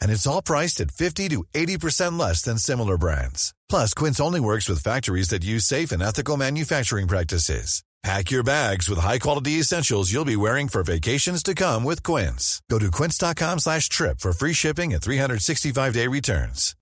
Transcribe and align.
And 0.00 0.10
it's 0.10 0.26
all 0.26 0.42
priced 0.42 0.80
at 0.80 0.90
50 0.90 1.28
to 1.28 1.44
80% 1.54 2.18
less 2.18 2.42
than 2.42 2.58
similar 2.58 2.98
brands. 2.98 3.54
Plus, 3.68 3.94
Quince 3.94 4.20
only 4.20 4.40
works 4.40 4.68
with 4.68 4.82
factories 4.82 5.28
that 5.28 5.44
use 5.44 5.64
safe 5.64 5.92
and 5.92 6.02
ethical 6.02 6.36
manufacturing 6.36 7.06
practices. 7.06 7.82
Pack 8.06 8.30
your 8.30 8.44
bags 8.44 8.88
with 8.88 9.00
high-quality 9.00 9.58
essentials 9.58 10.12
you'll 10.12 10.24
be 10.24 10.36
wearing 10.36 10.68
for 10.68 10.84
vacations 10.84 11.42
to 11.42 11.54
come 11.54 11.82
with 11.82 12.04
Quince. 12.04 12.62
Go 12.70 12.78
to 12.78 12.88
quince.com 12.88 13.58
slash 13.58 13.88
trip 13.88 14.20
for 14.20 14.32
free 14.32 14.52
shipping 14.52 14.94
and 14.94 15.02
365-day 15.02 16.06
returns. 16.06 16.76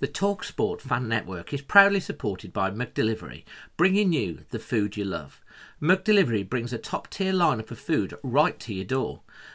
The 0.00 0.08
TalkSport 0.08 0.80
Fan 0.80 1.08
Network 1.08 1.52
is 1.52 1.62
proudly 1.62 2.00
supported 2.00 2.52
by 2.52 2.70
McDelivery, 2.70 3.44
bringing 3.76 4.12
you 4.12 4.44
the 4.50 4.58
food 4.58 4.96
you 4.96 5.04
love. 5.04 5.40
McDelivery 5.80 6.48
brings 6.48 6.72
a 6.72 6.78
top-tier 6.78 7.32
lineup 7.32 7.70
of 7.70 7.78
food 7.78 8.14
right 8.24 8.58
to 8.60 8.74
your 8.74 8.84
door. 8.84 9.20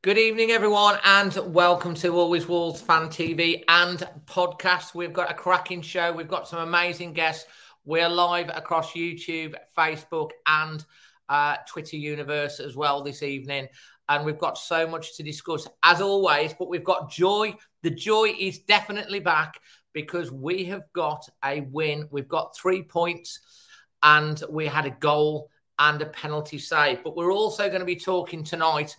Good 0.00 0.16
evening, 0.16 0.52
everyone, 0.52 0.96
and 1.02 1.36
welcome 1.52 1.92
to 1.96 2.16
Always 2.16 2.46
Wolves 2.46 2.80
Fan 2.80 3.08
TV 3.08 3.64
and 3.66 3.98
podcast. 4.26 4.94
We've 4.94 5.12
got 5.12 5.28
a 5.28 5.34
cracking 5.34 5.82
show. 5.82 6.12
We've 6.12 6.28
got 6.28 6.46
some 6.46 6.60
amazing 6.60 7.14
guests. 7.14 7.46
We're 7.84 8.08
live 8.08 8.48
across 8.54 8.92
YouTube, 8.92 9.56
Facebook, 9.76 10.30
and 10.46 10.84
uh, 11.28 11.56
Twitter 11.66 11.96
universe 11.96 12.60
as 12.60 12.76
well 12.76 13.02
this 13.02 13.24
evening. 13.24 13.66
And 14.08 14.24
we've 14.24 14.38
got 14.38 14.56
so 14.56 14.86
much 14.86 15.16
to 15.16 15.24
discuss 15.24 15.66
as 15.82 16.00
always, 16.00 16.54
but 16.56 16.68
we've 16.68 16.84
got 16.84 17.10
joy. 17.10 17.56
The 17.82 17.90
joy 17.90 18.36
is 18.38 18.60
definitely 18.60 19.18
back 19.18 19.54
because 19.94 20.30
we 20.30 20.64
have 20.66 20.84
got 20.92 21.28
a 21.44 21.62
win. 21.62 22.06
We've 22.12 22.28
got 22.28 22.56
three 22.56 22.84
points, 22.84 23.40
and 24.04 24.40
we 24.48 24.68
had 24.68 24.86
a 24.86 24.90
goal 24.90 25.50
and 25.80 26.00
a 26.02 26.06
penalty 26.06 26.58
save. 26.58 27.02
But 27.02 27.16
we're 27.16 27.32
also 27.32 27.68
going 27.68 27.80
to 27.80 27.84
be 27.84 27.96
talking 27.96 28.44
tonight 28.44 28.96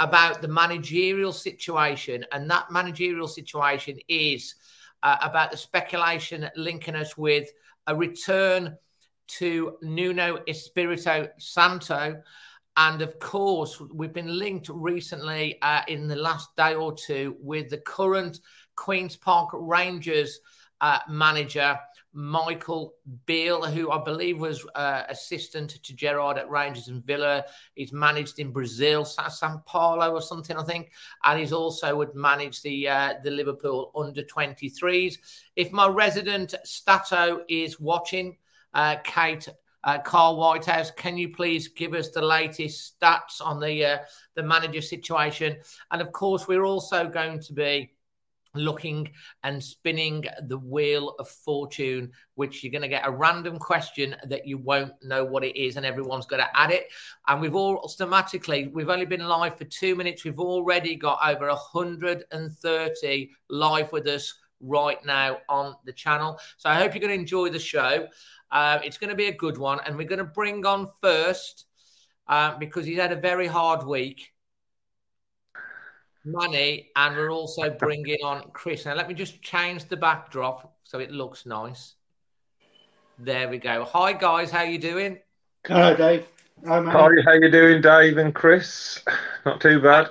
about 0.00 0.42
the 0.42 0.48
managerial 0.48 1.32
situation, 1.32 2.24
and 2.32 2.50
that 2.50 2.72
managerial 2.72 3.28
situation 3.28 3.98
is 4.08 4.56
uh, 5.04 5.16
about 5.22 5.52
the 5.52 5.56
speculation 5.56 6.48
linking 6.56 6.96
us 6.96 7.16
with 7.16 7.48
a 7.86 7.94
return 7.94 8.76
to 9.28 9.76
Nuno 9.82 10.38
Espirito 10.48 11.28
Santo. 11.38 12.20
And 12.76 13.02
of 13.02 13.18
course, 13.18 13.80
we've 13.92 14.12
been 14.12 14.38
linked 14.38 14.70
recently 14.72 15.60
uh, 15.60 15.82
in 15.86 16.08
the 16.08 16.16
last 16.16 16.56
day 16.56 16.74
or 16.74 16.94
two 16.94 17.36
with 17.38 17.68
the 17.68 17.78
current 17.78 18.40
Queen's 18.76 19.16
Park 19.16 19.50
Rangers 19.52 20.40
uh, 20.80 21.00
manager, 21.08 21.78
Michael 22.12 22.94
Beale, 23.26 23.66
who 23.66 23.90
I 23.90 24.02
believe 24.02 24.38
was 24.38 24.66
uh, 24.74 25.04
assistant 25.08 25.82
to 25.82 25.94
Gerrard 25.94 26.38
at 26.38 26.50
Rangers 26.50 26.88
and 26.88 27.04
Villa. 27.04 27.44
He's 27.74 27.92
managed 27.92 28.38
in 28.38 28.50
Brazil, 28.50 29.04
Sao 29.04 29.62
Paulo 29.66 30.12
or 30.12 30.22
something, 30.22 30.56
I 30.56 30.64
think, 30.64 30.90
and 31.24 31.38
he's 31.38 31.52
also 31.52 31.94
would 31.96 32.14
manage 32.14 32.62
the 32.62 32.88
uh, 32.88 33.14
the 33.22 33.30
Liverpool 33.30 33.92
under 33.94 34.22
23s. 34.22 35.18
If 35.56 35.70
my 35.72 35.86
resident 35.86 36.54
Stato 36.64 37.44
is 37.48 37.80
watching, 37.80 38.36
uh, 38.74 38.96
Kate. 39.04 39.48
Uh, 39.82 39.98
Carl 39.98 40.36
Whitehouse, 40.36 40.90
can 40.90 41.16
you 41.16 41.30
please 41.30 41.68
give 41.68 41.94
us 41.94 42.10
the 42.10 42.20
latest 42.20 43.00
stats 43.00 43.40
on 43.42 43.58
the 43.58 43.82
uh, 43.82 43.98
the 44.34 44.42
manager 44.42 44.82
situation? 44.82 45.56
And 45.90 46.02
of 46.02 46.12
course, 46.12 46.46
we're 46.46 46.66
also 46.66 47.08
going 47.08 47.40
to 47.40 47.54
be 47.54 47.90
looking 48.54 49.10
and 49.42 49.62
spinning 49.62 50.24
the 50.46 50.58
wheel 50.58 51.14
of 51.18 51.28
fortune, 51.28 52.10
which 52.34 52.62
you're 52.62 52.72
going 52.72 52.82
to 52.82 52.88
get 52.88 53.06
a 53.06 53.10
random 53.10 53.58
question 53.58 54.16
that 54.26 54.46
you 54.46 54.58
won't 54.58 54.92
know 55.02 55.24
what 55.24 55.44
it 55.44 55.56
is, 55.56 55.76
and 55.76 55.86
everyone's 55.86 56.26
going 56.26 56.42
to 56.42 56.58
add 56.58 56.70
it. 56.70 56.86
And 57.28 57.40
we've 57.40 57.54
all 57.54 57.78
automatically, 57.78 58.68
we've 58.68 58.88
only 58.88 59.06
been 59.06 59.26
live 59.26 59.56
for 59.56 59.64
two 59.64 59.94
minutes. 59.94 60.24
We've 60.24 60.40
already 60.40 60.96
got 60.96 61.18
over 61.22 61.46
130 61.48 63.30
live 63.48 63.92
with 63.92 64.06
us 64.06 64.34
right 64.60 65.04
now 65.04 65.38
on 65.48 65.74
the 65.84 65.92
channel. 65.92 66.38
So 66.58 66.68
I 66.68 66.74
hope 66.74 66.94
you're 66.94 67.00
going 67.00 67.14
to 67.14 67.20
enjoy 67.20 67.48
the 67.48 67.58
show. 67.58 68.06
Uh, 68.50 68.78
it's 68.84 68.98
going 68.98 69.10
to 69.10 69.16
be 69.16 69.26
a 69.26 69.36
good 69.36 69.58
one, 69.58 69.80
and 69.86 69.96
we're 69.96 70.08
going 70.08 70.18
to 70.18 70.24
bring 70.24 70.66
on 70.66 70.88
first 71.00 71.66
uh, 72.28 72.56
because 72.58 72.84
he's 72.84 72.98
had 72.98 73.12
a 73.12 73.16
very 73.16 73.46
hard 73.46 73.86
week 73.86 74.32
Manny, 76.24 76.90
and 76.96 77.16
we're 77.16 77.30
also 77.30 77.70
bringing 77.70 78.18
on 78.22 78.50
Chris. 78.52 78.84
Now, 78.84 78.94
let 78.94 79.08
me 79.08 79.14
just 79.14 79.40
change 79.40 79.86
the 79.86 79.96
backdrop 79.96 80.76
so 80.84 80.98
it 80.98 81.10
looks 81.10 81.46
nice. 81.46 81.94
There 83.18 83.48
we 83.48 83.58
go. 83.58 83.84
Hi 83.84 84.12
guys, 84.12 84.50
how 84.50 84.62
you 84.62 84.78
doing? 84.78 85.18
Hello, 85.66 85.94
Dave. 85.94 86.26
Hi, 86.66 86.82
Hi, 86.82 87.08
how 87.24 87.32
you 87.32 87.50
doing, 87.50 87.80
Dave 87.80 88.18
and 88.18 88.34
Chris? 88.34 89.02
Not 89.46 89.60
too 89.60 89.80
bad. 89.80 90.10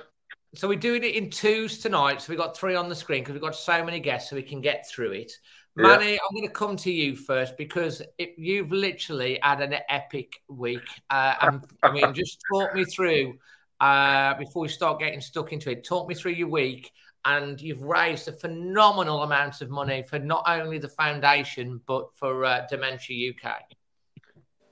So 0.54 0.66
we're 0.68 0.78
doing 0.78 1.04
it 1.04 1.14
in 1.14 1.30
twos 1.30 1.78
tonight. 1.78 2.22
So 2.22 2.30
we've 2.30 2.38
got 2.38 2.56
three 2.56 2.74
on 2.74 2.88
the 2.88 2.94
screen 2.94 3.22
because 3.22 3.34
we've 3.34 3.42
got 3.42 3.54
so 3.54 3.84
many 3.84 4.00
guests, 4.00 4.30
so 4.30 4.36
we 4.36 4.42
can 4.42 4.60
get 4.60 4.88
through 4.88 5.12
it. 5.12 5.32
Yeah. 5.76 5.86
I'm 5.86 5.98
going 6.34 6.46
to 6.46 6.52
come 6.52 6.76
to 6.78 6.90
you 6.90 7.14
first 7.14 7.56
because 7.56 8.02
it, 8.18 8.34
you've 8.36 8.72
literally 8.72 9.38
had 9.42 9.60
an 9.60 9.76
epic 9.88 10.42
week. 10.48 10.82
Uh, 11.08 11.34
and 11.40 11.64
I 11.84 11.92
mean, 11.92 12.12
just 12.14 12.40
talk 12.52 12.74
me 12.74 12.84
through 12.84 13.38
uh, 13.80 14.34
before 14.34 14.62
we 14.62 14.68
start 14.68 15.00
getting 15.00 15.20
stuck 15.20 15.52
into 15.52 15.70
it, 15.70 15.84
talk 15.84 16.08
me 16.08 16.14
through 16.14 16.32
your 16.32 16.48
week. 16.48 16.90
And 17.24 17.60
you've 17.60 17.82
raised 17.82 18.28
a 18.28 18.32
phenomenal 18.32 19.22
amount 19.22 19.60
of 19.60 19.68
money 19.68 20.02
for 20.02 20.18
not 20.18 20.42
only 20.46 20.78
the 20.78 20.88
foundation, 20.88 21.80
but 21.86 22.14
for 22.14 22.44
uh, 22.46 22.66
Dementia 22.70 23.32
UK. 23.32 23.60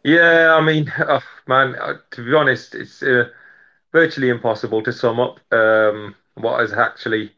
Yeah, 0.05 0.55
I 0.55 0.65
mean, 0.65 0.91
oh, 0.99 1.23
man, 1.47 1.75
uh, 1.75 1.95
to 2.13 2.25
be 2.25 2.35
honest, 2.35 2.75
it's 2.75 3.03
uh, 3.03 3.29
virtually 3.93 4.31
impossible 4.31 4.83
to 4.83 4.93
sum 4.93 5.21
up 5.21 5.41
um, 5.53 6.15
what 6.35 6.61
has 6.61 6.73
actually 6.73 7.33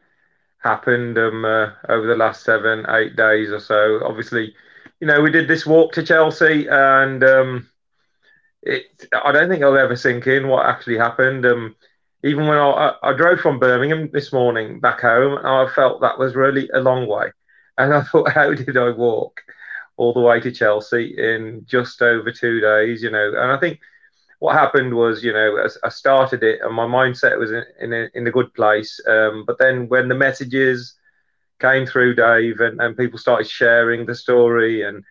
happened 0.59 1.17
um, 1.17 1.43
uh, 1.43 1.71
over 1.89 2.07
the 2.07 2.15
last 2.15 2.43
seven, 2.43 2.85
eight 2.89 3.15
days 3.15 3.51
or 3.51 3.59
so. 3.59 3.99
Obviously, 4.05 4.55
you 4.99 5.07
know, 5.07 5.21
we 5.21 5.31
did 5.31 5.47
this 5.47 5.65
walk 5.65 5.91
to 5.93 6.03
Chelsea, 6.03 6.67
and 6.69 7.23
um, 7.23 7.69
it, 8.63 9.07
I 9.23 9.31
don't 9.31 9.49
think 9.49 9.63
I'll 9.63 9.77
ever 9.77 9.95
sink 9.95 10.27
in 10.27 10.47
what 10.47 10.65
actually 10.65 10.97
happened. 10.97 11.45
Um, 11.45 11.75
even 12.23 12.47
when 12.47 12.57
I, 12.57 12.93
I, 13.01 13.13
drove 13.13 13.39
from 13.39 13.59
Birmingham 13.59 14.09
this 14.11 14.31
morning 14.31 14.79
back 14.79 15.01
home, 15.01 15.43
I 15.43 15.67
felt 15.73 16.01
that 16.01 16.19
was 16.19 16.35
really 16.35 16.69
a 16.73 16.79
long 16.79 17.07
way. 17.07 17.31
And 17.77 17.93
I 17.93 18.03
thought, 18.03 18.29
how 18.33 18.53
did 18.53 18.77
I 18.77 18.89
walk 18.89 19.41
all 19.97 20.13
the 20.13 20.19
way 20.21 20.39
to 20.39 20.51
Chelsea 20.51 21.15
in 21.17 21.65
just 21.65 22.01
over 22.01 22.31
two 22.31 22.59
days? 22.59 23.01
You 23.01 23.09
know, 23.09 23.29
and 23.29 23.51
I 23.51 23.57
think 23.57 23.79
what 24.39 24.55
happened 24.55 24.93
was, 24.93 25.23
you 25.23 25.33
know, 25.33 25.67
I 25.83 25.89
started 25.89 26.43
it 26.43 26.61
and 26.63 26.73
my 26.73 26.85
mindset 26.85 27.37
was 27.37 27.51
in, 27.51 27.63
in, 27.79 27.93
a, 27.93 28.09
in 28.13 28.27
a 28.27 28.31
good 28.31 28.53
place. 28.53 28.99
Um, 29.07 29.43
but 29.45 29.57
then 29.57 29.87
when 29.87 30.07
the 30.07 30.15
messages 30.15 30.95
came 31.59 31.85
through, 31.85 32.15
Dave, 32.15 32.59
and, 32.59 32.81
and 32.81 32.97
people 32.97 33.19
started 33.19 33.47
sharing 33.47 34.05
the 34.05 34.15
story 34.15 34.81
and 34.81 35.03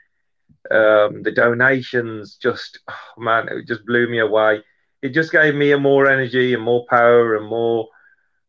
um, 0.70 1.22
the 1.22 1.32
donations 1.32 2.36
just 2.36 2.78
oh 2.88 3.20
man 3.22 3.48
it 3.48 3.66
just 3.66 3.84
blew 3.86 4.08
me 4.08 4.18
away. 4.18 4.62
It 5.02 5.10
just 5.10 5.32
gave 5.32 5.54
me 5.54 5.72
a 5.72 5.78
more 5.78 6.06
energy 6.06 6.54
and 6.54 6.62
more 6.62 6.84
power 6.88 7.36
and 7.36 7.46
more 7.46 7.88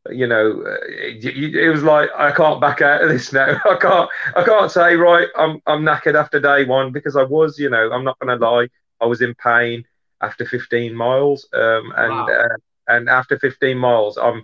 you 0.10 0.26
know 0.26 0.64
it, 0.90 1.24
it, 1.24 1.70
was 1.70 1.84
like 1.84 2.10
i 2.18 2.32
can't 2.32 2.60
back 2.60 2.82
out 2.82 3.04
of 3.04 3.10
this 3.10 3.32
now. 3.34 3.60
I 3.70 3.76
can't 3.76 4.10
i 4.36 4.44
can't 4.44 4.72
say 4.72 4.96
right 4.96 5.28
i'm 5.38 5.62
i'm 5.68 5.84
knackered 5.84 6.16
after 6.16 6.40
day 6.40 6.66
one 6.66 6.92
because 6.92 7.16
i 7.16 7.24
was 7.24 7.60
you 7.60 7.70
know 7.70 7.92
i'm 7.92 8.04
not 8.04 8.18
going 8.18 8.38
to 8.38 8.44
lie 8.44 8.68
i 9.00 9.06
was 9.06 9.22
in 9.22 9.36
pain 9.36 9.86
after 10.22 10.46
15 10.46 10.96
miles. 10.96 11.48
Um, 11.54 11.94
and 11.96 12.12
wow. 12.12 12.28
uh, 12.28 12.58
and 12.88 13.10
after 13.10 13.38
15 13.38 13.78
miles 13.78 14.18
i'm 14.18 14.44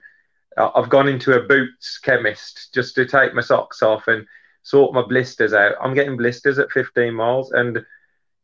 I've 0.58 0.90
gone 0.90 1.08
into 1.08 1.34
a 1.34 1.44
boots 1.44 2.00
chemist 2.00 2.74
just 2.74 2.96
to 2.96 3.06
take 3.06 3.36
my 3.36 3.42
socks 3.42 3.84
off 3.84 4.08
and 4.08 4.26
sort 4.68 4.94
my 4.94 5.02
blisters 5.08 5.54
out. 5.54 5.76
I'm 5.82 5.94
getting 5.94 6.18
blisters 6.18 6.60
at 6.60 6.72
15 6.72 7.14
miles, 7.14 7.52
and 7.52 7.80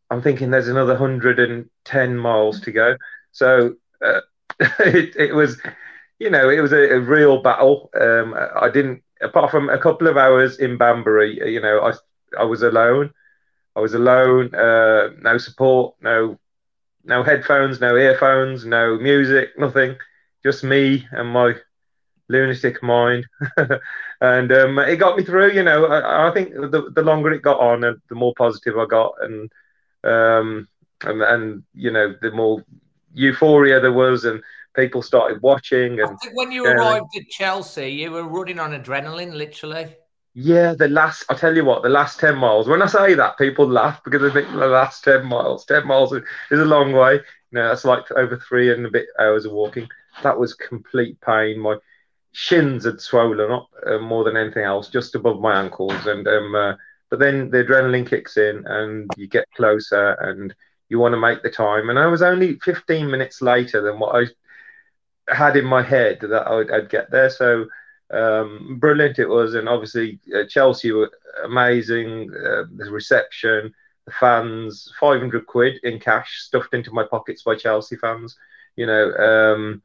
I'm 0.09 0.21
thinking 0.21 0.51
there's 0.51 0.69
another 0.69 0.93
110 0.93 2.17
miles 2.17 2.61
to 2.61 2.71
go. 2.71 2.95
So 3.31 3.73
uh, 4.03 4.21
it, 4.79 5.15
it, 5.17 5.35
was, 5.35 5.61
you 6.19 6.29
know, 6.29 6.49
it 6.49 6.61
was 6.61 6.71
a, 6.71 6.95
a 6.95 6.99
real 6.99 7.41
battle. 7.41 7.89
Um, 7.99 8.33
I 8.33 8.69
didn't, 8.69 9.03
apart 9.21 9.51
from 9.51 9.69
a 9.69 9.77
couple 9.77 10.07
of 10.07 10.17
hours 10.17 10.59
in 10.59 10.77
Banbury, 10.77 11.39
you 11.51 11.59
know, 11.61 11.81
I 11.81 11.93
I 12.39 12.45
was 12.45 12.63
alone. 12.63 13.11
I 13.75 13.81
was 13.81 13.93
alone. 13.93 14.53
Uh, 14.55 15.09
no 15.21 15.37
support, 15.37 15.95
no 16.01 16.39
no 17.03 17.23
headphones, 17.23 17.81
no 17.81 17.97
earphones, 17.97 18.65
no 18.65 18.97
music, 18.97 19.49
nothing. 19.57 19.97
Just 20.43 20.63
me 20.63 21.05
and 21.11 21.29
my 21.29 21.55
lunatic 22.29 22.81
mind, 22.83 23.25
and 24.23 24.53
um, 24.53 24.79
it 24.79 24.95
got 24.95 25.17
me 25.17 25.23
through. 25.23 25.51
You 25.51 25.63
know, 25.63 25.85
I, 25.85 26.29
I, 26.29 26.33
think 26.33 26.53
the 26.53 26.89
the 26.95 27.01
longer 27.01 27.31
it 27.31 27.41
got 27.41 27.59
on, 27.59 27.83
and 27.83 28.01
the 28.07 28.15
more 28.15 28.33
positive 28.37 28.77
I 28.77 28.85
got, 28.85 29.15
and 29.19 29.51
um, 30.05 30.67
and, 31.01 31.21
and 31.21 31.63
you 31.75 31.91
know, 31.91 32.15
the 32.21 32.31
more 32.31 32.63
euphoria 33.13 33.81
there 33.81 33.91
was, 33.91 34.23
and 34.23 34.41
people 34.75 35.01
started 35.01 35.41
watching. 35.41 35.99
And 35.99 36.17
when 36.33 36.53
you 36.53 36.65
arrived 36.65 37.17
at 37.17 37.27
Chelsea, 37.27 37.89
you 37.89 38.11
were 38.11 38.23
running 38.23 38.59
on 38.59 38.71
adrenaline, 38.71 39.33
literally. 39.33 39.93
Yeah, 40.35 40.73
the 40.73 40.87
last, 40.87 41.25
I 41.29 41.35
tell 41.35 41.55
you 41.55 41.63
what, 41.63 41.83
the 41.83 41.89
last 41.89 42.19
10 42.19 42.37
miles, 42.37 42.67
when 42.67 42.81
I 42.81 42.87
say 42.87 43.13
that, 43.13 43.37
people 43.37 43.67
laugh 43.67 44.03
because 44.03 44.21
they 44.21 44.31
think 44.31 44.51
the 44.51 44.65
last 44.65 45.03
10 45.03 45.27
miles, 45.27 45.63
10 45.65 45.85
miles 45.85 46.11
is 46.11 46.23
a 46.49 46.65
long 46.65 46.91
way. 46.91 47.15
You 47.15 47.59
know, 47.59 47.67
that's 47.67 47.85
like 47.85 48.09
over 48.13 48.37
three 48.37 48.73
and 48.73 48.83
a 48.83 48.89
bit 48.89 49.09
hours 49.19 49.45
of 49.45 49.51
walking. 49.51 49.87
That 50.23 50.39
was 50.39 50.55
complete 50.55 51.21
pain. 51.21 51.59
My 51.59 51.75
shins 52.33 52.83
had 52.83 52.99
swollen 52.99 53.51
up 53.51 53.69
uh, 53.85 53.99
more 53.99 54.23
than 54.23 54.35
anything 54.35 54.63
else, 54.63 54.89
just 54.89 55.15
above 55.15 55.39
my 55.39 55.61
ankles. 55.61 56.05
And, 56.05 56.27
um, 56.27 56.55
uh, 56.55 56.73
but 57.09 57.19
then 57.19 57.49
the 57.49 57.63
adrenaline 57.63 58.09
kicks 58.09 58.37
in 58.37 58.65
and 58.67 59.09
you 59.15 59.27
get 59.27 59.45
closer 59.55 60.13
and 60.13 60.53
you 60.89 60.99
want 60.99 61.13
to 61.13 61.19
make 61.19 61.41
the 61.41 61.49
time. 61.49 61.89
And 61.89 61.97
I 61.97 62.07
was 62.07 62.21
only 62.21 62.59
15 62.59 63.09
minutes 63.09 63.41
later 63.41 63.81
than 63.81 63.99
what 63.99 64.15
I 64.15 65.33
had 65.33 65.55
in 65.55 65.65
my 65.65 65.81
head 65.81 66.19
that 66.21 66.47
I'd, 66.47 66.71
I'd 66.71 66.89
get 66.89 67.11
there. 67.11 67.29
So, 67.29 67.67
um, 68.11 68.77
brilliant 68.79 69.19
it 69.19 69.27
was, 69.27 69.55
and 69.55 69.67
obviously 69.69 70.19
uh, 70.35 70.43
Chelsea 70.47 70.91
were 70.91 71.11
amazing. 71.43 72.29
Uh, 72.33 72.63
the 72.75 72.91
reception, 72.91 73.73
the 74.05 74.11
fans, 74.11 74.91
five 74.99 75.19
hundred 75.19 75.47
quid 75.47 75.79
in 75.83 75.99
cash 75.99 76.41
stuffed 76.41 76.73
into 76.73 76.91
my 76.91 77.03
pockets 77.03 77.43
by 77.43 77.55
Chelsea 77.55 77.95
fans. 77.95 78.37
You 78.75 78.85
know, 78.85 79.13
um, 79.15 79.81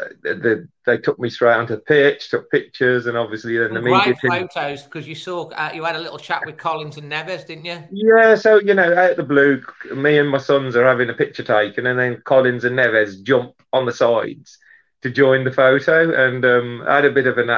uh, 0.00 0.08
the, 0.22 0.68
they 0.86 0.98
took 0.98 1.18
me 1.18 1.28
straight 1.28 1.54
onto 1.54 1.74
the 1.74 1.82
pitch, 1.82 2.30
took 2.30 2.50
pictures, 2.50 3.06
and 3.06 3.16
obviously 3.16 3.58
then 3.58 3.74
the 3.74 3.82
media. 3.82 4.14
Great 4.20 4.52
photos 4.52 4.82
because 4.82 5.06
you 5.06 5.14
saw 5.14 5.48
uh, 5.50 5.70
you 5.74 5.84
had 5.84 5.96
a 5.96 6.00
little 6.00 6.18
chat 6.18 6.44
with 6.46 6.56
Collins 6.56 6.96
and 6.96 7.10
Neves, 7.10 7.46
didn't 7.46 7.64
you? 7.64 7.82
Yeah, 7.90 8.34
so 8.34 8.60
you 8.60 8.74
know, 8.74 8.92
out 8.96 9.12
of 9.12 9.16
the 9.16 9.22
blue, 9.22 9.62
me 9.94 10.18
and 10.18 10.30
my 10.30 10.38
sons 10.38 10.76
are 10.76 10.84
having 10.84 11.10
a 11.10 11.14
picture 11.14 11.42
taken, 11.42 11.86
and 11.86 11.98
then 11.98 12.22
Collins 12.24 12.64
and 12.64 12.76
Neves 12.76 13.22
jump 13.22 13.54
on 13.72 13.86
the 13.86 13.92
sides 13.92 14.58
to 15.02 15.10
join 15.10 15.44
the 15.44 15.52
photo, 15.52 16.28
and 16.28 16.44
um, 16.44 16.84
I 16.86 16.96
had 16.96 17.04
a 17.04 17.12
bit 17.12 17.26
of 17.26 17.38
an, 17.38 17.48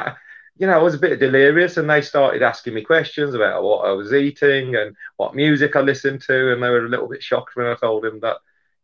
you 0.56 0.66
know, 0.66 0.74
I 0.74 0.82
was 0.82 0.94
a 0.94 0.98
bit 0.98 1.18
delirious, 1.18 1.76
and 1.76 1.88
they 1.88 2.02
started 2.02 2.42
asking 2.42 2.74
me 2.74 2.82
questions 2.82 3.34
about 3.34 3.62
what 3.62 3.86
I 3.86 3.92
was 3.92 4.12
eating 4.12 4.76
and 4.76 4.94
what 5.16 5.34
music 5.34 5.74
I 5.74 5.80
listened 5.80 6.22
to, 6.22 6.52
and 6.52 6.62
they 6.62 6.68
were 6.68 6.86
a 6.86 6.88
little 6.88 7.08
bit 7.08 7.22
shocked 7.22 7.56
when 7.56 7.66
I 7.66 7.74
told 7.74 8.04
them 8.04 8.20
that, 8.20 8.36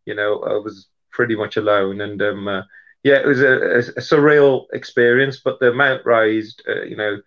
you 0.07 0.15
know, 0.15 0.41
I 0.43 0.55
was 0.55 0.89
pretty 1.11 1.37
much 1.37 1.57
alone, 1.57 2.01
and 2.01 2.21
um, 2.23 2.49
uh, 2.49 2.63
yeah, 3.09 3.21
it 3.21 3.27
was 3.27 3.41
a, 3.41 3.47
a, 3.47 3.79
a, 3.79 4.03
surreal 4.03 4.67
experience, 4.73 5.41
but 5.43 5.59
the 5.61 5.71
amount 5.71 6.05
raised, 6.05 6.63
uh, 6.69 6.83
you 6.83 6.97
know, 6.97 7.19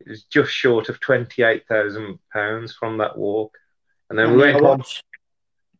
is 0.00 0.24
just 0.24 0.50
short 0.50 0.90
of 0.90 1.00
twenty 1.00 1.42
eight 1.42 1.66
thousand 1.66 2.18
pounds 2.32 2.74
from 2.74 2.98
that 2.98 3.16
walk, 3.16 3.56
and 4.10 4.18
then 4.18 4.32
we 4.32 4.38
went. 4.38 4.62
on. 4.62 4.82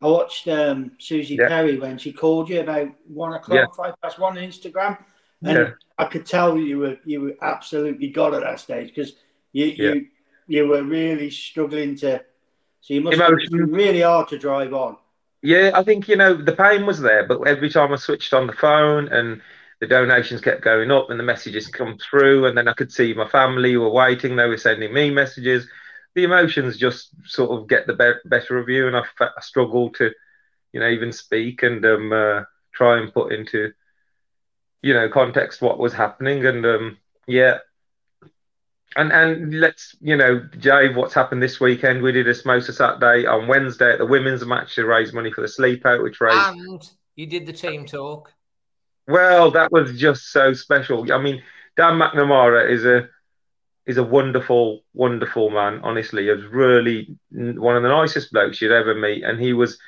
I 0.03 0.07
watched 0.09 0.49
um, 0.49 0.93
Susie 0.99 1.37
yeah. 1.37 1.49
Perry 1.49 1.79
when 1.79 1.99
she 1.99 2.13
called 2.13 2.49
you 2.49 2.61
about 2.61 2.89
one 3.07 3.35
o'clock, 3.35 3.57
yeah. 3.57 3.67
five 3.77 3.95
past 4.03 4.19
one 4.19 4.39
on 4.39 4.45
Instagram, 4.45 4.99
and 5.43 5.59
yeah. 5.59 5.71
I 5.99 6.07
could 6.07 6.25
tell 6.25 6.57
you 6.57 6.79
were 6.79 6.97
you 7.05 7.21
were 7.21 7.35
absolutely 7.43 8.09
god 8.09 8.35
at 8.35 8.41
that 8.41 8.61
stage 8.61 8.89
because 8.95 9.13
you 9.53 9.67
you 9.67 10.07
you 10.47 10.67
were 10.67 10.83
really 10.83 11.31
struggling 11.31 11.95
to. 11.97 12.25
So 12.81 12.95
you 12.95 13.03
must 13.03 13.17
Emotion. 13.17 13.53
be 13.53 13.63
really 13.65 14.01
hard 14.01 14.29
to 14.29 14.39
drive 14.39 14.73
on. 14.73 14.97
Yeah, 15.47 15.71
I 15.75 15.83
think 15.85 16.09
you 16.09 16.17
know 16.17 16.35
the 16.35 16.53
pain 16.57 16.87
was 16.87 17.01
there, 17.01 17.27
but 17.27 17.47
every 17.47 17.71
time 17.71 17.93
I 17.93 17.97
switched 17.97 18.35
on 18.35 18.47
the 18.47 18.53
phone 18.53 19.09
and 19.09 19.41
the 19.81 19.87
donations 19.87 20.41
kept 20.41 20.63
going 20.63 20.91
up 20.91 21.11
and 21.11 21.21
the 21.21 21.25
messages 21.25 21.69
come 21.69 21.99
through, 21.99 22.47
and 22.47 22.59
then 22.59 22.69
I 22.69 22.73
could 22.73 22.93
see 22.93 23.15
my 23.15 23.29
family 23.29 23.77
were 23.77 23.91
waiting. 23.91 24.37
They 24.37 24.49
were 24.49 24.57
sending 24.59 24.93
me 24.93 25.11
messages 25.11 25.69
the 26.15 26.25
emotions 26.25 26.79
just 26.79 27.11
sort 27.27 27.51
of 27.51 27.69
get 27.69 27.87
the 27.87 27.95
be- 27.95 28.29
better 28.29 28.59
of 28.59 28.69
you, 28.71 28.87
and 28.89 28.97
I, 28.97 29.01
f- 29.01 29.33
I 29.37 29.41
struggle 29.43 29.91
to, 29.93 30.11
you 30.73 30.81
know, 30.81 30.89
even 30.89 31.13
speak 31.13 31.63
and 31.63 31.85
um, 31.87 32.13
uh, 32.13 32.43
try 32.75 32.99
and 32.99 33.13
put 33.13 33.33
into, 33.33 33.73
you 34.83 34.95
know, 34.95 35.09
context 35.09 35.63
what 35.63 35.79
was 35.79 35.93
happening. 35.93 36.47
And 36.47 36.65
um, 36.67 36.99
yeah, 37.27 37.59
and 38.97 39.13
and 39.13 39.61
let's 39.61 39.95
you 40.01 40.17
know, 40.17 40.41
Jay, 40.59 40.93
what's 40.93 41.15
happened 41.15 41.43
this 41.43 41.61
weekend? 41.61 42.03
We 42.03 42.13
did 42.13 42.27
a 42.27 42.35
Samosa 42.35 42.73
Saturday 42.73 43.27
on 43.27 43.47
Wednesday 43.47 43.93
at 43.93 43.99
the 43.99 44.07
women's 44.07 44.45
match 44.45 44.75
to 44.75 44.87
raise 44.87 45.13
money 45.13 45.31
for 45.31 45.43
the 45.43 45.47
sleepout, 45.47 46.03
which 46.03 46.21
raised. 46.21 46.37
And 46.37 46.91
you 47.15 47.27
did 47.27 47.47
the 47.47 47.53
team 47.53 47.87
talk. 47.87 48.33
Well, 49.07 49.51
that 49.53 49.71
was 49.71 49.99
just 49.99 50.33
so 50.33 50.53
special. 50.53 51.13
I 51.13 51.19
mean, 51.19 51.43
Dan 51.77 51.95
McNamara 51.95 52.71
is 52.71 52.85
a 52.85 53.09
is 53.87 53.99
a 53.99 54.03
wonderful, 54.03 54.83
wonderful 54.95 55.51
man. 55.51 55.81
Honestly, 55.85 56.25
he 56.25 56.31
was 56.31 56.45
really 56.47 57.17
one 57.31 57.77
of 57.77 57.83
the 57.83 57.89
nicest 57.89 58.33
blokes 58.33 58.61
you'd 58.61 58.73
ever 58.73 58.95
meet, 58.95 59.23
and 59.23 59.41
he 59.41 59.53
was 59.53 59.79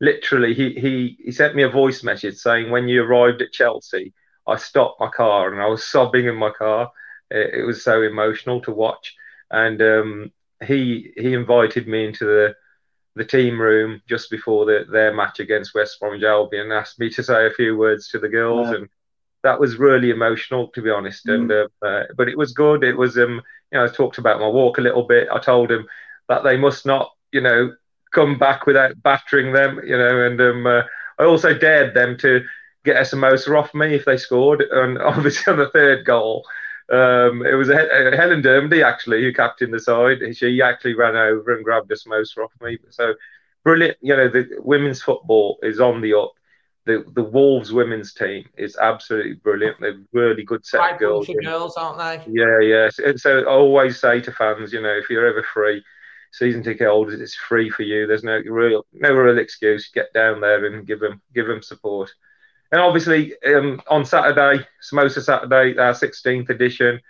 literally 0.00 0.54
he 0.54 0.74
he 0.74 1.16
he 1.24 1.32
sent 1.32 1.56
me 1.56 1.62
a 1.62 1.68
voice 1.68 2.04
message 2.04 2.36
saying 2.36 2.70
when 2.70 2.86
you 2.88 3.02
arrived 3.02 3.42
at 3.42 3.52
Chelsea, 3.52 4.12
I 4.46 4.56
stopped 4.56 5.00
my 5.00 5.08
car 5.08 5.52
and 5.52 5.60
I 5.60 5.66
was 5.66 5.84
sobbing 5.84 6.26
in 6.26 6.36
my 6.36 6.50
car. 6.50 6.92
It, 7.30 7.60
it 7.60 7.62
was 7.64 7.82
so 7.82 8.02
emotional 8.02 8.60
to 8.62 8.72
watch, 8.72 9.14
and 9.50 9.80
um, 9.82 10.32
he 10.64 11.12
he 11.16 11.34
invited 11.34 11.86
me 11.86 12.06
into 12.06 12.24
the 12.24 12.54
the 13.16 13.24
team 13.24 13.60
room 13.60 14.00
just 14.08 14.30
before 14.30 14.64
the, 14.64 14.86
their 14.90 15.12
match 15.12 15.40
against 15.40 15.74
West 15.74 15.98
Bromwich 15.98 16.22
Albion 16.22 16.64
and 16.64 16.72
asked 16.72 17.00
me 17.00 17.10
to 17.10 17.22
say 17.22 17.46
a 17.46 17.50
few 17.50 17.76
words 17.76 18.08
to 18.08 18.18
the 18.18 18.28
girls 18.28 18.68
yeah. 18.68 18.76
and 18.76 18.88
that 19.42 19.60
was 19.60 19.76
really 19.76 20.10
emotional 20.10 20.68
to 20.68 20.82
be 20.82 20.90
honest. 20.90 21.26
Mm. 21.26 21.34
And 21.34 21.52
uh, 21.52 21.68
uh, 21.82 22.04
but 22.16 22.28
it 22.28 22.38
was 22.38 22.52
good. 22.52 22.84
It 22.84 22.96
was 22.96 23.18
um 23.18 23.42
you 23.72 23.78
know 23.78 23.84
I 23.84 23.88
talked 23.88 24.18
about 24.18 24.40
my 24.40 24.48
walk 24.48 24.78
a 24.78 24.82
little 24.82 25.04
bit. 25.04 25.28
I 25.32 25.38
told 25.38 25.70
him 25.70 25.86
that 26.28 26.44
they 26.44 26.56
must 26.56 26.86
not 26.86 27.10
you 27.32 27.40
know 27.40 27.74
come 28.12 28.38
back 28.38 28.66
without 28.66 29.00
battering 29.02 29.52
them. 29.52 29.80
You 29.84 29.98
know, 29.98 30.26
and 30.26 30.40
um 30.40 30.66
uh, 30.66 30.82
I 31.18 31.24
also 31.24 31.56
dared 31.56 31.94
them 31.94 32.16
to 32.18 32.44
get 32.84 32.96
a 32.96 33.00
samosa 33.00 33.58
off 33.58 33.74
me 33.74 33.94
if 33.94 34.04
they 34.04 34.16
scored. 34.16 34.62
And 34.62 34.98
obviously 35.02 35.52
on 35.52 35.58
the 35.58 35.70
third 35.70 36.04
goal. 36.04 36.44
Um, 36.90 37.44
it 37.44 37.54
was 37.54 37.68
a, 37.68 38.12
a 38.12 38.16
Helen 38.16 38.42
Dermody 38.42 38.82
actually 38.82 39.22
who 39.22 39.32
captained 39.32 39.74
the 39.74 39.80
side. 39.80 40.18
She 40.36 40.62
actually 40.62 40.94
ran 40.94 41.16
over 41.16 41.54
and 41.54 41.64
grabbed 41.64 41.90
a 41.92 41.94
samosa 41.94 42.38
off 42.44 42.52
me. 42.62 42.78
So 42.90 43.14
brilliant. 43.62 43.98
You 44.00 44.16
know, 44.16 44.28
the 44.28 44.48
women's 44.60 45.02
football 45.02 45.58
is 45.62 45.80
on 45.80 46.00
the 46.00 46.14
up 46.14 46.32
the 46.88 47.04
the 47.14 47.22
Wolves 47.22 47.70
women's 47.70 48.14
team 48.14 48.48
is 48.56 48.76
absolutely 48.80 49.34
brilliant. 49.34 49.76
They're 49.78 50.00
really 50.12 50.42
good 50.42 50.64
set 50.64 50.78
Quite 50.78 50.94
of 50.94 50.98
girls. 50.98 51.30
girls, 51.44 51.76
aren't 51.76 51.98
they? 51.98 52.32
Yeah, 52.32 52.60
yeah. 52.60 52.88
So, 52.88 53.14
so, 53.16 53.40
I 53.40 53.44
always 53.44 54.00
say 54.00 54.22
to 54.22 54.32
fans, 54.32 54.72
you 54.72 54.80
know, 54.80 54.96
if 54.96 55.10
you're 55.10 55.26
ever 55.26 55.42
free, 55.42 55.84
season 56.32 56.62
ticket 56.62 56.88
holders, 56.88 57.20
it's 57.20 57.34
free 57.34 57.68
for 57.68 57.82
you. 57.82 58.06
There's 58.06 58.24
no 58.24 58.40
real 58.44 58.86
no 58.94 59.12
real 59.12 59.38
excuse. 59.38 59.90
Get 59.92 60.12
down 60.14 60.40
there 60.40 60.64
and 60.64 60.86
give 60.86 60.98
them 60.98 61.20
give 61.34 61.46
them 61.46 61.62
support. 61.62 62.10
And 62.70 62.80
obviously, 62.80 63.34
um, 63.46 63.80
on 63.88 64.04
Saturday, 64.04 64.66
Samosa 64.82 65.22
Saturday, 65.22 65.78
our 65.78 65.94
16th 65.94 66.50
edition. 66.50 67.00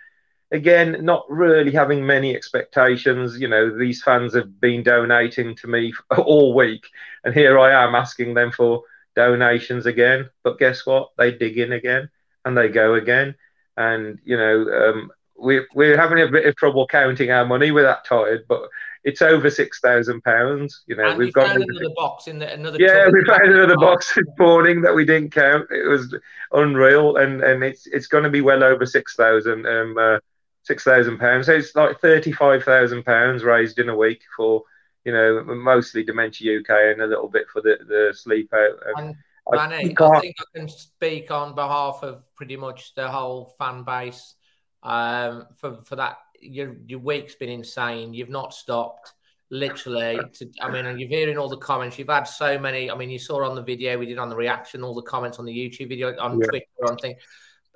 Again, 0.51 1.05
not 1.05 1.25
really 1.29 1.71
having 1.71 2.05
many 2.05 2.35
expectations. 2.35 3.39
You 3.39 3.49
know, 3.49 3.77
these 3.77 4.01
fans 4.01 4.33
have 4.33 4.59
been 4.59 4.83
donating 4.83 5.55
to 5.57 5.67
me 5.67 5.93
all 6.17 6.55
week, 6.55 6.87
and 7.23 7.33
here 7.33 7.59
I 7.59 7.83
am 7.83 7.93
asking 7.93 8.33
them 8.33 8.51
for 8.51 8.83
donations 9.15 9.85
again. 9.85 10.29
But 10.43 10.59
guess 10.59 10.85
what? 10.85 11.09
They 11.17 11.31
dig 11.31 11.57
in 11.57 11.73
again 11.73 12.09
and 12.45 12.57
they 12.57 12.69
go 12.69 12.95
again. 12.95 13.35
And, 13.77 14.19
you 14.23 14.37
know, 14.37 14.61
um, 14.69 15.11
we, 15.39 15.65
we're 15.73 15.97
having 15.97 16.21
a 16.21 16.27
bit 16.27 16.45
of 16.45 16.55
trouble 16.55 16.87
counting 16.87 17.31
our 17.31 17.45
money. 17.45 17.71
We're 17.71 17.83
that 17.83 18.05
tired, 18.05 18.45
but 18.47 18.69
it's 19.03 19.21
over 19.21 19.49
six 19.49 19.79
thousand 19.79 20.21
pounds. 20.23 20.83
You 20.87 20.95
know, 20.95 21.09
and 21.09 21.17
we've 21.17 21.33
got 21.33 21.55
another 21.55 21.89
box 21.95 22.27
in 22.27 22.39
the 22.39 22.51
another. 22.51 22.77
Yeah, 22.79 23.07
we 23.11 23.23
found 23.25 23.51
another 23.51 23.77
box 23.77 24.13
this 24.15 24.25
morning 24.37 24.81
that 24.81 24.93
we 24.93 25.05
didn't 25.05 25.31
count. 25.31 25.67
It 25.71 25.87
was 25.87 26.15
unreal, 26.51 27.17
and 27.17 27.41
and 27.41 27.63
it's 27.63 27.87
it's 27.87 28.07
going 28.07 28.23
to 28.23 28.29
be 28.29 28.41
well 28.41 28.63
over 28.63 28.85
six 28.85 29.15
thousand 29.15 29.65
um 29.65 29.97
uh, 29.97 30.19
six 30.63 30.83
thousand 30.83 31.17
pounds. 31.19 31.45
So 31.47 31.53
it's 31.53 31.75
like 31.75 31.99
thirty 31.99 32.31
five 32.31 32.63
thousand 32.63 33.03
pounds 33.03 33.43
raised 33.43 33.79
in 33.79 33.89
a 33.89 33.95
week 33.95 34.21
for 34.35 34.63
you 35.05 35.13
know, 35.13 35.43
mostly 35.43 36.03
Dementia 36.03 36.59
UK 36.59 36.69
and 36.69 37.01
a 37.01 37.07
little 37.07 37.29
bit 37.29 37.47
for 37.51 37.61
the, 37.61 37.77
the 37.87 38.13
sleep 38.13 38.53
out. 38.53 38.79
And 38.95 39.15
Manny, 39.51 39.95
I, 39.97 40.05
I 40.05 40.19
think 40.19 40.35
I 40.39 40.59
can 40.59 40.69
speak 40.69 41.31
on 41.31 41.55
behalf 41.55 41.99
of 42.03 42.23
pretty 42.35 42.55
much 42.55 42.93
the 42.95 43.09
whole 43.09 43.55
fan 43.57 43.83
base 43.83 44.35
um, 44.83 45.47
for 45.55 45.81
for 45.81 45.95
that. 45.95 46.17
Your 46.41 46.75
your 46.87 46.99
week's 46.99 47.35
been 47.35 47.49
insane. 47.49 48.13
You've 48.13 48.29
not 48.29 48.53
stopped 48.53 49.13
literally. 49.49 50.19
To, 50.33 50.49
I 50.61 50.71
mean, 50.71 50.85
and 50.85 50.99
you're 50.99 51.09
hearing 51.09 51.37
all 51.37 51.49
the 51.49 51.57
comments. 51.57 51.97
You've 51.97 52.09
had 52.09 52.23
so 52.23 52.57
many. 52.57 52.89
I 52.89 52.95
mean, 52.95 53.09
you 53.09 53.19
saw 53.19 53.43
on 53.47 53.55
the 53.55 53.61
video 53.61 53.97
we 53.97 54.05
did 54.05 54.17
on 54.17 54.29
the 54.29 54.35
reaction, 54.35 54.83
all 54.83 54.95
the 54.95 55.01
comments 55.01 55.39
on 55.39 55.45
the 55.45 55.53
YouTube 55.53 55.89
video, 55.89 56.15
on 56.17 56.39
yeah. 56.39 56.47
Twitter, 56.47 56.65
on 56.87 56.97
thing. 56.97 57.15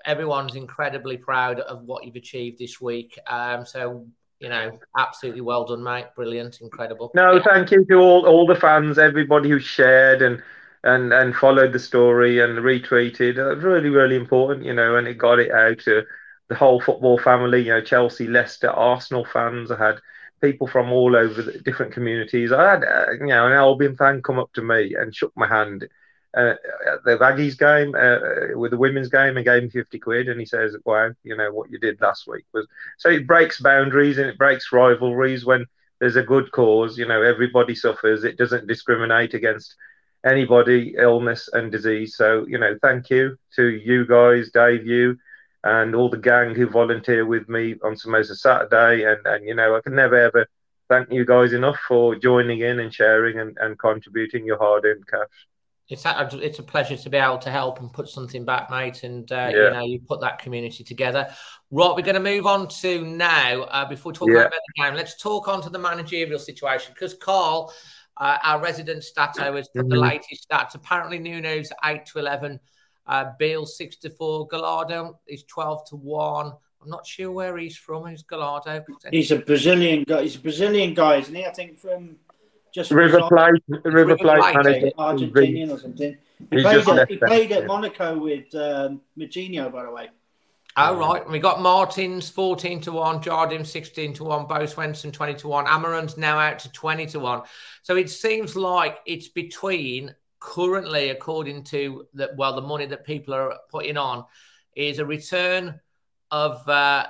Everyone's 0.06 0.56
incredibly 0.56 1.18
proud 1.18 1.60
of 1.62 1.84
what 1.84 2.04
you've 2.04 2.16
achieved 2.16 2.60
this 2.60 2.82
week. 2.82 3.18
Um, 3.28 3.66
so 3.66 4.06
you 4.40 4.50
know, 4.50 4.78
absolutely 4.98 5.42
well 5.42 5.66
done, 5.66 5.82
mate. 5.82 6.08
Brilliant, 6.16 6.60
incredible. 6.60 7.12
No, 7.16 7.36
yeah. 7.36 7.44
thank 7.44 7.72
you 7.72 7.86
to 7.86 7.96
all 7.96 8.26
all 8.26 8.46
the 8.46 8.56
fans, 8.56 8.98
everybody 8.98 9.50
who 9.50 9.60
shared 9.60 10.22
and 10.22 10.44
and 10.84 11.14
and 11.14 11.34
followed 11.36 11.72
the 11.72 11.80
story 11.80 12.40
and 12.42 12.58
retweeted. 12.58 13.38
Uh, 13.38 13.56
really, 13.56 13.90
really 13.90 14.18
important, 14.18 14.66
you 14.66 14.74
know, 14.74 14.98
and 14.98 15.08
it 15.08 15.18
got 15.18 15.40
it 15.40 15.52
out 15.52 15.80
to 15.80 16.04
the 16.50 16.56
whole 16.56 16.82
football 16.82 17.18
family. 17.18 17.62
You 17.62 17.74
know, 17.74 17.82
Chelsea, 17.82 18.28
Leicester, 18.28 18.70
Arsenal 18.70 19.26
fans. 19.26 19.72
I 19.72 19.78
had 19.78 20.00
people 20.42 20.68
from 20.68 20.92
all 20.92 21.16
over 21.16 21.42
the 21.42 21.60
different 21.60 21.94
communities. 21.94 22.52
I 22.52 22.72
had, 22.72 22.84
uh, 22.84 23.12
you 23.14 23.28
know, 23.28 23.48
an 23.48 23.54
Albion 23.54 23.96
fan 23.96 24.22
come 24.22 24.40
up 24.40 24.52
to 24.54 24.62
me 24.62 24.94
and 24.96 25.16
shook 25.16 25.32
my 25.36 25.48
hand 25.48 25.88
uh, 26.36 26.56
at 26.92 27.04
the 27.06 27.18
Baggies 27.18 27.58
game, 27.58 27.96
uh, 27.96 28.58
with 28.58 28.72
the 28.72 28.78
women's 28.78 29.10
game, 29.10 29.38
and 29.38 29.46
gave 29.46 29.64
me 29.64 29.70
50 29.70 30.00
quid. 30.00 30.28
And 30.28 30.40
he 30.40 30.46
says, 30.46 30.76
wow, 30.84 31.12
you 31.24 31.38
know, 31.38 31.52
what 31.52 31.72
you 31.72 31.80
did 31.80 32.02
last 32.02 32.28
week 32.28 32.46
was. 32.54 32.68
So 32.98 33.10
it 33.10 33.28
breaks 33.28 33.62
boundaries 33.62 34.18
and 34.18 34.28
it 34.28 34.38
breaks 34.38 34.72
rivalries 34.72 35.46
when 35.46 35.66
there's 36.00 36.16
a 36.16 36.24
good 36.24 36.52
cause. 36.52 36.98
You 36.98 37.08
know, 37.08 37.22
everybody 37.22 37.76
suffers. 37.76 38.24
It 38.24 38.38
doesn't 38.38 38.68
discriminate 38.68 39.34
against 39.34 39.76
anybody, 40.26 40.96
illness 40.98 41.50
and 41.54 41.72
disease. 41.72 42.16
So, 42.16 42.46
you 42.48 42.58
know, 42.58 42.78
thank 42.82 43.10
you 43.10 43.38
to 43.56 43.70
you 43.70 44.06
guys, 44.06 44.52
Dave, 44.52 44.86
you 44.86 45.18
and 45.64 45.96
all 45.96 46.10
the 46.10 46.18
gang 46.18 46.54
who 46.56 46.68
volunteer 46.68 47.26
with 47.26 47.48
me 47.48 47.76
on 47.84 47.96
Samosa 47.96 48.36
Saturday. 48.36 49.04
And, 49.04 49.26
and 49.26 49.46
you 49.48 49.56
know, 49.56 49.76
I 49.76 49.82
can 49.82 49.96
never 49.96 50.16
ever 50.16 50.48
thank 50.90 51.12
you 51.12 51.26
guys 51.26 51.54
enough 51.54 51.78
for 51.88 52.16
joining 52.16 52.60
in 52.60 52.80
and 52.80 52.94
sharing 52.94 53.40
and, 53.40 53.58
and 53.60 53.80
contributing 53.80 54.46
your 54.46 54.58
hard 54.58 54.86
earned 54.86 55.08
cash. 55.08 55.28
It's 55.90 56.06
a, 56.06 56.30
it's 56.42 56.60
a 56.60 56.64
pleasure 56.64 56.96
to 56.96 57.10
be 57.10 57.18
able 57.18 57.40
to 57.40 57.52
help 57.52 57.80
and 57.80 57.92
put 57.92 58.08
something 58.08 58.46
back, 58.46 58.70
mate. 58.70 59.04
And 59.04 59.30
uh, 59.32 59.50
yeah. 59.52 59.64
you 59.66 59.72
know, 59.72 59.86
you 59.86 60.00
put 60.08 60.22
that 60.22 60.40
community 60.40 60.84
together. 60.84 61.30
Right, 61.72 61.94
we're 61.96 62.02
going 62.02 62.16
to 62.16 62.22
move 62.22 62.46
on 62.46 62.68
to 62.82 63.06
now. 63.06 63.64
Uh, 63.64 63.86
before 63.86 64.12
we 64.12 64.16
talk 64.16 64.30
yeah. 64.30 64.42
about 64.42 64.52
the 64.52 64.84
game, 64.84 64.96
let's 64.96 65.22
talk 65.22 65.48
on 65.48 65.62
to 65.62 65.70
the 65.70 65.80
managerial 65.80 66.40
situation 66.40 66.94
because 66.94 67.14
Carl, 67.16 67.74
uh, 68.18 68.38
our 68.44 68.62
resident 68.62 69.04
stato, 69.04 69.56
has 69.56 69.68
put 69.70 69.82
mm-hmm. 69.82 69.90
the 69.90 69.98
latest 69.98 70.48
stats. 70.50 70.74
Apparently, 70.74 71.20
Nuno's 71.20 71.72
eight 71.84 72.06
to 72.08 72.20
eleven 72.20 72.60
uh, 73.08 73.32
Beale 73.38 73.66
six 73.66 73.98
to 73.98 74.10
four. 74.10 74.48
Gallardo 74.48 75.20
is 75.28 75.44
twelve 75.44 75.88
to 75.90 75.96
one. 75.96 76.54
I'm 76.82 76.90
not 76.90 77.08
sure 77.08 77.32
where 77.32 77.58
he's 77.58 77.78
from. 77.78 78.04
Who's 78.04 78.24
Gallardo? 78.24 78.84
He's 79.10 79.32
a 79.32 79.38
Brazilian 79.38 80.04
guy. 80.04 80.24
He's 80.24 80.36
a 80.36 80.40
Brazilian 80.40 80.94
guy, 80.94 81.18
isn't 81.18 81.34
he? 81.34 81.46
I 81.46 81.52
think 81.52 81.80
from 81.80 82.18
just 82.74 82.92
River 82.92 83.22
Plate, 83.30 83.64
River, 83.86 84.18
Plate, 84.18 84.94
Argentinian 84.98 85.72
or 85.72 85.80
something. 85.80 86.18
He 86.50 86.62
played, 86.62 86.88
at, 86.88 87.10
he 87.10 87.18
played 87.18 87.52
at 87.52 87.68
Monaco 87.68 88.18
with 88.18 88.54
um, 88.56 89.00
Moutinho, 89.18 89.72
by 89.72 89.84
the 89.84 89.92
way. 89.92 90.10
Oh, 90.76 90.98
right. 90.98 91.30
We 91.30 91.38
got 91.38 91.62
Martins 91.62 92.30
14 92.30 92.82
to 92.82 92.92
1, 92.92 93.22
Jardim 93.22 93.66
16 93.66 94.14
to 94.16 94.24
1, 94.24 94.48
Bo 94.48 94.56
Svensson 94.56 95.14
20 95.14 95.36
to 95.36 95.48
1, 95.48 95.68
Almiron's 95.68 96.18
now 96.18 96.40
out 96.40 96.58
to 96.60 96.72
20 96.72 97.06
to 97.08 97.20
1. 97.20 97.42
So 97.84 97.96
it 97.96 98.10
seems 98.10 98.56
like 98.56 98.98
it's 99.06 99.28
between 99.28 100.16
currently, 100.44 101.10
according 101.10 101.64
to 101.64 102.06
the 102.14 102.32
well, 102.36 102.54
the 102.54 102.62
money 102.62 102.86
that 102.86 103.06
people 103.06 103.34
are 103.34 103.58
putting 103.72 103.98
on, 103.98 104.26
is 104.76 105.00
a 105.00 105.06
return 105.06 105.80
of 106.32 106.68
uh, 106.68 107.08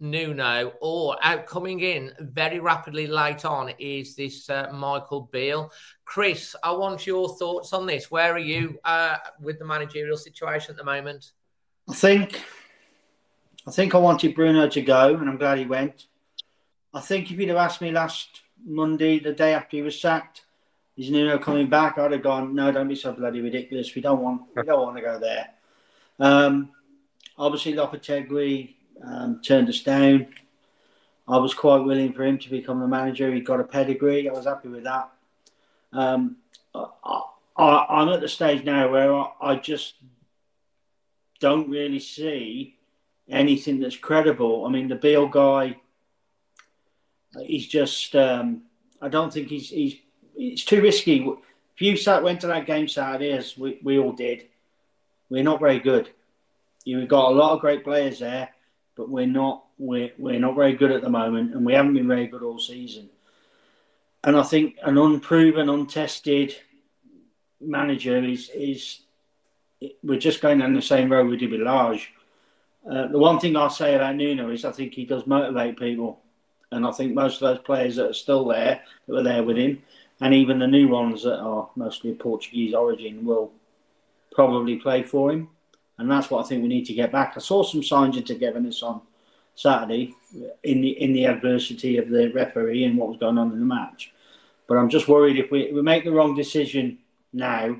Nuno 0.00 0.72
or 0.80 1.16
out 1.22 1.46
coming 1.46 1.80
in 1.80 2.12
very 2.20 2.60
rapidly 2.60 3.06
late 3.06 3.44
on 3.44 3.72
is 3.78 4.14
this 4.14 4.50
uh, 4.50 4.70
Michael 4.72 5.30
Beale. 5.32 5.72
Chris, 6.04 6.54
I 6.62 6.72
want 6.72 7.06
your 7.06 7.36
thoughts 7.36 7.72
on 7.72 7.86
this. 7.86 8.10
Where 8.10 8.34
are 8.34 8.38
you 8.38 8.78
uh, 8.84 9.16
with 9.40 9.58
the 9.58 9.64
managerial 9.64 10.18
situation 10.18 10.72
at 10.72 10.76
the 10.76 10.84
moment? 10.84 11.32
I 11.88 11.94
think, 11.94 12.42
I 13.66 13.70
think 13.70 13.94
I 13.94 13.98
wanted 13.98 14.34
Bruno 14.34 14.68
to 14.68 14.82
go, 14.82 15.16
and 15.16 15.28
I'm 15.28 15.38
glad 15.38 15.58
he 15.58 15.64
went. 15.64 16.06
I 16.92 17.00
think 17.00 17.30
if 17.30 17.38
you'd 17.38 17.48
have 17.48 17.58
asked 17.58 17.80
me 17.80 17.90
last 17.90 18.42
Monday, 18.64 19.18
the 19.18 19.32
day 19.32 19.54
after 19.54 19.76
he 19.76 19.82
was 19.82 20.00
sacked, 20.00 20.43
is 20.96 21.10
Nuno 21.10 21.38
coming 21.38 21.68
back? 21.68 21.98
I'd 21.98 22.12
have 22.12 22.22
gone, 22.22 22.54
no, 22.54 22.70
don't 22.70 22.88
be 22.88 22.94
so 22.94 23.12
bloody 23.12 23.40
ridiculous. 23.40 23.94
We 23.94 24.02
don't 24.02 24.22
want, 24.22 24.42
we 24.54 24.62
don't 24.62 24.82
want 24.82 24.96
to 24.96 25.02
go 25.02 25.18
there. 25.18 25.48
Um, 26.20 26.70
obviously, 27.36 27.72
Lopetegui 27.72 28.74
um, 29.02 29.40
turned 29.42 29.68
us 29.68 29.80
down. 29.80 30.28
I 31.26 31.38
was 31.38 31.54
quite 31.54 31.78
willing 31.78 32.12
for 32.12 32.24
him 32.24 32.38
to 32.38 32.50
become 32.50 32.80
the 32.80 32.86
manager. 32.86 33.32
He 33.32 33.40
got 33.40 33.60
a 33.60 33.64
pedigree. 33.64 34.28
I 34.28 34.32
was 34.32 34.44
happy 34.44 34.68
with 34.68 34.84
that. 34.84 35.10
Um, 35.92 36.36
I, 36.74 38.02
am 38.02 38.08
at 38.10 38.20
the 38.20 38.28
stage 38.28 38.64
now 38.64 38.90
where 38.90 39.14
I, 39.14 39.30
I, 39.40 39.56
just 39.56 39.94
don't 41.40 41.70
really 41.70 42.00
see 42.00 42.76
anything 43.28 43.80
that's 43.80 43.96
credible. 43.96 44.66
I 44.66 44.70
mean, 44.70 44.88
the 44.88 44.96
Beale 44.96 45.28
guy, 45.28 45.76
he's 47.40 47.66
just. 47.66 48.14
Um, 48.14 48.62
I 49.00 49.08
don't 49.08 49.32
think 49.32 49.48
he's 49.48 49.68
he's 49.70 49.96
it's 50.36 50.64
too 50.64 50.82
risky. 50.82 51.26
If 51.74 51.82
you 51.82 51.96
sat, 51.96 52.22
went 52.22 52.40
to 52.42 52.46
that 52.48 52.66
game 52.66 52.88
Saturday, 52.88 53.32
as 53.32 53.56
we, 53.56 53.78
we 53.82 53.98
all 53.98 54.12
did, 54.12 54.46
we're 55.28 55.42
not 55.42 55.60
very 55.60 55.80
good. 55.80 56.10
You've 56.84 57.08
got 57.08 57.30
a 57.30 57.34
lot 57.34 57.52
of 57.52 57.60
great 57.60 57.82
players 57.82 58.18
there, 58.18 58.50
but 58.96 59.08
we're 59.08 59.26
not 59.26 59.64
we're, 59.78 60.12
we're 60.18 60.38
not 60.38 60.54
very 60.54 60.74
good 60.74 60.92
at 60.92 61.02
the 61.02 61.10
moment, 61.10 61.54
and 61.54 61.64
we 61.66 61.72
haven't 61.72 61.94
been 61.94 62.06
very 62.06 62.26
good 62.26 62.42
all 62.42 62.58
season. 62.58 63.08
And 64.22 64.36
I 64.36 64.42
think 64.42 64.76
an 64.82 64.96
unproven, 64.98 65.68
untested 65.68 66.54
manager 67.60 68.22
is 68.22 68.50
is 68.54 69.00
we're 70.02 70.18
just 70.18 70.40
going 70.40 70.58
down 70.58 70.74
the 70.74 70.82
same 70.82 71.10
road 71.10 71.28
we 71.28 71.36
did 71.36 71.50
with 71.50 71.62
Lage. 71.62 72.12
Uh, 72.88 73.08
the 73.08 73.18
one 73.18 73.40
thing 73.40 73.56
I'll 73.56 73.70
say 73.70 73.94
about 73.94 74.16
Nuno 74.16 74.50
is 74.50 74.64
I 74.64 74.72
think 74.72 74.94
he 74.94 75.04
does 75.04 75.26
motivate 75.26 75.78
people, 75.78 76.20
and 76.70 76.86
I 76.86 76.92
think 76.92 77.14
most 77.14 77.42
of 77.42 77.48
those 77.48 77.64
players 77.64 77.96
that 77.96 78.10
are 78.10 78.14
still 78.14 78.46
there 78.46 78.82
that 79.06 79.12
were 79.12 79.22
there 79.22 79.42
with 79.42 79.56
him 79.56 79.82
and 80.20 80.34
even 80.34 80.58
the 80.58 80.66
new 80.66 80.88
ones 80.88 81.22
that 81.24 81.38
are 81.38 81.68
mostly 81.76 82.10
of 82.10 82.18
Portuguese 82.18 82.74
origin 82.74 83.24
will 83.24 83.52
probably 84.32 84.76
play 84.76 85.02
for 85.02 85.32
him. 85.32 85.48
And 85.98 86.10
that's 86.10 86.30
what 86.30 86.44
I 86.44 86.48
think 86.48 86.62
we 86.62 86.68
need 86.68 86.86
to 86.86 86.94
get 86.94 87.12
back. 87.12 87.34
I 87.36 87.40
saw 87.40 87.62
some 87.62 87.82
signs 87.82 88.16
of 88.16 88.24
togetherness 88.24 88.82
on 88.82 89.00
Saturday 89.54 90.14
in 90.64 90.80
the 90.80 90.90
in 91.02 91.12
the 91.12 91.26
adversity 91.26 91.98
of 91.98 92.08
the 92.08 92.32
referee 92.32 92.84
and 92.84 92.98
what 92.98 93.08
was 93.08 93.18
going 93.18 93.38
on 93.38 93.52
in 93.52 93.60
the 93.60 93.64
match. 93.64 94.12
But 94.66 94.78
I'm 94.78 94.88
just 94.88 95.08
worried 95.08 95.38
if 95.38 95.50
we, 95.50 95.62
if 95.62 95.74
we 95.74 95.82
make 95.82 96.04
the 96.04 96.12
wrong 96.12 96.34
decision 96.34 96.98
now, 97.32 97.76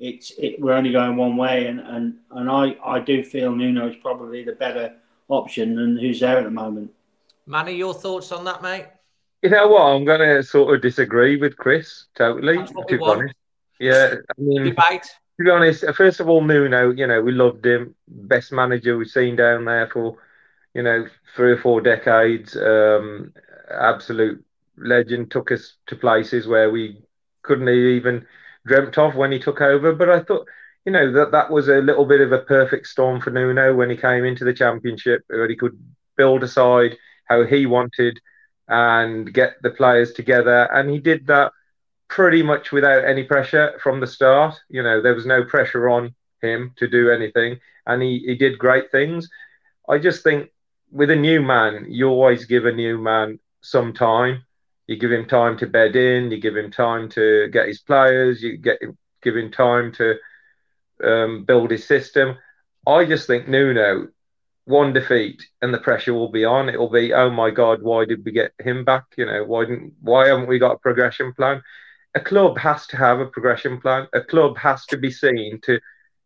it's 0.00 0.32
it, 0.38 0.60
we're 0.60 0.72
only 0.72 0.90
going 0.90 1.16
one 1.16 1.36
way. 1.36 1.66
And, 1.66 1.80
and, 1.80 2.16
and 2.30 2.50
I, 2.50 2.76
I 2.84 2.98
do 3.00 3.22
feel 3.22 3.54
Nuno 3.54 3.88
is 3.88 3.96
probably 3.96 4.42
the 4.42 4.52
better 4.52 4.94
option 5.28 5.76
than 5.76 5.98
who's 5.98 6.20
there 6.20 6.38
at 6.38 6.44
the 6.44 6.50
moment. 6.50 6.90
Manny, 7.46 7.74
your 7.74 7.94
thoughts 7.94 8.32
on 8.32 8.44
that, 8.44 8.62
mate? 8.62 8.86
You 9.44 9.50
know 9.50 9.68
what? 9.68 9.82
I'm 9.82 10.06
going 10.06 10.20
to 10.20 10.42
sort 10.42 10.74
of 10.74 10.80
disagree 10.80 11.36
with 11.36 11.58
Chris 11.58 12.06
totally. 12.14 12.56
To 12.56 12.84
be 12.88 12.98
honest, 12.98 13.34
yeah. 13.78 14.14
I 14.30 14.40
mean, 14.40 14.64
Debate. 14.64 15.02
to 15.02 15.44
be 15.44 15.50
honest, 15.50 15.84
first 15.94 16.18
of 16.18 16.30
all, 16.30 16.40
Nuno, 16.40 16.92
you 16.92 17.06
know, 17.06 17.20
we 17.20 17.32
loved 17.32 17.66
him. 17.66 17.94
Best 18.08 18.52
manager 18.52 18.96
we've 18.96 19.06
seen 19.06 19.36
down 19.36 19.66
there 19.66 19.86
for, 19.92 20.16
you 20.72 20.82
know, 20.82 21.06
three 21.36 21.52
or 21.52 21.58
four 21.58 21.82
decades. 21.82 22.56
Um, 22.56 23.34
absolute 23.70 24.42
legend. 24.78 25.30
Took 25.30 25.52
us 25.52 25.74
to 25.88 25.96
places 25.96 26.46
where 26.46 26.70
we 26.70 27.02
couldn't 27.42 27.68
even 27.68 28.26
dreamt 28.66 28.96
of 28.96 29.14
when 29.14 29.30
he 29.30 29.38
took 29.38 29.60
over. 29.60 29.92
But 29.92 30.08
I 30.08 30.20
thought, 30.20 30.48
you 30.86 30.92
know, 30.92 31.12
that 31.12 31.32
that 31.32 31.50
was 31.50 31.68
a 31.68 31.82
little 31.82 32.06
bit 32.06 32.22
of 32.22 32.32
a 32.32 32.38
perfect 32.38 32.86
storm 32.86 33.20
for 33.20 33.28
Nuno 33.28 33.74
when 33.74 33.90
he 33.90 33.96
came 33.98 34.24
into 34.24 34.46
the 34.46 34.54
championship, 34.54 35.22
where 35.26 35.46
he 35.46 35.54
could 35.54 35.78
build 36.16 36.42
a 36.42 36.48
side 36.48 36.96
how 37.28 37.44
he 37.44 37.66
wanted 37.66 38.18
and 38.68 39.32
get 39.32 39.54
the 39.62 39.70
players 39.70 40.12
together. 40.12 40.68
And 40.72 40.90
he 40.90 40.98
did 40.98 41.26
that 41.26 41.52
pretty 42.08 42.42
much 42.42 42.72
without 42.72 43.04
any 43.04 43.24
pressure 43.24 43.78
from 43.82 44.00
the 44.00 44.06
start. 44.06 44.54
You 44.68 44.82
know, 44.82 45.00
there 45.00 45.14
was 45.14 45.26
no 45.26 45.44
pressure 45.44 45.88
on 45.88 46.14
him 46.40 46.72
to 46.76 46.88
do 46.88 47.10
anything, 47.10 47.58
and 47.86 48.02
he, 48.02 48.18
he 48.20 48.34
did 48.36 48.58
great 48.58 48.90
things. 48.90 49.28
I 49.88 49.98
just 49.98 50.22
think 50.22 50.50
with 50.90 51.10
a 51.10 51.16
new 51.16 51.42
man, 51.42 51.86
you 51.88 52.08
always 52.08 52.44
give 52.44 52.66
a 52.66 52.72
new 52.72 52.98
man 52.98 53.38
some 53.62 53.92
time. 53.92 54.44
You 54.86 54.96
give 54.96 55.12
him 55.12 55.26
time 55.26 55.56
to 55.58 55.66
bed 55.66 55.96
in. 55.96 56.30
You 56.30 56.40
give 56.40 56.56
him 56.56 56.70
time 56.70 57.08
to 57.10 57.48
get 57.48 57.66
his 57.66 57.80
players. 57.80 58.42
You 58.42 58.58
get 58.58 58.78
give 59.22 59.36
him 59.36 59.50
time 59.50 59.92
to 59.92 60.14
um, 61.02 61.44
build 61.44 61.70
his 61.70 61.86
system. 61.86 62.36
I 62.86 63.04
just 63.06 63.26
think 63.26 63.48
Nuno 63.48 64.08
one 64.64 64.92
defeat 64.92 65.46
and 65.62 65.72
the 65.74 65.78
pressure 65.78 66.14
will 66.14 66.30
be 66.30 66.44
on. 66.44 66.68
It 66.68 66.78
will 66.78 66.90
be, 66.90 67.12
oh 67.12 67.30
my 67.30 67.50
God, 67.50 67.82
why 67.82 68.04
did 68.04 68.24
we 68.24 68.32
get 68.32 68.52
him 68.58 68.84
back? 68.84 69.04
You 69.16 69.26
know, 69.26 69.44
why 69.44 69.64
didn't, 69.64 69.92
why 70.00 70.28
haven't 70.28 70.48
we 70.48 70.58
got 70.58 70.72
a 70.72 70.78
progression 70.78 71.32
plan? 71.34 71.62
a 72.14 72.20
club 72.20 72.58
has 72.58 72.86
to 72.88 72.96
have 72.96 73.20
a 73.20 73.26
progression 73.26 73.80
plan. 73.80 74.06
A 74.12 74.20
club 74.20 74.56
has 74.58 74.86
to 74.86 74.96
be 74.96 75.10
seen 75.10 75.60
to 75.62 75.80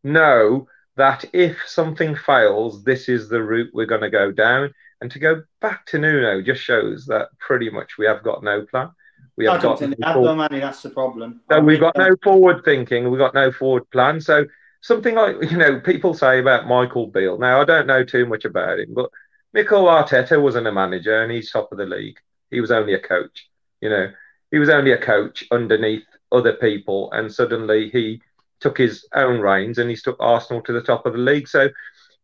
know 0.05 0.69
that 0.97 1.25
if 1.33 1.63
something 1.67 2.15
fails, 2.15 2.85
this 2.85 3.09
is 3.09 3.29
the 3.29 3.43
route 3.43 3.71
we're 3.73 3.87
going 3.87 4.03
to 4.03 4.11
go 4.11 4.31
down. 4.31 4.73
And 5.01 5.11
to 5.13 5.19
go 5.19 5.43
back 5.61 5.87
to 5.87 5.99
Nuno 5.99 6.43
just 6.43 6.63
shows 6.63 7.07
that 7.07 7.29
pretty 7.39 7.71
much 7.71 7.99
we 7.99 8.07
have 8.07 8.23
got 8.23 8.43
no 8.43 8.63
plan. 8.63 8.91
We 9.37 9.47
have 9.47 9.63
got 9.63 9.81
no 9.81 10.35
money. 10.35 10.59
That's 10.59 10.83
the 10.83 10.91
problem. 10.91 11.41
So 11.51 11.61
we've 11.61 11.79
got 11.79 11.97
no 11.97 12.11
forward 12.25 12.65
thinking. 12.65 13.09
We've 13.09 13.21
got 13.21 13.35
no 13.35 13.53
forward 13.53 13.89
plan. 13.91 14.21
So 14.21 14.45
something 14.89 15.15
like 15.15 15.37
you 15.51 15.59
know 15.59 15.79
people 15.81 16.15
say 16.15 16.41
about 16.41 16.67
Michael 16.67 17.07
Beale. 17.07 17.39
Now 17.39 17.61
I 17.61 17.65
don't 17.65 17.87
know 17.87 18.03
too 18.03 18.27
much 18.27 18.45
about 18.47 18.81
him, 18.81 18.95
but 18.95 19.11
Mikel 19.53 19.85
Arteta 19.85 20.43
wasn't 20.43 20.67
a 20.67 20.73
manager 20.73 21.23
and 21.23 21.31
he's 21.31 21.51
top 21.51 21.71
of 21.71 21.79
the 21.79 21.85
league. 21.85 22.19
He 22.51 22.61
was 22.61 22.71
only 22.71 22.95
a 22.95 22.99
coach. 22.99 23.49
You 23.83 23.91
know, 23.91 24.11
he 24.51 24.59
was 24.59 24.71
only 24.71 24.93
a 24.93 24.99
coach 24.99 25.45
underneath 25.53 26.07
other 26.33 26.55
people, 26.55 27.13
and 27.13 27.33
suddenly 27.33 27.91
he 27.91 28.23
took 28.61 28.79
his 28.79 29.07
own 29.15 29.41
reins 29.41 29.79
and 29.79 29.89
he 29.89 29.97
took 29.97 30.17
Arsenal 30.19 30.63
to 30.63 30.73
the 30.73 30.83
top 30.83 31.07
of 31.07 31.13
the 31.13 31.19
league. 31.19 31.47
So 31.47 31.69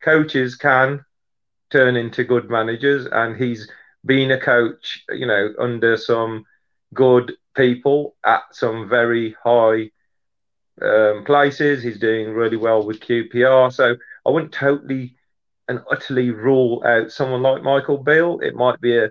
coaches 0.02 0.56
can 0.56 1.04
turn 1.70 1.96
into 1.96 2.24
good 2.24 2.48
managers, 2.48 3.06
and 3.12 3.36
he's 3.36 3.70
been 4.06 4.30
a 4.30 4.40
coach, 4.40 5.04
you 5.10 5.26
know, 5.26 5.52
under 5.58 5.98
some 5.98 6.44
good 6.94 7.34
people 7.54 8.16
at 8.24 8.42
some 8.52 8.88
very 8.88 9.36
high 9.44 9.90
um, 10.82 11.24
places. 11.24 11.82
He's 11.82 11.98
doing 11.98 12.30
really 12.30 12.56
well 12.56 12.84
with 12.84 13.00
QPR. 13.00 13.72
So 13.72 13.96
I 14.26 14.30
wouldn't 14.30 14.52
totally 14.52 15.16
and 15.68 15.80
utterly 15.90 16.30
rule 16.30 16.82
out 16.84 17.10
someone 17.10 17.42
like 17.42 17.62
Michael 17.62 17.98
Beale. 17.98 18.40
It 18.40 18.54
might 18.54 18.80
be 18.80 18.96
a 18.96 19.10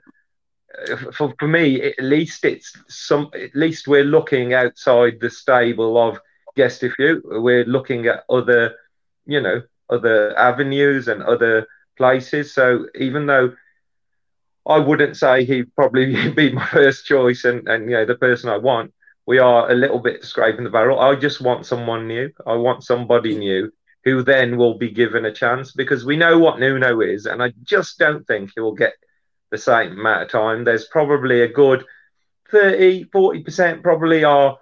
for, 1.14 1.34
for 1.38 1.48
me 1.48 1.82
at 1.82 2.00
least 2.04 2.46
it's 2.46 2.74
some 2.88 3.30
at 3.34 3.56
least 3.56 3.88
we're 3.88 4.04
looking 4.04 4.54
outside 4.54 5.20
the 5.20 5.30
stable 5.30 5.98
of 5.98 6.20
Gestifute. 6.58 7.22
We're 7.24 7.66
looking 7.66 8.08
at 8.08 8.24
other 8.30 8.76
you 9.26 9.42
know 9.42 9.62
other 9.90 10.38
avenues 10.38 11.08
and 11.08 11.24
other 11.24 11.68
places. 11.98 12.54
So 12.54 12.88
even 12.96 13.26
though 13.26 13.54
I 14.68 14.80
wouldn't 14.80 15.18
say 15.18 15.46
he'd 15.46 15.74
probably 15.76 16.30
be 16.36 16.52
my 16.52 16.66
first 16.68 17.06
choice 17.06 17.44
and, 17.44 17.68
and 17.68 17.90
you 17.90 17.98
know 17.98 18.06
the 18.06 18.16
person 18.16 18.50
I 18.50 18.58
want. 18.58 18.94
We 19.26 19.40
are 19.40 19.72
a 19.72 19.76
little 19.76 20.00
bit 20.00 20.24
scraping 20.24 20.64
the 20.64 20.70
barrel. 20.70 21.00
I 21.00 21.16
just 21.16 21.42
want 21.42 21.66
someone 21.66 22.08
new. 22.08 22.32
I 22.46 22.56
want 22.56 22.84
somebody 22.84 23.36
mm. 23.36 23.40
new 23.40 23.72
who 24.04 24.22
then 24.22 24.58
will 24.58 24.78
be 24.78 24.92
given 24.92 25.26
a 25.26 25.34
chance 25.34 25.72
because 25.72 26.06
we 26.06 26.18
know 26.18 26.38
what 26.38 26.60
Nuno 26.60 27.00
is, 27.00 27.26
and 27.26 27.42
I 27.42 27.54
just 27.64 27.98
don't 27.98 28.28
think 28.28 28.52
he 28.54 28.60
will 28.60 28.74
get 28.76 28.94
the 29.50 29.58
same 29.58 29.94
amount 29.94 30.24
of 30.24 30.30
time. 30.30 30.64
There's 30.64 30.88
probably 30.88 31.42
a 31.42 31.48
good 31.48 31.86
30, 32.52 33.06
40% 33.06 33.82
probably 33.82 34.24
are 34.26 34.58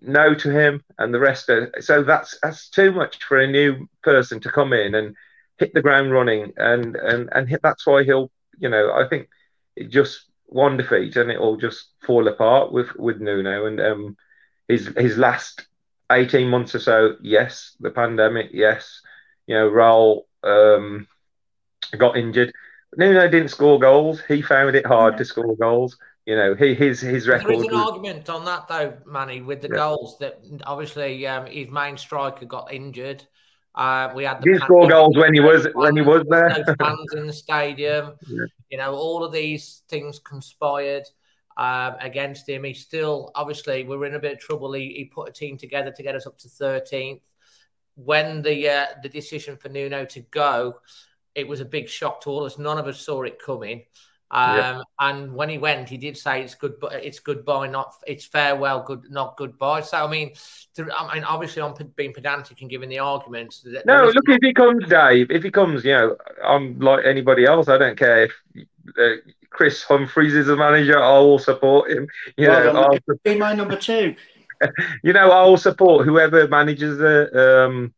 no 0.00 0.34
to 0.34 0.50
him, 0.50 0.82
and 0.98 1.12
the 1.12 1.20
rest 1.20 1.50
are 1.50 1.70
so 1.80 2.02
that's 2.02 2.38
that's 2.42 2.68
too 2.70 2.92
much 2.92 3.22
for 3.22 3.38
a 3.38 3.46
new 3.46 3.86
person 4.02 4.40
to 4.40 4.50
come 4.50 4.72
in 4.72 4.94
and 4.94 5.14
hit 5.58 5.74
the 5.74 5.82
ground 5.82 6.12
running 6.12 6.52
and 6.56 6.96
and 6.96 7.28
and 7.30 7.48
hit, 7.48 7.60
that's 7.62 7.86
why 7.86 8.02
he'll 8.04 8.30
you 8.58 8.68
know, 8.68 8.92
I 8.92 9.08
think 9.08 9.28
it 9.76 9.90
just 9.90 10.26
one 10.52 10.76
defeat 10.76 11.16
and 11.16 11.30
it 11.30 11.38
all 11.38 11.56
just 11.56 11.88
fall 12.04 12.28
apart 12.28 12.72
with 12.72 12.94
with 12.96 13.20
Nuno 13.20 13.66
and 13.66 13.80
um, 13.80 14.16
his 14.68 14.86
his 14.96 15.16
last 15.16 15.66
eighteen 16.10 16.48
months 16.48 16.74
or 16.74 16.80
so. 16.80 17.16
Yes, 17.22 17.76
the 17.80 17.90
pandemic. 17.90 18.50
Yes, 18.52 19.00
you 19.46 19.54
know, 19.54 19.70
Raul 19.70 20.22
um, 20.42 21.06
got 21.96 22.16
injured. 22.16 22.52
Nuno 22.96 23.28
didn't 23.28 23.48
score 23.48 23.78
goals. 23.78 24.20
He 24.28 24.42
found 24.42 24.76
it 24.76 24.86
hard 24.86 25.16
to 25.18 25.24
score 25.24 25.56
goals. 25.56 25.96
You 26.26 26.36
know, 26.36 26.54
he, 26.54 26.74
his 26.74 27.00
his 27.00 27.26
record. 27.26 27.48
There 27.48 27.56
is 27.56 27.66
an 27.66 27.72
was... 27.72 27.86
argument 27.86 28.30
on 28.30 28.44
that 28.44 28.68
though, 28.68 28.96
Manny, 29.06 29.40
with 29.40 29.60
the 29.60 29.68
yeah. 29.68 29.76
goals 29.76 30.18
that 30.18 30.40
obviously 30.64 31.26
um, 31.26 31.46
his 31.46 31.70
main 31.70 31.96
striker 31.96 32.44
got 32.44 32.72
injured. 32.72 33.24
Uh, 33.74 34.12
we 34.14 34.24
had 34.24 34.42
the 34.42 34.60
score 34.62 34.86
goals 34.86 35.16
when 35.16 35.32
he 35.32 35.40
was 35.40 35.66
when 35.74 35.96
he 35.96 36.02
was 36.02 36.24
there. 36.28 36.62
No 36.66 36.74
fans 36.78 37.14
in 37.14 37.26
the 37.26 37.32
stadium. 37.32 38.14
Yeah. 38.28 38.44
You 38.72 38.78
know, 38.78 38.94
all 38.94 39.22
of 39.22 39.32
these 39.32 39.82
things 39.90 40.18
conspired 40.18 41.04
um, 41.58 41.96
against 42.00 42.48
him. 42.48 42.64
He 42.64 42.72
still, 42.72 43.30
obviously, 43.34 43.84
we 43.84 43.94
are 43.94 44.06
in 44.06 44.14
a 44.14 44.18
bit 44.18 44.32
of 44.32 44.38
trouble. 44.38 44.72
He, 44.72 44.94
he, 44.96 45.04
put 45.04 45.28
a 45.28 45.32
team 45.32 45.58
together 45.58 45.90
to 45.90 46.02
get 46.02 46.14
us 46.14 46.26
up 46.26 46.38
to 46.38 46.48
13th. 46.48 47.20
When 47.96 48.40
the 48.40 48.70
uh, 48.70 48.86
the 49.02 49.10
decision 49.10 49.58
for 49.58 49.68
Nuno 49.68 50.06
to 50.06 50.20
go, 50.30 50.76
it 51.34 51.46
was 51.46 51.60
a 51.60 51.66
big 51.66 51.86
shock 51.86 52.22
to 52.22 52.30
all 52.30 52.46
of 52.46 52.50
us. 52.50 52.58
None 52.58 52.78
of 52.78 52.86
us 52.86 52.98
saw 52.98 53.24
it 53.24 53.38
coming. 53.44 53.82
Um, 54.32 54.56
yeah. 54.56 54.82
And 54.98 55.34
when 55.34 55.50
he 55.50 55.58
went, 55.58 55.90
he 55.90 55.98
did 55.98 56.16
say 56.16 56.42
it's 56.42 56.54
good, 56.54 56.80
but 56.80 56.94
it's 56.94 57.20
goodbye, 57.20 57.68
not 57.68 57.94
it's 58.06 58.24
farewell, 58.24 58.82
good, 58.82 59.10
not 59.10 59.36
goodbye. 59.36 59.82
So 59.82 59.98
I 59.98 60.10
mean, 60.10 60.32
to, 60.74 60.88
I 60.98 61.14
mean, 61.14 61.24
obviously 61.24 61.60
I'm 61.60 61.74
being 61.96 62.14
pedantic 62.14 62.62
and 62.62 62.70
giving 62.70 62.88
the 62.88 62.98
arguments. 62.98 63.64
no, 63.84 64.04
look, 64.06 64.24
if 64.28 64.38
he 64.40 64.54
comes, 64.54 64.88
Dave, 64.88 65.30
if 65.30 65.42
he 65.42 65.50
comes, 65.50 65.84
you 65.84 65.92
know, 65.92 66.16
I'm 66.42 66.78
like 66.80 67.04
anybody 67.04 67.44
else. 67.44 67.68
I 67.68 67.76
don't 67.76 67.98
care 67.98 68.24
if 68.24 68.32
uh, 68.98 69.30
Chris 69.50 69.82
Humphreys 69.82 70.34
is 70.34 70.48
a 70.48 70.56
manager. 70.56 71.00
I 71.00 71.18
will 71.18 71.38
support 71.38 71.90
him. 71.90 72.08
You 72.38 72.48
well, 72.48 72.72
know, 72.72 72.82
I'll 72.82 73.16
be 73.22 73.38
my 73.38 73.52
number 73.52 73.76
two. 73.76 74.16
you 75.02 75.12
know, 75.12 75.30
I 75.30 75.44
will 75.44 75.58
support 75.58 76.06
whoever 76.06 76.48
manages 76.48 76.96
the 76.96 77.66
um, 77.66 77.92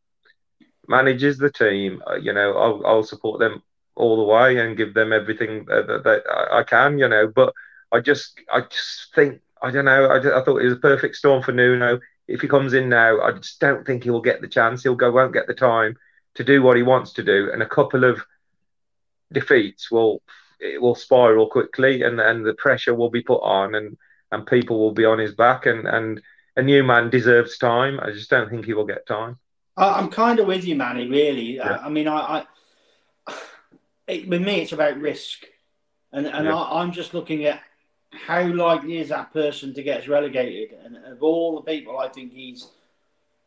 manages 0.89 1.39
the 1.39 1.51
team. 1.51 2.03
Uh, 2.05 2.17
you 2.17 2.33
know, 2.33 2.57
I'll, 2.57 2.83
I'll 2.85 3.03
support 3.05 3.39
them 3.39 3.63
all 3.97 4.17
the 4.17 4.23
way 4.33 4.59
and 4.59 4.77
give 4.77 4.95
them 4.95 5.13
everything 5.13 5.65
that, 5.67 5.87
that 6.05 6.23
I 6.53 6.63
can, 6.63 6.99
you 6.99 7.09
know. 7.09 7.27
But 7.27 7.53
I 7.93 8.01
just, 8.01 8.41
I 8.53 8.63
just 8.63 9.15
think, 9.15 9.41
I 9.63 9.71
don't 9.71 9.85
know. 9.85 10.07
I, 10.07 10.19
I 10.19 10.45
thought 10.45 10.59
it 10.59 10.65
was 10.65 10.75
a 10.75 10.77
perfect 10.77 11.17
storm 11.17 11.43
for 11.43 11.53
Nuno. 11.53 12.01
If 12.27 12.41
he 12.41 12.49
comes 12.49 12.75
in 12.75 12.89
now, 12.89 13.21
I 13.21 13.33
just 13.33 13.61
don't 13.61 13.87
think 13.87 14.05
he 14.05 14.11
will 14.11 14.21
get 14.23 14.41
the 14.41 14.49
chance. 14.49 14.83
He'll 14.83 14.95
go, 14.95 15.11
won't 15.11 15.35
get 15.35 15.47
the 15.47 15.55
time 15.55 15.97
to 16.35 16.45
do 16.45 16.63
what 16.63 16.77
he 16.77 16.83
wants 16.83 17.13
to 17.15 17.23
do, 17.23 17.51
and 17.53 17.63
a 17.63 17.69
couple 17.69 18.05
of 18.05 18.25
defeats 19.33 19.91
will 19.91 20.23
it 20.61 20.81
will 20.81 20.95
spiral 20.95 21.49
quickly, 21.49 22.03
and 22.03 22.21
and 22.21 22.45
the 22.45 22.55
pressure 22.55 22.95
will 22.95 23.11
be 23.11 23.23
put 23.23 23.41
on, 23.43 23.75
and 23.75 23.97
and 24.33 24.47
people 24.47 24.79
will 24.79 24.93
be 24.93 25.05
on 25.05 25.19
his 25.19 25.35
back, 25.35 25.67
and 25.67 25.87
and 25.87 26.21
a 26.57 26.63
new 26.63 26.83
man 26.83 27.11
deserves 27.11 27.59
time. 27.59 28.01
I 28.01 28.11
just 28.11 28.31
don't 28.31 28.49
think 28.51 28.65
he 28.65 28.75
will 28.75 28.87
get 28.87 29.07
time. 29.07 29.39
I'm 29.77 30.11
kind 30.11 30.39
of 30.39 30.47
with 30.47 30.65
you, 30.65 30.77
Manny. 30.77 31.09
Really, 31.09 31.59
uh, 31.59 31.71
yeah. 31.71 31.77
I, 31.77 31.87
I 31.87 31.89
mean, 31.89 32.09
I, 32.09 32.17
I 32.17 32.47
it, 34.07 34.29
with 34.29 34.43
me, 34.43 34.61
it's 34.61 34.73
about 34.73 34.99
risk, 34.99 35.45
and 36.13 36.27
and 36.27 36.47
yeah. 36.47 36.57
I, 36.57 36.83
am 36.83 36.93
just 36.93 37.15
looking 37.15 37.45
at 37.45 37.61
how 38.11 38.43
likely 38.43 38.99
is 38.99 39.09
that 39.09 39.33
person 39.33 39.75
to 39.75 39.83
get 39.83 40.09
relegated, 40.09 40.77
and 40.85 40.97
of 40.97 41.23
all 41.23 41.57
the 41.57 41.63
people, 41.63 41.99
I 41.99 42.09
think 42.09 42.33
he's 42.33 42.69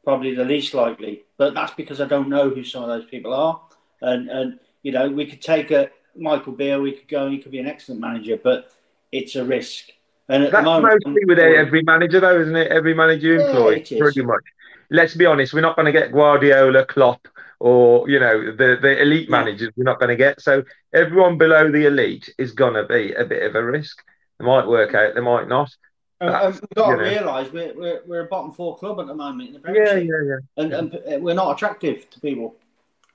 probably 0.03 0.35
the 0.35 0.45
least 0.45 0.73
likely. 0.73 1.23
But 1.37 1.53
that's 1.53 1.73
because 1.73 2.01
I 2.01 2.05
don't 2.05 2.29
know 2.29 2.49
who 2.49 2.63
some 2.63 2.83
of 2.83 2.89
those 2.89 3.05
people 3.05 3.33
are, 3.33 3.61
and 4.01 4.29
and 4.29 4.59
you 4.83 4.91
know 4.91 5.09
we 5.09 5.25
could 5.25 5.41
take 5.41 5.71
a 5.71 5.89
Michael 6.15 6.53
Beale, 6.53 6.81
we 6.81 6.93
could 6.93 7.07
go, 7.07 7.25
and 7.25 7.33
he 7.33 7.39
could 7.39 7.51
be 7.51 7.59
an 7.59 7.67
excellent 7.67 8.01
manager, 8.01 8.39
but 8.41 8.71
it's 9.11 9.35
a 9.35 9.45
risk. 9.45 9.89
And 10.29 10.43
that's 10.45 10.65
moment, 10.65 11.01
mostly 11.05 11.25
with 11.25 11.39
every 11.39 11.83
manager, 11.83 12.19
though, 12.19 12.41
isn't 12.41 12.55
it? 12.55 12.69
Every 12.69 12.93
manager 12.93 13.27
you 13.27 13.45
employ, 13.45 13.83
yeah, 13.89 13.99
pretty 13.99 14.23
much. 14.23 14.43
Let's 14.89 15.15
be 15.15 15.25
honest, 15.25 15.53
we're 15.53 15.61
not 15.61 15.75
going 15.75 15.85
to 15.85 15.91
get 15.91 16.11
Guardiola, 16.11 16.85
Klopp, 16.85 17.27
or 17.59 18.09
you 18.09 18.19
know 18.19 18.51
the 18.51 18.77
the 18.81 19.01
elite 19.01 19.29
managers 19.29 19.71
we're 19.75 19.83
not 19.83 19.99
going 19.99 20.09
to 20.09 20.15
get. 20.15 20.41
So 20.41 20.63
everyone 20.93 21.37
below 21.37 21.71
the 21.71 21.85
elite 21.85 22.33
is 22.37 22.51
going 22.51 22.75
to 22.75 22.85
be 22.85 23.13
a 23.13 23.25
bit 23.25 23.43
of 23.43 23.55
a 23.55 23.63
risk. 23.63 24.03
They 24.39 24.45
might 24.45 24.67
work 24.67 24.93
out, 24.93 25.15
they 25.15 25.21
might 25.21 25.47
not. 25.47 25.75
Uh, 26.19 26.51
we've 26.51 26.61
got 26.75 26.95
to 26.95 27.03
realise 27.03 27.51
we're, 27.51 27.73
we're, 27.75 28.01
we're 28.07 28.25
a 28.25 28.27
bottom 28.27 28.51
four 28.51 28.75
club 28.77 28.99
at 28.99 29.05
the 29.05 29.13
moment 29.13 29.49
in 29.49 29.53
the 29.53 29.59
Premier 29.59 29.85
Yeah, 29.85 29.97
yeah, 29.97 30.39
yeah. 30.57 30.63
And, 30.63 30.73
and 30.73 31.23
we're 31.23 31.35
not 31.35 31.55
attractive 31.55 32.09
to 32.09 32.19
people. 32.19 32.55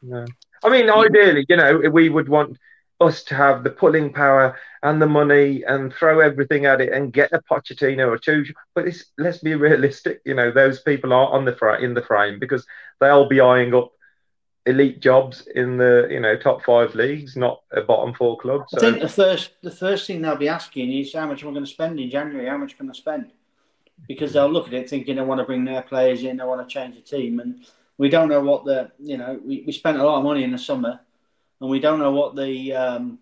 No. 0.02 0.24
I 0.62 0.68
mean, 0.68 0.88
ideally, 0.88 1.44
you 1.48 1.56
know, 1.56 1.78
we 1.92 2.08
would 2.08 2.28
want 2.28 2.58
us 3.00 3.24
to 3.24 3.34
have 3.34 3.64
the 3.64 3.70
pulling 3.70 4.12
power 4.12 4.56
and 4.82 5.02
the 5.02 5.06
money 5.06 5.64
and 5.64 5.92
throw 5.92 6.20
everything 6.20 6.66
at 6.66 6.80
it 6.80 6.92
and 6.92 7.12
get 7.12 7.32
a 7.32 7.40
Pochettino 7.40 8.08
or 8.08 8.18
two. 8.18 8.44
But 8.74 8.86
let's 9.18 9.38
be 9.38 9.54
realistic. 9.54 10.20
You 10.24 10.34
know, 10.34 10.52
those 10.52 10.80
people 10.80 11.12
are 11.12 11.32
on 11.32 11.44
the 11.44 11.56
fr- 11.56 11.70
in 11.70 11.94
the 11.94 12.02
frame 12.02 12.38
because 12.38 12.64
they'll 13.00 13.28
be 13.28 13.40
eyeing 13.40 13.74
up 13.74 13.90
elite 14.66 15.00
jobs 15.00 15.46
in 15.54 15.76
the 15.76 16.06
you 16.10 16.20
know 16.20 16.36
top 16.36 16.64
five 16.64 16.94
leagues, 16.94 17.36
not 17.36 17.62
a 17.72 17.80
bottom 17.80 18.14
four 18.14 18.38
club. 18.38 18.64
So. 18.68 18.78
I 18.78 18.80
think 18.80 19.02
the 19.02 19.08
first 19.08 19.50
the 19.62 19.70
first 19.70 20.06
thing 20.06 20.22
they'll 20.22 20.36
be 20.36 20.48
asking 20.48 20.92
is 20.92 21.12
how 21.12 21.26
much 21.26 21.42
am 21.42 21.50
I 21.50 21.52
going 21.52 21.64
to 21.64 21.70
spend 21.70 21.98
in 21.98 22.10
January? 22.10 22.48
How 22.48 22.58
much 22.58 22.76
can 22.76 22.88
I 22.88 22.92
spend? 22.92 23.32
Because 24.08 24.32
they'll 24.32 24.50
look 24.50 24.68
at 24.68 24.74
it 24.74 24.90
thinking 24.90 25.16
they 25.16 25.22
want 25.22 25.40
to 25.40 25.44
bring 25.44 25.64
their 25.64 25.82
players 25.82 26.22
in, 26.24 26.36
they 26.36 26.44
want 26.44 26.66
to 26.66 26.72
change 26.72 26.96
the 26.96 27.02
team, 27.02 27.40
and 27.40 27.64
we 27.98 28.08
don't 28.08 28.28
know 28.28 28.40
what 28.40 28.64
the 28.64 28.90
you 28.98 29.16
know 29.16 29.40
we, 29.44 29.64
we 29.66 29.72
spent 29.72 29.98
a 29.98 30.04
lot 30.04 30.18
of 30.18 30.24
money 30.24 30.44
in 30.44 30.52
the 30.52 30.58
summer, 30.58 31.00
and 31.60 31.70
we 31.70 31.80
don't 31.80 31.98
know 31.98 32.12
what 32.12 32.36
the 32.36 32.72
um, 32.72 33.18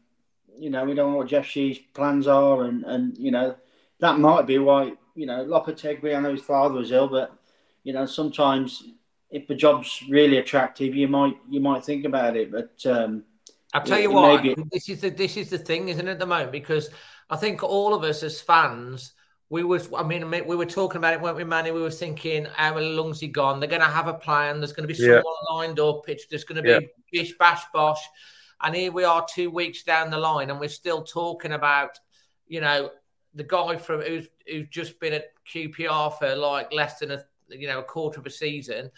you 0.59 0.71
know 0.71 0.85
we 0.85 0.95
don't 0.95 1.13
know 1.13 1.19
what 1.19 1.29
Jeff 1.29 1.47
Shi's 1.47 1.79
plans 1.95 2.27
are, 2.27 2.65
and 2.65 2.85
and 2.85 3.17
you 3.19 3.31
know 3.31 3.57
that 4.01 4.19
might 4.19 4.47
be 4.47 4.59
why 4.59 4.93
you 5.15 5.27
know 5.27 5.45
Lopetegui. 5.45 6.17
I 6.17 6.21
know 6.21 6.33
his 6.33 6.43
father 6.43 6.75
was 6.75 6.93
ill, 6.93 7.09
but 7.09 7.35
you 7.83 7.93
know 7.93 8.07
sometimes 8.07 8.85
if 9.31 9.47
the 9.47 9.55
job's 9.55 10.03
really 10.09 10.39
attractive, 10.39 10.95
you 10.95 11.09
might 11.09 11.37
you 11.49 11.61
might 11.61 11.85
think 11.85 12.05
about 12.05 12.37
it. 12.37 12.51
But 12.51 12.75
um, 12.87 13.25
I'll 13.73 13.83
tell 13.83 14.01
you 14.01 14.11
what, 14.11 14.43
maybe... 14.43 14.63
this 14.73 14.89
is 14.89 15.01
the 15.01 15.11
this 15.11 15.37
is 15.37 15.51
the 15.51 15.59
thing, 15.59 15.89
isn't 15.89 16.07
it, 16.07 16.13
at 16.13 16.19
the 16.19 16.27
moment? 16.27 16.53
Because 16.53 16.91
I 17.29 17.37
think 17.37 17.63
all 17.63 17.95
of 17.95 18.03
us 18.05 18.23
as 18.23 18.41
fans 18.41 19.13
we 19.51 19.65
was, 19.65 19.89
I 19.93 20.05
mean, 20.05 20.31
we 20.31 20.55
were 20.55 20.65
talking 20.65 20.99
about 20.99 21.13
it, 21.13 21.21
weren't 21.21 21.37
we, 21.37 21.43
Manny? 21.43 21.73
We 21.73 21.83
were 21.83 21.91
thinking, 21.91 22.47
how 22.55 22.79
long's 22.79 23.19
he 23.19 23.27
gone? 23.27 23.59
They're 23.59 23.69
going 23.69 23.83
to 23.83 23.89
have 23.89 24.07
a 24.07 24.15
plan. 24.15 24.61
There's 24.61 24.73
going 24.73 24.89
to 24.89 24.95
be 24.95 24.95
someone 24.95 25.25
yeah. 25.25 25.55
lined 25.55 25.81
up. 25.81 26.09
It's 26.09 26.27
just 26.27 26.47
going 26.47 26.57
to 26.57 26.63
be 26.63 26.69
yeah. 26.69 26.79
bish, 27.11 27.37
bash, 27.37 27.63
bosh. 27.75 28.01
And 28.63 28.77
here 28.77 28.93
we 28.93 29.03
are, 29.03 29.27
two 29.29 29.51
weeks 29.51 29.83
down 29.83 30.11
the 30.11 30.19
line, 30.19 30.51
and 30.51 30.61
we're 30.61 30.69
still 30.69 31.03
talking 31.03 31.53
about, 31.53 31.99
you 32.47 32.61
know, 32.61 32.91
the 33.35 33.43
guy 33.43 33.77
from 33.77 34.03
who's 34.03 34.29
who's 34.47 34.69
just 34.69 35.01
been 35.01 35.15
at 35.15 35.33
QPR 35.53 36.17
for 36.19 36.35
like 36.37 36.73
less 36.73 36.99
than 36.99 37.13
a 37.13 37.25
you 37.49 37.67
know 37.67 37.79
a 37.79 37.85
quarter 37.85 38.21
of 38.21 38.27
a 38.27 38.31
season, 38.31 38.91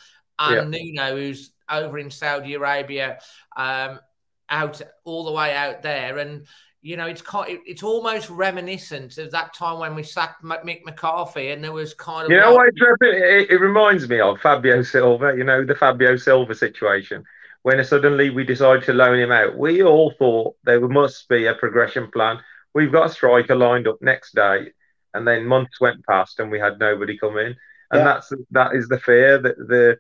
and 0.51 0.73
yeah. 0.73 0.81
Nuno 0.81 1.17
who's 1.17 1.53
over 1.71 1.99
in 1.99 2.11
Saudi 2.11 2.55
Arabia, 2.55 3.19
um, 3.57 4.01
out 4.49 4.81
all 5.05 5.25
the 5.25 5.33
way 5.33 5.55
out 5.55 5.83
there, 5.83 6.19
and 6.19 6.47
you 6.83 6.97
know 6.97 7.07
it's 7.07 7.23
it's 7.47 7.83
almost 7.83 8.29
reminiscent 8.29 9.19
of 9.19 9.31
that 9.31 9.55
time 9.55 9.79
when 9.79 9.95
we 9.95 10.03
sacked 10.03 10.45
Mick 10.45 10.85
McCarthy, 10.85 11.51
and 11.51 11.63
there 11.63 11.73
was 11.73 11.95
kind 11.95 12.27
of 12.27 12.31
you 12.31 12.39
know 12.39 12.55
like, 12.55 12.73
it, 13.03 13.51
it 13.51 13.61
reminds 13.61 14.09
me 14.09 14.21
of 14.21 14.41
Fabio 14.41 14.83
Silva, 14.83 15.35
you 15.37 15.45
know 15.45 15.65
the 15.65 15.75
Fabio 15.75 16.17
Silva 16.17 16.55
situation 16.55 17.25
when 17.63 17.83
suddenly 17.85 18.31
we 18.31 18.45
decided 18.45 18.83
to 18.85 18.93
loan 18.93 19.19
him 19.19 19.31
out. 19.31 19.57
We 19.57 19.83
all 19.83 20.13
thought 20.19 20.57
there 20.65 20.81
must 20.81 21.29
be 21.29 21.47
a 21.47 21.55
progression 21.55 22.11
plan. 22.11 22.41
We've 22.75 22.93
got 22.93 23.07
a 23.07 23.13
striker 23.13 23.55
lined 23.55 23.87
up 23.87 24.03
next 24.03 24.35
day, 24.35 24.73
and 25.15 25.27
then 25.27 25.47
months 25.47 25.81
went 25.81 26.05
past 26.07 26.41
and 26.41 26.51
we 26.51 26.59
had 26.59 26.79
nobody 26.79 27.17
come 27.17 27.39
in, 27.39 27.47
and 27.47 27.57
yeah. 28.01 28.05
that's 28.05 28.33
that 28.51 28.75
is 28.75 28.89
the 28.89 28.99
fear 28.99 29.39
that 29.39 29.57
the 29.57 29.99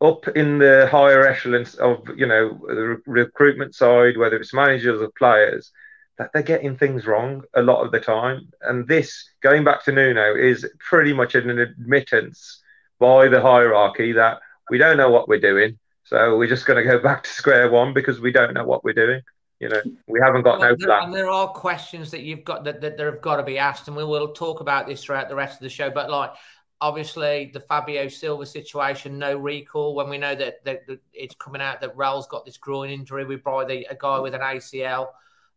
up 0.00 0.28
in 0.28 0.58
the 0.58 0.88
higher 0.90 1.26
echelons 1.26 1.74
of 1.76 2.08
you 2.16 2.26
know 2.26 2.58
the 2.66 3.00
recruitment 3.06 3.74
side, 3.74 4.16
whether 4.16 4.36
it's 4.36 4.54
managers 4.54 5.00
or 5.00 5.10
players, 5.18 5.72
that 6.18 6.30
they're 6.32 6.42
getting 6.42 6.76
things 6.76 7.06
wrong 7.06 7.42
a 7.54 7.62
lot 7.62 7.84
of 7.84 7.92
the 7.92 8.00
time. 8.00 8.50
And 8.62 8.86
this, 8.86 9.30
going 9.40 9.64
back 9.64 9.84
to 9.84 9.92
Nuno, 9.92 10.34
is 10.34 10.66
pretty 10.78 11.12
much 11.12 11.34
an 11.34 11.58
admittance 11.58 12.62
by 12.98 13.28
the 13.28 13.40
hierarchy 13.40 14.12
that 14.12 14.40
we 14.70 14.78
don't 14.78 14.96
know 14.96 15.10
what 15.10 15.28
we're 15.28 15.40
doing. 15.40 15.78
So 16.04 16.36
we're 16.36 16.48
just 16.48 16.66
going 16.66 16.82
to 16.84 16.90
go 16.90 16.98
back 17.02 17.24
to 17.24 17.30
square 17.30 17.70
one 17.70 17.92
because 17.92 18.20
we 18.20 18.32
don't 18.32 18.54
know 18.54 18.64
what 18.64 18.84
we're 18.84 18.92
doing. 18.92 19.22
You 19.60 19.68
know, 19.68 19.82
we 20.06 20.20
haven't 20.20 20.42
got 20.42 20.60
well, 20.60 20.70
no 20.70 20.76
plan. 20.76 21.04
And 21.04 21.14
there 21.14 21.28
are 21.28 21.48
questions 21.48 22.12
that 22.12 22.20
you've 22.20 22.44
got 22.44 22.62
that, 22.62 22.80
that, 22.80 22.96
that 22.96 23.06
have 23.06 23.20
got 23.20 23.36
to 23.36 23.42
be 23.42 23.58
asked, 23.58 23.88
and 23.88 23.96
we 23.96 24.04
will 24.04 24.28
talk 24.28 24.60
about 24.60 24.86
this 24.86 25.02
throughout 25.02 25.28
the 25.28 25.34
rest 25.34 25.54
of 25.54 25.62
the 25.62 25.68
show. 25.68 25.90
But 25.90 26.10
like, 26.10 26.30
obviously, 26.80 27.50
the 27.52 27.60
Fabio 27.60 28.08
Silva 28.08 28.46
situation, 28.46 29.18
no 29.18 29.36
recall. 29.36 29.94
When 29.94 30.08
we 30.08 30.18
know 30.18 30.34
that, 30.34 30.64
that, 30.64 30.86
that 30.86 31.00
it's 31.12 31.34
coming 31.34 31.62
out 31.62 31.80
that 31.80 31.96
Rel's 31.96 32.26
got 32.26 32.44
this 32.44 32.56
groin 32.56 32.90
injury, 32.90 33.24
we 33.24 33.36
brought 33.36 33.70
a, 33.70 33.84
a 33.84 33.96
guy 33.98 34.18
with 34.18 34.34
an 34.34 34.40
ACL 34.40 35.08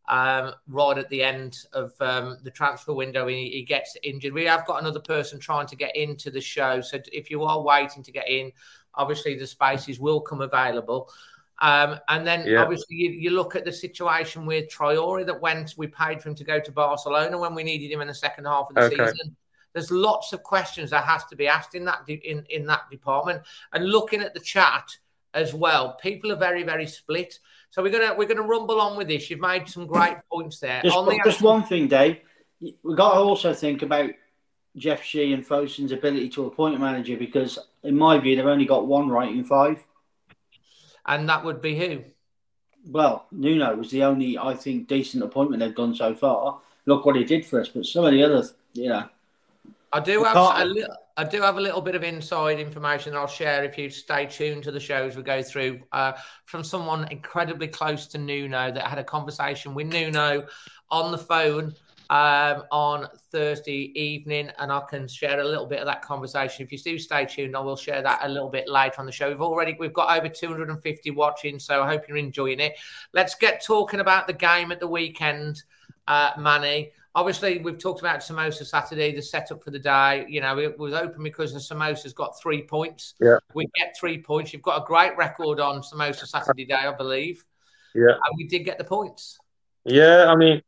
um, 0.10 0.53
right 0.67 0.97
at 0.97 1.10
the 1.10 1.23
end 1.23 1.57
of 1.73 1.93
um, 2.01 2.38
the 2.43 2.51
transfer 2.51 2.93
window. 2.93 3.27
He, 3.27 3.49
he, 3.49 3.63
gets 3.63 3.95
injured. 4.03 4.34
We 4.34 4.45
have 4.45 4.65
got 4.65 4.81
another 4.81 4.99
person 4.99 5.39
trying 5.39 5.67
to 5.67 5.75
get 5.75 5.95
into 5.95 6.31
the 6.31 6.41
show. 6.41 6.81
So 6.81 6.99
if 7.12 7.29
you 7.29 7.43
are 7.43 7.62
waiting 7.62 8.03
to 8.03 8.12
get 8.12 8.27
in, 8.29 8.51
obviously 8.95 9.38
the 9.38 9.47
spaces 9.47 9.99
will 9.99 10.21
come 10.21 10.41
available. 10.41 11.10
Um, 11.60 11.99
and 12.10 12.25
then 12.25 12.45
yeah. 12.47 12.63
obviously 12.63 12.95
you, 12.95 13.12
you, 13.12 13.29
look 13.29 13.55
at 13.55 13.65
the 13.65 13.71
situation 13.71 14.47
with 14.47 14.67
Traore 14.67 15.23
that 15.27 15.39
went, 15.39 15.75
we 15.77 15.86
paid 15.86 16.19
for 16.19 16.29
him 16.29 16.36
to 16.36 16.43
go 16.43 16.60
to 16.60 16.71
Barcelona 16.71 17.38
when 17.38 17.53
we 17.53 17.62
needed 17.63 17.91
him 17.91 18.01
in 18.01 18.07
the 18.07 18.15
second 18.15 18.45
half 18.45 18.69
of 18.69 18.75
the 18.75 18.81
okay. 18.81 18.95
season. 19.12 19.36
There's 19.73 19.91
lots 19.91 20.34
of 20.34 20.43
questions 20.43 20.89
that 20.89 21.05
has 21.05 21.25
to 21.25 21.36
be 21.36 21.47
asked 21.47 21.75
in 21.75 21.86
that 21.86 22.05
de- 22.05 22.15
in, 22.15 22.45
in 22.49 22.65
that 22.67 22.89
department. 22.89 23.43
And 23.73 23.89
looking 23.89 24.21
at 24.21 24.34
the 24.34 24.39
chat 24.39 24.89
as 25.34 25.53
well, 25.53 25.93
people 26.01 26.31
are 26.31 26.38
very, 26.38 26.63
very 26.63 26.88
split. 26.88 27.39
So 27.69 27.81
we're 27.81 27.91
gonna 27.91 28.13
we're 28.13 28.27
gonna 28.27 28.41
rumble 28.41 28.81
on 28.81 28.97
with 28.97 29.07
this. 29.07 29.29
You've 29.29 29.39
made 29.39 29.67
some 29.69 29.88
great 29.88 30.17
points 30.31 30.60
there. 30.60 30.81
Just, 30.84 31.05
the 31.05 31.21
just 31.23 31.41
one 31.41 31.63
thing, 31.63 31.88
Dave. 31.88 32.17
We've 32.60 32.97
got 32.97 33.13
to 33.13 33.19
also 33.19 33.53
think 33.53 33.81
about 33.81 34.12
Jeff 34.75 35.03
Shi 35.03 35.34
and 35.34 35.45
Fosun's 35.45 35.91
ability 35.91 36.29
to 36.29 36.45
appoint 36.45 36.75
a 36.75 36.79
manager 36.79 37.17
because, 37.17 37.57
in 37.84 37.97
my 37.97 38.17
view, 38.19 38.36
they've 38.36 38.45
only 38.45 38.65
got 38.65 38.88
one 38.88 39.10
right 39.10 39.31
in 39.31 39.43
five. 39.43 39.84
And 41.05 41.27
that 41.29 41.43
would 41.43 41.62
be 41.62 41.75
who? 41.75 42.03
Well, 42.86 43.25
Nuno 43.31 43.75
was 43.75 43.91
the 43.91 44.03
only, 44.03 44.38
I 44.38 44.53
think, 44.55 44.88
decent 44.88 45.23
appointment 45.23 45.62
they've 45.62 45.75
done 45.75 45.95
so 45.95 46.13
far. 46.13 46.60
Look 46.86 47.05
what 47.05 47.15
he 47.15 47.23
did 47.23 47.45
for 47.45 47.60
us, 47.60 47.69
but 47.69 47.86
some 47.86 48.05
of 48.05 48.12
the 48.12 48.23
others, 48.23 48.53
you 48.73 48.89
know. 48.89 49.07
I 49.93 49.99
do 49.99 50.23
have 50.23 50.38
a 50.38 50.65
little, 50.65 50.95
I 51.17 51.23
do 51.25 51.41
have 51.41 51.58
a 51.58 51.62
little 51.62 51.82
bit 51.82 51.95
of 51.95 52.04
inside 52.04 52.60
information 52.60 53.13
that 53.13 53.19
I'll 53.19 53.27
share 53.27 53.63
if 53.63 53.77
you 53.77 53.89
stay 53.89 54.25
tuned 54.25 54.63
to 54.63 54.71
the 54.71 54.80
show 54.80 55.06
as 55.06 55.17
we 55.17 55.23
go 55.23 55.43
through 55.43 55.82
uh, 55.91 56.13
from 56.45 56.63
someone 56.63 57.12
incredibly 57.12 57.67
close 57.67 58.08
to 58.08 58.17
Nuno 58.17 58.71
that 58.71 58.88
had 58.88 58.99
a 58.99 59.04
conversation 59.04 59.73
with 59.73 59.88
Nuno 59.88 60.45
on 60.89 61.12
the 61.12 61.17
phone 61.17 61.73
um, 62.10 62.63
on 62.71 63.08
Thursday 63.32 63.91
evening, 63.99 64.49
and 64.60 64.71
I 64.71 64.82
can 64.89 65.08
share 65.08 65.39
a 65.39 65.45
little 65.45 65.65
bit 65.65 65.80
of 65.80 65.86
that 65.86 66.01
conversation. 66.01 66.65
If 66.65 66.71
you 66.71 66.77
do 66.77 66.97
stay 66.97 67.25
tuned, 67.25 67.56
I 67.56 67.60
will 67.60 67.77
share 67.77 68.01
that 68.01 68.19
a 68.23 68.30
little 68.30 68.49
bit 68.49 68.69
later 68.69 68.95
on 68.99 69.06
the 69.06 69.12
show. 69.12 69.30
We've 69.30 69.41
already 69.41 69.77
we've 69.80 69.93
got 69.93 70.17
over 70.17 70.27
250 70.27 71.12
watching, 71.12 71.58
so 71.58 71.82
I 71.82 71.88
hope 71.88 72.08
you're 72.08 72.17
enjoying 72.17 72.60
it. 72.60 72.77
Let's 73.13 73.36
get 73.36 73.63
talking 73.63 73.99
about 73.99 74.27
the 74.27 74.34
game 74.34 74.71
at 74.71 74.80
the 74.80 74.88
weekend, 74.88 75.63
uh, 76.08 76.32
Manny 76.38 76.91
obviously 77.15 77.60
we've 77.60 77.78
talked 77.78 78.00
about 78.00 78.19
Samosa 78.19 78.65
Saturday, 78.65 79.15
the 79.15 79.21
setup 79.21 79.63
for 79.63 79.71
the 79.71 79.80
day. 79.80 80.26
You 80.28 80.41
know, 80.41 80.58
it 80.58 80.78
was 80.78 80.93
open 80.93 81.24
because 81.24 81.54
the 81.54 81.60
Samosa's 81.60 82.13
got 82.13 82.39
three 82.41 82.63
points. 82.63 83.15
Yeah. 83.19 83.38
We 83.54 83.67
get 83.76 83.95
three 84.00 84.21
points. 84.21 84.54
You've 84.54 84.62
got 84.62 84.82
a 84.82 84.86
great 84.86 85.15
record 85.17 85.60
on 85.60 85.82
Samosa 85.82 86.28
Saturday 86.28 86.65
day, 86.65 86.74
I 86.74 86.93
believe. 86.93 87.43
Yeah. 87.93 88.12
And 88.12 88.38
we 88.38 88.47
did 88.47 88.60
get 88.60 88.78
the 88.78 88.84
points. 88.84 89.38
Yeah, 89.84 90.26
I 90.28 90.36
mean, 90.36 90.62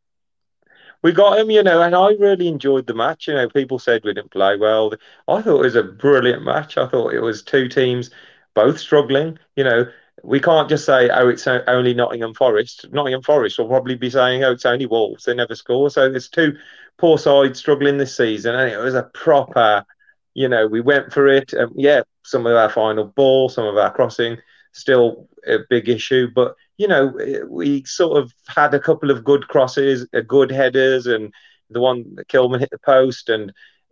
we 1.03 1.11
got 1.11 1.37
him, 1.37 1.51
you 1.51 1.63
know, 1.63 1.81
and 1.81 1.95
I 1.95 2.09
really 2.19 2.47
enjoyed 2.47 2.87
the 2.87 2.95
match. 2.95 3.27
You 3.27 3.35
know, 3.35 3.49
people 3.49 3.77
said 3.77 4.01
we 4.03 4.13
didn't 4.13 4.31
play 4.31 4.57
well. 4.57 4.93
I 5.27 5.41
thought 5.41 5.59
it 5.59 5.63
was 5.63 5.75
a 5.75 5.83
brilliant 5.83 6.43
match. 6.43 6.77
I 6.77 6.87
thought 6.87 7.13
it 7.13 7.19
was 7.19 7.43
two 7.43 7.67
teams 7.67 8.09
both 8.53 8.79
struggling. 8.79 9.37
You 9.55 9.65
know, 9.65 9.85
we 10.23 10.39
can't 10.39 10.69
just 10.69 10.85
say, 10.85 11.09
oh, 11.09 11.27
it's 11.27 11.45
only 11.47 11.93
Nottingham 11.93 12.33
Forest. 12.33 12.87
Nottingham 12.91 13.21
Forest 13.21 13.59
will 13.59 13.67
probably 13.67 13.95
be 13.95 14.09
saying, 14.09 14.43
oh, 14.43 14.53
it's 14.53 14.65
only 14.65 14.85
Wolves. 14.85 15.25
They 15.25 15.33
never 15.33 15.53
score. 15.53 15.89
So 15.89 16.09
there's 16.09 16.29
two 16.29 16.55
poor 16.97 17.17
sides 17.17 17.59
struggling 17.59 17.97
this 17.97 18.15
season. 18.15 18.55
And 18.55 18.71
it 18.71 18.77
was 18.77 18.95
a 18.95 19.03
proper, 19.13 19.85
you 20.33 20.47
know, 20.47 20.65
we 20.65 20.79
went 20.79 21.11
for 21.11 21.27
it. 21.27 21.53
Um, 21.53 21.73
yeah, 21.75 22.03
some 22.23 22.45
of 22.45 22.55
our 22.55 22.69
final 22.69 23.05
ball, 23.05 23.49
some 23.49 23.65
of 23.65 23.75
our 23.75 23.93
crossing, 23.93 24.37
still 24.71 25.27
a 25.45 25.57
big 25.69 25.89
issue. 25.89 26.29
But, 26.33 26.55
you 26.77 26.87
know, 26.87 27.13
we 27.49 27.83
sort 27.83 28.17
of 28.17 28.33
had 28.47 28.73
a 28.73 28.79
couple 28.79 29.11
of 29.11 29.25
good 29.25 29.49
crosses, 29.49 30.07
uh, 30.13 30.21
good 30.21 30.51
headers, 30.51 31.05
and 31.05 31.33
the 31.69 31.81
one 31.81 32.15
that 32.15 32.29
Kilman 32.29 32.61
hit 32.61 32.69
the 32.71 32.79
post, 32.79 33.27
and 33.27 33.51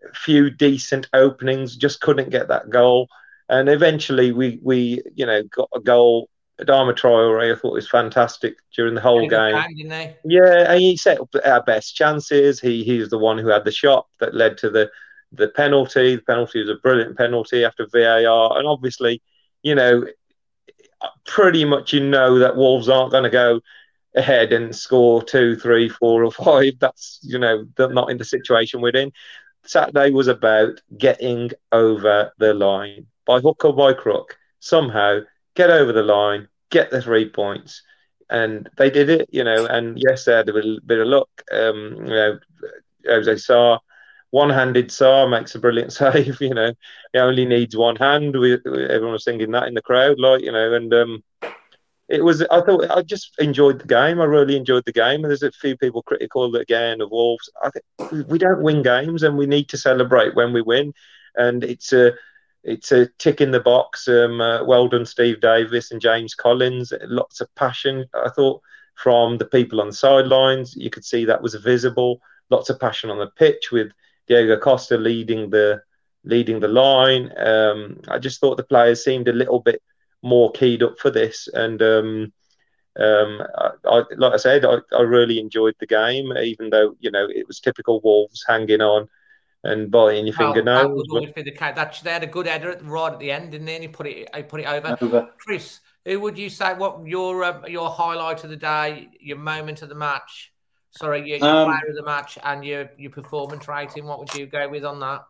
a 0.10 0.16
few 0.16 0.50
decent 0.50 1.10
openings, 1.14 1.76
just 1.76 2.00
couldn't 2.00 2.30
get 2.30 2.48
that 2.48 2.70
goal. 2.70 3.10
And 3.52 3.68
eventually, 3.68 4.32
we 4.32 4.60
we 4.64 5.04
you 5.14 5.26
know 5.26 5.44
got 5.44 5.70
a 5.76 5.80
goal. 5.82 6.30
Adama 6.60 6.94
Traore, 6.94 7.52
I 7.52 7.56
thought 7.56 7.72
it 7.72 7.74
was 7.74 7.90
fantastic 7.90 8.56
during 8.76 8.94
the 8.94 9.02
whole 9.02 9.28
game. 9.28 9.56
Time, 9.56 9.74
yeah, 10.24 10.72
and 10.72 10.80
he 10.80 10.96
set 10.96 11.20
up 11.20 11.34
our 11.44 11.62
best 11.62 11.96
chances. 11.96 12.62
He 12.62 12.84
he 12.84 12.98
was 12.98 13.10
the 13.10 13.18
one 13.18 13.38
who 13.38 13.48
had 13.48 13.66
the 13.66 13.72
shot 13.72 14.08
that 14.20 14.34
led 14.34 14.58
to 14.60 14.70
the 14.70 14.90
the 15.34 15.50
penalty. 15.50 16.16
The 16.16 16.22
penalty 16.22 16.60
was 16.62 16.70
a 16.70 16.76
brilliant 16.76 17.18
penalty 17.18 17.66
after 17.66 17.88
VAR, 17.92 18.58
and 18.58 18.68
obviously, 18.68 19.22
you 19.64 19.76
know, 19.76 20.06
pretty 21.26 21.66
much 21.66 21.92
you 21.92 22.08
know 22.08 22.40
that 22.40 22.56
Wolves 22.56 22.88
aren't 22.88 23.12
going 23.12 23.26
to 23.26 23.30
go 23.30 23.60
ahead 24.16 24.54
and 24.54 24.74
score 24.74 25.22
two, 25.22 25.58
three, 25.58 25.90
four, 25.90 26.24
or 26.24 26.32
five. 26.32 26.74
That's 26.80 27.20
you 27.22 27.38
know 27.38 27.66
not 27.78 28.12
in 28.12 28.18
the 28.18 28.24
situation 28.24 28.80
we're 28.80 28.96
in. 28.96 29.12
Saturday 29.66 30.12
was 30.12 30.30
about 30.30 30.80
getting 30.98 31.52
over 31.74 32.32
the 32.38 32.54
line 32.54 33.08
by 33.32 33.40
hook 33.40 33.64
or 33.64 33.74
by 33.74 33.94
crook, 33.94 34.38
somehow 34.60 35.20
get 35.56 35.70
over 35.70 35.94
the 35.94 36.04
line, 36.04 36.50
get 36.70 36.92
the 36.92 37.02
three 37.02 37.30
points. 37.30 37.82
And 38.30 38.70
they 38.78 38.90
did 38.90 39.10
it, 39.10 39.30
you 39.32 39.44
know. 39.44 39.66
And 39.66 39.98
yes, 39.98 40.26
they 40.26 40.34
had 40.34 40.50
a 40.50 40.80
bit 40.86 41.00
of 41.00 41.08
luck. 41.08 41.30
Um, 41.52 41.96
you 41.98 42.14
know, 42.14 42.40
Jose 43.06 43.38
Sa, 43.38 43.80
one-handed 44.32 44.92
Sa 44.92 45.28
makes 45.28 45.56
a 45.56 45.60
brilliant 45.60 45.94
save. 46.02 46.42
You 46.42 46.54
know, 46.54 46.74
he 47.14 47.20
only 47.20 47.46
needs 47.46 47.76
one 47.76 47.96
hand. 47.96 48.38
We, 48.38 48.54
everyone 48.54 49.14
was 49.14 49.24
singing 49.24 49.52
that 49.52 49.68
in 49.68 49.74
the 49.76 49.82
crowd, 49.82 50.20
like 50.20 50.42
you 50.42 50.52
know. 50.52 50.74
And 50.74 50.94
um, 50.94 51.24
it 52.10 52.24
was. 52.24 52.42
I 52.42 52.62
thought 52.62 52.90
I 52.92 53.02
just 53.02 53.32
enjoyed 53.40 53.80
the 53.80 53.88
game. 53.88 54.22
I 54.22 54.26
really 54.26 54.56
enjoyed 54.58 54.86
the 54.86 54.94
game. 54.94 55.22
There's 55.22 55.44
a 55.44 55.52
few 55.52 55.78
people 55.78 56.04
critical 56.04 56.56
again 56.56 57.02
of 57.02 57.12
Wolves. 57.12 57.50
I 57.64 57.70
think 57.70 58.28
we 58.30 58.38
don't 58.38 58.64
win 58.64 58.82
games, 58.82 59.24
and 59.24 59.38
we 59.38 59.46
need 59.46 59.70
to 59.70 59.78
celebrate 59.78 60.36
when 60.36 60.54
we 60.54 60.62
win. 60.62 60.94
And 61.36 61.64
it's 61.64 61.94
a 61.94 62.14
it's 62.64 62.92
a 62.92 63.08
tick 63.18 63.42
in 63.42 63.52
the 63.52 63.60
box. 63.60 64.08
Um, 64.08 64.40
uh, 64.40 64.64
well 64.64 64.88
done, 64.88 65.06
Steve 65.06 65.42
Davis 65.42 65.92
and 65.92 66.02
James 66.02 66.36
Collins. 66.36 66.94
Lots 67.04 67.42
of 67.42 67.54
passion, 67.56 68.06
I 68.14 68.30
thought, 68.30 68.62
from 68.96 69.38
the 69.38 69.46
people 69.46 69.82
on 69.82 69.88
the 69.88 69.94
sidelines. 69.94 70.76
You 70.76 70.90
could 70.90 71.06
see 71.06 71.26
that 71.26 71.42
was 71.42 71.56
visible. 71.56 72.22
Lots 72.50 72.70
of 72.70 72.80
passion 72.80 73.10
on 73.10 73.18
the 73.18 73.32
pitch 73.32 73.72
with 73.72 73.92
Diego 74.28 74.58
Costa 74.58 74.98
leading 74.98 75.50
the 75.50 75.82
leading 76.24 76.60
the 76.60 76.68
line. 76.68 77.32
Um, 77.38 78.00
I 78.08 78.20
just 78.20 78.40
thought 78.40 78.58
the 78.58 78.64
players 78.64 79.04
seemed 79.04 79.28
a 79.28 79.34
little 79.34 79.60
bit 79.60 79.82
more 80.22 80.52
keyed 80.52 80.84
up 80.84 81.00
for 81.00 81.10
this, 81.10 81.48
and 81.52 81.82
um, 81.82 82.34
um, 83.00 83.42
I, 83.58 83.72
I, 83.86 84.04
like 84.18 84.34
I 84.34 84.38
said, 84.38 84.66
I, 84.66 84.78
I, 84.96 85.02
really 85.02 85.40
enjoyed 85.40 85.76
the 85.80 85.88
game, 85.88 86.32
even 86.38 86.70
though 86.70 86.96
you 87.00 87.10
know 87.10 87.28
it 87.28 87.48
was 87.48 87.60
typical 87.60 88.02
Wolves 88.02 88.44
hanging 88.48 88.82
on 88.82 89.08
and 89.64 89.92
biting 89.92 90.28
your 90.28 90.36
well, 90.38 90.54
fingernails. 90.54 90.84
That 90.84 90.96
would 90.96 91.12
always 91.12 91.34
be 91.34 91.44
the 91.44 91.52
case. 91.52 91.76
That 91.76 92.00
they 92.04 92.12
had 92.12 92.24
a 92.24 92.28
good 92.28 92.48
header 92.48 92.72
at, 92.72 92.86
right 92.86 93.14
at 93.14 93.20
the 93.20 93.32
end, 93.32 93.52
didn't 93.52 93.66
they? 93.66 93.76
and 93.76 93.84
then 93.84 93.90
he 93.90 93.94
put 93.94 94.08
it, 94.08 94.30
he 94.36 94.44
put 94.44 94.62
it 94.62 94.68
over. 94.68 94.98
over. 95.02 95.30
Chris, 95.38 95.80
who 96.06 96.20
would 96.20 96.38
you 96.38 96.50
say 96.50 96.74
what 96.74 97.06
your 97.06 97.44
uh, 97.44 97.68
your 97.68 97.90
highlight 97.90 98.44
of 98.44 98.50
the 98.50 98.56
day, 98.56 99.10
your 99.20 99.38
moment 99.38 99.82
of 99.82 99.90
the 99.90 99.96
match? 99.96 100.52
Sorry, 100.92 101.28
your, 101.30 101.38
your 101.38 101.48
um, 101.48 101.68
player 101.68 101.90
of 101.90 101.96
the 101.96 102.04
match 102.04 102.38
and 102.44 102.66
your 102.66 102.90
your 102.98 103.12
performance 103.12 103.68
rating. 103.68 104.06
What 104.06 104.20
would 104.20 104.34
you 104.34 104.46
go 104.46 104.68
with 104.68 104.84
on 104.84 105.00
that? 105.00 105.26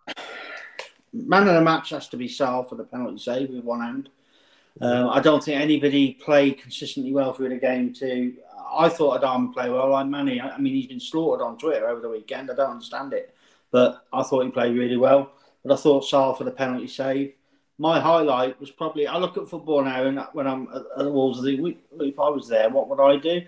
Man 1.13 1.47
of 1.47 1.55
the 1.55 1.61
match 1.61 1.89
has 1.89 2.07
to 2.09 2.17
be 2.17 2.27
Sa 2.27 2.63
for 2.63 2.75
the 2.75 2.85
penalty 2.85 3.17
save 3.17 3.49
with 3.49 3.63
one 3.63 3.81
hand. 3.81 4.09
Um, 4.79 5.09
I 5.09 5.19
don't 5.19 5.43
think 5.43 5.59
anybody 5.59 6.13
played 6.13 6.61
consistently 6.61 7.11
well 7.11 7.33
through 7.33 7.49
the 7.49 7.57
game. 7.57 7.93
To 7.95 8.33
I 8.73 8.87
thought 8.87 9.21
Adama 9.21 9.53
played 9.53 9.71
well. 9.71 9.89
Like 9.89 10.07
Manny, 10.07 10.39
I 10.39 10.57
mean, 10.57 10.73
he's 10.73 10.87
been 10.87 10.99
slaughtered 10.99 11.45
on 11.45 11.57
Twitter 11.57 11.87
over 11.87 11.99
the 11.99 12.09
weekend. 12.09 12.49
I 12.49 12.55
don't 12.55 12.71
understand 12.71 13.13
it, 13.13 13.35
but 13.71 14.05
I 14.13 14.23
thought 14.23 14.45
he 14.45 14.51
played 14.51 14.77
really 14.77 14.97
well. 14.97 15.31
But 15.63 15.73
I 15.73 15.75
thought 15.77 16.05
Sa 16.05 16.33
for 16.33 16.43
the 16.43 16.51
penalty 16.51 16.87
save 16.87 17.33
my 17.81 17.99
highlight 17.99 18.59
was 18.59 18.69
probably 18.69 19.07
I 19.07 19.17
look 19.17 19.37
at 19.37 19.49
football 19.49 19.83
now, 19.83 20.05
and 20.05 20.19
when 20.33 20.45
I'm 20.45 20.67
at, 20.71 20.83
the 21.03 21.11
Wolves, 21.11 21.43
if 21.43 22.19
I 22.19 22.29
was 22.29 22.47
there, 22.47 22.69
what 22.69 22.87
would 22.87 22.99
I 22.99 23.17
do? 23.17 23.41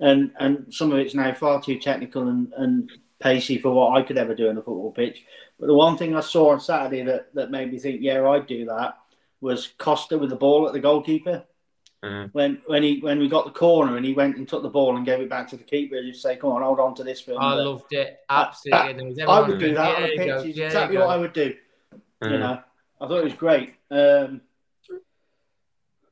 And 0.00 0.32
and 0.40 0.72
some 0.72 0.90
of 0.90 0.98
it's 0.98 1.14
now 1.14 1.34
far 1.34 1.60
too 1.60 1.78
technical 1.78 2.28
and, 2.28 2.50
and 2.56 2.90
pacey 3.20 3.58
for 3.58 3.74
what 3.74 3.94
I 3.94 4.02
could 4.02 4.16
ever 4.16 4.34
do 4.34 4.48
in 4.48 4.56
a 4.56 4.62
football 4.62 4.90
pitch. 4.90 5.24
But 5.60 5.66
the 5.66 5.74
one 5.74 5.98
thing 5.98 6.16
I 6.16 6.20
saw 6.20 6.52
on 6.52 6.60
Saturday 6.60 7.02
that, 7.02 7.34
that 7.34 7.50
made 7.50 7.70
me 7.70 7.78
think, 7.78 8.00
yeah, 8.00 8.26
I'd 8.26 8.46
do 8.46 8.64
that 8.64 8.96
was 9.42 9.68
Costa 9.76 10.16
with 10.16 10.30
the 10.30 10.36
ball 10.36 10.66
at 10.66 10.72
the 10.72 10.80
goalkeeper. 10.80 11.44
Mm. 12.04 12.30
When 12.32 12.62
when 12.66 12.82
he 12.82 13.00
when 13.00 13.18
we 13.18 13.28
got 13.28 13.46
the 13.46 13.50
corner 13.50 13.96
and 13.96 14.04
he 14.04 14.12
went 14.12 14.36
and 14.36 14.46
took 14.46 14.62
the 14.62 14.68
ball 14.68 14.96
and 14.96 15.06
gave 15.06 15.20
it 15.20 15.30
back 15.30 15.48
to 15.50 15.56
the 15.56 15.64
keeper, 15.64 16.02
just 16.02 16.22
say, 16.22 16.36
"Come 16.36 16.50
on, 16.50 16.62
hold 16.62 16.80
on 16.80 16.94
to 16.96 17.04
this." 17.04 17.20
Film. 17.20 17.38
I 17.40 17.54
loved 17.54 17.92
it 17.92 18.18
absolutely. 18.28 19.22
I, 19.22 19.26
I, 19.26 19.40
I 19.40 19.48
would 19.48 19.58
do 19.58 19.74
that 19.74 19.96
on 19.96 20.02
the 20.02 20.16
pitch. 20.16 20.56
Yeah, 20.56 20.66
exactly 20.66 20.98
what 20.98 21.08
I 21.08 21.16
would 21.16 21.32
do. 21.32 21.54
Mm. 22.22 22.30
You 22.30 22.38
know. 22.38 22.60
I 23.00 23.08
thought 23.08 23.18
it 23.18 23.24
was 23.24 23.34
great. 23.34 23.74
Um, 23.90 24.40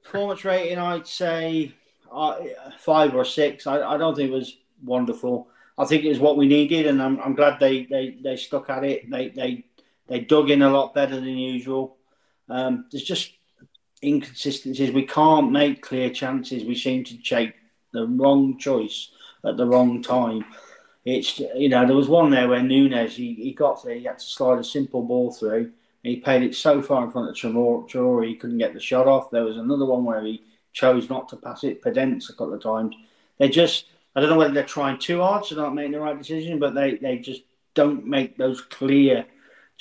performance 0.03 0.45
rating, 0.45 0.79
I'd 0.79 1.07
say 1.07 1.73
uh, 2.13 2.37
five 2.79 3.15
or 3.15 3.25
six. 3.25 3.67
I, 3.67 3.81
I 3.83 3.97
don't 3.97 4.15
think 4.15 4.31
it 4.31 4.35
was 4.35 4.59
wonderful. 4.85 5.49
I 5.79 5.85
think 5.87 6.05
it 6.05 6.11
was 6.11 6.19
what 6.19 6.37
we 6.37 6.47
needed, 6.47 6.87
and 6.87 7.03
I'm, 7.03 7.19
I'm 7.21 7.35
glad 7.35 7.59
they, 7.59 7.85
they, 7.85 8.19
they 8.23 8.37
stuck 8.37 8.69
at 8.69 8.85
it. 8.85 9.11
They, 9.11 9.29
they 9.31 9.65
they 10.09 10.21
dug 10.21 10.51
in 10.51 10.63
a 10.63 10.71
lot 10.71 10.93
better 10.93 11.15
than 11.15 11.25
usual. 11.25 11.97
Um, 12.49 12.87
there's 12.91 13.05
just 13.05 13.33
inconsistencies. 14.03 14.93
We 14.93 15.07
can't 15.07 15.53
make 15.53 15.83
clear 15.83 16.11
chances. 16.11 16.65
We 16.65 16.75
seem 16.75 17.05
to 17.05 17.17
take 17.23 17.55
the 17.93 18.07
wrong 18.07 18.59
choice 18.59 19.11
at 19.45 19.57
the 19.57 19.67
wrong 19.67 20.03
time. 20.03 20.45
It's 21.05 21.39
you 21.39 21.69
know 21.69 21.87
there 21.87 21.97
was 21.97 22.09
one 22.09 22.31
there 22.31 22.49
where 22.49 22.63
Nunes 22.63 23.17
he, 23.17 23.35
he 23.35 23.53
got 23.53 23.85
there. 23.85 23.95
He 23.95 24.05
had 24.05 24.19
to 24.19 24.25
slide 24.25 24.59
a 24.59 24.65
simple 24.65 25.03
ball 25.03 25.33
through 25.33 25.73
he 26.03 26.17
paid 26.17 26.43
it 26.43 26.55
so 26.55 26.83
far 26.83 27.05
in 27.05 27.11
front 27.11 27.31
of 27.31 27.37
Traore, 27.37 28.27
he 28.27 28.35
couldn't 28.35 28.59
get 28.59 28.75
the 28.75 28.81
shot 28.81 29.07
off. 29.07 29.31
There 29.31 29.45
was 29.45 29.57
another 29.57 29.87
one 29.87 30.05
where 30.05 30.23
he 30.23 30.43
chose 30.73 31.09
not 31.09 31.29
to 31.29 31.37
pass 31.37 31.65
it, 31.65 31.83
Podence 31.83 32.29
a 32.29 32.33
couple 32.33 32.55
of 32.55 32.63
times. 32.63 32.97
They 33.39 33.49
just, 33.49 33.87
I 34.17 34.21
don't 34.21 34.31
know 34.31 34.37
whether 34.37 34.53
they're 34.55 34.65
trying 34.65 34.99
too 34.99 35.21
hard 35.21 35.45
to 35.45 35.55
not 35.55 35.75
making 35.75 35.93
the 35.93 36.01
right 36.01 36.19
decision, 36.19 36.59
but 36.59 36.75
they, 36.75 36.97
they 36.97 37.19
just 37.19 37.43
don't 37.75 38.05
make 38.05 38.37
those 38.37 38.61
clear 38.63 39.27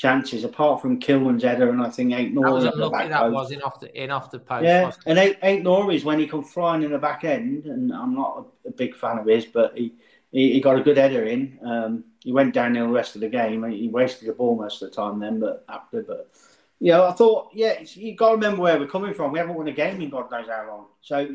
chances 0.01 0.43
apart 0.43 0.81
from 0.81 0.99
Kilman's 0.99 1.43
header 1.43 1.69
and 1.69 1.79
I 1.79 1.87
think 1.87 2.11
Aït-Nouri's. 2.11 2.63
That 2.63 2.75
was 2.75 2.85
unlucky 2.85 3.09
that 3.09 3.19
post. 3.19 3.33
was 3.33 3.51
in 3.51 3.61
off 3.61 3.79
the 3.79 4.03
in 4.03 4.09
off 4.09 4.31
the 4.31 4.39
post. 4.39 4.63
Yeah, 4.63 4.91
and 5.05 5.19
Eight, 5.19 5.39
Aït-Nouri 5.41 6.03
when 6.03 6.17
he 6.17 6.25
come 6.25 6.43
flying 6.43 6.81
in 6.81 6.91
the 6.91 6.97
back 6.97 7.23
end, 7.23 7.65
and 7.65 7.93
I'm 7.93 8.15
not 8.15 8.47
a, 8.65 8.71
big 8.71 8.95
fan 8.95 9.19
of 9.19 9.27
his, 9.27 9.45
but 9.45 9.77
he, 9.77 9.93
he, 10.31 10.53
he 10.53 10.59
got 10.59 10.79
a 10.79 10.81
good 10.81 10.97
header 10.97 11.25
in. 11.25 11.59
Um, 11.63 12.03
he 12.23 12.31
went 12.31 12.55
downhill 12.55 12.87
the 12.87 12.93
rest 12.93 13.13
of 13.13 13.21
the 13.21 13.29
game. 13.29 13.63
He 13.69 13.89
wasted 13.89 14.27
the 14.27 14.33
ball 14.33 14.55
most 14.55 14.81
of 14.81 14.89
the 14.89 14.95
time 14.95 15.19
then, 15.19 15.39
but 15.39 15.63
after, 15.69 16.01
but 16.01 16.31
you 16.79 16.93
know, 16.93 17.05
I 17.05 17.11
thought, 17.11 17.49
yeah, 17.53 17.79
you 17.83 18.15
got 18.15 18.29
to 18.29 18.35
remember 18.35 18.63
where 18.63 18.79
we're 18.79 18.87
coming 18.87 19.13
from. 19.13 19.31
We 19.31 19.37
haven't 19.37 19.53
won 19.53 19.67
a 19.67 19.71
game 19.71 20.01
in 20.01 20.09
God 20.09 20.31
knows 20.31 20.47
how 20.47 20.65
long, 20.67 20.85
so 21.01 21.27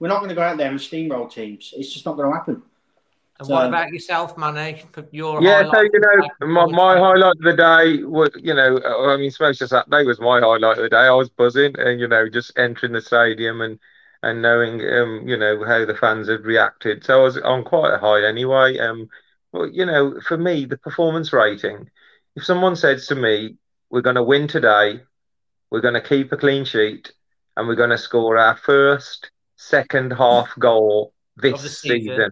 we're 0.00 0.08
not 0.08 0.18
going 0.18 0.30
to 0.30 0.34
go 0.34 0.42
out 0.42 0.56
there 0.56 0.70
and 0.72 0.80
steamroll 0.80 1.32
teams. 1.32 1.72
It's 1.76 1.92
just 1.92 2.04
not 2.04 2.16
going 2.16 2.28
to 2.32 2.36
happen. 2.36 2.62
And 3.38 3.48
so, 3.48 3.54
what 3.54 3.66
about 3.66 3.92
yourself, 3.92 4.38
Manny? 4.38 4.82
Your 5.10 5.42
yeah, 5.42 5.70
so 5.70 5.80
you 5.82 6.00
know, 6.00 6.46
my, 6.46 6.66
my 6.66 6.98
highlight 6.98 7.36
of 7.36 7.42
the 7.42 7.56
day 7.56 8.02
was, 8.02 8.30
you 8.36 8.54
know, 8.54 8.80
I 8.82 9.16
mean, 9.18 9.28
of 9.28 9.70
that 9.70 9.90
day 9.90 10.04
was 10.04 10.18
my 10.20 10.40
highlight 10.40 10.78
of 10.78 10.84
the 10.84 10.88
day. 10.88 10.96
I 10.96 11.10
was 11.10 11.28
buzzing, 11.28 11.74
and 11.78 12.00
you 12.00 12.08
know, 12.08 12.28
just 12.30 12.58
entering 12.58 12.92
the 12.92 13.02
stadium 13.02 13.60
and 13.60 13.78
and 14.22 14.40
knowing, 14.40 14.80
um, 14.80 15.28
you 15.28 15.36
know, 15.36 15.64
how 15.64 15.84
the 15.84 15.94
fans 15.94 16.28
had 16.28 16.46
reacted. 16.46 17.04
So 17.04 17.20
I 17.20 17.22
was 17.22 17.38
on 17.38 17.62
quite 17.62 17.92
a 17.92 17.98
high 17.98 18.26
anyway. 18.26 18.78
Um, 18.78 19.08
well, 19.52 19.68
you 19.68 19.84
know, 19.84 20.18
for 20.26 20.38
me, 20.38 20.64
the 20.64 20.78
performance 20.78 21.32
rating, 21.32 21.90
if 22.34 22.44
someone 22.44 22.74
says 22.74 23.06
to 23.08 23.14
me, 23.14 23.56
we're 23.90 24.00
going 24.00 24.16
to 24.16 24.22
win 24.22 24.48
today, 24.48 25.00
we're 25.70 25.82
going 25.82 25.94
to 25.94 26.00
keep 26.00 26.32
a 26.32 26.36
clean 26.38 26.64
sheet, 26.64 27.12
and 27.56 27.68
we're 27.68 27.74
going 27.74 27.90
to 27.90 27.98
score 27.98 28.38
our 28.38 28.56
first 28.56 29.30
second 29.56 30.12
half 30.12 30.50
goal 30.58 31.12
this 31.36 31.80
season. 31.80 32.00
season. 32.00 32.30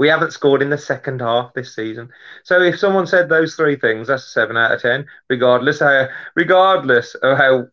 We 0.00 0.08
haven't 0.08 0.32
scored 0.32 0.62
in 0.62 0.70
the 0.70 0.78
second 0.78 1.20
half 1.20 1.52
this 1.52 1.74
season. 1.76 2.08
So 2.42 2.62
if 2.62 2.78
someone 2.78 3.06
said 3.06 3.28
those 3.28 3.54
three 3.54 3.76
things, 3.76 4.08
that's 4.08 4.24
a 4.24 4.30
seven 4.30 4.56
out 4.56 4.72
of 4.72 4.80
ten, 4.80 5.04
regardless 5.28 5.80
how 5.80 6.08
regardless 6.34 7.14
of 7.16 7.36
how 7.36 7.66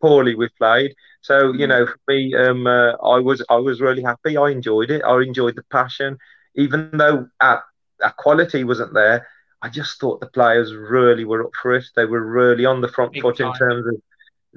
poorly 0.00 0.36
we've 0.36 0.54
played. 0.56 0.94
So 1.20 1.52
you 1.52 1.66
mm. 1.66 1.70
know, 1.70 1.86
for 1.86 1.98
me, 2.06 2.32
um, 2.36 2.68
uh, 2.68 2.92
I 2.92 3.18
was 3.18 3.44
I 3.50 3.56
was 3.56 3.80
really 3.80 4.02
happy. 4.02 4.36
I 4.36 4.50
enjoyed 4.50 4.92
it. 4.92 5.02
I 5.02 5.20
enjoyed 5.20 5.56
the 5.56 5.64
passion, 5.64 6.16
even 6.54 6.90
though 6.92 7.26
at 7.40 7.64
that 7.98 8.16
quality 8.18 8.62
wasn't 8.62 8.94
there. 8.94 9.26
I 9.60 9.68
just 9.68 9.98
thought 9.98 10.20
the 10.20 10.28
players 10.28 10.72
really 10.72 11.24
were 11.24 11.42
up 11.42 11.54
for 11.60 11.74
it. 11.74 11.86
They 11.96 12.04
were 12.04 12.24
really 12.24 12.66
on 12.66 12.82
the 12.82 12.88
front 12.88 13.14
Big 13.14 13.22
foot 13.22 13.38
time. 13.38 13.48
in 13.48 13.54
terms 13.54 13.86
of 13.88 13.94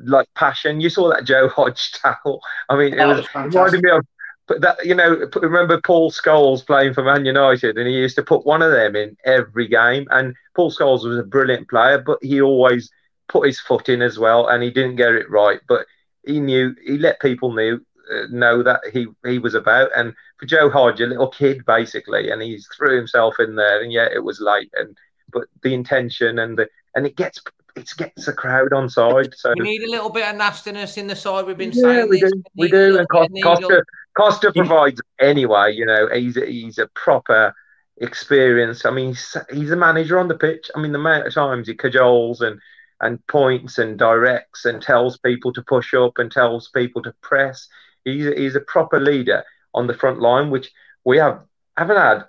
like 0.07 0.27
passion. 0.35 0.81
You 0.81 0.91
saw 0.91 1.09
that 1.09 1.23
Joe 1.23 1.49
Hodge 1.55 1.93
tackle. 1.93 2.41
I 2.69 2.77
mean, 2.77 2.93
it 2.93 3.07
was, 3.07 3.25
was 3.33 3.55
reminded 3.55 3.81
me 3.81 3.89
of 3.89 4.05
that. 4.47 4.85
You 4.85 4.95
know, 4.95 5.29
remember 5.35 5.81
Paul 5.81 6.11
Scholes 6.11 6.65
playing 6.65 6.93
for 6.93 7.03
Man 7.03 7.25
United, 7.25 7.77
and 7.77 7.87
he 7.87 7.93
used 7.93 8.15
to 8.15 8.23
put 8.23 8.45
one 8.45 8.61
of 8.61 8.71
them 8.71 8.95
in 8.95 9.17
every 9.25 9.67
game. 9.67 10.07
And 10.11 10.35
Paul 10.55 10.71
Scholes 10.71 11.07
was 11.07 11.17
a 11.17 11.23
brilliant 11.23 11.69
player, 11.69 11.99
but 11.99 12.19
he 12.21 12.41
always 12.41 12.89
put 13.27 13.45
his 13.45 13.59
foot 13.59 13.89
in 13.89 14.01
as 14.01 14.17
well, 14.17 14.47
and 14.47 14.63
he 14.63 14.71
didn't 14.71 14.95
get 14.95 15.13
it 15.13 15.29
right. 15.29 15.59
But 15.67 15.85
he 16.25 16.39
knew 16.39 16.75
he 16.85 16.97
let 16.97 17.19
people 17.19 17.53
knew 17.53 17.79
uh, 18.11 18.27
know 18.29 18.63
that 18.63 18.81
he 18.93 19.07
he 19.25 19.39
was 19.39 19.55
about. 19.55 19.89
And 19.95 20.13
for 20.37 20.45
Joe 20.45 20.69
Hodge, 20.69 21.01
a 21.01 21.07
little 21.07 21.29
kid 21.29 21.65
basically, 21.65 22.29
and 22.29 22.41
he 22.41 22.59
threw 22.75 22.95
himself 22.95 23.35
in 23.39 23.55
there, 23.55 23.81
and 23.81 23.91
yeah, 23.91 24.07
it 24.13 24.23
was 24.23 24.39
late, 24.39 24.71
and 24.75 24.95
but 25.31 25.45
the 25.61 25.73
intention 25.73 26.39
and 26.39 26.57
the 26.57 26.69
and 26.95 27.05
it 27.05 27.15
gets 27.15 27.41
it 27.75 27.89
gets 27.97 28.25
the 28.25 28.33
crowd 28.33 28.73
on 28.73 28.89
side. 28.89 29.33
So 29.35 29.53
we 29.57 29.63
need 29.63 29.83
a 29.83 29.91
little 29.91 30.09
bit 30.09 30.27
of 30.27 30.35
nastiness 30.35 30.97
in 30.97 31.07
the 31.07 31.15
side. 31.15 31.45
We've 31.45 31.57
been 31.57 31.71
yeah, 31.71 31.81
saying 31.81 32.09
we 32.09 32.21
this. 32.21 32.31
do, 32.31 32.43
we, 32.55 32.65
we 32.65 32.71
do, 32.71 32.97
and 32.97 33.07
Costa, 33.43 33.83
Costa, 34.17 34.51
provides 34.51 35.01
anyway. 35.19 35.73
You 35.73 35.85
know, 35.85 36.09
he's 36.13 36.37
a, 36.37 36.45
he's 36.45 36.77
a 36.79 36.87
proper 36.87 37.53
experience. 37.97 38.85
I 38.85 38.91
mean, 38.91 39.09
he's, 39.09 39.37
he's 39.51 39.71
a 39.71 39.75
manager 39.75 40.19
on 40.19 40.27
the 40.27 40.37
pitch. 40.37 40.69
I 40.75 40.81
mean, 40.81 40.91
the 40.91 40.99
amount 40.99 41.27
of 41.27 41.33
times 41.33 41.67
he 41.67 41.75
cajoles 41.75 42.41
and 42.41 42.59
and 42.99 43.25
points 43.27 43.77
and 43.77 43.97
directs 43.97 44.65
and 44.65 44.81
tells 44.81 45.19
people 45.19 45.53
to 45.53 45.61
push 45.61 45.93
up 45.93 46.17
and 46.17 46.31
tells 46.31 46.69
people 46.69 47.01
to 47.03 47.13
press. 47.21 47.67
He's 48.03 48.25
a, 48.25 48.33
he's 48.35 48.55
a 48.55 48.61
proper 48.61 48.99
leader 48.99 49.43
on 49.73 49.87
the 49.87 49.93
front 49.93 50.19
line, 50.19 50.49
which 50.49 50.71
we 51.03 51.17
have 51.17 51.41
haven't 51.77 51.97
had 51.97 52.25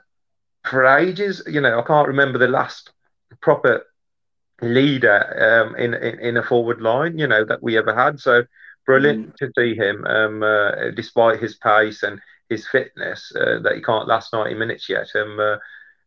for 0.65 0.85
ages. 0.85 1.43
You 1.47 1.61
know, 1.61 1.79
I 1.79 1.83
can't 1.83 2.09
remember 2.09 2.39
the 2.39 2.49
last 2.49 2.93
proper 3.41 3.87
leader 4.61 5.65
um, 5.67 5.77
in, 5.77 5.95
in, 5.95 6.21
in 6.21 6.37
a 6.37 6.43
forward 6.43 6.81
line. 6.81 7.19
You 7.19 7.27
know 7.27 7.45
that 7.45 7.63
we 7.63 7.79
ever 7.79 7.95
had. 7.95 8.21
So 8.21 8.45
brilliant 8.89 9.29
mm. 9.29 9.37
to 9.37 9.53
see 9.57 9.75
him, 9.75 10.05
um, 10.07 10.43
uh, 10.43 10.91
despite 10.97 11.41
his 11.41 11.57
pace 11.57 12.03
and 12.03 12.19
his 12.49 12.67
fitness, 12.67 13.31
uh, 13.37 13.59
that 13.63 13.75
he 13.77 13.83
can't 13.83 14.09
last 14.09 14.33
ninety 14.33 14.55
minutes 14.55 14.89
yet. 14.89 15.07
Um, 15.15 15.39
uh, 15.39 15.57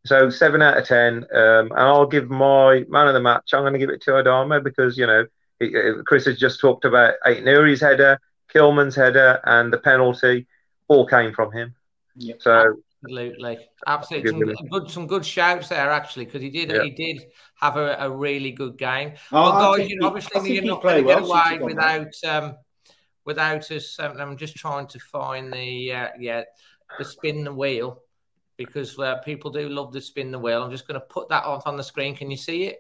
so 0.04 0.32
seven 0.32 0.64
out 0.64 0.80
of 0.80 0.88
ten, 0.88 1.26
um, 1.32 1.72
and 1.72 1.80
I'll 1.80 2.08
give 2.08 2.30
my 2.30 2.84
man 2.90 3.08
of 3.08 3.14
the 3.14 3.22
match. 3.22 3.54
I'm 3.54 3.62
going 3.62 3.74
to 3.74 3.80
give 3.80 3.92
it 3.92 4.02
to 4.04 4.12
Adama 4.12 4.64
because 4.64 4.98
you 4.98 5.06
know 5.06 5.26
he, 5.60 5.72
Chris 6.08 6.26
has 6.26 6.40
just 6.40 6.60
talked 6.60 6.84
about 6.84 7.14
Aït-Nouri's 7.26 7.82
header. 7.82 8.20
Kilman's 8.52 8.96
header 8.96 9.40
and 9.46 9.72
the 9.72 9.78
penalty 9.78 10.48
all 10.88 11.06
came 11.06 11.34
from 11.34 11.52
him. 11.54 11.76
Yep. 12.16 12.42
So 12.42 12.76
absolutely, 13.04 13.60
absolutely, 13.88 14.56
some 14.56 14.68
good, 14.68 14.92
some 14.92 15.08
good 15.08 15.26
shouts 15.26 15.70
there 15.70 15.90
actually 15.90 16.26
because 16.26 16.42
he 16.42 16.50
did, 16.50 16.70
yep. 16.70 16.84
he 16.84 16.90
did 16.90 17.28
have 17.62 17.78
a, 17.78 17.96
a, 18.00 18.10
really 18.10 18.52
good 18.52 18.78
game. 18.78 19.14
Oh, 19.32 19.42
well, 19.42 19.78
guys, 19.78 19.90
you 19.90 19.98
know, 20.00 20.08
obviously 20.08 20.54
you're 20.54 20.66
not 20.66 20.84
going 20.84 21.02
to 21.02 21.08
get 21.08 21.22
away 21.22 21.60
without 21.62 22.14
um, 22.28 22.56
without 23.26 23.70
us. 23.72 24.00
Um, 24.00 24.18
I'm 24.20 24.38
just 24.38 24.56
trying 24.56 24.88
to 24.88 25.00
find 25.00 25.52
the 25.52 25.94
uh, 25.94 26.08
yeah 26.20 26.44
the 26.98 27.06
spin 27.06 27.44
the 27.44 27.54
wheel 27.54 28.02
because 28.58 28.98
uh, 29.00 29.18
people 29.18 29.52
do 29.52 29.70
love 29.70 29.94
to 29.94 30.02
spin 30.02 30.32
the 30.32 30.40
wheel. 30.40 30.64
I'm 30.64 30.72
just 30.72 30.88
going 30.88 31.00
to 31.00 31.06
put 31.06 31.30
that 31.30 31.46
off 31.46 31.68
on 31.68 31.78
the 31.78 31.84
screen. 31.84 32.16
Can 32.16 32.30
you 32.30 32.38
see 32.38 32.66
it? 32.66 32.80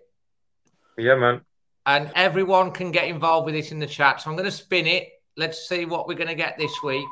Yeah, 0.98 1.16
man. 1.16 1.42
And 1.86 2.12
everyone 2.14 2.72
can 2.72 2.92
get 2.92 3.08
involved 3.08 3.46
with 3.46 3.56
this 3.56 3.72
in 3.72 3.80
the 3.80 3.88
chat. 3.88 4.22
So 4.22 4.30
I'm 4.30 4.36
going 4.36 4.46
to 4.46 4.52
spin 4.52 4.86
it 4.86 5.10
Let's 5.38 5.68
see 5.68 5.86
what 5.86 6.08
we're 6.08 6.16
going 6.16 6.28
to 6.28 6.36
get 6.36 6.58
this 6.58 6.84
week. 6.84 7.08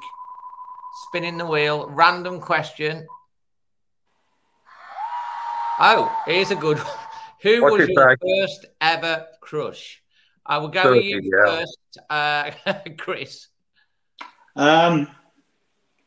Spinning 1.08 1.38
the 1.38 1.46
wheel, 1.46 1.90
random 1.90 2.42
question. 2.42 3.08
Oh, 5.80 6.14
here's 6.26 6.52
a 6.52 6.56
good 6.56 6.78
one. 6.84 6.98
Who 7.42 7.62
What's 7.62 7.78
was 7.78 7.90
your 7.90 8.18
first 8.22 8.66
ever 8.82 9.26
crush? 9.40 10.04
I 10.50 10.58
will 10.58 10.70
go 10.70 10.92
with 10.92 11.04
you 11.04 11.22
yeah. 11.24 11.46
first, 11.46 12.00
uh, 12.10 12.52
Chris. 12.98 13.48
Um, 14.56 15.08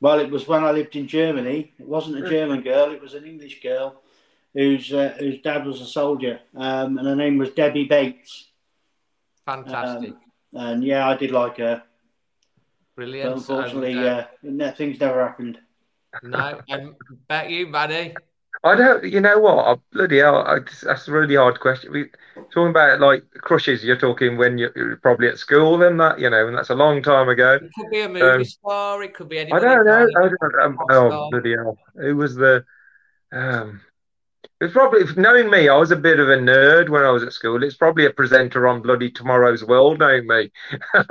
well, 0.01 0.19
it 0.19 0.31
was 0.31 0.49
when 0.49 0.65
I 0.65 0.73
lived 0.73 0.97
in 0.97 1.07
Germany. 1.07 1.73
It 1.79 1.87
wasn't 1.87 2.25
a 2.25 2.29
German 2.29 2.61
girl; 2.63 2.91
it 2.91 3.01
was 3.01 3.15
an 3.15 3.25
English 3.25 3.63
girl 3.63 4.03
whose 4.53 4.93
uh, 4.93 5.15
whose 5.19 5.41
dad 5.43 5.65
was 5.65 5.81
a 5.81 5.87
soldier, 5.87 6.41
um, 6.57 6.99
and 6.99 7.07
her 7.07 7.15
name 7.15 7.39
was 7.39 7.51
Debbie 7.51 7.85
Bates. 7.85 8.49
Fantastic. 9.47 10.11
Um, 10.11 10.19
and 10.55 10.85
yeah, 10.85 11.09
I 11.09 11.17
did 11.17 11.31
like 11.31 11.59
her. 11.59 11.85
Brilliant. 12.97 13.31
But 13.31 13.37
unfortunately, 13.39 13.93
and, 13.93 14.61
uh, 14.61 14.73
things 14.73 14.99
never 14.99 15.25
happened. 15.25 15.59
No, 16.25 16.61
I 16.69 16.89
bet 17.29 17.49
you, 17.49 17.69
buddy. 17.69 18.15
I 18.65 18.77
don't. 18.77 19.05
You 19.05 19.21
know 19.21 19.39
what? 19.41 19.67
I, 19.67 19.75
bloody 19.93 20.19
hell, 20.19 20.39
I, 20.39 20.61
that's 20.83 21.09
a 21.09 21.13
really 21.13 21.35
hard 21.35 21.59
question. 21.59 21.93
We 21.93 22.07
talking 22.53 22.71
about 22.71 23.01
like 23.01 23.25
crushes. 23.35 23.83
You're 23.83 23.97
talking 23.97 24.37
when 24.37 24.57
you're, 24.57 24.73
you're, 24.77 24.97
probably 24.99 25.29
at 25.29 25.39
school, 25.39 25.83
and 25.83 25.99
that 25.99 26.21
you 26.21 26.31
know, 26.31 26.47
and 26.47 26.57
that's 26.57 26.71
a 26.71 26.75
long 26.75 27.03
time 27.03 27.29
ago. 27.29 27.55
It 27.55 27.71
could 27.77 27.91
be 27.91 28.01
a 28.03 28.09
movie 28.09 28.23
um, 28.23 28.45
star. 28.45 29.03
It 29.03 29.15
could 29.15 29.29
be 29.29 29.39
anybody. 29.39 29.67
I 29.67 29.75
don't 29.75 29.87
know. 29.87 30.07
I 30.17 30.29
don't, 30.29 30.63
um, 30.63 30.79
oh 30.91 31.31
bloody 31.31 31.55
hell! 31.55 31.77
Who 31.97 32.17
was 32.17 32.37
the? 32.37 32.65
Um, 33.33 33.81
it's 34.63 34.73
probably 34.73 35.03
knowing 35.17 35.51
me. 35.51 35.69
I 35.69 35.77
was 35.77 35.91
a 35.91 35.97
bit 35.97 36.21
of 36.21 36.29
a 36.29 36.37
nerd 36.37 36.89
when 36.89 37.03
I 37.03 37.11
was 37.11 37.25
at 37.25 37.33
school. 37.33 37.65
It's 37.65 37.75
probably 37.75 38.07
a 38.07 38.11
presenter 38.11 38.69
on 38.69 38.81
bloody 38.81 39.11
Tomorrow's 39.11 39.65
World, 39.65 39.99
knowing 39.99 40.25
me. 40.29 40.53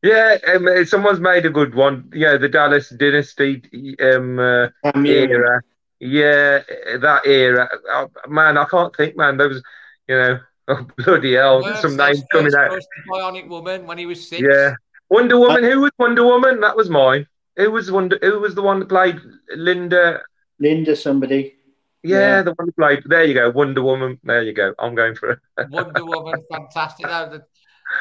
yeah, 0.00 0.36
um, 0.54 0.84
someone's 0.86 1.18
made 1.18 1.44
a 1.44 1.50
good 1.50 1.74
one. 1.74 2.08
Yeah, 2.14 2.36
the 2.36 2.48
Dallas 2.48 2.90
Dynasty 2.90 3.96
um, 4.00 4.38
uh, 4.38 4.68
era. 4.94 5.60
Yeah, 5.98 6.60
that 7.00 7.22
era. 7.26 7.68
Oh, 7.88 8.08
man, 8.28 8.56
I 8.56 8.64
can't 8.66 8.94
think, 8.94 9.16
man. 9.16 9.38
There 9.38 9.48
was, 9.48 9.60
you 10.06 10.14
know, 10.14 10.38
oh, 10.68 10.86
bloody 10.98 11.34
hell, 11.34 11.64
some 11.76 11.96
names 11.96 12.22
coming 12.30 12.54
out. 12.54 12.78
Bionic 13.10 13.48
Woman 13.48 13.88
when 13.88 13.98
he 13.98 14.06
was 14.06 14.28
six. 14.28 14.40
Yeah, 14.40 14.74
Wonder 15.10 15.36
Woman. 15.36 15.64
Who 15.64 15.80
was 15.80 15.90
Wonder 15.98 16.22
Woman? 16.22 16.60
That 16.60 16.76
was 16.76 16.88
mine. 16.88 17.26
Who 17.58 17.72
was 17.72 17.88
the 17.88 17.92
one? 17.92 18.10
Who 18.22 18.38
was 18.38 18.54
the 18.54 18.62
one 18.62 18.78
that 18.78 18.88
played 18.88 19.16
Linda? 19.54 20.22
Linda, 20.60 20.94
somebody. 20.94 21.56
Yeah, 22.04 22.18
yeah, 22.18 22.42
the 22.42 22.54
one 22.54 22.68
who 22.68 22.72
played. 22.72 23.02
There 23.04 23.24
you 23.24 23.34
go, 23.34 23.50
Wonder 23.50 23.82
Woman. 23.82 24.20
There 24.22 24.42
you 24.42 24.52
go. 24.52 24.74
I'm 24.78 24.94
going 24.94 25.16
for 25.16 25.32
it. 25.32 25.38
Wonder 25.70 26.04
Woman, 26.04 26.40
fantastic. 26.50 27.06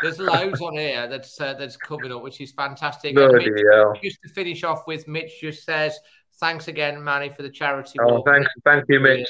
there's 0.04 0.20
loads 0.20 0.62
on 0.62 0.74
here 0.74 1.08
that's 1.08 1.42
uh, 1.42 1.56
that's 1.56 1.76
coming 1.76 2.12
up, 2.12 2.22
which 2.22 2.40
is 2.40 2.52
fantastic. 2.52 3.16
Mitch, 3.16 3.50
just 4.04 4.22
to 4.22 4.30
finish 4.30 4.64
off 4.64 4.86
with, 4.86 5.08
Mitch 5.08 5.42
just 5.42 5.66
says, 5.66 5.98
"Thanks 6.40 6.68
again, 6.68 7.04
Manny, 7.04 7.30
for 7.30 7.42
the 7.42 7.50
charity." 7.50 7.98
Oh, 8.00 8.22
thanks, 8.22 8.48
thank 8.64 8.86
you, 8.90 9.00
Mitch. 9.00 9.28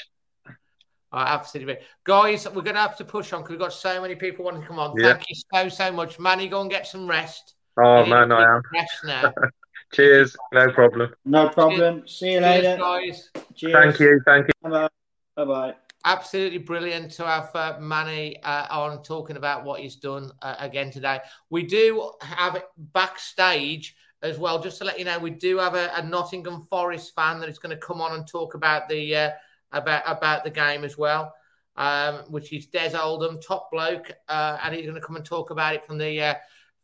Oh, 1.14 1.20
absolutely, 1.20 1.78
guys. 2.04 2.46
We're 2.48 2.64
going 2.64 2.76
to 2.76 2.82
have 2.82 2.98
to 2.98 3.06
push 3.06 3.32
on 3.32 3.44
because 3.44 3.52
we've 3.52 3.60
got 3.60 3.72
so 3.72 4.02
many 4.02 4.16
people 4.16 4.44
wanting 4.44 4.62
to 4.62 4.68
come 4.68 4.78
on. 4.78 4.94
Yeah. 4.98 5.14
Thank 5.14 5.30
you 5.30 5.36
so 5.54 5.70
so 5.70 5.90
much, 5.94 6.20
Manny. 6.20 6.50
Go 6.50 6.60
and 6.60 6.70
get 6.70 6.86
some 6.86 7.10
rest. 7.10 7.54
Oh 7.82 8.06
man, 8.06 8.34
I 8.34 8.44
am. 8.44 8.62
Rest 8.74 9.06
now. 9.06 9.34
Cheers. 9.94 10.36
No 10.54 10.72
problem. 10.72 11.14
No 11.26 11.50
problem. 11.50 12.00
Cheers. 12.00 12.18
See 12.18 12.34
you 12.34 12.40
later. 12.40 12.78
Cheers, 12.78 12.80
guys. 12.80 13.44
Cheers. 13.56 13.74
Thank 13.74 14.00
you. 14.00 14.22
Thank 14.26 14.48
you. 14.48 14.70
Bye 14.70 15.46
bye. 15.46 15.76
Absolutely 16.06 16.60
brilliant 16.60 17.12
to 17.14 17.26
have 17.26 17.50
uh, 17.56 17.78
Manny 17.80 18.42
uh, 18.44 18.68
on 18.70 19.04
talking 19.04 19.36
about 19.36 19.66
what 19.66 19.80
he's 19.82 19.96
done 19.96 20.32
uh, 20.42 20.56
again 20.60 20.92
today. 20.92 21.20
We 21.50 21.64
do 21.64 22.12
have 22.22 22.56
it 22.56 22.66
backstage 22.78 23.96
as 24.22 24.38
well, 24.40 24.62
just 24.62 24.80
to 24.80 24.84
let 24.84 24.98
you 24.98 25.06
know, 25.06 25.20
we 25.20 25.30
do 25.30 25.58
have 25.58 25.76
a, 25.76 25.92
a 25.96 26.04
Nottingham 26.04 26.64
Forest 26.64 27.14
fan 27.16 27.40
that 27.40 27.50
is 27.50 27.60
going 27.60 27.76
to 27.76 27.86
come 27.86 28.02
on 28.02 28.14
and 28.14 28.28
talk 28.28 28.56
about 28.56 28.90
the 28.90 29.16
uh, 29.16 29.32
about 29.72 30.04
about 30.06 30.44
the 30.44 30.50
game 30.50 30.84
as 30.84 30.98
well, 30.98 31.34
um, 31.76 32.16
which 32.30 32.52
is 32.52 32.68
Des 32.68 32.98
Oldham, 32.98 33.40
top 33.40 33.70
bloke, 33.72 34.12
uh, 34.28 34.58
and 34.64 34.74
he's 34.74 34.86
going 34.86 35.00
to 35.00 35.06
come 35.06 35.18
and 35.18 35.26
talk 35.26 35.52
about 35.52 35.76
it 35.76 35.86
from 35.86 35.98
the 35.98 36.22
uh, 36.22 36.36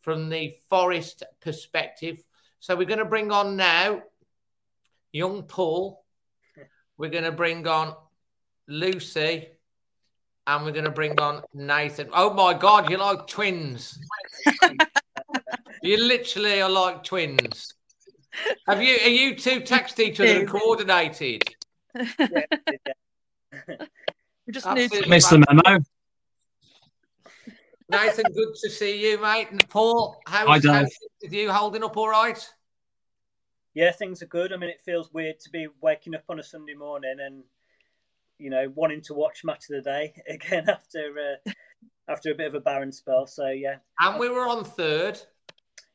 from 0.02 0.30
the 0.30 0.54
Forest 0.70 1.24
perspective. 1.42 2.24
So 2.63 2.78
we're 2.78 2.86
going 2.86 2.99
to 2.99 3.06
bring 3.06 3.30
on 3.30 3.58
now 3.58 4.04
young 5.12 5.43
Paul. 5.43 6.02
We're 6.97 7.10
going 7.10 7.26
to 7.26 7.34
bring 7.34 7.67
on 7.67 7.93
Lucy. 8.69 9.49
And 10.47 10.63
we're 10.63 10.71
going 10.71 10.86
to 10.86 10.91
bring 10.91 11.19
on 11.19 11.43
Nathan. 11.54 12.08
Oh 12.13 12.34
my 12.34 12.54
God, 12.54 12.89
you're 12.89 12.99
like 12.99 13.28
twins. 13.28 13.99
you 15.84 15.97
literally 16.08 16.62
are 16.62 16.69
like 16.69 17.04
twins. 17.04 17.73
Have 18.65 18.82
you? 18.82 18.95
Are 19.04 19.10
you 19.10 19.36
two 19.36 19.60
text 19.60 19.99
each 19.99 20.21
other 20.21 20.39
and 20.39 20.47
coordinated? 20.47 21.43
we 21.93 22.06
just 24.54 24.65
Absolutely 24.65 24.99
need 24.99 25.04
to 25.04 25.10
miss 25.10 25.28
the 25.28 25.43
memo. 25.49 25.84
Nathan, 27.89 28.26
good 28.36 28.56
to 28.63 28.69
see 28.69 29.10
you, 29.10 29.19
mate. 29.22 29.48
And 29.52 29.67
Paul, 29.69 30.17
how's, 30.28 30.65
how's 30.65 30.89
you 31.22 31.52
holding 31.52 31.84
up 31.84 31.98
all 31.98 32.10
right? 32.10 32.48
Yeah, 33.74 33.91
things 33.91 34.22
are 34.22 34.28
good. 34.28 34.54
I 34.54 34.58
mean, 34.58 34.69
it 34.69 34.82
feels 34.86 35.12
weird 35.12 35.39
to 35.41 35.50
be 35.50 35.67
waking 35.82 36.15
up 36.15 36.24
on 36.30 36.39
a 36.39 36.43
Sunday 36.43 36.76
morning 36.76 37.15
and 37.19 37.43
you 38.39 38.50
know 38.50 38.72
wanting 38.76 39.02
to 39.02 39.13
watch 39.13 39.43
match 39.43 39.65
of 39.69 39.84
the 39.84 39.89
day 39.89 40.13
again 40.28 40.69
after 40.69 41.38
uh, 41.46 41.52
after 42.08 42.32
a 42.32 42.36
bit 42.36 42.48
of 42.48 42.56
a 42.56 42.60
barren 42.60 42.91
spell. 42.91 43.26
So 43.26 43.48
yeah, 43.48 43.78
and 44.00 44.19
we 44.19 44.30
were 44.30 44.48
on 44.48 44.63
third. 44.63 45.19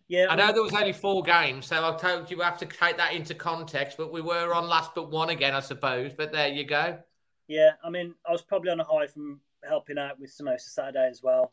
Yeah, 0.08 0.26
I 0.30 0.36
know 0.36 0.52
there 0.52 0.62
was 0.62 0.72
only 0.72 0.94
four 0.94 1.22
games, 1.22 1.66
so 1.66 1.86
I 1.86 1.94
told 1.96 2.30
you 2.30 2.40
have 2.40 2.58
to 2.58 2.66
take 2.66 2.96
that 2.96 3.12
into 3.12 3.34
context. 3.34 3.98
But 3.98 4.10
we 4.10 4.22
were 4.22 4.54
on 4.54 4.66
last 4.66 4.94
but 4.94 5.10
one 5.10 5.28
again, 5.28 5.54
I 5.54 5.60
suppose. 5.60 6.12
But 6.16 6.32
there 6.32 6.48
you 6.48 6.64
go. 6.64 6.98
Yeah, 7.46 7.72
I 7.84 7.90
mean, 7.90 8.14
I 8.26 8.32
was 8.32 8.42
probably 8.42 8.70
on 8.70 8.80
a 8.80 8.84
high 8.84 9.06
from 9.06 9.40
helping 9.68 9.98
out 9.98 10.18
with 10.18 10.30
Samosa 10.30 10.60
Saturday 10.60 11.08
as 11.10 11.22
well 11.22 11.52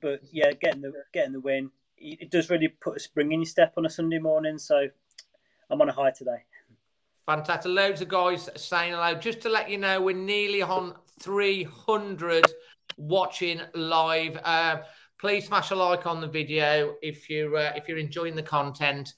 but 0.00 0.20
yeah, 0.32 0.52
getting 0.52 0.82
the 0.82 0.92
getting 1.12 1.32
the 1.32 1.40
win, 1.40 1.70
it 1.96 2.30
does 2.30 2.50
really 2.50 2.68
put 2.68 2.96
a 2.96 3.00
spring 3.00 3.32
in 3.32 3.40
your 3.40 3.46
step 3.46 3.74
on 3.76 3.86
a 3.86 3.90
Sunday 3.90 4.18
morning. 4.18 4.58
So 4.58 4.88
I'm 5.70 5.80
on 5.80 5.88
a 5.88 5.92
high 5.92 6.10
today. 6.10 6.44
Fantastic. 7.26 7.70
Loads 7.70 8.00
of 8.00 8.08
guys 8.08 8.48
saying 8.56 8.92
hello. 8.92 9.14
Just 9.14 9.40
to 9.42 9.48
let 9.48 9.70
you 9.70 9.78
know, 9.78 10.00
we're 10.00 10.16
nearly 10.16 10.62
on 10.62 10.94
300 11.20 12.44
watching 12.96 13.60
live. 13.74 14.36
Uh, 14.42 14.78
please 15.18 15.46
smash 15.46 15.70
a 15.70 15.76
like 15.76 16.06
on 16.06 16.20
the 16.20 16.26
video 16.26 16.96
if 17.02 17.30
you're 17.30 17.56
uh, 17.56 17.72
if 17.76 17.88
you're 17.88 17.98
enjoying 17.98 18.34
the 18.34 18.42
content 18.42 19.14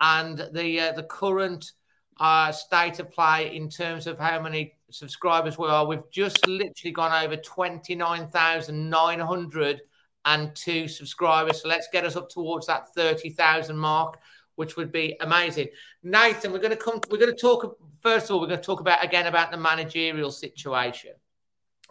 and 0.00 0.48
the 0.52 0.80
uh, 0.80 0.92
the 0.92 1.04
current 1.04 1.72
uh, 2.20 2.52
state 2.52 2.98
of 2.98 3.10
play 3.10 3.56
in 3.56 3.68
terms 3.68 4.06
of 4.06 4.18
how 4.18 4.40
many 4.40 4.74
subscribers 4.90 5.58
we 5.58 5.68
are. 5.68 5.86
We've 5.86 6.10
just 6.10 6.46
literally 6.46 6.92
gone 6.92 7.24
over 7.24 7.36
29,900 7.36 9.80
and 10.24 10.54
two 10.54 10.88
subscribers. 10.88 11.62
So 11.62 11.68
let's 11.68 11.88
get 11.92 12.04
us 12.04 12.16
up 12.16 12.28
towards 12.28 12.66
that 12.66 12.88
30,000 12.94 13.76
mark, 13.76 14.18
which 14.56 14.76
would 14.76 14.92
be 14.92 15.16
amazing. 15.20 15.68
Nathan, 16.02 16.52
we're 16.52 16.58
going 16.58 16.70
to 16.70 16.76
come, 16.76 17.00
we're 17.10 17.18
going 17.18 17.34
to 17.34 17.40
talk, 17.40 17.78
first 18.00 18.26
of 18.26 18.32
all, 18.32 18.40
we're 18.40 18.48
going 18.48 18.60
to 18.60 18.64
talk 18.64 18.80
about 18.80 19.04
again 19.04 19.26
about 19.26 19.50
the 19.50 19.56
managerial 19.56 20.30
situation. 20.30 21.12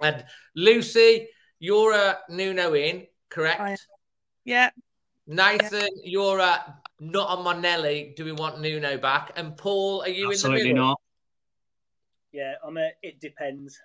And 0.02 0.26
Lucy, 0.56 1.28
you're 1.60 1.94
a 1.94 2.20
Nuno 2.30 2.74
in, 2.74 3.08
correct? 3.30 3.88
Yeah. 4.44 4.70
Nathan, 5.28 5.82
yeah. 5.82 6.04
you're 6.04 6.40
a 6.40 6.76
not 7.00 7.30
on 7.30 7.44
my 7.44 7.56
Nelly. 7.56 8.14
Do 8.16 8.26
we 8.26 8.32
want 8.32 8.62
Nuno 8.62 8.98
back? 8.98 9.32
And 9.36 9.58
Paul, 9.58 10.02
are 10.02 10.10
you 10.10 10.30
Absolutely 10.30 10.62
in 10.62 10.68
the 10.68 10.74
middle? 10.74 10.88
not. 10.88 11.02
Yeah, 12.32 12.54
I'm 12.66 12.78
a, 12.78 12.90
it 13.02 13.20
depends. 13.20 13.80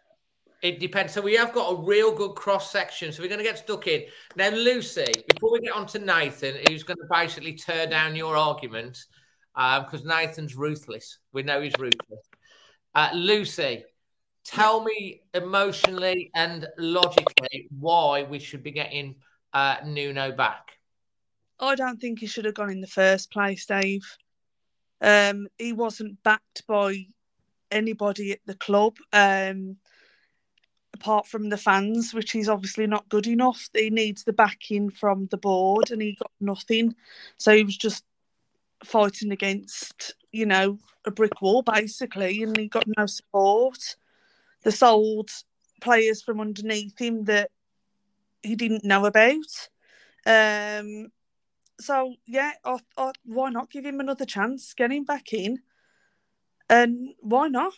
It 0.62 0.80
depends. 0.80 1.12
So 1.12 1.20
we 1.20 1.34
have 1.36 1.52
got 1.52 1.72
a 1.72 1.82
real 1.82 2.14
good 2.14 2.34
cross 2.34 2.72
section. 2.72 3.12
So 3.12 3.22
we're 3.22 3.28
going 3.28 3.38
to 3.38 3.44
get 3.44 3.58
stuck 3.58 3.86
in. 3.86 4.04
Now, 4.34 4.50
Lucy, 4.50 5.06
before 5.32 5.52
we 5.52 5.60
get 5.60 5.72
on 5.72 5.86
to 5.86 5.98
Nathan, 6.00 6.56
who's 6.68 6.82
going 6.82 6.96
to 6.96 7.06
basically 7.10 7.52
tear 7.52 7.86
down 7.86 8.16
your 8.16 8.36
argument, 8.36 8.98
because 9.54 10.02
um, 10.02 10.08
Nathan's 10.08 10.56
ruthless. 10.56 11.18
We 11.32 11.42
know 11.44 11.60
he's 11.60 11.78
ruthless. 11.78 12.26
Uh, 12.94 13.10
Lucy, 13.14 13.84
tell 14.44 14.82
me 14.82 15.22
emotionally 15.34 16.30
and 16.34 16.66
logically 16.76 17.68
why 17.78 18.24
we 18.24 18.38
should 18.38 18.62
be 18.62 18.72
getting 18.72 19.16
uh, 19.52 19.76
Nuno 19.84 20.32
back. 20.32 20.72
I 21.60 21.74
don't 21.74 22.00
think 22.00 22.20
he 22.20 22.26
should 22.26 22.44
have 22.44 22.54
gone 22.54 22.70
in 22.70 22.80
the 22.80 22.86
first 22.86 23.30
place, 23.30 23.66
Dave. 23.66 24.16
Um, 25.00 25.48
he 25.58 25.72
wasn't 25.72 26.22
backed 26.22 26.66
by 26.66 27.06
anybody 27.70 28.32
at 28.32 28.40
the 28.46 28.54
club. 28.54 28.96
Um, 29.12 29.76
apart 31.00 31.26
from 31.26 31.48
the 31.48 31.56
fans, 31.56 32.12
which 32.12 32.34
is 32.34 32.48
obviously 32.48 32.86
not 32.86 33.08
good 33.08 33.26
enough. 33.26 33.68
He 33.72 33.90
needs 33.90 34.24
the 34.24 34.32
backing 34.32 34.90
from 34.90 35.26
the 35.26 35.36
board, 35.36 35.90
and 35.90 36.02
he 36.02 36.12
got 36.12 36.32
nothing. 36.40 36.94
So 37.36 37.54
he 37.54 37.64
was 37.64 37.76
just 37.76 38.04
fighting 38.84 39.32
against, 39.32 40.14
you 40.32 40.46
know, 40.46 40.78
a 41.04 41.10
brick 41.10 41.40
wall 41.40 41.62
basically, 41.62 42.42
and 42.42 42.56
he 42.56 42.68
got 42.68 42.84
no 42.96 43.06
support. 43.06 43.96
They 44.64 44.72
sold 44.72 45.30
players 45.80 46.22
from 46.22 46.40
underneath 46.40 46.98
him 46.98 47.24
that 47.24 47.50
he 48.42 48.56
didn't 48.56 48.84
know 48.84 49.06
about. 49.06 49.68
Um, 50.26 51.12
so 51.80 52.16
yeah, 52.26 52.52
why 53.24 53.50
not 53.50 53.70
give 53.70 53.86
him 53.86 54.00
another 54.00 54.24
chance? 54.24 54.74
Get 54.74 54.90
him 54.90 55.04
back 55.04 55.32
in. 55.32 55.60
And 56.68 57.14
why 57.20 57.48
not? 57.48 57.72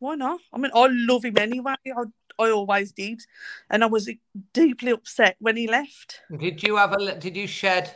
Why 0.00 0.16
not? 0.16 0.40
I 0.52 0.58
mean, 0.58 0.72
I 0.74 0.88
love 0.90 1.24
him 1.24 1.38
anyway. 1.38 1.74
I, 1.86 2.02
I 2.38 2.50
always 2.50 2.92
did, 2.92 3.22
and 3.70 3.82
I 3.82 3.86
was 3.86 4.10
deeply 4.52 4.92
upset 4.92 5.36
when 5.40 5.56
he 5.56 5.66
left. 5.66 6.20
Did 6.36 6.62
you 6.62 6.76
have 6.76 6.92
a? 6.92 7.14
Did 7.18 7.36
you 7.36 7.46
shed 7.46 7.94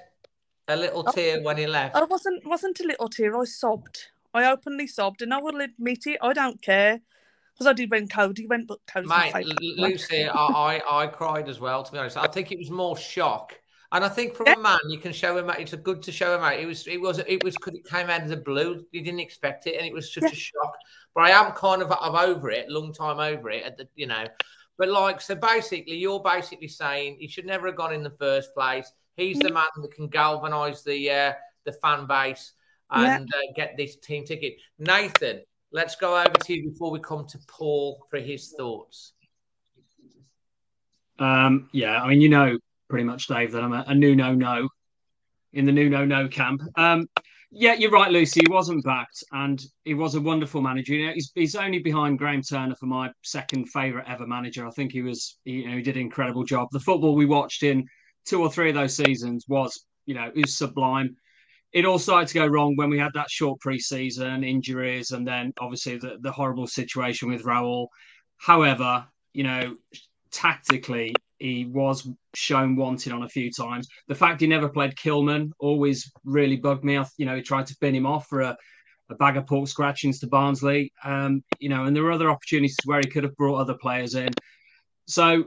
a 0.69 0.77
little 0.77 1.05
oh, 1.07 1.13
tear 1.13 1.43
when 1.43 1.57
he 1.57 1.67
left? 1.67 1.97
I 1.97 2.05
wasn't 2.05 2.47
wasn't 2.47 2.81
a 2.81 2.87
little 2.87 3.09
tear. 3.09 3.37
I 3.39 3.45
sobbed. 3.45 4.09
I 4.35 4.51
openly 4.51 4.87
sobbed, 4.87 5.23
and 5.23 5.33
I 5.33 5.41
will 5.41 5.61
admit 5.61 6.07
it. 6.07 6.19
I 6.23 6.33
don't 6.33 6.61
care 6.63 7.01
because 7.55 7.67
I 7.67 7.73
did 7.73 7.91
when 7.91 8.09
Coady 8.09 8.47
went, 8.47 8.67
but 8.67 8.79
Coady's 8.87 9.11
Mate, 9.11 9.47
Lucy, 9.79 10.25
I, 10.29 10.81
I 10.81 11.03
I 11.03 11.07
cried 11.07 11.49
as 11.49 11.61
well. 11.61 11.83
To 11.83 11.93
be 11.93 11.99
honest, 11.99 12.17
I 12.17 12.27
think 12.27 12.51
it 12.51 12.59
was 12.59 12.71
more 12.71 12.97
shock 12.97 13.55
and 13.93 14.05
I 14.05 14.09
think 14.09 14.35
from 14.35 14.47
yeah. 14.47 14.55
a 14.55 14.59
man, 14.59 14.79
you 14.89 14.99
can 14.99 15.13
show 15.13 15.37
him 15.37 15.51
out. 15.51 15.61
It's 15.61 15.75
a 15.75 15.77
good 15.77 16.03
to 16.03 16.13
show 16.13 16.35
him 16.35 16.43
out. 16.43 16.59
It 16.59 16.67
was, 16.67 16.87
it 16.87 17.01
was, 17.01 17.19
it 17.19 17.45
was 17.45 17.55
because 17.55 17.75
it 17.75 17.85
came 17.85 18.09
out 18.09 18.23
of 18.23 18.31
the 18.31 18.39
blue. 18.39 18.85
You 18.91 19.03
didn't 19.03 19.21
expect 19.21 19.67
it, 19.67 19.77
and 19.77 19.87
it 19.87 19.93
was 19.93 20.13
such 20.13 20.25
yeah. 20.25 20.31
a 20.31 20.35
shock. 20.35 20.75
But 21.15 21.25
I 21.25 21.31
am 21.31 21.53
kind 21.53 21.83
of, 21.83 21.93
I'm 21.93 22.17
over 22.17 22.51
it, 22.51 22.71
long 22.71 22.95
time 22.95 23.21
over 23.21 23.51
it. 23.51 23.65
At 23.65 23.77
the, 23.77 23.87
you 23.95 24.07
know, 24.07 24.27
but 24.79 24.89
like, 24.89 25.21
so 25.21 25.35
basically, 25.35 25.97
you're 25.97 26.23
basically 26.23 26.69
saying 26.69 27.19
he 27.21 27.29
should 27.29 27.45
never 27.45 27.67
have 27.67 27.77
gone 27.77 27.93
in 27.93 28.03
the 28.03 28.17
first 28.19 28.55
place. 28.55 28.91
He's 29.17 29.39
the 29.39 29.53
man 29.53 29.65
that 29.83 29.95
can 29.95 30.09
galvanise 30.09 30.83
the 30.83 31.11
uh, 31.11 31.33
the 31.65 31.73
fan 31.73 32.07
base 32.07 32.53
and 32.91 33.29
yeah. 33.31 33.39
uh, 33.39 33.53
get 33.55 33.77
this 33.77 33.97
team 33.97 34.25
ticket. 34.25 34.57
Nathan, 34.79 35.43
let's 35.71 35.97
go 35.97 36.19
over 36.19 36.31
to 36.31 36.55
you 36.55 36.71
before 36.71 36.91
we 36.91 36.99
come 36.99 37.27
to 37.27 37.39
Paul 37.47 38.07
for 38.11 38.19
his 38.19 38.55
thoughts. 38.57 39.13
Um, 41.19 41.69
yeah, 41.73 42.03
I 42.03 42.09
mean, 42.09 42.23
you 42.23 42.31
know, 42.31 42.59
pretty 42.93 43.05
much, 43.05 43.27
Dave, 43.27 43.53
that 43.53 43.65
I'm 43.65 43.73
a, 43.73 43.85
a 43.87 43.95
new 43.95 44.15
no 44.15 44.35
no 44.35 44.69
in 45.55 45.65
the 45.65 45.73
new 45.73 45.89
no 45.89 46.05
no 46.05 46.29
camp. 46.29 46.61
Um, 46.77 47.09
yeah, 47.51 47.73
you're 47.73 47.91
right, 47.91 48.11
Lucy. 48.11 48.43
He 48.47 48.53
wasn't 48.53 48.85
backed, 48.85 49.25
and 49.33 49.65
he 49.85 49.95
was 49.95 50.15
a 50.15 50.21
wonderful 50.21 50.61
manager. 50.61 50.93
You 50.93 51.07
know, 51.07 51.13
he's, 51.15 51.33
he's 51.35 51.55
only 51.55 51.79
behind 51.79 52.19
Graham 52.19 52.43
Turner 52.43 52.75
for 52.75 52.85
my 52.85 53.11
second 53.23 53.71
favourite 53.71 54.07
ever 54.07 54.27
manager. 54.27 54.67
I 54.67 54.71
think 54.73 54.93
he 54.93 55.01
was, 55.01 55.39
you 55.45 55.71
know, 55.71 55.77
he 55.77 55.83
did 55.83 55.97
an 55.97 56.03
incredible 56.03 56.45
job. 56.45 56.69
The 56.71 56.81
football 56.81 57.15
we 57.15 57.25
watched 57.25 57.63
in 57.63 57.87
two 58.27 58.43
or 58.43 58.51
three 58.53 58.69
of 58.69 58.75
those 58.75 58.95
seasons 58.95 59.47
was, 59.49 59.87
you 60.05 60.15
know, 60.15 60.31
it 60.35 60.43
was 60.43 60.59
sublime. 60.59 61.17
It 61.73 61.87
all 61.87 61.99
started 61.99 62.29
to 62.29 62.35
go 62.35 62.47
wrong 62.47 62.77
when 62.77 62.91
we 62.91 62.99
had 62.99 63.13
that 63.15 63.31
short 63.31 63.59
pre-season 63.61 64.45
injuries, 64.45 65.13
and 65.13 65.27
then 65.27 65.55
obviously 65.59 65.97
the, 65.97 66.19
the 66.21 66.31
horrible 66.31 66.67
situation 66.67 67.31
with 67.31 67.45
Raul. 67.45 67.87
However, 68.37 69.07
you 69.33 69.45
know, 69.45 69.77
tactically, 70.31 71.15
he 71.43 71.65
was 71.65 72.09
shown 72.35 72.77
wanting 72.77 73.13
on 73.13 73.25
a 73.25 73.29
few 73.29 73.51
times. 73.51 73.89
The 74.07 74.15
fact 74.15 74.41
he 74.41 74.47
never 74.47 74.69
played 74.69 74.95
Kilman 74.95 75.51
always 75.59 76.11
really 76.25 76.57
bugged 76.57 76.85
me. 76.85 77.01
You 77.17 77.27
know, 77.27 77.35
he 77.35 77.43
tried 77.43 77.67
to 77.67 77.77
bin 77.81 77.97
him 77.97 78.07
off 78.07 78.29
for 78.29 78.43
a, 78.43 78.57
a 79.11 79.17
bag 79.17 79.37
of 79.37 79.47
pork 79.47 79.67
scratchings 79.67 80.21
to 80.21 80.29
Barnsley. 80.29 80.93
Um, 81.05 81.43
you 81.59 81.69
know, 81.69 81.85
and 81.85 81.97
there 81.97 82.05
were 82.05 82.13
other 82.13 82.31
opportunities 82.31 82.77
where 82.85 83.01
he 83.01 83.11
could 83.11 83.25
have 83.25 83.37
brought 83.37 83.57
other 83.57 83.75
players 83.75 84.15
in. 84.15 84.29
So, 85.07 85.47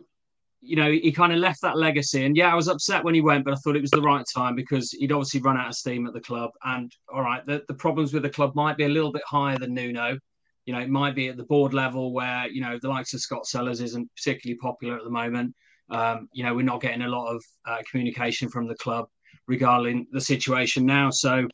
you 0.59 0.75
know, 0.75 0.91
he 0.91 1.13
kind 1.13 1.31
of 1.31 1.39
left 1.39 1.61
that 1.61 1.77
legacy. 1.77 2.25
And 2.25 2.35
yeah, 2.35 2.51
I 2.51 2.55
was 2.55 2.67
upset 2.67 3.05
when 3.05 3.15
he 3.15 3.21
went, 3.21 3.45
but 3.45 3.53
I 3.53 3.57
thought 3.57 3.77
it 3.77 3.81
was 3.81 3.91
the 3.91 4.01
right 4.01 4.25
time 4.35 4.53
because 4.53 4.91
he'd 4.91 5.13
obviously 5.13 5.39
run 5.39 5.57
out 5.57 5.69
of 5.69 5.75
steam 5.75 6.07
at 6.07 6.13
the 6.13 6.19
club. 6.19 6.49
And 6.65 6.91
all 7.13 7.21
right, 7.21 7.45
the, 7.45 7.63
the 7.69 7.73
problems 7.73 8.11
with 8.11 8.23
the 8.23 8.29
club 8.29 8.53
might 8.53 8.75
be 8.75 8.83
a 8.83 8.89
little 8.89 9.13
bit 9.13 9.23
higher 9.25 9.57
than 9.57 9.73
Nuno. 9.73 10.17
You 10.65 10.73
know, 10.73 10.81
it 10.81 10.89
might 10.89 11.15
be 11.15 11.29
at 11.29 11.37
the 11.37 11.43
board 11.43 11.73
level 11.73 12.11
where, 12.11 12.49
you 12.49 12.59
know, 12.59 12.77
the 12.81 12.89
likes 12.89 13.13
of 13.13 13.21
Scott 13.21 13.45
Sellars 13.45 13.79
isn't 13.79 14.09
particularly 14.17 14.57
popular 14.57 14.97
at 14.97 15.05
the 15.05 15.09
moment. 15.09 15.55
Um, 15.89 16.29
you 16.33 16.43
know, 16.43 16.55
we're 16.55 16.63
not 16.63 16.81
getting 16.81 17.03
a 17.03 17.09
lot 17.09 17.33
of 17.33 17.43
uh, 17.65 17.77
communication 17.89 18.49
from 18.49 18.67
the 18.67 18.75
club 18.75 19.07
regarding 19.47 20.07
the 20.11 20.21
situation 20.21 20.85
now. 20.85 21.09
So 21.09 21.47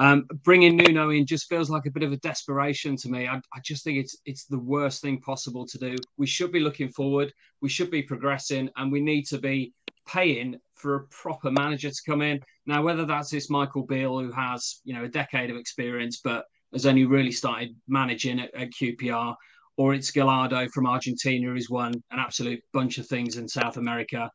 um, 0.00 0.26
bringing 0.44 0.76
Nuno 0.76 1.10
in 1.10 1.26
just 1.26 1.46
feels 1.46 1.68
like 1.68 1.84
a 1.84 1.90
bit 1.90 2.02
of 2.02 2.12
a 2.12 2.16
desperation 2.16 2.96
to 2.96 3.10
me. 3.10 3.28
I, 3.28 3.36
I, 3.36 3.60
just 3.62 3.84
think 3.84 3.98
it's 3.98 4.16
it's 4.24 4.46
the 4.46 4.58
worst 4.58 5.02
thing 5.02 5.20
possible 5.20 5.66
to 5.66 5.78
do. 5.78 5.96
We 6.16 6.26
should 6.26 6.52
be 6.52 6.60
looking 6.60 6.88
forward. 6.88 7.32
We 7.60 7.68
should 7.68 7.90
be 7.90 8.02
progressing, 8.02 8.70
and 8.76 8.90
we 8.90 9.02
need 9.02 9.26
to 9.26 9.38
be 9.38 9.74
paying 10.08 10.56
for 10.74 10.94
a 10.94 11.06
proper 11.08 11.50
manager 11.50 11.90
to 11.90 12.02
come 12.06 12.22
in. 12.22 12.40
Now, 12.64 12.82
whether 12.82 13.04
that's 13.04 13.28
this 13.28 13.50
Michael 13.50 13.84
Beale 13.84 14.20
who 14.20 14.32
has 14.32 14.80
you 14.84 14.94
know 14.94 15.04
a 15.04 15.08
decade 15.08 15.50
of 15.50 15.56
experience, 15.56 16.20
but 16.24 16.46
has 16.72 16.86
only 16.86 17.04
really 17.04 17.32
started 17.32 17.76
managing 17.86 18.40
at, 18.40 18.54
at 18.54 18.70
QPR, 18.70 19.34
or 19.76 19.94
it's 19.94 20.10
Gallardo 20.10 20.68
from 20.68 20.86
Argentina 20.86 21.48
who's 21.48 21.70
won 21.70 21.94
an 22.10 22.18
absolute 22.18 22.60
bunch 22.72 22.98
of 22.98 23.06
things 23.06 23.36
in 23.36 23.48
South 23.48 23.76
America. 23.76 24.30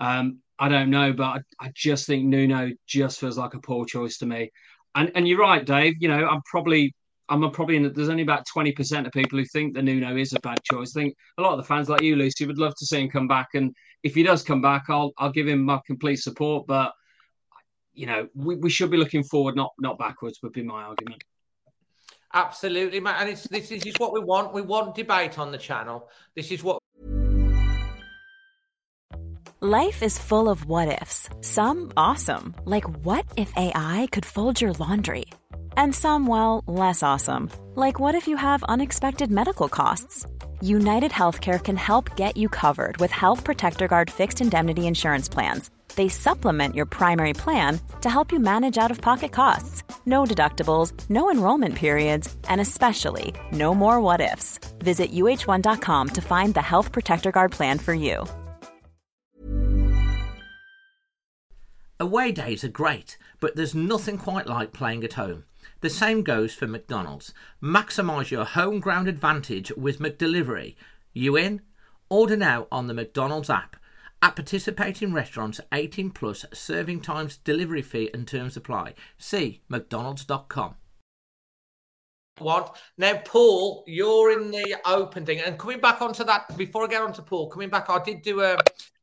Um, 0.00 0.38
I 0.58 0.68
don't 0.68 0.90
know, 0.90 1.12
but 1.12 1.24
I, 1.24 1.38
I, 1.60 1.72
just 1.74 2.06
think 2.06 2.24
Nuno 2.24 2.70
just 2.86 3.20
feels 3.20 3.38
like 3.38 3.54
a 3.54 3.60
poor 3.60 3.84
choice 3.84 4.18
to 4.18 4.26
me. 4.26 4.50
And 4.94 5.10
and 5.14 5.28
you're 5.28 5.38
right, 5.38 5.64
Dave. 5.64 5.94
You 6.00 6.08
know, 6.08 6.26
I'm 6.26 6.42
probably 6.46 6.94
I'm 7.28 7.48
probably 7.50 7.76
in. 7.76 7.92
There's 7.92 8.08
only 8.08 8.22
about 8.22 8.46
twenty 8.46 8.72
percent 8.72 9.06
of 9.06 9.12
people 9.12 9.38
who 9.38 9.44
think 9.44 9.74
that 9.74 9.82
Nuno 9.82 10.16
is 10.16 10.32
a 10.32 10.40
bad 10.40 10.58
choice. 10.64 10.96
I 10.96 11.02
think 11.02 11.14
a 11.36 11.42
lot 11.42 11.52
of 11.52 11.58
the 11.58 11.64
fans, 11.64 11.88
like 11.88 12.02
you, 12.02 12.16
Lucy, 12.16 12.46
would 12.46 12.58
love 12.58 12.74
to 12.76 12.86
see 12.86 13.00
him 13.00 13.10
come 13.10 13.28
back. 13.28 13.48
And 13.54 13.72
if 14.02 14.14
he 14.14 14.22
does 14.22 14.42
come 14.42 14.62
back, 14.62 14.84
I'll 14.88 15.12
I'll 15.18 15.32
give 15.32 15.46
him 15.46 15.64
my 15.64 15.80
complete 15.86 16.20
support. 16.20 16.66
But 16.66 16.92
you 17.92 18.06
know, 18.06 18.28
we, 18.34 18.56
we 18.56 18.70
should 18.70 18.90
be 18.90 18.96
looking 18.96 19.24
forward, 19.24 19.56
not 19.56 19.72
not 19.78 19.98
backwards. 19.98 20.38
Would 20.42 20.52
be 20.52 20.62
my 20.62 20.84
argument. 20.84 21.22
Absolutely, 22.34 23.00
man. 23.00 23.14
And 23.18 23.30
it's 23.30 23.44
this 23.48 23.70
is 23.70 23.94
what 23.98 24.12
we 24.12 24.20
want. 24.20 24.52
We 24.52 24.62
want 24.62 24.94
debate 24.94 25.38
on 25.38 25.52
the 25.52 25.58
channel. 25.58 26.08
This 26.34 26.50
is 26.50 26.62
what 26.62 26.78
Life 29.60 30.04
is 30.04 30.16
full 30.18 30.48
of 30.48 30.66
what 30.66 31.02
ifs. 31.02 31.28
Some 31.40 31.90
awesome, 31.96 32.54
like 32.64 32.88
what 33.04 33.24
if 33.36 33.52
AI 33.56 34.08
could 34.12 34.24
fold 34.24 34.60
your 34.60 34.72
laundry? 34.74 35.24
And 35.76 35.92
some, 35.92 36.28
well, 36.28 36.62
less 36.68 37.02
awesome, 37.02 37.50
like 37.74 37.98
what 37.98 38.14
if 38.14 38.28
you 38.28 38.36
have 38.36 38.62
unexpected 38.64 39.32
medical 39.32 39.68
costs? 39.68 40.26
United 40.60 41.10
Healthcare 41.10 41.62
can 41.62 41.76
help 41.76 42.14
get 42.14 42.36
you 42.36 42.48
covered 42.48 42.98
with 42.98 43.10
Health 43.10 43.42
Protector 43.42 43.88
Guard 43.88 44.10
fixed 44.10 44.40
indemnity 44.40 44.86
insurance 44.86 45.28
plans 45.28 45.70
they 45.98 46.08
supplement 46.08 46.76
your 46.76 46.86
primary 46.86 47.32
plan 47.32 47.80
to 48.02 48.08
help 48.08 48.30
you 48.30 48.38
manage 48.38 48.78
out 48.78 48.92
of 48.92 49.00
pocket 49.00 49.32
costs. 49.32 49.82
No 50.08 50.24
deductibles, 50.24 50.92
no 51.10 51.30
enrollment 51.30 51.74
periods, 51.74 52.34
and 52.48 52.62
especially 52.62 53.34
no 53.52 53.74
more 53.74 54.00
what 54.00 54.22
ifs. 54.22 54.58
Visit 54.78 55.12
uh1.com 55.12 56.08
to 56.08 56.22
find 56.22 56.54
the 56.54 56.62
Health 56.62 56.92
Protector 56.92 57.30
Guard 57.30 57.52
plan 57.52 57.78
for 57.78 57.92
you. 57.92 58.26
Away 62.00 62.32
days 62.32 62.64
are 62.64 62.68
great, 62.68 63.18
but 63.38 63.54
there's 63.54 63.74
nothing 63.74 64.16
quite 64.16 64.46
like 64.46 64.72
playing 64.72 65.04
at 65.04 65.14
home. 65.14 65.44
The 65.82 65.90
same 65.90 66.22
goes 66.22 66.54
for 66.54 66.66
McDonald's. 66.66 67.34
Maximize 67.62 68.30
your 68.30 68.46
home 68.46 68.80
ground 68.80 69.08
advantage 69.08 69.72
with 69.76 69.98
McDelivery. 69.98 70.74
You 71.12 71.36
in? 71.36 71.60
Order 72.08 72.36
now 72.36 72.66
on 72.72 72.86
the 72.86 72.94
McDonald's 72.94 73.50
app. 73.50 73.76
At 74.20 74.34
participating 74.34 75.12
restaurants, 75.12 75.60
18 75.72 76.10
plus 76.10 76.44
serving 76.52 77.02
times, 77.02 77.36
delivery 77.36 77.82
fee 77.82 78.10
and 78.12 78.26
terms 78.26 78.56
apply. 78.56 78.94
See 79.16 79.62
mcdonalds.com. 79.70 80.74
What? 82.38 82.76
Now, 82.96 83.20
Paul, 83.24 83.84
you're 83.86 84.40
in 84.40 84.50
the 84.50 84.76
open 84.84 85.24
thing. 85.24 85.40
And 85.40 85.58
coming 85.58 85.80
back 85.80 86.02
onto 86.02 86.24
that, 86.24 86.56
before 86.56 86.84
I 86.84 86.88
get 86.88 87.02
on 87.02 87.12
to 87.14 87.22
Paul, 87.22 87.48
coming 87.48 87.68
back, 87.68 87.90
I 87.90 88.02
did 88.02 88.22
do 88.22 88.40
a, 88.40 88.56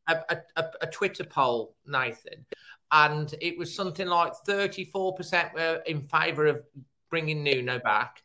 a, 0.07 0.37
a, 0.57 0.63
a 0.81 0.87
Twitter 0.87 1.23
poll, 1.23 1.75
Nathan, 1.85 2.45
and 2.91 3.33
it 3.41 3.57
was 3.57 3.75
something 3.75 4.07
like 4.07 4.33
34% 4.47 5.53
were 5.53 5.81
in 5.85 6.01
favour 6.01 6.47
of 6.47 6.63
bringing 7.09 7.43
Nuno 7.43 7.79
back. 7.79 8.21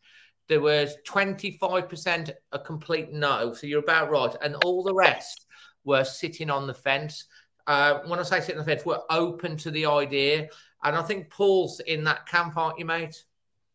There 0.49 0.61
was 0.61 0.97
25% 1.07 2.31
a 2.53 2.59
complete 2.59 3.13
no. 3.13 3.53
So 3.53 3.67
you're 3.67 3.81
about 3.81 4.11
right. 4.11 4.35
And 4.43 4.57
all 4.65 4.83
the 4.83 4.95
rest 4.95 5.47
were 5.85 6.05
sitting 6.05 6.51
on 6.51 6.67
the 6.67 6.75
fence. 6.75 7.25
Uh, 7.67 8.01
when 8.07 8.19
I 8.19 8.23
say 8.23 8.41
sitting 8.41 8.59
on 8.59 8.65
the 8.65 8.71
fence, 8.71 8.85
we're 8.85 9.01
open 9.11 9.57
to 9.59 9.71
the 9.71 9.87
idea. 9.87 10.49
And 10.83 10.97
I 10.97 11.03
think 11.03 11.31
Paul's 11.31 11.81
in 11.81 12.05
that 12.05 12.27
camp, 12.27 12.57
aren't 12.57 12.79
you, 12.79 12.85
mate? 12.85 13.25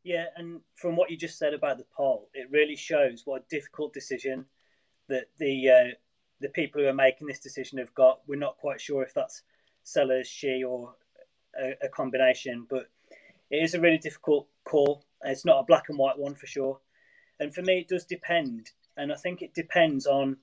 Yeah, 0.03 0.25
and 0.35 0.61
from 0.75 0.95
what 0.95 1.09
you 1.09 1.17
just 1.17 1.39
said 1.39 1.53
about 1.53 1.77
the 1.77 1.85
poll, 1.95 2.29
it 2.33 2.47
really 2.51 2.75
shows 2.75 3.23
what 3.25 3.41
a 3.41 3.45
difficult 3.49 3.93
decision 3.93 4.45
that 5.07 5.25
the 5.39 5.69
uh, 5.69 5.93
the 6.41 6.49
people 6.49 6.81
who 6.81 6.87
are 6.87 6.93
making 6.93 7.27
this 7.27 7.39
decision 7.39 7.79
have 7.79 7.93
got. 7.95 8.21
We're 8.27 8.35
not 8.35 8.57
quite 8.57 8.79
sure 8.79 9.01
if 9.01 9.13
that's 9.13 9.41
Sellars, 9.83 10.27
Shi, 10.27 10.63
or 10.63 10.95
a, 11.59 11.73
a 11.83 11.89
combination, 11.89 12.67
but 12.69 12.87
it 13.49 13.57
is 13.63 13.73
a 13.73 13.79
really 13.79 13.97
difficult 13.97 14.47
call. 14.63 15.05
It's 15.23 15.45
not 15.45 15.59
a 15.59 15.65
black 15.65 15.89
and 15.89 15.97
white 15.97 16.17
one 16.17 16.35
for 16.35 16.47
sure. 16.47 16.79
And 17.39 17.53
for 17.53 17.61
me, 17.61 17.79
it 17.79 17.87
does 17.87 18.05
depend. 18.05 18.71
And 18.97 19.11
I 19.11 19.15
think 19.15 19.41
it 19.41 19.53
depends 19.53 20.05
on 20.05 20.37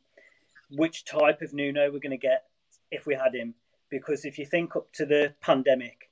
which 0.74 1.04
type 1.04 1.42
of 1.42 1.52
Nuno 1.52 1.90
we're 1.90 1.98
going 1.98 2.10
to 2.10 2.16
get 2.16 2.44
if 2.90 3.06
we 3.06 3.14
had 3.14 3.34
him. 3.34 3.54
Because 3.90 4.24
if 4.24 4.38
you 4.38 4.46
think 4.46 4.74
up 4.74 4.92
to 4.94 5.06
the 5.06 5.34
pandemic, 5.40 6.10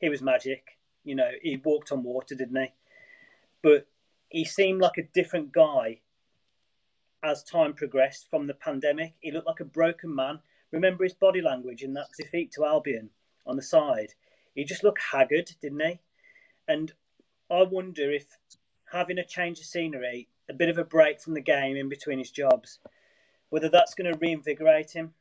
he 0.00 0.08
was 0.08 0.22
magic. 0.22 0.78
You 1.04 1.14
know, 1.14 1.30
he 1.42 1.60
walked 1.62 1.92
on 1.92 2.02
water, 2.02 2.34
didn't 2.34 2.56
he? 2.56 2.72
But 3.62 3.86
he 4.28 4.44
seemed 4.44 4.80
like 4.80 4.98
a 4.98 5.08
different 5.14 5.52
guy 5.52 6.00
as 7.22 7.42
time 7.42 7.74
progressed 7.74 8.28
from 8.30 8.46
the 8.46 8.54
pandemic. 8.54 9.14
He 9.20 9.32
looked 9.32 9.46
like 9.46 9.60
a 9.60 9.64
broken 9.64 10.14
man. 10.14 10.40
Remember 10.70 11.04
his 11.04 11.14
body 11.14 11.40
language 11.40 11.82
in 11.82 11.94
that 11.94 12.08
defeat 12.16 12.52
to 12.52 12.64
Albion 12.64 13.10
on 13.46 13.56
the 13.56 13.62
side? 13.62 14.14
He 14.54 14.64
just 14.64 14.84
looked 14.84 15.00
haggard, 15.12 15.50
didn't 15.60 15.80
he? 15.80 16.00
And 16.66 16.92
I 17.50 17.62
wonder 17.62 18.10
if 18.10 18.26
having 18.92 19.18
a 19.18 19.24
change 19.24 19.58
of 19.58 19.64
scenery, 19.64 20.28
a 20.48 20.54
bit 20.54 20.68
of 20.68 20.78
a 20.78 20.84
break 20.84 21.20
from 21.20 21.34
the 21.34 21.40
game 21.40 21.76
in 21.76 21.88
between 21.88 22.18
his 22.18 22.30
jobs, 22.30 22.78
whether 23.50 23.68
that's 23.68 23.94
going 23.94 24.12
to 24.12 24.18
reinvigorate 24.18 24.90
him 24.90 25.12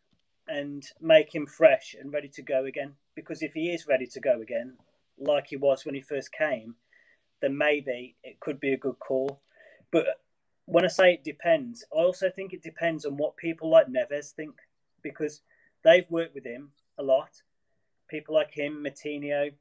and 0.48 0.86
make 1.02 1.34
him 1.34 1.46
fresh 1.46 1.96
and 2.00 2.14
ready 2.14 2.28
to 2.30 2.42
go 2.42 2.66
again. 2.66 2.94
Because 3.16 3.42
if 3.42 3.54
he 3.54 3.72
is 3.72 3.88
ready 3.88 4.08
to 4.08 4.20
go 4.20 4.42
again, 4.42 4.74
like 5.18 5.48
he 5.48 5.58
was 5.58 5.86
when 5.86 5.96
he 5.96 6.02
first 6.02 6.32
came, 6.32 6.76
then 7.42 7.58
maybe 7.58 8.16
it 8.24 8.40
could 8.40 8.60
be 8.60 8.74
a 8.74 8.78
good 8.78 8.98
call. 9.00 9.42
But 9.92 10.06
when 10.66 10.86
I 10.86 10.90
say 10.90 11.14
it 11.14 11.24
depends, 11.24 11.86
I 11.94 11.98
also 11.98 12.30
think 12.30 12.54
it 12.54 12.62
depends 12.62 13.06
on 13.06 13.18
what 13.18 13.38
people 13.38 13.70
like 13.70 13.88
Neves 13.88 14.32
think 14.32 14.56
because 15.02 15.42
they've 15.84 16.10
worked 16.10 16.36
with 16.36 16.46
him 16.46 16.72
a 16.98 17.04
lot. 17.04 17.42
People 18.10 18.36
like 18.36 18.52
him, 18.52 18.84
Moutinho. 18.86 19.52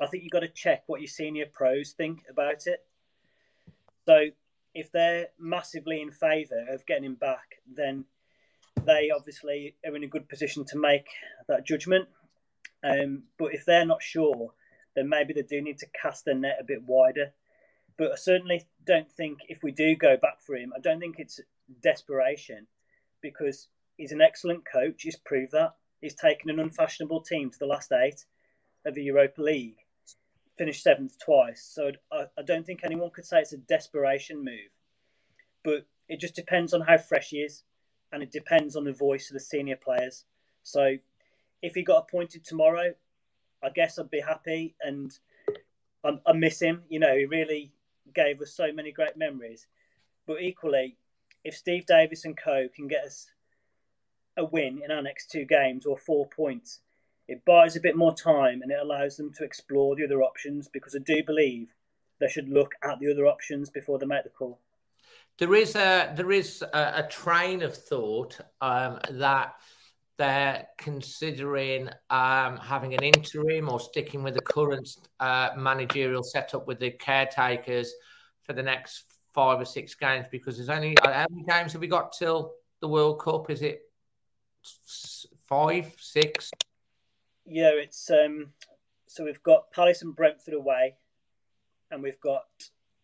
I 0.00 0.06
think 0.06 0.22
you've 0.22 0.32
got 0.32 0.40
to 0.40 0.48
check 0.48 0.84
what 0.86 1.00
your 1.00 1.08
senior 1.08 1.46
pros 1.52 1.92
think 1.92 2.24
about 2.30 2.66
it. 2.66 2.84
So 4.06 4.26
if 4.74 4.92
they're 4.92 5.28
massively 5.38 6.00
in 6.00 6.10
favour 6.10 6.66
of 6.70 6.86
getting 6.86 7.04
him 7.04 7.14
back, 7.14 7.60
then 7.72 8.04
they 8.84 9.10
obviously 9.14 9.74
are 9.86 9.96
in 9.96 10.04
a 10.04 10.08
good 10.08 10.28
position 10.28 10.64
to 10.66 10.78
make 10.78 11.08
that 11.48 11.66
judgment. 11.66 12.08
Um, 12.84 13.24
but 13.38 13.54
if 13.54 13.64
they're 13.64 13.86
not 13.86 14.02
sure, 14.02 14.52
then 14.94 15.08
maybe 15.08 15.32
they 15.32 15.42
do 15.42 15.60
need 15.60 15.78
to 15.78 15.86
cast 16.00 16.24
their 16.24 16.34
net 16.34 16.58
a 16.60 16.64
bit 16.64 16.82
wider. 16.82 17.32
But 17.96 18.12
I 18.12 18.16
certainly 18.16 18.66
don't 18.86 19.10
think 19.10 19.38
if 19.48 19.62
we 19.62 19.72
do 19.72 19.96
go 19.96 20.16
back 20.16 20.40
for 20.40 20.54
him, 20.54 20.72
I 20.76 20.80
don't 20.80 21.00
think 21.00 21.16
it's 21.18 21.40
desperation 21.82 22.66
because 23.20 23.68
he's 23.96 24.12
an 24.12 24.20
excellent 24.20 24.64
coach. 24.64 25.02
He's 25.02 25.16
proved 25.16 25.52
that. 25.52 25.74
He's 26.00 26.14
taken 26.14 26.50
an 26.50 26.60
unfashionable 26.60 27.22
team 27.22 27.50
to 27.50 27.58
the 27.58 27.66
last 27.66 27.90
eight 27.92 28.24
of 28.86 28.94
the 28.94 29.02
Europa 29.02 29.42
League, 29.42 29.78
finished 30.58 30.82
seventh 30.82 31.18
twice. 31.18 31.70
So 31.72 31.92
I, 32.12 32.24
I 32.36 32.42
don't 32.42 32.66
think 32.66 32.80
anyone 32.82 33.10
could 33.10 33.24
say 33.24 33.40
it's 33.40 33.52
a 33.52 33.58
desperation 33.58 34.44
move. 34.44 34.70
But 35.64 35.86
it 36.08 36.20
just 36.20 36.34
depends 36.34 36.74
on 36.74 36.80
how 36.80 36.98
fresh 36.98 37.30
he 37.30 37.38
is 37.38 37.62
and 38.12 38.22
it 38.22 38.32
depends 38.32 38.76
on 38.76 38.84
the 38.84 38.92
voice 38.92 39.30
of 39.30 39.34
the 39.34 39.40
senior 39.40 39.76
players. 39.76 40.24
So 40.62 40.96
if 41.62 41.74
he 41.74 41.82
got 41.82 42.06
appointed 42.08 42.44
tomorrow, 42.44 42.94
I 43.62 43.70
guess 43.70 43.98
I'd 43.98 44.10
be 44.10 44.20
happy. 44.20 44.74
And 44.82 45.12
I, 46.04 46.18
I 46.26 46.32
miss 46.32 46.60
him. 46.60 46.82
You 46.88 47.00
know, 47.00 47.16
he 47.16 47.26
really 47.26 47.72
gave 48.14 48.40
us 48.40 48.54
so 48.54 48.72
many 48.72 48.92
great 48.92 49.16
memories. 49.16 49.66
But 50.26 50.42
equally, 50.42 50.96
if 51.44 51.56
Steve 51.56 51.86
Davis 51.86 52.24
and 52.24 52.36
co 52.36 52.66
can 52.74 52.88
get 52.88 53.04
us 53.04 53.30
a 54.36 54.44
win 54.44 54.80
in 54.84 54.90
our 54.90 55.02
next 55.02 55.30
two 55.30 55.44
games 55.44 55.86
or 55.86 55.98
four 55.98 56.28
points, 56.28 56.80
it 57.28 57.44
buys 57.44 57.76
a 57.76 57.80
bit 57.80 57.96
more 57.96 58.14
time 58.14 58.62
and 58.62 58.72
it 58.72 58.78
allows 58.80 59.16
them 59.16 59.32
to 59.34 59.44
explore 59.44 59.94
the 59.94 60.04
other 60.04 60.22
options 60.22 60.68
because 60.68 60.96
I 60.96 61.00
do 61.00 61.22
believe 61.24 61.68
they 62.20 62.28
should 62.28 62.48
look 62.48 62.72
at 62.82 62.98
the 62.98 63.10
other 63.12 63.26
options 63.26 63.70
before 63.70 63.98
they 63.98 64.06
make 64.06 64.24
the 64.24 64.30
call. 64.30 64.58
There 65.38 65.54
is 65.54 65.76
a 65.76 66.12
there 66.16 66.32
is 66.32 66.62
a, 66.62 67.04
a 67.04 67.08
train 67.08 67.62
of 67.62 67.76
thought 67.76 68.40
um, 68.60 68.98
that 69.10 69.54
they're 70.16 70.66
considering 70.78 71.88
um, 72.10 72.56
having 72.56 72.94
an 72.94 73.04
interim 73.04 73.68
or 73.68 73.78
sticking 73.78 74.24
with 74.24 74.34
the 74.34 74.40
current 74.40 74.88
uh, 75.20 75.50
managerial 75.56 76.24
setup 76.24 76.66
with 76.66 76.80
the 76.80 76.90
caretakers 76.90 77.94
for 78.42 78.52
the 78.52 78.62
next 78.62 79.04
five 79.32 79.60
or 79.60 79.64
six 79.64 79.94
games 79.94 80.26
because 80.32 80.56
there's 80.56 80.70
only 80.70 80.98
uh, 80.98 81.12
how 81.12 81.26
many 81.30 81.44
games 81.44 81.72
have 81.72 81.80
we 81.80 81.86
got 81.86 82.12
till 82.12 82.54
the 82.80 82.88
World 82.88 83.20
Cup? 83.20 83.48
Is 83.48 83.62
it 83.62 83.82
five, 85.46 85.94
six? 86.00 86.50
Yeah, 87.50 87.70
it's 87.74 88.10
um, 88.10 88.48
so 89.06 89.24
we've 89.24 89.42
got 89.42 89.72
Palace 89.72 90.02
and 90.02 90.14
Brentford 90.14 90.54
away, 90.54 90.96
and 91.90 92.02
we've 92.02 92.20
got 92.20 92.44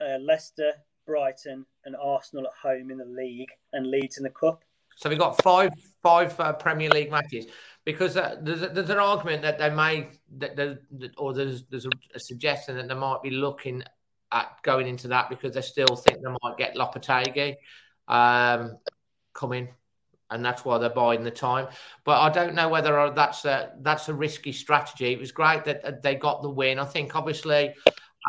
uh, 0.01 0.19
Leicester, 0.19 0.73
Brighton, 1.07 1.65
and 1.87 1.97
Arsenal 1.97 2.47
at 2.47 2.53
home 2.53 2.91
in 2.91 2.99
the 2.99 3.07
league, 3.07 3.49
and 3.73 3.87
Leeds 3.87 4.19
in 4.19 4.25
the 4.25 4.31
cup. 4.31 4.63
So 4.97 5.09
we've 5.09 5.19
got 5.19 5.43
five 5.43 5.73
five 6.03 6.39
uh, 6.39 6.53
Premier 6.53 6.91
League 6.91 7.11
matches 7.11 7.47
because 7.85 8.19
uh, 8.19 8.37
there's 8.43 8.61
there's 8.73 8.91
an 8.91 8.99
argument 8.99 9.43
that 9.43 9.59
they 9.59 9.71
may 9.71 10.09
that, 10.37 10.57
that 10.57 10.79
or 11.17 11.33
there's 11.33 11.65
there's 11.65 11.87
a, 11.87 11.91
a, 12.15 12.21
suggestion 12.21 12.77
that 12.77 12.87
they 12.87 12.95
might 12.95 13.23
be 13.23 13.31
looking 13.31 13.83
at 14.31 14.59
going 14.63 14.87
into 14.87 15.09
that 15.09 15.31
because 15.31 15.55
they 15.55 15.63
still 15.63 15.97
think 15.97 16.19
they 16.19 16.31
might 16.43 16.57
get 16.59 16.77
Lopetegui 16.77 17.57
um, 18.09 18.79
coming, 19.33 19.69
and 20.35 20.45
that's 20.45 20.65
why 20.65 20.77
they're 20.77 20.91
buying 20.91 21.25
the 21.25 21.31
time. 21.31 21.69
But 22.05 22.21
I 22.21 22.29
don't 22.29 22.55
know 22.55 22.69
whether 22.69 23.11
that's 23.15 23.45
a 23.45 23.73
that's 23.81 24.09
a 24.09 24.15
risky 24.15 24.53
strategy. 24.53 25.13
It 25.13 25.19
was 25.19 25.33
great 25.33 25.65
that 25.65 26.03
they 26.03 26.15
got 26.17 26.43
the 26.43 26.51
win. 26.51 26.79
I 26.79 26.85
think 26.85 27.17
obviously 27.17 27.75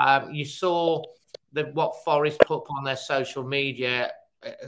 um, 0.02 0.34
you 0.34 0.46
saw 0.46 1.04
the, 1.52 1.66
what 1.74 2.04
Forest 2.04 2.40
put 2.46 2.64
on 2.70 2.84
their 2.84 2.96
social 2.96 3.44
media 3.44 4.12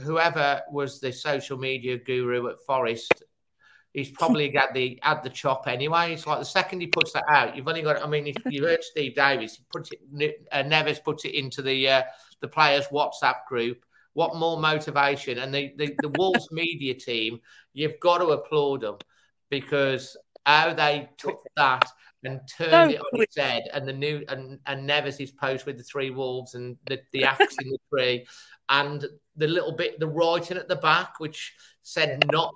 whoever 0.02 0.62
was 0.70 1.00
the 1.00 1.12
social 1.12 1.56
media 1.56 1.98
guru 1.98 2.48
at 2.48 2.60
Forest, 2.66 3.22
he's 3.92 4.10
probably 4.10 4.48
got 4.48 4.74
the 4.74 4.98
had 5.02 5.22
the 5.22 5.30
chop 5.30 5.66
anyway. 5.66 6.12
It's 6.12 6.26
like 6.26 6.38
the 6.38 6.44
second 6.44 6.80
he 6.80 6.86
puts 6.86 7.12
that 7.12 7.24
out, 7.28 7.56
you've 7.56 7.68
only 7.68 7.82
got. 7.82 8.02
I 8.02 8.08
mean, 8.08 8.26
if 8.26 8.36
you 8.46 8.64
heard 8.64 8.82
Steve 8.82 9.14
Davis. 9.14 9.56
He 9.56 9.64
puts 9.70 9.90
it. 9.92 10.46
Uh, 10.52 10.62
Neves 10.62 11.02
puts 11.02 11.24
it 11.24 11.34
into 11.34 11.62
the 11.62 11.88
uh, 11.88 12.02
the 12.40 12.48
players' 12.48 12.86
WhatsApp 12.88 13.46
group. 13.48 13.84
What 14.18 14.34
more 14.34 14.58
motivation? 14.60 15.38
And 15.38 15.54
the, 15.54 15.72
the, 15.76 15.94
the 16.02 16.08
Wolves 16.18 16.48
media 16.50 16.92
team, 16.92 17.38
you've 17.72 18.00
got 18.00 18.18
to 18.18 18.30
applaud 18.30 18.80
them 18.80 18.96
because 19.48 20.16
how 20.44 20.74
they 20.74 21.08
took 21.18 21.40
that 21.54 21.88
and 22.24 22.40
turned 22.58 22.90
it 22.90 23.00
on 23.00 23.22
its 23.22 23.36
head, 23.36 23.68
and 23.72 23.86
the 23.86 23.92
new 23.92 24.24
and 24.28 24.58
and 24.66 24.90
Neves' 24.90 25.36
post 25.36 25.66
with 25.66 25.76
the 25.76 25.84
three 25.84 26.10
wolves 26.10 26.56
and 26.56 26.76
the 26.88 26.98
the 27.12 27.22
axe 27.22 27.54
in 27.62 27.70
the 27.70 27.78
tree, 27.92 28.26
and 28.68 29.06
the 29.36 29.46
little 29.46 29.76
bit, 29.76 30.00
the 30.00 30.08
writing 30.08 30.56
at 30.56 30.66
the 30.66 30.74
back, 30.74 31.20
which 31.20 31.54
said 31.84 32.24
not 32.32 32.52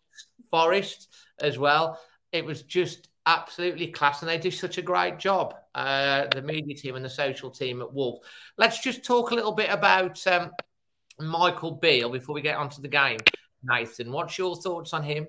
Forest 0.50 1.14
as 1.40 1.60
well. 1.60 1.96
It 2.32 2.44
was 2.44 2.62
just 2.62 3.08
absolutely 3.24 3.86
class, 3.86 4.20
and 4.20 4.28
they 4.28 4.38
did 4.38 4.54
such 4.54 4.78
a 4.78 4.82
great 4.82 5.20
job, 5.20 5.54
uh, 5.76 6.26
the 6.34 6.42
media 6.42 6.74
team 6.74 6.96
and 6.96 7.04
the 7.04 7.10
social 7.24 7.52
team 7.52 7.82
at 7.82 7.94
Wolf. 7.94 8.18
Let's 8.58 8.80
just 8.80 9.04
talk 9.04 9.30
a 9.30 9.36
little 9.36 9.52
bit 9.52 9.70
about 9.70 10.26
um, 10.26 10.50
Michael 11.18 11.72
Beale 11.72 12.10
before 12.10 12.34
we 12.34 12.42
get 12.42 12.56
onto 12.56 12.82
the 12.82 12.88
game. 12.88 13.18
Nathan, 13.62 14.10
what's 14.10 14.38
your 14.38 14.56
thoughts 14.56 14.92
on 14.92 15.02
him? 15.02 15.26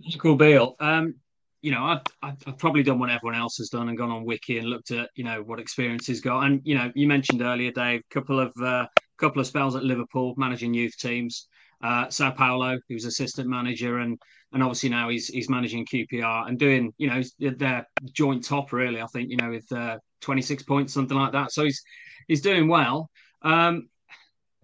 Michael 0.00 0.36
Beale. 0.36 0.76
Um, 0.80 1.14
you 1.62 1.70
know, 1.70 1.84
I've, 1.84 2.36
I've, 2.46 2.58
probably 2.58 2.82
done 2.82 2.98
what 2.98 3.08
everyone 3.08 3.40
else 3.40 3.56
has 3.56 3.70
done 3.70 3.88
and 3.88 3.96
gone 3.96 4.10
on 4.10 4.26
Wiki 4.26 4.58
and 4.58 4.68
looked 4.68 4.90
at, 4.90 5.08
you 5.14 5.24
know, 5.24 5.42
what 5.42 5.58
experience 5.58 6.06
he's 6.06 6.20
got. 6.20 6.42
And, 6.42 6.60
you 6.62 6.74
know, 6.74 6.92
you 6.94 7.06
mentioned 7.06 7.40
earlier, 7.40 7.70
Dave, 7.70 8.02
couple 8.10 8.38
of 8.38 8.52
uh, 8.62 8.86
couple 9.16 9.40
of 9.40 9.46
spells 9.46 9.74
at 9.74 9.82
Liverpool, 9.82 10.34
managing 10.36 10.74
youth 10.74 10.96
teams. 10.98 11.48
Uh, 11.82 12.08
Sao 12.08 12.30
Paulo, 12.30 12.78
he 12.88 12.94
was 12.94 13.04
assistant 13.04 13.48
manager, 13.48 13.98
and 13.98 14.18
and 14.52 14.62
obviously 14.62 14.88
now 14.88 15.08
he's 15.08 15.28
he's 15.28 15.50
managing 15.50 15.86
QPR 15.86 16.48
and 16.48 16.58
doing 16.58 16.92
you 16.98 17.08
know 17.08 17.22
their 17.38 17.86
joint 18.12 18.44
top 18.44 18.72
really. 18.72 19.00
I 19.00 19.06
think 19.06 19.30
you 19.30 19.36
know 19.36 19.50
with 19.50 19.70
uh, 19.72 19.98
26 20.20 20.62
points, 20.64 20.92
something 20.92 21.16
like 21.16 21.32
that. 21.32 21.52
So 21.52 21.64
he's 21.64 21.82
he's 22.28 22.40
doing 22.40 22.68
well. 22.68 23.10
Um, 23.42 23.88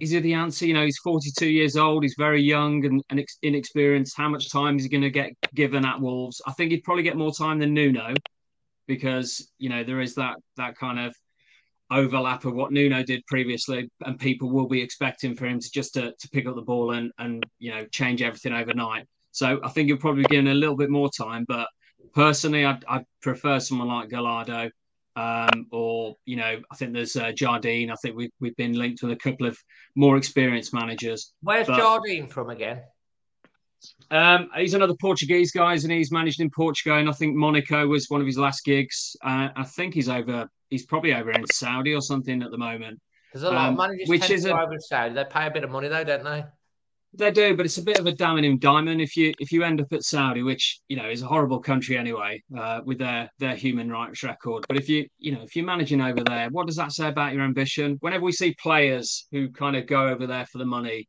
is 0.01 0.11
he 0.11 0.19
the 0.19 0.35
answer? 0.35 0.67
You 0.67 0.75
know, 0.75 0.85
he's 0.85 0.99
42 0.99 1.47
years 1.47 1.77
old. 1.77 2.03
He's 2.03 2.17
very 2.19 2.43
young 2.43 2.85
and, 2.87 3.03
and 3.11 3.25
inexperienced. 3.43 4.17
How 4.17 4.29
much 4.29 4.51
time 4.51 4.77
is 4.77 4.85
he 4.85 4.89
going 4.89 5.03
to 5.03 5.11
get 5.11 5.33
given 5.55 5.85
at 5.85 6.01
Wolves? 6.01 6.41
I 6.47 6.53
think 6.53 6.71
he'd 6.71 6.85
probably 6.85 7.03
get 7.03 7.17
more 7.17 7.33
time 7.33 7.59
than 7.59 7.75
Nuno, 7.75 8.15
because 8.87 9.51
you 9.59 9.69
know 9.69 9.85
there 9.85 10.01
is 10.01 10.15
that 10.17 10.37
that 10.57 10.77
kind 10.77 10.99
of 10.99 11.15
overlap 11.91 12.45
of 12.45 12.55
what 12.55 12.73
Nuno 12.73 13.03
did 13.03 13.25
previously, 13.27 13.91
and 14.05 14.19
people 14.19 14.51
will 14.51 14.69
be 14.69 14.81
expecting 14.81 15.35
for 15.35 15.47
him 15.47 15.61
to 15.61 15.71
just 15.71 15.95
to, 15.95 16.13
to 16.19 16.29
pick 16.31 16.47
up 16.47 16.55
the 16.55 16.63
ball 16.63 16.93
and 16.93 17.13
and 17.19 17.45
you 17.59 17.71
know 17.71 17.85
change 17.93 18.23
everything 18.23 18.55
overnight. 18.55 19.07
So 19.33 19.61
I 19.63 19.69
think 19.69 19.89
he'll 19.89 19.99
probably 19.99 20.23
be 20.23 20.37
given 20.37 20.49
a 20.49 20.55
little 20.55 20.77
bit 20.77 20.91
more 20.91 21.11
time. 21.11 21.45
But 21.47 21.69
personally, 22.15 22.65
I'd, 22.65 22.85
I'd 22.89 23.05
prefer 23.21 23.61
someone 23.61 23.89
like 23.89 24.09
Gallardo, 24.09 24.71
um, 25.17 25.67
or 25.71 26.17
you 26.25 26.37
know, 26.37 26.61
I 26.71 26.77
think 26.77 26.93
there's 26.93 27.17
uh, 27.17 27.33
Jardim. 27.33 27.91
I 27.91 27.97
think 27.97 28.17
we've 28.17 28.33
we've 28.41 28.57
been 28.57 28.75
linked 28.75 29.03
with 29.03 29.13
a 29.13 29.17
couple 29.17 29.47
of 29.47 29.57
more 29.95 30.17
experienced 30.17 30.73
managers. 30.73 31.33
Where's 31.43 31.67
but, 31.67 31.81
Jardim 31.81 32.31
from 32.31 32.51
again? 32.51 32.83
Um, 34.11 34.51
he's 34.57 34.75
another 34.75 34.95
Portuguese 35.01 35.53
guy, 35.53 35.73
and 35.73 35.91
he's 35.91 36.13
managed 36.13 36.41
in 36.41 36.51
Portugal, 36.51 36.99
and 36.99 37.09
I 37.09 37.13
think 37.13 37.35
Monaco 37.35 37.87
was 37.87 38.07
one 38.09 38.21
of 38.21 38.27
his 38.27 38.39
last 38.39 38.65
gigs. 38.65 39.17
Uh, 39.25 39.49
I 39.57 39.65
think 39.65 39.95
he's 39.95 40.09
over 40.09 40.49
he's 40.71 40.87
probably 40.87 41.15
over 41.15 41.31
in 41.31 41.45
Saudi 41.53 41.95
or 41.95 42.01
something 42.01 42.43
at 42.43 42.51
the 42.51 42.59
moment. 42.59 43.01
There's 43.33 43.43
a 43.43 43.51
lot 43.51 43.69
um, 43.69 43.75
of 43.75 43.79
managers 43.79 44.09
which 44.09 44.31
is 44.31 44.47
over 44.47 44.73
in 44.73 44.81
Saudi. 44.81 45.15
They 45.15 45.25
pay 45.25 45.47
a 45.47 45.51
bit 45.51 45.65
of 45.65 45.71
money 45.71 45.89
though, 45.89 46.05
don't 46.05 46.25
they? 46.25 46.45
They 47.13 47.33
do, 47.33 47.57
but 47.57 47.67
it's 47.67 47.79
a 47.79 47.83
bit 47.83 47.99
of 47.99 48.07
a 48.07 48.13
damning 48.13 48.59
diamond 48.59 49.01
if 49.01 49.17
you 49.17 49.33
if 49.41 49.51
you 49.51 49.65
end 49.65 49.81
up 49.81 49.93
at 49.93 50.05
Saudi, 50.05 50.43
which 50.45 50.81
you 50.89 50.97
know 50.97 51.09
is 51.11 51.23
a 51.23 51.27
horrible 51.27 51.59
country 51.61 51.97
anyway, 51.99 52.41
uh, 52.57 52.81
with 52.85 52.99
their 52.99 53.29
their 53.41 53.57
human 53.57 53.91
rights 53.91 54.23
record. 54.23 54.65
But 54.69 54.77
if 54.77 54.89
you 54.89 55.07
you 55.19 55.33
know 55.33 55.43
if 55.43 55.57
you're 55.57 55.65
managing 55.65 56.01
over 56.01 56.23
there, 56.23 56.49
what 56.51 56.69
does 56.69 56.77
that 56.77 56.93
say 56.93 57.09
about 57.09 57.33
your 57.35 57.43
ambition? 57.43 57.97
Whenever 58.01 58.25
we 58.25 58.33
see 58.33 58.55
players 58.63 59.27
who 59.33 59.51
kind 59.51 59.75
of 59.77 59.87
go 59.87 60.07
over 60.09 60.27
there 60.27 60.47
for 60.47 60.59
the 60.59 60.65
money, 60.65 61.09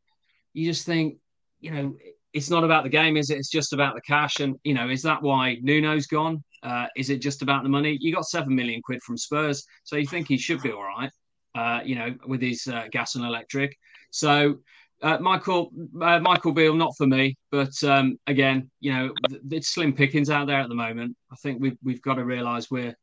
you 0.54 0.66
just 0.66 0.88
think, 0.88 1.18
you 1.60 1.70
know, 1.72 1.95
it's 2.34 2.49
not 2.49 2.64
about 2.64 2.84
the 2.84 2.89
game, 2.89 3.16
is 3.16 3.30
it? 3.30 3.38
It's 3.38 3.52
just 3.52 3.72
about 3.72 3.93
the 3.93 4.02
cash. 4.02 4.39
And 4.39 4.56
you 4.64 4.74
know, 4.74 4.89
is 4.89 5.04
that 5.04 5.22
why 5.22 5.58
Nuno's 5.62 6.08
gone? 6.08 6.43
Uh, 6.64 6.88
is 6.95 7.12
it 7.12 7.22
just 7.22 7.43
about 7.43 7.62
the 7.62 7.70
money? 7.70 7.97
You 8.02 8.12
got 8.14 8.26
seven 8.26 8.56
million 8.56 8.82
quid 8.82 9.04
from 9.04 9.18
Spurs, 9.18 9.64
so 9.84 9.97
you 9.97 10.08
think 10.08 10.28
he 10.28 10.38
should 10.38 10.64
be 10.64 10.72
all 10.72 10.84
right. 10.84 11.12
uh, 11.56 11.82
you 11.84 11.95
know, 11.95 12.16
with 12.26 12.41
his 12.41 12.68
uh, 12.68 12.88
gas 12.91 13.16
and 13.16 13.26
electric. 13.26 13.76
So 14.12 14.56
uh, 15.02 15.18
Michael 15.20 15.72
uh, 16.02 16.20
Michael 16.20 16.52
Beale, 16.52 16.76
not 16.76 16.95
for 16.97 17.08
me, 17.08 17.36
but 17.52 17.72
um, 17.84 18.18
again, 18.28 18.70
you 18.80 18.93
know, 18.93 19.14
it's 19.49 19.70
slim 19.70 19.93
pickings 19.93 20.30
out 20.30 20.47
there 20.47 20.60
at 20.60 20.70
the 20.70 20.76
moment. 20.76 21.16
I 21.32 21.36
think 21.38 21.62
we've 21.62 21.78
we've 21.84 22.02
got 22.02 22.16
to 22.16 22.26
realise 22.26 22.70
we're, 22.70 22.95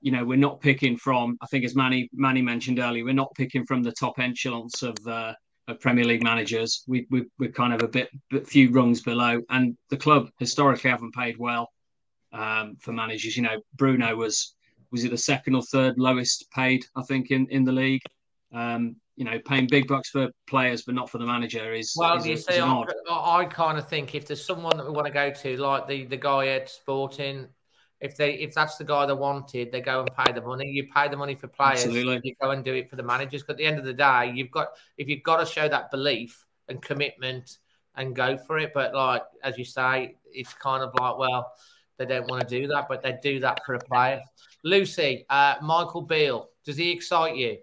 you 0.00 0.12
know, 0.12 0.24
we're 0.24 0.38
not 0.38 0.60
picking 0.60 0.96
from. 0.96 1.36
I 1.40 1.46
think 1.46 1.64
as 1.64 1.74
Manny 1.74 2.08
Manny 2.12 2.42
mentioned 2.42 2.78
earlier, 2.78 3.04
we're 3.04 3.14
not 3.14 3.34
picking 3.34 3.66
from 3.66 3.82
the 3.82 3.92
top 3.92 4.18
echelons 4.18 4.82
of 4.82 4.96
uh, 5.06 5.34
of 5.66 5.80
Premier 5.80 6.04
League 6.04 6.22
managers. 6.22 6.84
We, 6.86 7.06
we 7.10 7.24
we're 7.38 7.50
kind 7.50 7.72
of 7.72 7.82
a 7.82 7.88
bit, 7.88 8.10
few 8.46 8.70
rungs 8.70 9.02
below, 9.02 9.40
and 9.50 9.76
the 9.88 9.96
club 9.96 10.30
historically 10.38 10.90
haven't 10.90 11.14
paid 11.14 11.36
well 11.36 11.68
um, 12.32 12.76
for 12.80 12.92
managers. 12.92 13.36
You 13.36 13.42
know, 13.42 13.60
Bruno 13.74 14.14
was 14.14 14.54
was 14.92 15.04
it 15.04 15.10
the 15.10 15.18
second 15.18 15.54
or 15.54 15.62
third 15.62 15.98
lowest 15.98 16.46
paid, 16.54 16.84
I 16.96 17.02
think, 17.02 17.30
in 17.30 17.46
in 17.50 17.64
the 17.64 17.72
league. 17.72 18.02
Um, 18.52 18.96
you 19.20 19.26
know, 19.26 19.38
paying 19.44 19.66
big 19.66 19.86
bucks 19.86 20.08
for 20.08 20.30
players 20.46 20.80
but 20.80 20.94
not 20.94 21.10
for 21.10 21.18
the 21.18 21.26
manager 21.26 21.74
is 21.74 21.94
well. 21.94 22.16
Is, 22.16 22.26
you 22.26 22.36
see, 22.38 22.58
I, 22.58 22.84
I, 23.10 23.44
kind 23.44 23.76
of 23.76 23.86
think 23.86 24.14
if 24.14 24.26
there's 24.26 24.42
someone 24.42 24.74
that 24.78 24.86
we 24.86 24.92
want 24.92 25.06
to 25.06 25.12
go 25.12 25.30
to, 25.30 25.56
like 25.58 25.86
the 25.86 26.06
the 26.06 26.16
guy 26.16 26.46
at 26.46 26.70
Sporting, 26.70 27.46
if 28.00 28.16
they 28.16 28.32
if 28.36 28.54
that's 28.54 28.78
the 28.78 28.84
guy 28.84 29.04
they 29.04 29.12
wanted, 29.12 29.72
they 29.72 29.82
go 29.82 30.00
and 30.00 30.10
pay 30.16 30.32
the 30.32 30.40
money. 30.40 30.68
You 30.68 30.88
pay 30.90 31.08
the 31.08 31.18
money 31.18 31.34
for 31.34 31.48
players, 31.48 31.84
Absolutely. 31.84 32.22
you 32.24 32.34
go 32.40 32.52
and 32.52 32.64
do 32.64 32.72
it 32.72 32.88
for 32.88 32.96
the 32.96 33.02
managers. 33.02 33.42
Because 33.42 33.52
at 33.52 33.58
the 33.58 33.66
end 33.66 33.78
of 33.78 33.84
the 33.84 33.92
day, 33.92 34.32
you've 34.34 34.50
got 34.50 34.68
if 34.96 35.06
you've 35.06 35.22
got 35.22 35.36
to 35.36 35.44
show 35.44 35.68
that 35.68 35.90
belief 35.90 36.46
and 36.70 36.80
commitment 36.80 37.58
and 37.96 38.16
go 38.16 38.38
for 38.38 38.58
it. 38.58 38.72
But 38.72 38.94
like 38.94 39.24
as 39.44 39.58
you 39.58 39.66
say, 39.66 40.16
it's 40.32 40.54
kind 40.54 40.82
of 40.82 40.94
like 40.98 41.18
well, 41.18 41.52
they 41.98 42.06
don't 42.06 42.26
want 42.26 42.48
to 42.48 42.48
do 42.48 42.68
that, 42.68 42.86
but 42.88 43.02
they 43.02 43.18
do 43.22 43.38
that 43.40 43.60
for 43.66 43.74
a 43.74 43.80
player. 43.80 44.22
Lucy, 44.64 45.26
uh, 45.28 45.56
Michael 45.60 46.00
Beale, 46.00 46.48
does 46.64 46.78
he 46.78 46.90
excite 46.90 47.36
you? 47.36 47.58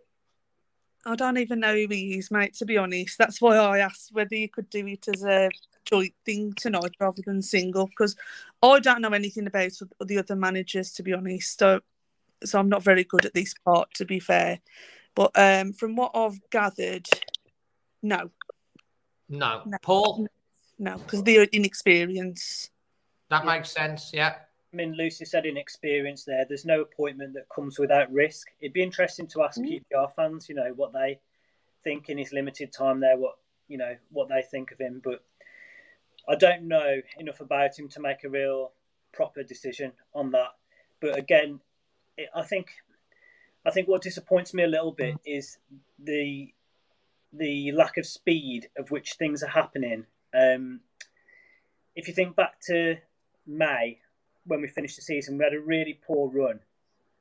I 1.07 1.15
don't 1.15 1.37
even 1.37 1.61
know 1.61 1.73
who 1.73 1.87
he 1.89 2.17
is, 2.17 2.29
mate, 2.29 2.53
to 2.55 2.65
be 2.65 2.77
honest. 2.77 3.17
That's 3.17 3.41
why 3.41 3.55
I 3.55 3.79
asked 3.79 4.09
whether 4.11 4.35
you 4.35 4.49
could 4.49 4.69
do 4.69 4.85
it 4.87 5.07
as 5.07 5.23
a 5.23 5.49
joint 5.85 6.13
thing 6.25 6.53
tonight 6.53 6.91
rather 6.99 7.21
than 7.25 7.41
single, 7.41 7.87
because 7.87 8.15
I 8.61 8.79
don't 8.79 9.01
know 9.01 9.13
anything 9.13 9.47
about 9.47 9.71
the 10.05 10.17
other 10.17 10.35
managers, 10.35 10.91
to 10.93 11.03
be 11.03 11.13
honest. 11.13 11.57
So, 11.57 11.79
so 12.43 12.59
I'm 12.59 12.67
not 12.67 12.83
very 12.83 13.05
good 13.05 13.25
at 13.25 13.33
this 13.33 13.53
part, 13.53 13.93
to 13.95 14.05
be 14.05 14.19
fair. 14.19 14.59
But 15.15 15.31
um, 15.35 15.71
from 15.71 15.95
what 15.95 16.11
I've 16.13 16.39
gathered, 16.49 17.07
no. 18.03 18.29
No. 19.29 19.61
no. 19.65 19.77
Paul? 19.81 20.27
No, 20.77 20.97
because 20.97 21.23
they're 21.23 21.43
inexperienced. 21.43 22.69
That 23.29 23.45
makes 23.45 23.71
sense, 23.71 24.11
yeah. 24.13 24.35
I 24.73 24.75
mean, 24.75 24.93
Lucy 24.93 25.25
said 25.25 25.45
in 25.45 25.57
experience 25.57 26.25
there. 26.25 26.45
There's 26.45 26.65
no 26.65 26.81
appointment 26.81 27.33
that 27.33 27.49
comes 27.49 27.79
without 27.79 28.11
risk. 28.11 28.47
It'd 28.59 28.73
be 28.73 28.83
interesting 28.83 29.27
to 29.27 29.43
ask 29.43 29.59
mm. 29.59 29.81
QPR 29.93 30.13
fans, 30.13 30.49
you 30.49 30.55
know, 30.55 30.73
what 30.75 30.93
they 30.93 31.19
think 31.83 32.09
in 32.09 32.17
his 32.17 32.33
limited 32.33 32.73
time 32.73 32.99
there, 32.99 33.17
what 33.17 33.35
you 33.69 33.77
know, 33.77 33.95
what 34.11 34.29
they 34.29 34.41
think 34.41 34.71
of 34.71 34.79
him. 34.79 35.01
But 35.03 35.23
I 36.27 36.35
don't 36.35 36.67
know 36.67 37.01
enough 37.17 37.39
about 37.39 37.77
him 37.77 37.87
to 37.89 38.01
make 38.01 38.23
a 38.23 38.29
real 38.29 38.71
proper 39.13 39.43
decision 39.43 39.93
on 40.13 40.31
that. 40.31 40.49
But 40.99 41.17
again, 41.17 41.61
it, 42.17 42.29
I 42.35 42.43
think 42.43 42.67
I 43.65 43.71
think 43.71 43.87
what 43.87 44.01
disappoints 44.01 44.53
me 44.53 44.63
a 44.63 44.67
little 44.67 44.91
bit 44.91 45.15
mm. 45.15 45.19
is 45.25 45.57
the 45.99 46.53
the 47.31 47.71
lack 47.71 47.97
of 47.97 48.05
speed 48.05 48.69
of 48.77 48.91
which 48.91 49.13
things 49.13 49.43
are 49.43 49.49
happening. 49.49 50.05
Um, 50.33 50.81
if 51.95 52.07
you 52.07 52.13
think 52.13 52.35
back 52.35 52.59
to 52.67 52.97
May 53.45 53.99
when 54.47 54.61
we 54.61 54.67
finished 54.67 54.95
the 54.95 55.01
season, 55.01 55.37
we 55.37 55.43
had 55.43 55.53
a 55.53 55.59
really 55.59 55.99
poor 56.05 56.29
run. 56.29 56.59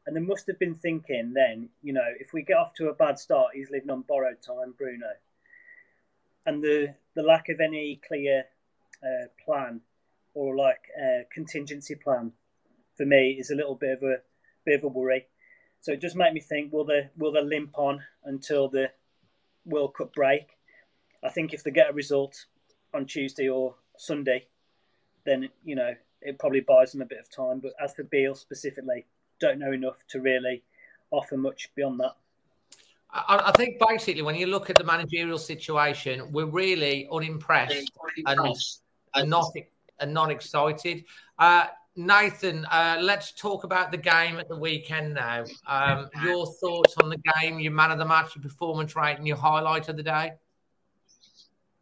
And 0.06 0.14
they 0.14 0.20
must 0.20 0.46
have 0.46 0.58
been 0.58 0.74
thinking 0.74 1.32
then, 1.34 1.68
you 1.82 1.92
know, 1.92 2.08
if 2.20 2.32
we 2.32 2.42
get 2.42 2.56
off 2.56 2.74
to 2.74 2.88
a 2.88 2.94
bad 2.94 3.18
start, 3.18 3.48
he's 3.54 3.70
living 3.70 3.90
on 3.90 4.02
borrowed 4.02 4.40
time, 4.40 4.74
Bruno. 4.78 5.14
And 6.44 6.62
the, 6.62 6.94
the 7.14 7.22
lack 7.22 7.48
of 7.48 7.60
any 7.60 8.00
clear 8.06 8.44
uh, 9.02 9.26
plan 9.44 9.80
or 10.34 10.54
like 10.54 10.82
a 11.00 11.26
contingency 11.32 11.96
plan 11.96 12.32
for 12.96 13.04
me 13.04 13.32
is 13.32 13.50
a 13.50 13.54
little 13.54 13.74
bit 13.74 13.98
of 13.98 14.02
a 14.02 14.16
bit 14.64 14.78
of 14.78 14.84
a 14.84 14.88
worry. 14.88 15.26
So 15.80 15.92
it 15.92 16.00
just 16.00 16.16
made 16.16 16.32
me 16.32 16.40
think: 16.40 16.72
Will 16.72 16.84
they 16.84 17.10
will 17.16 17.32
they 17.32 17.42
limp 17.42 17.70
on 17.78 18.02
until 18.24 18.68
the 18.68 18.90
World 19.64 19.94
Cup 19.94 20.14
break? 20.14 20.58
I 21.24 21.30
think 21.30 21.52
if 21.52 21.64
they 21.64 21.70
get 21.70 21.90
a 21.90 21.94
result 21.94 22.46
on 22.94 23.06
Tuesday 23.06 23.48
or 23.48 23.76
Sunday, 23.96 24.46
then 25.24 25.48
you 25.64 25.74
know 25.74 25.94
it 26.26 26.38
probably 26.38 26.60
buys 26.60 26.92
them 26.92 27.02
a 27.02 27.06
bit 27.06 27.18
of 27.18 27.30
time. 27.30 27.60
But 27.60 27.72
as 27.82 27.94
for 27.94 28.04
Beale 28.04 28.34
specifically, 28.34 29.06
don't 29.40 29.58
know 29.58 29.72
enough 29.72 30.04
to 30.08 30.20
really 30.20 30.62
offer 31.10 31.36
much 31.36 31.70
beyond 31.74 32.00
that. 32.00 32.16
I, 33.08 33.52
think 33.56 33.78
basically, 33.78 34.20
when 34.22 34.34
you 34.34 34.46
look 34.46 34.68
at 34.68 34.76
the 34.76 34.84
managerial 34.84 35.38
situation, 35.38 36.32
we're 36.32 36.44
really 36.44 37.08
unimpressed 37.10 37.90
and, 38.26 38.56
and 39.14 39.30
not 39.30 39.46
and 40.00 40.12
not 40.12 40.30
excited. 40.30 41.04
Uh, 41.38 41.66
Nathan, 41.94 42.66
uh, 42.66 42.98
let's 43.00 43.32
talk 43.32 43.64
about 43.64 43.90
the 43.90 43.96
game 43.96 44.38
at 44.38 44.48
the 44.48 44.56
weekend 44.56 45.14
now. 45.14 45.44
Um, 45.66 46.10
your 46.24 46.46
thoughts 46.46 46.94
on 47.02 47.08
the 47.08 47.22
game, 47.40 47.58
your 47.58 47.72
man 47.72 47.90
of 47.90 47.98
the 47.98 48.04
match, 48.04 48.36
your 48.36 48.42
performance 48.42 48.94
rate, 48.94 49.16
and 49.16 49.26
your 49.26 49.38
highlight 49.38 49.88
of 49.88 49.96
the 49.96 50.02
day? 50.02 50.32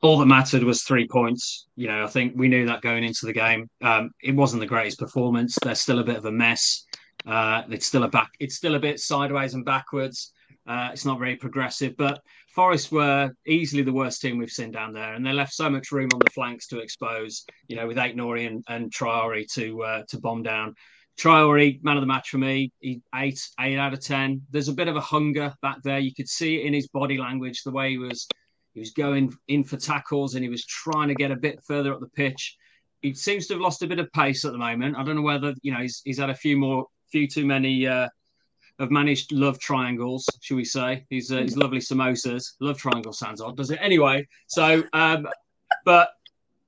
All 0.04 0.18
that 0.18 0.26
mattered 0.26 0.62
was 0.62 0.82
three 0.82 1.08
points. 1.08 1.66
You 1.76 1.88
know, 1.88 2.04
I 2.04 2.06
think 2.06 2.34
we 2.36 2.48
knew 2.48 2.66
that 2.66 2.82
going 2.82 3.04
into 3.04 3.24
the 3.24 3.32
game. 3.32 3.68
Um, 3.82 4.10
it 4.22 4.36
wasn't 4.36 4.60
the 4.60 4.66
greatest 4.66 4.98
performance. 4.98 5.56
They're 5.62 5.74
still 5.74 5.98
a 5.98 6.04
bit 6.04 6.16
of 6.16 6.26
a 6.26 6.30
mess. 6.30 6.84
Uh, 7.26 7.62
it's 7.70 7.86
still 7.86 8.02
a 8.02 8.08
back. 8.08 8.30
It's 8.38 8.54
still 8.54 8.74
a 8.74 8.78
bit 8.78 9.00
sideways 9.00 9.54
and 9.54 9.64
backwards. 9.64 10.32
Uh, 10.66 10.90
it's 10.92 11.06
not 11.06 11.18
very 11.18 11.36
progressive. 11.36 11.96
But 11.96 12.20
Forest 12.54 12.92
were 12.92 13.30
easily 13.46 13.82
the 13.82 13.94
worst 13.94 14.20
team 14.20 14.36
we've 14.36 14.50
seen 14.50 14.70
down 14.70 14.92
there, 14.92 15.14
and 15.14 15.24
they 15.24 15.32
left 15.32 15.54
so 15.54 15.70
much 15.70 15.90
room 15.90 16.10
on 16.12 16.20
the 16.20 16.30
flanks 16.34 16.66
to 16.68 16.80
expose. 16.80 17.44
You 17.68 17.76
know, 17.76 17.86
with 17.86 17.96
Aït-Nouri 17.96 18.46
and, 18.46 18.62
and 18.68 18.92
Traore 18.92 19.50
to 19.54 19.82
uh, 19.82 20.02
to 20.10 20.20
bomb 20.20 20.42
down. 20.42 20.74
Traore, 21.18 21.82
man 21.82 21.96
of 21.96 22.02
the 22.02 22.06
match 22.06 22.28
for 22.28 22.38
me. 22.38 22.72
He 22.80 23.00
eight 23.14 23.40
eight 23.58 23.78
out 23.78 23.94
of 23.94 24.00
ten. 24.00 24.42
There's 24.50 24.68
a 24.68 24.74
bit 24.74 24.88
of 24.88 24.96
a 24.96 25.00
hunger 25.00 25.54
back 25.62 25.78
there. 25.82 25.98
You 25.98 26.12
could 26.14 26.28
see 26.28 26.60
it 26.60 26.66
in 26.66 26.74
his 26.74 26.88
body 26.88 27.16
language, 27.16 27.62
the 27.62 27.70
way 27.70 27.90
he 27.90 27.98
was 27.98 28.26
he 28.74 28.80
was 28.80 28.90
going 28.90 29.32
in 29.48 29.64
for 29.64 29.76
tackles 29.76 30.34
and 30.34 30.42
he 30.42 30.50
was 30.50 30.64
trying 30.66 31.08
to 31.08 31.14
get 31.14 31.30
a 31.30 31.36
bit 31.36 31.62
further 31.62 31.94
up 31.94 32.00
the 32.00 32.08
pitch. 32.08 32.56
He 33.02 33.14
seems 33.14 33.46
to 33.46 33.54
have 33.54 33.60
lost 33.60 33.82
a 33.82 33.86
bit 33.86 33.98
of 33.98 34.12
pace 34.12 34.44
at 34.44 34.52
the 34.52 34.58
moment. 34.58 34.96
I 34.96 35.04
don't 35.04 35.16
know 35.16 35.22
whether 35.22 35.54
you 35.62 35.72
know 35.72 35.80
he's, 35.80 36.02
he's 36.04 36.18
had 36.18 36.30
a 36.30 36.34
few 36.34 36.56
more, 36.56 36.86
few 37.10 37.28
too 37.28 37.46
many 37.46 37.86
uh, 37.86 38.08
have 38.80 38.90
managed 38.90 39.30
love 39.32 39.58
triangles, 39.58 40.26
should 40.40 40.56
we 40.56 40.64
say? 40.64 41.04
He's 41.08 41.30
uh, 41.30 41.46
lovely 41.54 41.78
samosas. 41.78 42.54
Love 42.60 42.78
triangle 42.78 43.12
sounds 43.12 43.40
odd, 43.40 43.56
does 43.56 43.70
it? 43.70 43.78
Anyway, 43.80 44.26
so 44.48 44.82
um, 44.92 45.28
but 45.84 46.10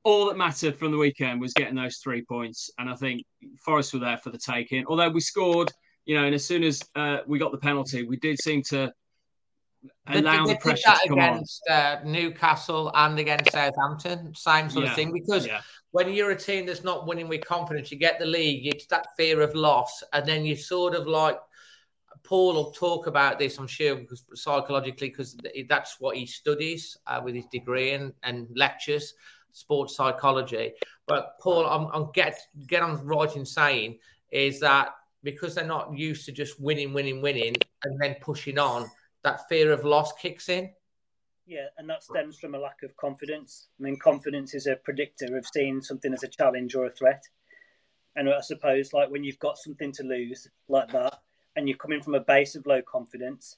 all 0.04 0.26
that 0.26 0.36
mattered 0.36 0.78
from 0.78 0.92
the 0.92 0.98
weekend 0.98 1.40
was 1.40 1.52
getting 1.52 1.74
those 1.74 1.96
three 1.96 2.22
points, 2.22 2.70
and 2.78 2.88
I 2.88 2.94
think 2.94 3.24
Forest 3.64 3.94
were 3.94 4.00
there 4.00 4.18
for 4.18 4.30
the 4.30 4.38
taking. 4.38 4.84
Although 4.86 5.08
we 5.08 5.20
scored, 5.20 5.72
you 6.04 6.14
know, 6.14 6.24
and 6.24 6.34
as 6.34 6.44
soon 6.44 6.62
as 6.62 6.80
uh, 6.94 7.18
we 7.26 7.38
got 7.38 7.50
the 7.50 7.58
penalty, 7.58 8.04
we 8.04 8.16
did 8.18 8.40
seem 8.40 8.62
to 8.68 8.92
they, 10.06 10.20
they 10.20 10.20
the 10.20 10.58
pressure 10.60 10.82
that 10.86 11.10
against 11.10 11.62
uh, 11.68 11.96
Newcastle 12.04 12.90
and 12.94 13.18
against 13.18 13.52
Southampton, 13.52 14.34
same 14.34 14.70
sort 14.70 14.84
yeah. 14.84 14.90
of 14.90 14.96
thing. 14.96 15.12
Because 15.12 15.46
yeah. 15.46 15.60
when 15.90 16.12
you're 16.12 16.30
a 16.30 16.38
team 16.38 16.66
that's 16.66 16.84
not 16.84 17.06
winning 17.06 17.28
with 17.28 17.44
confidence, 17.44 17.90
you 17.90 17.98
get 17.98 18.18
the 18.18 18.26
league, 18.26 18.66
it's 18.66 18.86
that 18.86 19.08
fear 19.16 19.40
of 19.40 19.54
loss, 19.54 20.02
and 20.12 20.26
then 20.26 20.44
you 20.44 20.56
sort 20.56 20.94
of 20.94 21.06
like 21.06 21.38
Paul 22.26 22.54
will 22.54 22.72
talk 22.72 23.06
about 23.06 23.38
this, 23.38 23.58
I'm 23.58 23.68
sure, 23.68 23.96
because 23.96 24.24
psychologically, 24.34 25.10
because 25.10 25.36
that's 25.68 26.00
what 26.00 26.16
he 26.16 26.26
studies 26.26 26.96
uh, 27.06 27.20
with 27.22 27.34
his 27.34 27.46
degree 27.46 27.92
and, 27.92 28.12
and 28.24 28.48
lectures, 28.56 29.14
sports 29.52 29.96
psychology. 29.96 30.72
But 31.06 31.38
Paul, 31.40 31.66
I'm, 31.66 31.86
I'm 31.92 32.10
get 32.12 32.36
get 32.66 32.82
on 32.82 33.04
right 33.06 33.34
in 33.36 33.46
saying 33.46 33.98
is 34.30 34.60
that 34.60 34.88
because 35.22 35.54
they're 35.54 35.64
not 35.64 35.96
used 35.96 36.24
to 36.26 36.32
just 36.32 36.60
winning, 36.60 36.92
winning, 36.92 37.22
winning, 37.22 37.54
and 37.84 38.00
then 38.00 38.16
pushing 38.20 38.58
on 38.58 38.90
that 39.26 39.48
fear 39.48 39.72
of 39.72 39.84
loss 39.84 40.12
kicks 40.12 40.48
in. 40.48 40.70
Yeah, 41.46 41.66
and 41.78 41.88
that 41.90 42.02
stems 42.02 42.38
from 42.38 42.54
a 42.54 42.58
lack 42.58 42.82
of 42.82 42.96
confidence. 42.96 43.68
I 43.78 43.82
mean, 43.82 43.98
confidence 43.98 44.54
is 44.54 44.66
a 44.66 44.76
predictor 44.76 45.36
of 45.36 45.46
seeing 45.46 45.82
something 45.82 46.12
as 46.12 46.22
a 46.22 46.28
challenge 46.28 46.74
or 46.74 46.86
a 46.86 46.90
threat. 46.90 47.22
And 48.16 48.28
I 48.28 48.40
suppose, 48.40 48.92
like 48.92 49.10
when 49.10 49.24
you've 49.24 49.38
got 49.38 49.58
something 49.58 49.92
to 49.92 50.02
lose 50.02 50.48
like 50.68 50.90
that, 50.92 51.18
and 51.56 51.68
you're 51.68 51.78
coming 51.78 52.02
from 52.02 52.14
a 52.14 52.20
base 52.20 52.54
of 52.54 52.66
low 52.66 52.82
confidence, 52.82 53.56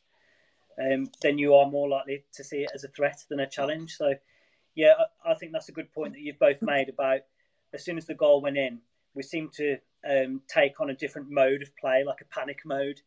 um, 0.80 1.06
then 1.22 1.38
you 1.38 1.54
are 1.54 1.70
more 1.70 1.88
likely 1.88 2.24
to 2.34 2.44
see 2.44 2.58
it 2.58 2.70
as 2.74 2.84
a 2.84 2.88
threat 2.88 3.18
than 3.28 3.40
a 3.40 3.48
challenge. 3.48 3.96
So, 3.96 4.14
yeah, 4.74 4.94
I, 5.24 5.32
I 5.32 5.34
think 5.34 5.52
that's 5.52 5.68
a 5.68 5.72
good 5.72 5.92
point 5.92 6.12
that 6.14 6.20
you've 6.20 6.38
both 6.38 6.62
made 6.62 6.88
about 6.88 7.20
as 7.74 7.84
soon 7.84 7.98
as 7.98 8.06
the 8.06 8.14
goal 8.14 8.40
went 8.40 8.56
in, 8.56 8.80
we 9.14 9.22
seemed 9.22 9.52
to 9.54 9.76
um, 10.08 10.40
take 10.48 10.80
on 10.80 10.90
a 10.90 10.94
different 10.94 11.30
mode 11.30 11.62
of 11.62 11.76
play, 11.76 12.04
like 12.04 12.20
a 12.20 12.34
panic 12.34 12.60
mode 12.64 13.00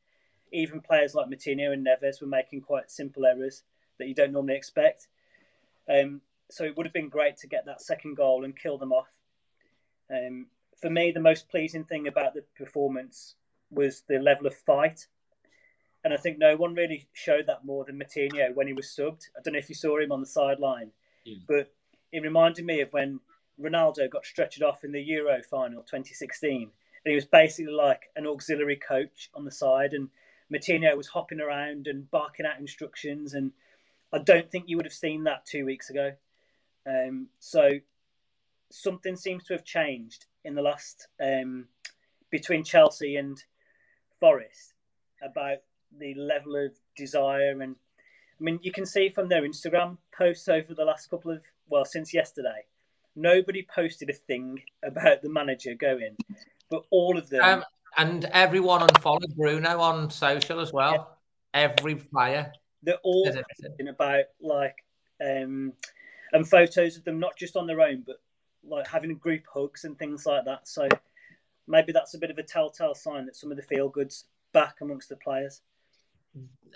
even 0.52 0.82
players 0.82 1.16
like 1.16 1.28
Moutinho 1.28 1.74
and 1.74 1.86
Neves 1.86 2.22
were 2.22 2.28
making 2.28 2.62
quite 2.62 2.92
simple 2.92 3.26
errors 3.26 3.64
that 3.98 4.08
you 4.08 4.16
don't 4.16 4.34
normally 4.34 4.56
expect. 4.56 5.08
Um, 5.90 6.22
so 6.50 6.64
it 6.64 6.76
would 6.76 6.86
have 6.86 6.94
been 6.94 7.10
great 7.10 7.38
to 7.38 7.48
get 7.48 7.66
that 7.66 7.82
second 7.82 8.18
goal 8.18 8.44
and 8.44 8.58
kill 8.58 8.78
them 8.78 8.92
off. 8.92 9.08
Um, 10.10 10.48
for 10.80 10.90
me, 10.90 11.12
the 11.12 11.20
most 11.20 11.50
pleasing 11.50 11.86
thing 11.86 12.08
about 12.08 12.34
the 12.34 12.44
performance 12.58 13.36
was 13.70 14.04
the 14.08 14.20
level 14.20 14.48
of 14.48 14.56
fight. 14.56 15.08
and 16.04 16.14
I 16.14 16.18
think 16.18 16.40
no 16.40 16.58
one 16.58 16.74
really 16.74 17.08
showed 17.14 17.46
that 17.48 17.64
more 17.64 17.86
than 17.86 18.00
Moutinho 18.00 18.54
when 18.56 18.68
he 18.68 18.74
was 18.74 18.88
subbed. 18.88 19.28
I 19.38 19.42
don't 19.44 19.54
know 19.54 19.60
if 19.60 19.70
you 19.70 19.76
saw 19.76 20.00
him 20.00 20.12
on 20.12 20.20
the 20.20 20.26
sideline, 20.28 20.92
mm. 21.28 21.42
but 21.48 21.72
it 22.12 22.24
reminded 22.24 22.66
me 22.66 22.82
of 22.82 22.92
when 22.92 23.20
Ronaldo 23.62 24.10
got 24.10 24.26
stretched 24.26 24.64
off 24.64 24.84
in 24.84 24.92
the 24.92 25.02
Euro 25.02 25.42
final 25.44 25.84
2016. 25.84 26.62
And 26.64 26.70
he 27.12 27.16
was 27.16 27.26
basically 27.26 27.72
like 27.72 28.10
an 28.16 28.28
auxiliary 28.28 28.76
coach 28.76 29.30
on 29.34 29.46
the 29.46 29.52
side, 29.52 29.94
and 29.94 30.10
Moutinho 30.52 30.96
was 30.98 31.08
hopping 31.08 31.40
around 31.40 31.88
and 31.88 32.10
barking 32.12 32.46
out 32.46 32.60
instructions. 32.60 33.34
And 33.34 33.52
I 34.12 34.20
don't 34.20 34.50
think 34.50 34.66
you 34.68 34.78
would 34.78 34.86
have 34.86 34.94
seen 34.94 35.24
that 35.24 35.46
two 35.46 35.66
weeks 35.66 35.90
ago. 35.90 36.12
Um, 36.86 37.28
so 37.40 37.80
something 38.72 39.16
seems 39.16 39.44
to 39.46 39.54
have 39.54 39.64
changed 39.64 40.26
in 40.44 40.56
the 40.56 40.62
last 40.62 41.08
um, 41.22 41.68
between 42.30 42.64
Chelsea 42.64 43.18
and 43.18 43.42
Forest 44.20 44.74
about 45.22 45.58
the 45.98 46.14
level 46.16 46.56
of 46.56 46.72
desire 46.96 47.62
and 47.62 47.76
I 48.40 48.44
mean 48.44 48.60
you 48.62 48.72
can 48.72 48.86
see 48.86 49.10
from 49.10 49.28
their 49.28 49.44
Instagram 49.44 49.98
posts 50.16 50.48
over 50.48 50.74
the 50.74 50.86
last 50.86 51.10
couple 51.10 51.32
of 51.32 51.42
well 51.70 51.86
since 51.86 52.14
yesterday 52.14 52.66
nobody 53.16 53.68
posted 53.74 54.10
a 54.10 54.14
thing 54.14 54.62
about 54.84 55.22
the 55.22 55.30
manager 55.30 55.76
going 55.76 56.16
but 56.70 56.84
all 56.92 57.18
of 57.18 57.30
them 57.30 57.44
um, 57.44 57.64
and 57.98 58.26
everyone 58.26 58.82
unfollowed 58.82 59.36
Bruno 59.36 59.80
on 59.80 60.10
social 60.10 60.60
as 60.60 60.72
well 60.72 61.18
yeah. 61.54 61.70
every 61.70 61.96
player 61.96 62.52
they're 62.84 62.98
all 63.04 63.26
talking 63.26 63.88
about 63.90 64.26
like 64.42 64.76
um 65.24 65.74
and 66.34 66.48
photos 66.48 66.98
of 66.98 67.04
them 67.04 67.20
not 67.20 67.36
just 67.38 67.56
on 67.56 67.68
their 67.68 67.82
own 67.82 68.04
but 68.06 68.18
like 68.64 68.88
having 68.88 69.16
group 69.16 69.44
hugs 69.52 69.84
and 69.86 69.98
things 69.98 70.26
like 70.26 70.46
that 70.46 70.68
so 70.68 70.88
maybe 71.68 71.92
that's 71.92 72.14
a 72.14 72.18
bit 72.18 72.32
of 72.32 72.38
a 72.38 72.44
telltale 72.44 72.96
sign 72.96 73.26
that 73.26 73.36
some 73.36 73.52
of 73.52 73.58
the 73.58 73.64
feel 73.64 73.90
goods 73.90 74.26
back 74.54 74.76
amongst 74.82 75.10
the 75.10 75.16
players 75.18 75.62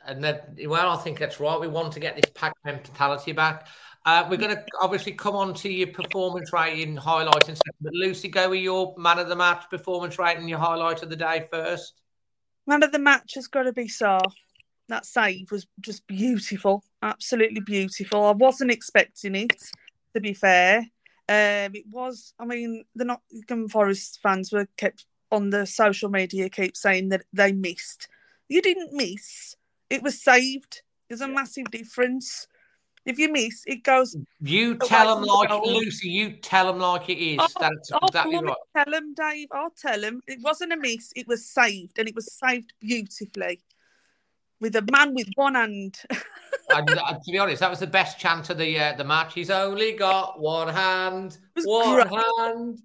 and 0.05 0.23
then, 0.23 0.39
well, 0.67 0.89
I 0.89 0.97
think 0.97 1.19
that's 1.19 1.39
right. 1.39 1.59
We 1.59 1.67
want 1.67 1.93
to 1.93 1.99
get 1.99 2.15
this 2.15 2.29
pack 2.33 2.53
mentality 2.65 3.31
back. 3.31 3.67
Uh, 4.05 4.27
we're 4.29 4.37
going 4.37 4.55
to 4.55 4.63
obviously 4.81 5.11
come 5.11 5.35
on 5.35 5.53
to 5.55 5.69
your 5.69 5.87
performance 5.87 6.53
rating 6.53 6.95
highlights 6.95 7.49
in 7.49 7.55
second. 7.55 7.73
But 7.81 7.93
Lucy, 7.93 8.27
go 8.27 8.49
with 8.51 8.61
your 8.61 8.93
man 8.97 9.17
of 9.17 9.27
the 9.27 9.35
match 9.35 9.69
performance 9.69 10.19
rating, 10.19 10.47
your 10.47 10.59
highlight 10.59 11.01
of 11.01 11.09
the 11.09 11.15
day 11.15 11.47
first. 11.51 12.01
Man 12.67 12.83
of 12.83 12.91
the 12.91 12.99
match 12.99 13.33
has 13.35 13.47
got 13.47 13.63
to 13.63 13.73
be 13.73 13.87
Sa. 13.87 14.19
That 14.87 15.05
save 15.05 15.51
was 15.51 15.65
just 15.81 16.05
beautiful, 16.05 16.83
absolutely 17.01 17.61
beautiful. 17.61 18.25
I 18.25 18.31
wasn't 18.31 18.69
expecting 18.71 19.33
it, 19.33 19.59
to 20.13 20.21
be 20.21 20.33
fair. 20.33 20.79
Um, 21.27 21.73
it 21.73 21.85
was. 21.89 22.35
I 22.39 22.45
mean, 22.45 22.83
the 22.95 23.05
Nottingham 23.05 23.69
Forest 23.69 24.19
fans 24.21 24.51
were 24.51 24.67
kept 24.77 25.05
on 25.31 25.49
the 25.49 25.65
social 25.65 26.09
media, 26.09 26.49
keep 26.49 26.77
saying 26.77 27.09
that 27.09 27.23
they 27.33 27.51
missed 27.51 28.07
you 28.47 28.61
didn't 28.61 28.93
miss. 28.93 29.55
It 29.89 30.03
was 30.03 30.21
saved. 30.21 30.81
There's 31.07 31.21
a 31.21 31.27
massive 31.27 31.69
difference. 31.71 32.47
If 33.05 33.19
you 33.19 33.31
miss, 33.31 33.63
it 33.67 33.83
goes. 33.83 34.15
You 34.41 34.75
tell 34.75 35.15
them 35.15 35.25
like 35.25 35.49
goal. 35.49 35.73
Lucy. 35.73 36.09
You 36.09 36.31
tell 36.31 36.65
them 36.65 36.79
like 36.79 37.07
it 37.07 37.19
is. 37.19 37.53
That's 37.59 37.91
I'll 37.91 38.07
exactly 38.07 38.39
right. 38.39 38.55
Tell 38.75 38.91
them, 38.91 39.13
Dave. 39.13 39.47
I'll 39.51 39.69
tell 39.69 40.01
them. 40.01 40.21
It 40.27 40.39
wasn't 40.41 40.73
a 40.73 40.77
miss. 40.77 41.13
It 41.15 41.27
was 41.27 41.47
saved, 41.47 41.99
and 41.99 42.07
it 42.07 42.15
was 42.15 42.33
saved 42.33 42.73
beautifully, 42.81 43.61
with 44.59 44.75
a 44.75 44.85
man 44.91 45.13
with 45.13 45.27
one 45.35 45.53
hand. 45.53 45.99
and, 46.69 46.89
uh, 46.89 47.13
to 47.13 47.31
be 47.31 47.37
honest, 47.37 47.59
that 47.59 47.69
was 47.69 47.79
the 47.79 47.87
best 47.87 48.17
chance 48.17 48.49
of 48.49 48.57
the 48.57 48.79
uh, 48.79 48.93
the 48.93 49.03
match. 49.03 49.35
He's 49.35 49.51
only 49.51 49.91
got 49.91 50.39
one 50.39 50.73
hand. 50.73 51.37
One 51.63 52.07
great. 52.07 52.07
hand. 52.07 52.79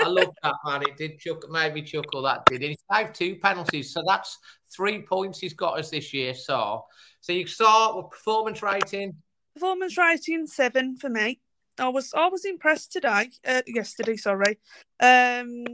I 0.00 0.08
love 0.08 0.34
that 0.42 0.54
man. 0.64 0.82
It 0.82 0.96
did 0.96 1.18
chuckle, 1.18 1.50
made 1.50 1.74
me 1.74 1.82
chuckle. 1.82 2.22
That 2.22 2.46
did. 2.46 2.62
He 2.62 2.78
saved 2.90 3.14
two 3.14 3.36
penalties, 3.36 3.92
so 3.92 4.02
that's 4.06 4.38
three 4.74 5.02
points 5.02 5.38
he's 5.38 5.52
got 5.52 5.78
us 5.78 5.90
this 5.90 6.14
year. 6.14 6.32
So, 6.32 6.86
so 7.20 7.32
you 7.34 7.46
start 7.46 7.94
with 7.94 8.10
performance 8.10 8.62
rating. 8.62 9.14
Performance 9.56 9.96
rating 9.96 10.46
seven 10.46 10.98
for 10.98 11.08
me. 11.08 11.40
I 11.78 11.88
was 11.88 12.12
I 12.12 12.28
was 12.28 12.44
impressed 12.44 12.92
today. 12.92 13.30
Uh, 13.42 13.62
yesterday, 13.66 14.16
sorry. 14.16 14.58
Um, 15.00 15.64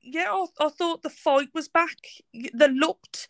yeah, 0.00 0.32
I, 0.32 0.46
I 0.58 0.68
thought 0.70 1.02
the 1.02 1.10
fight 1.10 1.50
was 1.52 1.68
back. 1.68 1.98
They 2.32 2.68
looked, 2.68 3.28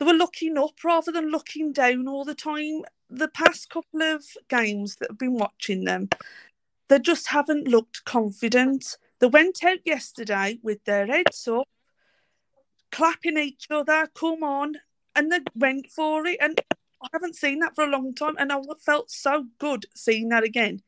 they 0.00 0.06
were 0.06 0.12
looking 0.12 0.58
up 0.58 0.82
rather 0.82 1.12
than 1.12 1.30
looking 1.30 1.72
down 1.72 2.08
all 2.08 2.24
the 2.24 2.34
time. 2.34 2.82
The 3.08 3.28
past 3.28 3.70
couple 3.70 4.02
of 4.02 4.24
games 4.48 4.96
that 4.96 5.12
I've 5.12 5.18
been 5.18 5.34
watching 5.34 5.84
them, 5.84 6.08
they 6.88 6.98
just 6.98 7.28
haven't 7.28 7.68
looked 7.68 8.04
confident. 8.04 8.98
They 9.20 9.28
went 9.28 9.62
out 9.62 9.78
yesterday 9.84 10.58
with 10.64 10.82
their 10.82 11.06
heads 11.06 11.46
up, 11.46 11.68
clapping 12.90 13.38
each 13.38 13.68
other, 13.70 14.08
come 14.12 14.42
on, 14.42 14.78
and 15.14 15.30
they 15.30 15.40
went 15.54 15.86
for 15.92 16.26
it. 16.26 16.38
And 16.40 16.60
I 17.02 17.08
haven't 17.12 17.36
seen 17.36 17.60
that 17.60 17.74
for 17.74 17.84
a 17.84 17.90
long 17.90 18.14
time, 18.14 18.36
and 18.38 18.52
I 18.52 18.60
felt 18.78 19.10
so 19.10 19.46
good 19.58 19.86
seeing 19.94 20.28
that 20.28 20.44
again. 20.44 20.82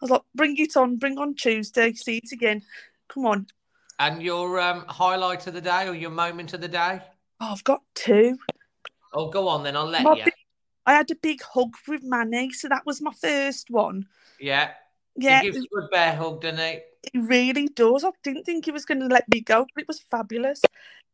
I 0.00 0.04
was 0.04 0.10
like, 0.10 0.22
bring 0.34 0.56
it 0.58 0.76
on, 0.76 0.96
bring 0.96 1.18
on 1.18 1.34
Tuesday, 1.34 1.92
see 1.92 2.18
it 2.18 2.32
again. 2.32 2.62
Come 3.08 3.26
on. 3.26 3.46
And 3.98 4.22
your 4.22 4.60
um, 4.60 4.84
highlight 4.88 5.46
of 5.46 5.54
the 5.54 5.60
day 5.60 5.88
or 5.88 5.94
your 5.94 6.10
moment 6.10 6.52
of 6.52 6.60
the 6.60 6.68
day? 6.68 7.00
Oh, 7.40 7.52
I've 7.52 7.64
got 7.64 7.82
two. 7.94 8.38
Oh, 9.12 9.30
go 9.30 9.48
on 9.48 9.62
then. 9.62 9.76
I'll 9.76 9.86
let 9.86 10.02
my 10.02 10.16
you. 10.16 10.24
Big, 10.24 10.34
I 10.84 10.94
had 10.94 11.10
a 11.10 11.14
big 11.14 11.42
hug 11.42 11.74
with 11.88 12.02
Manny, 12.02 12.52
so 12.52 12.68
that 12.68 12.84
was 12.84 13.00
my 13.00 13.12
first 13.12 13.70
one. 13.70 14.06
Yeah. 14.38 14.70
Yeah, 15.16 15.40
he 15.40 15.50
gives 15.50 15.64
a 15.64 15.68
good 15.68 15.90
bear 15.90 16.14
hug, 16.14 16.42
doesn't 16.42 16.58
he? 16.58 16.80
He 17.12 17.18
really 17.18 17.68
does. 17.68 18.04
I 18.04 18.10
didn't 18.22 18.44
think 18.44 18.66
he 18.66 18.70
was 18.70 18.84
going 18.84 19.00
to 19.00 19.06
let 19.06 19.26
me 19.32 19.40
go, 19.40 19.66
but 19.74 19.82
it 19.82 19.88
was 19.88 20.00
fabulous. 20.00 20.60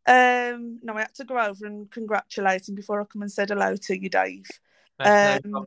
Um, 0.06 0.80
no, 0.82 0.94
I 0.94 1.00
had 1.02 1.14
to 1.14 1.24
go 1.24 1.38
over 1.38 1.66
and 1.66 1.90
congratulate 1.90 2.68
him 2.68 2.74
before 2.74 3.00
I 3.00 3.04
come 3.04 3.22
and 3.22 3.30
said 3.30 3.50
hello 3.50 3.76
to 3.76 4.00
you, 4.00 4.08
Dave. 4.08 4.46
um, 4.98 5.38
no. 5.44 5.66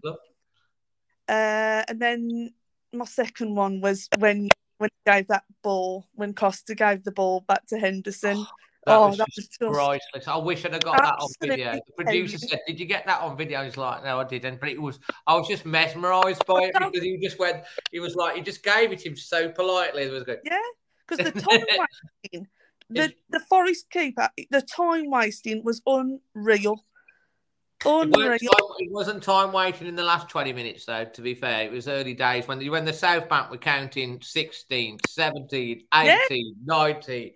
Uh, 1.27 1.83
and 1.87 1.99
then 1.99 2.53
my 2.93 3.05
second 3.05 3.55
one 3.55 3.81
was 3.81 4.07
when 4.19 4.49
when 4.77 4.89
he 4.89 5.11
gave 5.11 5.27
that 5.27 5.43
ball, 5.63 6.05
when 6.13 6.33
Costa 6.33 6.75
gave 6.75 7.03
the 7.03 7.11
ball 7.11 7.41
back 7.47 7.65
to 7.67 7.79
Henderson. 7.79 8.37
Oh, 8.37 8.45
that 8.85 8.97
oh, 8.97 9.07
was 9.07 9.17
that 9.17 9.27
was 9.35 9.47
just 9.47 9.59
priceless. 9.59 10.27
I 10.27 10.37
wish 10.37 10.65
I'd 10.65 10.73
have 10.73 10.83
got 10.83 10.97
that 10.97 11.15
on 11.19 11.29
video. 11.41 11.73
The 11.73 12.03
producer 12.03 12.37
said, 12.37 12.59
"Did 12.67 12.79
you 12.79 12.85
get 12.85 13.05
that 13.07 13.21
on 13.21 13.37
video?" 13.37 13.63
He's 13.63 13.77
like, 13.77 14.03
"No, 14.03 14.19
I 14.19 14.25
didn't." 14.25 14.59
But 14.59 14.69
it 14.69 14.81
was, 14.81 14.99
I 15.25 15.35
was 15.35 15.47
just 15.47 15.65
mesmerised 15.65 16.45
by 16.45 16.63
it 16.63 16.73
because 16.73 17.01
he 17.01 17.17
just 17.17 17.39
went. 17.39 17.63
He 17.91 17.99
was 17.99 18.15
like, 18.15 18.35
he 18.35 18.41
just 18.41 18.63
gave 18.63 18.91
it 18.91 19.03
him 19.03 19.15
so 19.15 19.49
politely. 19.49 20.03
It 20.03 20.11
was 20.11 20.23
good. 20.23 20.39
Yeah, 20.43 20.59
because 21.07 21.31
the 21.31 21.77
wasting, 22.23 22.47
the 22.89 23.13
the 23.29 23.39
Forest 23.39 23.89
keeper, 23.89 24.29
the 24.51 24.61
time 24.61 25.09
wasting 25.09 25.63
was 25.63 25.81
unreal. 25.85 26.83
Unreal. 27.85 28.33
It, 28.33 28.41
time, 28.41 28.69
it 28.79 28.91
wasn't 28.91 29.21
time 29.21 29.51
waiting 29.51 29.87
in 29.87 29.95
the 29.95 30.03
last 30.03 30.29
20 30.29 30.53
minutes, 30.53 30.85
though, 30.85 31.05
to 31.05 31.21
be 31.21 31.35
fair. 31.35 31.65
It 31.65 31.71
was 31.71 31.87
early 31.87 32.13
days 32.13 32.47
when, 32.47 32.65
when 32.71 32.85
the 32.85 32.93
South 32.93 33.27
Bank 33.27 33.51
were 33.51 33.57
counting 33.57 34.19
16, 34.21 34.97
17, 35.07 35.83
18, 35.93 36.05
yeah. 36.05 36.51
19. 36.65 37.31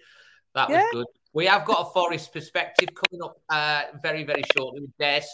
That 0.56 0.70
was 0.70 0.76
yeah. 0.76 0.88
good. 0.91 1.06
We 1.34 1.45
have 1.45 1.66
got 1.66 1.88
a 1.88 1.93
Forest 1.93 2.34
perspective 2.34 2.89
coming 2.95 3.24
up 3.24 3.38
uh, 3.50 3.97
very, 4.02 4.24
very 4.24 4.43
shortly 4.56 4.82
with 4.82 4.97
Des. 4.97 5.26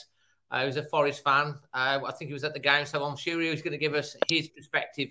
Uh, 0.51 0.66
who's 0.66 0.78
a 0.78 0.84
Forest 0.84 1.24
fan. 1.24 1.55
Uh, 1.74 1.99
I 2.05 2.11
think 2.11 2.30
he 2.30 2.34
was 2.34 2.43
at 2.43 2.53
the 2.53 2.59
game, 2.59 2.86
so 2.86 3.03
I'm 3.03 3.18
sure 3.18 3.41
he 3.41 3.49
was 3.49 3.61
going 3.61 3.72
to 3.72 3.78
give 3.78 3.95
us 3.95 4.16
his 4.30 4.47
perspective 4.49 5.09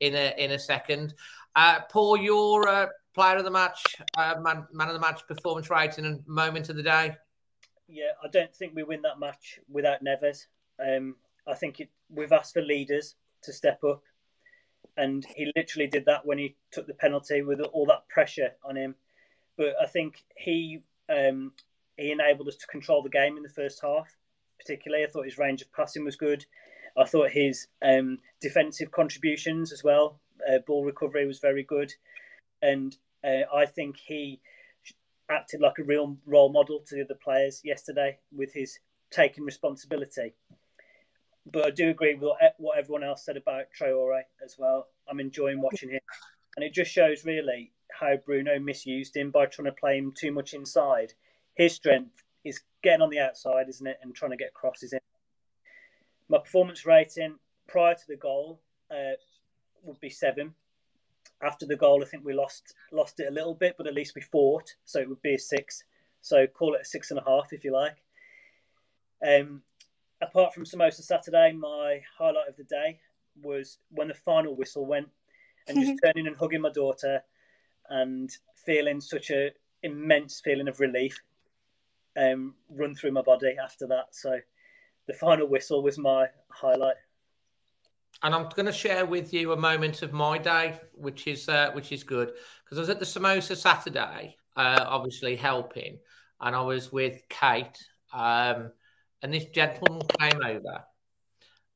in 0.00 0.14
a 0.14 0.34
in 0.36 0.50
a 0.52 0.58
second. 0.58 1.14
Uh, 1.56 1.80
Paul, 1.90 2.18
your 2.18 2.68
uh, 2.68 2.86
player 3.14 3.36
of 3.36 3.44
the 3.44 3.50
match, 3.50 3.82
uh, 4.16 4.34
man, 4.40 4.66
man 4.72 4.88
of 4.88 4.94
the 4.94 5.00
match, 5.00 5.26
performance 5.26 5.70
rating, 5.70 6.04
and 6.04 6.26
moment 6.26 6.68
of 6.68 6.76
the 6.76 6.82
day. 6.82 7.16
Yeah, 7.88 8.12
I 8.22 8.28
don't 8.28 8.54
think 8.54 8.72
we 8.74 8.82
win 8.82 9.02
that 9.02 9.20
match 9.20 9.60
without 9.70 10.02
Neves. 10.04 10.46
Um, 10.80 11.16
I 11.46 11.54
think 11.54 11.80
it, 11.80 11.90
we've 12.10 12.32
asked 12.32 12.54
for 12.54 12.62
leaders 12.62 13.14
to 13.42 13.52
step 13.52 13.84
up, 13.84 14.02
and 14.96 15.24
he 15.36 15.52
literally 15.54 15.86
did 15.86 16.06
that 16.06 16.24
when 16.24 16.38
he 16.38 16.56
took 16.72 16.86
the 16.86 16.94
penalty 16.94 17.42
with 17.42 17.60
all 17.60 17.86
that 17.86 18.08
pressure 18.08 18.52
on 18.64 18.76
him 18.76 18.94
but 19.56 19.74
I 19.80 19.86
think 19.86 20.24
he 20.36 20.82
um, 21.08 21.52
he 21.96 22.10
enabled 22.10 22.48
us 22.48 22.56
to 22.56 22.66
control 22.66 23.02
the 23.02 23.10
game 23.10 23.36
in 23.36 23.42
the 23.42 23.48
first 23.48 23.80
half. 23.82 24.08
Particularly, 24.58 25.04
I 25.04 25.08
thought 25.08 25.24
his 25.24 25.38
range 25.38 25.62
of 25.62 25.72
passing 25.72 26.04
was 26.04 26.16
good. 26.16 26.44
I 26.96 27.04
thought 27.04 27.30
his 27.30 27.66
um, 27.82 28.18
defensive 28.40 28.90
contributions 28.92 29.72
as 29.72 29.82
well, 29.82 30.20
uh, 30.48 30.58
ball 30.66 30.84
recovery 30.84 31.26
was 31.26 31.40
very 31.40 31.64
good, 31.64 31.92
and 32.62 32.96
uh, 33.24 33.42
I 33.54 33.66
think 33.66 33.96
he 33.96 34.40
acted 35.30 35.60
like 35.60 35.78
a 35.78 35.84
real 35.84 36.16
role 36.26 36.52
model 36.52 36.80
to 36.86 36.94
the 36.94 37.02
other 37.02 37.18
players 37.22 37.60
yesterday 37.64 38.18
with 38.32 38.52
his 38.52 38.78
taking 39.10 39.44
responsibility. 39.44 40.34
But 41.50 41.66
I 41.66 41.70
do 41.70 41.90
agree 41.90 42.14
with 42.14 42.30
what 42.58 42.78
everyone 42.78 43.04
else 43.04 43.24
said 43.24 43.36
about 43.36 43.66
Traore 43.78 44.22
as 44.42 44.56
well. 44.58 44.88
I'm 45.08 45.20
enjoying 45.20 45.60
watching 45.60 45.90
him, 45.90 46.00
and 46.56 46.64
it 46.64 46.72
just 46.72 46.90
shows 46.90 47.24
really 47.24 47.72
how 47.92 48.16
Bruno 48.16 48.58
misused 48.58 49.16
him 49.16 49.30
by 49.30 49.46
trying 49.46 49.66
to 49.66 49.72
play 49.72 49.98
him 49.98 50.12
too 50.18 50.32
much 50.32 50.54
inside. 50.54 51.12
His 51.54 51.74
strength 51.74 52.22
is 52.44 52.60
getting 52.82 53.02
on 53.02 53.10
the 53.10 53.20
outside, 53.20 53.68
isn't 53.68 53.86
it, 53.86 53.98
and 54.02 54.14
trying 54.14 54.32
to 54.32 54.36
get 54.36 54.54
crosses 54.54 54.92
in. 54.92 55.00
My 56.28 56.38
performance 56.38 56.86
rating 56.86 57.36
prior 57.68 57.94
to 57.94 58.06
the 58.08 58.16
goal 58.16 58.60
uh, 58.90 59.16
would 59.82 60.00
be 60.00 60.10
seven. 60.10 60.54
After 61.42 61.66
the 61.66 61.76
goal, 61.76 62.02
I 62.02 62.06
think 62.06 62.24
we 62.24 62.32
lost 62.32 62.74
lost 62.92 63.20
it 63.20 63.28
a 63.28 63.34
little 63.34 63.54
bit, 63.54 63.74
but 63.76 63.86
at 63.86 63.94
least 63.94 64.14
we 64.14 64.22
fought, 64.22 64.74
so 64.84 65.00
it 65.00 65.08
would 65.08 65.22
be 65.22 65.34
a 65.34 65.38
six. 65.38 65.84
So 66.20 66.46
call 66.46 66.74
it 66.74 66.82
a 66.82 66.84
six 66.84 67.10
and 67.10 67.20
a 67.20 67.24
half 67.24 67.52
if 67.52 67.64
you 67.64 67.72
like. 67.72 67.96
Um, 69.26 69.62
apart 70.22 70.54
from 70.54 70.64
Samosa 70.64 71.02
Saturday, 71.02 71.52
my 71.52 72.00
highlight 72.16 72.48
of 72.48 72.56
the 72.56 72.64
day 72.64 73.00
was 73.42 73.78
when 73.90 74.08
the 74.08 74.14
final 74.14 74.54
whistle 74.56 74.86
went 74.86 75.08
and 75.68 75.80
just 75.80 76.00
turning 76.04 76.26
and 76.26 76.36
hugging 76.36 76.60
my 76.60 76.70
daughter 76.70 77.22
and 77.90 78.30
feeling 78.64 79.00
such 79.00 79.30
a 79.30 79.50
immense 79.82 80.40
feeling 80.40 80.68
of 80.68 80.80
relief 80.80 81.20
um, 82.16 82.54
run 82.70 82.94
through 82.94 83.12
my 83.12 83.22
body 83.22 83.56
after 83.62 83.86
that. 83.88 84.14
So 84.14 84.38
the 85.06 85.14
final 85.14 85.46
whistle 85.46 85.82
was 85.82 85.98
my 85.98 86.26
highlight. 86.48 86.96
And 88.24 88.34
I'm 88.34 88.48
going 88.48 88.64
to 88.64 88.72
share 88.72 89.04
with 89.04 89.34
you 89.34 89.52
a 89.52 89.56
moment 89.56 90.00
of 90.00 90.14
my 90.14 90.38
day, 90.38 90.80
which 90.94 91.26
is 91.26 91.46
uh, 91.46 91.72
which 91.72 91.92
is 91.92 92.04
good 92.04 92.32
because 92.64 92.78
I 92.78 92.80
was 92.80 92.88
at 92.88 92.98
the 92.98 93.04
Samosa 93.04 93.54
Saturday, 93.54 94.38
uh, 94.56 94.82
obviously 94.88 95.36
helping, 95.36 95.98
and 96.40 96.56
I 96.56 96.62
was 96.62 96.90
with 96.90 97.20
Kate, 97.28 97.76
um, 98.14 98.72
and 99.20 99.32
this 99.32 99.44
gentleman 99.44 100.00
came 100.18 100.40
over, 100.42 100.84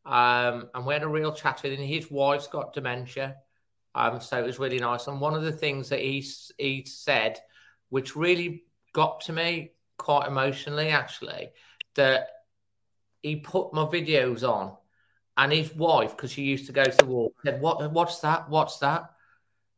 um, 0.06 0.70
and 0.74 0.86
we 0.86 0.94
had 0.94 1.02
a 1.02 1.08
real 1.08 1.34
chat 1.34 1.60
with 1.62 1.72
him. 1.74 1.86
His 1.86 2.10
wife's 2.10 2.46
got 2.46 2.72
dementia, 2.72 3.36
um, 3.94 4.18
so 4.18 4.38
it 4.38 4.46
was 4.46 4.58
really 4.58 4.78
nice. 4.78 5.06
And 5.06 5.20
one 5.20 5.34
of 5.34 5.42
the 5.42 5.52
things 5.52 5.90
that 5.90 6.00
he 6.00 6.26
he 6.56 6.86
said, 6.86 7.38
which 7.90 8.16
really 8.16 8.64
got 8.94 9.20
to 9.26 9.34
me 9.34 9.72
quite 9.98 10.26
emotionally, 10.26 10.88
actually, 10.88 11.50
that 11.96 12.28
he 13.20 13.36
put 13.36 13.74
my 13.74 13.84
videos 13.84 14.48
on, 14.48 14.77
and 15.38 15.52
his 15.52 15.74
wife, 15.74 16.10
because 16.16 16.32
she 16.32 16.42
used 16.42 16.66
to 16.66 16.72
go 16.72 16.84
to 16.84 17.06
war, 17.06 17.30
said, 17.44 17.60
"What? 17.62 17.92
What's 17.92 18.18
that? 18.20 18.50
What's 18.50 18.78
that?" 18.78 19.10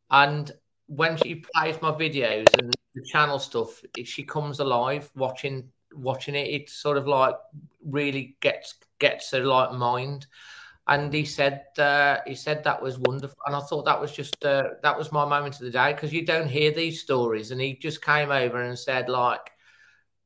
And 0.09 0.51
when 0.87 1.15
she 1.15 1.35
plays 1.35 1.81
my 1.81 1.91
videos 1.91 2.47
and 2.59 2.73
the 2.95 3.03
channel 3.05 3.39
stuff, 3.39 3.81
she 4.03 4.23
comes 4.23 4.59
alive 4.59 5.09
watching 5.15 5.69
watching 5.93 6.35
it. 6.35 6.49
It 6.49 6.69
sort 6.69 6.97
of 6.97 7.07
like 7.07 7.35
really 7.85 8.35
gets 8.41 8.75
gets 8.99 9.31
her 9.31 9.45
like 9.45 9.71
mind. 9.71 10.27
And 10.87 11.13
he 11.13 11.25
said 11.25 11.63
uh, 11.77 12.17
he 12.25 12.35
said 12.35 12.63
that 12.63 12.81
was 12.81 12.97
wonderful, 12.97 13.37
and 13.45 13.55
I 13.55 13.61
thought 13.61 13.85
that 13.85 14.01
was 14.01 14.11
just 14.11 14.43
uh, 14.43 14.63
that 14.81 14.97
was 14.97 15.11
my 15.11 15.25
moment 15.25 15.55
of 15.55 15.61
the 15.61 15.69
day 15.69 15.93
because 15.93 16.11
you 16.11 16.25
don't 16.25 16.49
hear 16.49 16.71
these 16.71 17.01
stories. 17.01 17.51
And 17.51 17.61
he 17.61 17.75
just 17.75 18.03
came 18.03 18.31
over 18.31 18.61
and 18.61 18.77
said 18.77 19.09
like, 19.09 19.51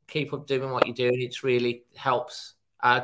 keep 0.08 0.34
up 0.34 0.48
doing 0.48 0.72
what 0.72 0.88
you're 0.88 0.96
doing. 0.96 1.22
It's 1.22 1.44
really 1.44 1.84
helps 1.96 2.54
uh, 2.82 3.02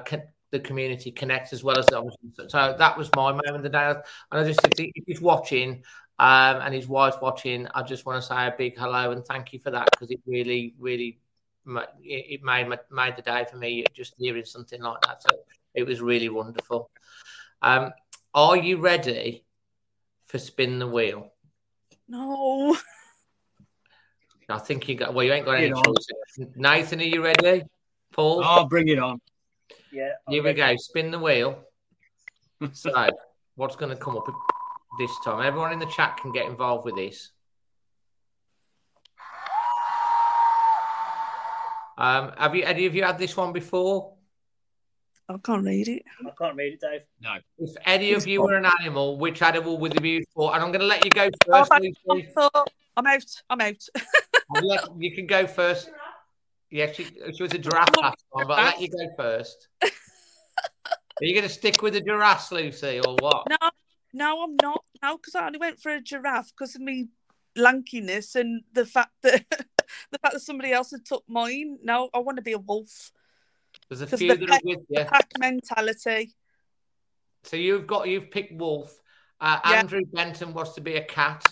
the 0.51 0.59
community 0.59 1.11
connect 1.11 1.53
as 1.53 1.63
well 1.63 1.77
as 1.79 1.87
obviously. 1.93 2.49
So 2.49 2.75
that 2.77 2.97
was 2.97 3.09
my 3.15 3.31
moment 3.31 3.55
of 3.55 3.63
the 3.63 3.69
day. 3.69 3.89
And 3.89 4.01
I 4.31 4.43
just 4.43 4.59
if, 4.65 4.77
he, 4.77 4.91
if 4.95 5.03
he's 5.07 5.21
watching 5.21 5.83
um, 6.19 6.61
and 6.61 6.73
his 6.73 6.87
wife's 6.87 7.17
watching, 7.21 7.67
I 7.73 7.83
just 7.83 8.05
want 8.05 8.21
to 8.21 8.27
say 8.27 8.47
a 8.47 8.53
big 8.57 8.77
hello 8.77 9.11
and 9.11 9.25
thank 9.25 9.53
you 9.53 9.59
for 9.59 9.71
that 9.71 9.89
because 9.91 10.11
it 10.11 10.19
really, 10.25 10.75
really 10.77 11.19
it 12.03 12.43
made 12.43 12.67
made 12.91 13.15
the 13.15 13.21
day 13.21 13.45
for 13.49 13.57
me 13.57 13.85
just 13.93 14.15
hearing 14.17 14.45
something 14.45 14.81
like 14.81 15.01
that. 15.01 15.23
So 15.23 15.29
it 15.73 15.83
was 15.83 16.01
really 16.01 16.29
wonderful. 16.29 16.89
Um, 17.61 17.91
are 18.33 18.57
you 18.57 18.77
ready 18.77 19.45
for 20.25 20.37
spin 20.37 20.79
the 20.79 20.87
wheel? 20.87 21.31
No. 22.07 22.75
I 24.49 24.59
think 24.59 24.89
you 24.89 24.95
got. 24.95 25.13
Well, 25.13 25.23
you 25.23 25.31
ain't 25.31 25.45
got 25.45 25.57
any 25.57 25.71
choice. 25.71 26.07
Nathan, 26.55 26.99
are 26.99 27.03
you 27.03 27.23
ready? 27.23 27.63
Paul, 28.11 28.41
oh, 28.43 28.65
bring 28.65 28.89
it 28.89 28.99
on. 28.99 29.21
Yeah. 29.91 30.11
Here 30.29 30.43
we 30.43 30.53
go. 30.53 30.75
Spin 30.77 31.11
the 31.11 31.19
wheel. 31.19 31.59
so, 32.71 33.09
what's 33.55 33.75
going 33.75 33.95
to 33.95 34.01
come 34.01 34.17
up 34.17 34.25
this 34.99 35.11
time? 35.23 35.45
Everyone 35.45 35.73
in 35.73 35.79
the 35.79 35.85
chat 35.87 36.17
can 36.17 36.31
get 36.31 36.45
involved 36.45 36.85
with 36.85 36.95
this. 36.95 37.31
Um, 41.97 42.31
have 42.37 42.55
you 42.55 42.63
any 42.63 42.87
of 42.87 42.95
you 42.95 43.03
had 43.03 43.19
this 43.19 43.37
one 43.37 43.53
before? 43.53 44.13
I 45.29 45.37
can't 45.37 45.63
read 45.63 45.87
it. 45.87 46.03
I 46.25 46.31
can't 46.37 46.55
read 46.55 46.73
it, 46.73 46.81
Dave. 46.81 47.01
No. 47.21 47.35
If 47.59 47.75
any 47.85 48.13
of 48.13 48.27
you 48.27 48.41
were 48.41 48.55
an 48.55 48.65
animal, 48.79 49.17
which 49.17 49.41
animal 49.41 49.77
would 49.77 49.93
you 49.93 50.01
be 50.01 50.25
for? 50.33 50.53
And 50.53 50.63
I'm 50.63 50.71
going 50.71 50.81
to 50.81 50.87
let 50.87 51.05
you 51.05 51.11
go 51.11 51.29
first. 51.45 51.71
Oh, 52.37 52.63
I'm 52.97 53.07
out. 53.07 53.23
I'm 53.49 53.61
out. 53.61 53.87
let, 54.63 54.81
you 54.97 55.15
can 55.15 55.27
go 55.27 55.47
first. 55.47 55.91
Yeah, 56.71 56.91
she, 56.91 57.05
she 57.35 57.43
was 57.43 57.53
a 57.53 57.57
giraffe 57.57 57.95
last 58.01 58.23
time, 58.35 58.47
but 58.47 58.57
I'll 58.57 58.65
let 58.65 58.81
you 58.81 58.89
go 58.89 59.07
first. 59.17 59.67
Are 59.83 59.89
you 61.25 61.35
going 61.35 61.47
to 61.47 61.53
stick 61.53 61.81
with 61.81 61.93
the 61.93 62.01
giraffe, 62.01 62.51
Lucy, 62.51 63.01
or 63.05 63.15
what? 63.19 63.45
No, 63.49 63.69
no, 64.13 64.43
I'm 64.43 64.55
not. 64.61 64.83
No, 65.03 65.17
because 65.17 65.35
I 65.35 65.45
only 65.45 65.59
went 65.59 65.79
for 65.81 65.91
a 65.91 66.01
giraffe 66.01 66.51
because 66.57 66.75
of 66.75 66.81
me 66.81 67.09
lankiness 67.57 68.35
and 68.35 68.63
the 68.73 68.85
fact 68.85 69.11
that 69.23 69.45
the 70.11 70.19
fact 70.19 70.33
that 70.33 70.39
somebody 70.39 70.71
else 70.71 70.91
had 70.91 71.05
took 71.05 71.23
mine. 71.27 71.77
No, 71.83 72.09
I 72.13 72.19
want 72.19 72.37
to 72.37 72.41
be 72.41 72.53
a 72.53 72.57
wolf. 72.57 73.11
There's 73.89 74.01
a 74.01 74.07
few 74.07 74.35
the 74.35 74.45
that 74.45 74.51
are 74.51 74.59
with 74.63 74.79
you. 74.89 74.99
The 74.99 75.05
pack 75.05 75.29
mentality. 75.37 76.33
So 77.43 77.57
you've 77.57 77.85
got 77.85 78.07
you've 78.07 78.31
picked 78.31 78.53
wolf. 78.53 78.97
Uh, 79.39 79.59
Yeah. 79.65 79.79
Andrew 79.79 80.01
Benton 80.11 80.53
wants 80.53 80.73
to 80.73 80.81
be 80.81 80.95
a 80.95 81.03
cat. 81.03 81.43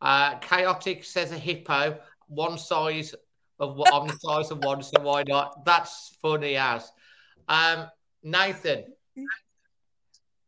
Uh, 0.00 0.38
Chaotic 0.38 1.04
says 1.04 1.32
a 1.32 1.38
hippo. 1.38 1.98
One 2.28 2.58
size 2.58 3.14
of 3.58 3.76
what 3.76 3.92
on 3.92 4.06
the 4.06 4.16
size 4.18 4.50
of 4.50 4.64
one, 4.64 4.82
so 4.82 5.00
why 5.00 5.22
not? 5.26 5.64
That's 5.64 6.16
funny 6.20 6.56
as. 6.56 6.90
Um, 7.48 7.86
Nathan, 8.22 8.84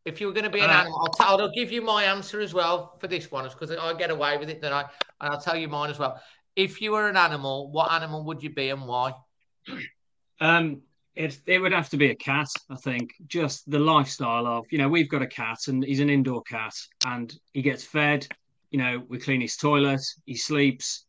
if 0.05 0.21
you 0.21 0.27
were 0.27 0.33
going 0.33 0.45
to 0.45 0.51
be 0.51 0.61
an 0.61 0.71
Uh, 0.71 0.75
animal, 0.75 1.01
I'll, 1.01 1.15
tell, 1.15 1.41
I'll 1.41 1.53
give 1.53 1.71
you 1.73 1.83
my 1.83 2.05
answer 2.05 2.41
as 2.41 2.53
well 2.53 2.97
for 3.01 3.07
this 3.09 3.31
one, 3.31 3.45
because 3.49 3.71
I 3.71 3.95
get 3.95 4.11
away 4.11 4.37
with 4.37 4.51
it, 4.51 4.61
then 4.61 4.73
I 4.73 4.83
and 5.21 5.33
I'll 5.33 5.41
tell 5.41 5.57
you 5.57 5.69
mine 5.69 5.91
as 5.91 5.99
well. 5.99 6.21
If 6.57 6.81
you 6.81 6.93
were 6.93 7.09
an 7.09 7.17
animal, 7.17 7.71
what 7.71 7.93
animal 7.93 8.25
would 8.25 8.43
you 8.43 8.51
be 8.51 8.71
and 8.71 8.87
why? 8.87 9.15
Um, 10.41 10.83
it 11.15 11.39
it 11.47 11.59
would 11.59 11.73
have 11.73 11.89
to 11.91 11.97
be 11.97 12.11
a 12.11 12.15
cat, 12.15 12.49
I 12.71 12.77
think. 12.77 13.15
Just 13.27 13.71
the 13.71 13.79
lifestyle 13.79 14.47
of, 14.47 14.67
you 14.71 14.79
know, 14.79 14.89
we've 14.89 15.09
got 15.09 15.23
a 15.23 15.27
cat 15.27 15.69
and 15.69 15.85
he's 15.85 16.01
an 16.01 16.11
indoor 16.11 16.43
cat 16.43 16.75
and 17.07 17.33
he 17.53 17.63
gets 17.63 17.85
fed, 17.85 18.27
you 18.71 18.79
know, 18.79 19.03
we 19.09 19.19
clean 19.19 19.41
his 19.41 19.57
toilet, 19.57 20.03
he 20.27 20.37
sleeps. 20.37 21.05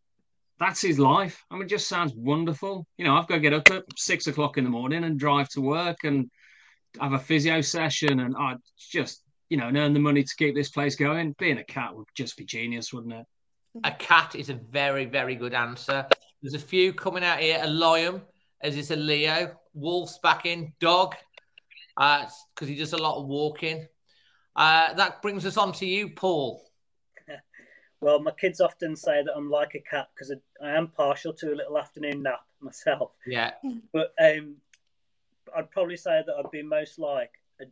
That's 0.59 0.81
his 0.81 0.99
life. 0.99 1.43
I 1.49 1.55
mean, 1.55 1.63
it 1.63 1.69
just 1.69 1.87
sounds 1.87 2.13
wonderful. 2.15 2.85
You 2.97 3.05
know, 3.05 3.15
I've 3.15 3.27
got 3.27 3.35
to 3.35 3.41
get 3.41 3.53
up 3.53 3.69
at 3.71 3.83
six 3.95 4.27
o'clock 4.27 4.57
in 4.57 4.65
the 4.65 4.69
morning 4.69 5.05
and 5.05 5.17
drive 5.17 5.47
to 5.49 5.61
work 5.61 6.03
and 6.03 6.29
have 6.99 7.13
a 7.13 7.19
physio 7.19 7.61
session 7.61 8.19
and 8.19 8.35
I 8.35 8.55
just, 8.77 9.23
you 9.49 9.57
know, 9.57 9.71
earn 9.73 9.93
the 9.93 9.99
money 9.99 10.23
to 10.23 10.35
keep 10.37 10.55
this 10.55 10.69
place 10.69 10.95
going. 10.95 11.33
Being 11.39 11.59
a 11.59 11.63
cat 11.63 11.95
would 11.95 12.07
just 12.13 12.35
be 12.35 12.45
genius, 12.45 12.91
wouldn't 12.91 13.13
it? 13.13 13.25
A 13.83 13.91
cat 13.91 14.35
is 14.35 14.49
a 14.49 14.55
very, 14.55 15.05
very 15.05 15.35
good 15.35 15.53
answer. 15.53 16.05
There's 16.41 16.55
a 16.55 16.59
few 16.59 16.93
coming 16.93 17.23
out 17.23 17.39
here. 17.39 17.59
A 17.61 17.67
lion, 17.67 18.21
as 18.61 18.75
is 18.75 18.91
a 18.91 18.95
Leo. 18.95 19.55
Wolf's 19.73 20.19
back 20.21 20.45
in. 20.45 20.73
Dog, 20.79 21.15
because 21.95 22.67
he 22.67 22.75
does 22.75 22.93
a 22.93 22.97
lot 22.97 23.17
of 23.17 23.27
walking. 23.27 23.87
Uh, 24.55 24.93
that 24.95 25.21
brings 25.21 25.45
us 25.45 25.57
on 25.57 25.71
to 25.73 25.85
you, 25.85 26.09
Paul. 26.09 26.68
Well, 28.01 28.19
my 28.21 28.31
kids 28.31 28.61
often 28.61 28.95
say 28.95 29.21
that 29.23 29.33
I'm 29.35 29.49
like 29.49 29.75
a 29.75 29.79
cat 29.79 30.09
because 30.15 30.31
I, 30.31 30.65
I 30.65 30.77
am 30.77 30.87
partial 30.87 31.33
to 31.33 31.53
a 31.53 31.55
little 31.55 31.77
afternoon 31.77 32.23
nap 32.23 32.41
myself. 32.61 33.11
Yeah. 33.27 33.51
But 33.93 34.13
um, 34.21 34.55
I'd 35.55 35.69
probably 35.71 35.97
say 35.97 36.21
that 36.25 36.33
I'd 36.37 36.51
be 36.51 36.61
most 36.61 36.97
like 36.99 37.31
a, 37.59 37.65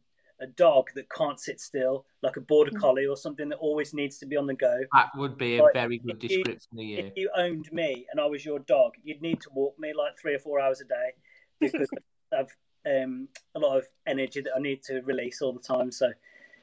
a 0.43 0.47
dog 0.47 0.89
that 0.95 1.09
can't 1.09 1.39
sit 1.39 1.61
still, 1.61 2.05
like 2.23 2.35
a 2.37 2.41
border 2.41 2.71
collie 2.77 3.05
or 3.05 3.15
something 3.15 3.47
that 3.49 3.57
always 3.59 3.93
needs 3.93 4.17
to 4.17 4.25
be 4.25 4.35
on 4.35 4.47
the 4.47 4.53
go. 4.55 4.79
That 4.93 5.11
would 5.15 5.37
be 5.37 5.57
a 5.59 5.63
Like, 5.63 5.73
very 5.73 5.97
good 5.99 6.21
if 6.23 6.31
you- 6.31 6.43
description 6.43 6.79
of 6.79 6.83
you. 6.85 6.97
If 6.99 7.13
you 7.15 7.29
owned 7.37 7.71
me 7.71 8.05
and 8.11 8.19
I 8.19 8.25
was 8.25 8.43
your 8.43 8.59
dog, 8.59 8.93
you'd 9.03 9.21
need 9.21 9.39
to 9.41 9.49
walk 9.53 9.77
me 9.79 9.93
like 9.93 10.17
three 10.19 10.33
or 10.35 10.39
four 10.39 10.59
hours 10.59 10.81
a 10.81 10.85
day 10.85 11.11
because 11.61 11.87
I 12.33 12.37
have 12.37 12.49
um, 12.85 13.27
a 13.55 13.59
lot 13.59 13.77
of 13.77 13.85
energy 14.07 14.41
that 14.41 14.51
I 14.55 14.59
need 14.59 14.83
to 14.83 15.01
release 15.01 15.41
all 15.41 15.53
the 15.53 15.59
time. 15.59 15.91
So, 15.91 16.11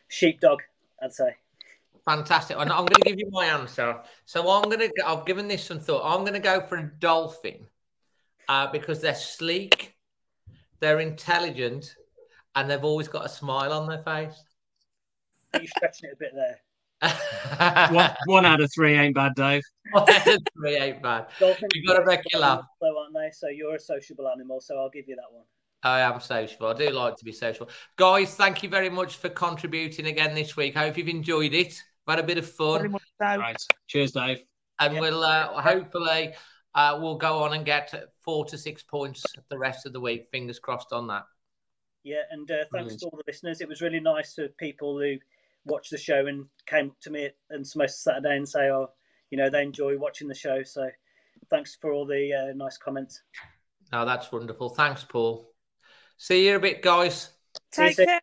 sheepdog, 0.09 0.61
I'd 1.03 1.15
say. 1.15 1.37
Fantastic. 2.07 2.57
And 2.59 2.71
I'm 2.71 2.85
going 2.85 3.03
to 3.03 3.11
give 3.11 3.19
you 3.19 3.31
my 3.31 3.47
answer. 3.47 4.01
So 4.27 4.51
I'm 4.51 4.65
going 4.65 4.81
to. 4.81 4.93
I've 5.07 5.25
given 5.25 5.49
this 5.49 5.65
some 5.65 5.81
thought. 5.81 6.03
I'm 6.05 6.21
going 6.21 6.35
to 6.35 6.39
go 6.39 6.61
for 6.61 6.77
a 6.77 6.91
dolphin 6.99 7.67
uh, 8.49 8.71
because 8.71 9.01
they're 9.01 9.15
sleek, 9.15 9.95
they're 10.81 11.01
intelligent, 11.01 11.95
and 12.55 12.71
they've 12.71 12.85
always 12.85 13.09
got 13.09 13.25
a 13.25 13.29
smile 13.29 13.73
on 13.73 13.89
their 13.89 14.03
face. 14.03 14.43
You're 15.55 15.67
stretching 15.67 16.11
it 16.11 16.15
a 16.15 16.17
bit 16.17 16.33
there. 16.35 16.61
one, 17.91 18.11
one 18.27 18.47
out 18.47 18.61
of 18.61 18.71
three 18.73 18.95
ain't 18.95 19.15
bad, 19.15 19.35
Dave. 19.35 19.63
Three 20.57 20.77
ain't 20.77 21.03
bad. 21.03 21.27
Dolphins 21.39 21.71
You've 21.75 21.87
got 21.87 21.99
to 21.99 22.07
make 22.07 22.21
you 22.33 22.39
laugh. 22.39 22.65
Though, 22.81 22.99
aren't 22.99 23.15
they? 23.15 23.31
So 23.33 23.49
you're 23.49 23.77
a 23.77 23.81
sociable 23.81 24.29
animal, 24.29 24.61
so 24.61 24.79
I'll 24.79 24.91
give 24.91 25.09
you 25.09 25.17
that 25.17 25.31
one. 25.31 25.45
I 25.83 26.01
am 26.01 26.19
sociable. 26.21 26.69
I 26.69 26.75
do 26.75 26.91
like 26.91 27.17
to 27.17 27.25
be 27.25 27.33
social. 27.33 27.69
Guys, 27.97 28.35
thank 28.35 28.63
you 28.63 28.71
very 28.71 28.89
much 28.89 29.17
for 29.17 29.29
contributing 29.29 30.07
again 30.07 30.35
this 30.35 30.57
week. 30.57 30.77
I 30.77 30.87
hope 30.87 30.97
you've 30.97 31.09
enjoyed 31.09 31.53
it. 31.53 31.83
We've 32.07 32.17
had 32.17 32.25
a 32.25 32.27
bit 32.27 32.39
of 32.39 32.45
Very 32.57 32.81
fun. 32.83 32.91
much 32.93 33.03
so. 33.21 33.39
Right. 33.39 33.57
Cheers, 33.87 34.13
Dave. 34.13 34.43
And 34.81 34.99
we'll 34.99 35.23
uh, 35.23 35.61
hopefully 35.61 36.35
uh, 36.75 36.99
we'll 37.01 37.17
go 37.17 37.43
on 37.43 37.55
and 37.55 37.65
get 37.65 37.95
four 38.25 38.45
to 38.47 38.59
six 38.59 38.83
points 38.83 39.25
the 39.49 39.59
rest 39.59 39.87
of 39.87 39.93
the 39.93 40.01
week. 40.01 40.29
Fingers 40.33 40.59
crossed 40.59 40.93
on 40.93 41.07
that. 41.09 41.23
Yeah, 42.03 42.23
and 42.31 42.51
uh, 42.51 42.55
thanks 42.57 42.71
Brilliant. 42.71 43.01
to 43.01 43.07
all 43.07 43.19
the 43.19 43.25
listeners. 43.27 43.61
It 43.61 43.69
was 43.69 43.81
really 43.81 44.01
nice 44.01 44.35
for 44.35 44.49
people 44.59 44.99
who 44.99 45.17
watched 45.65 45.91
the 45.91 45.97
show 45.97 46.27
and 46.27 46.45
came 46.67 46.91
up 46.91 47.01
to 47.03 47.11
me 47.11 47.31
and 47.51 47.65
Samosa 47.65 47.91
Saturday 47.91 48.37
and 48.37 48.47
say, 48.49 48.69
"Oh, 48.69 48.91
you 49.31 49.39
know, 49.39 49.49
they 49.49 49.63
enjoy 49.63 49.97
watching 49.97 50.29
the 50.29 50.35
show." 50.35 50.63
So 50.65 50.91
thanks 51.49 51.79
for 51.81 51.93
all 51.93 52.05
the 52.05 52.33
uh, 52.35 52.53
nice 52.55 52.77
comments. 52.77 53.23
Oh, 53.93 54.05
that's 54.05 54.31
wonderful. 54.33 54.69
Thanks, 54.71 55.05
Paul. 55.05 55.51
See 56.19 56.47
you 56.49 56.57
a 56.57 56.61
bit, 56.61 56.83
guys. 56.83 57.31
Take 57.73 57.97
care. 57.97 58.21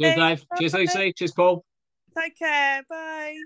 Cheers, 0.00 0.16
Dave. 0.16 0.44
Cheers, 0.58 0.74
Lucy. 0.74 1.12
Cheers, 1.12 1.32
Paul. 1.32 1.64
Take 2.18 2.38
care. 2.38 2.82
Bye. 2.88 3.36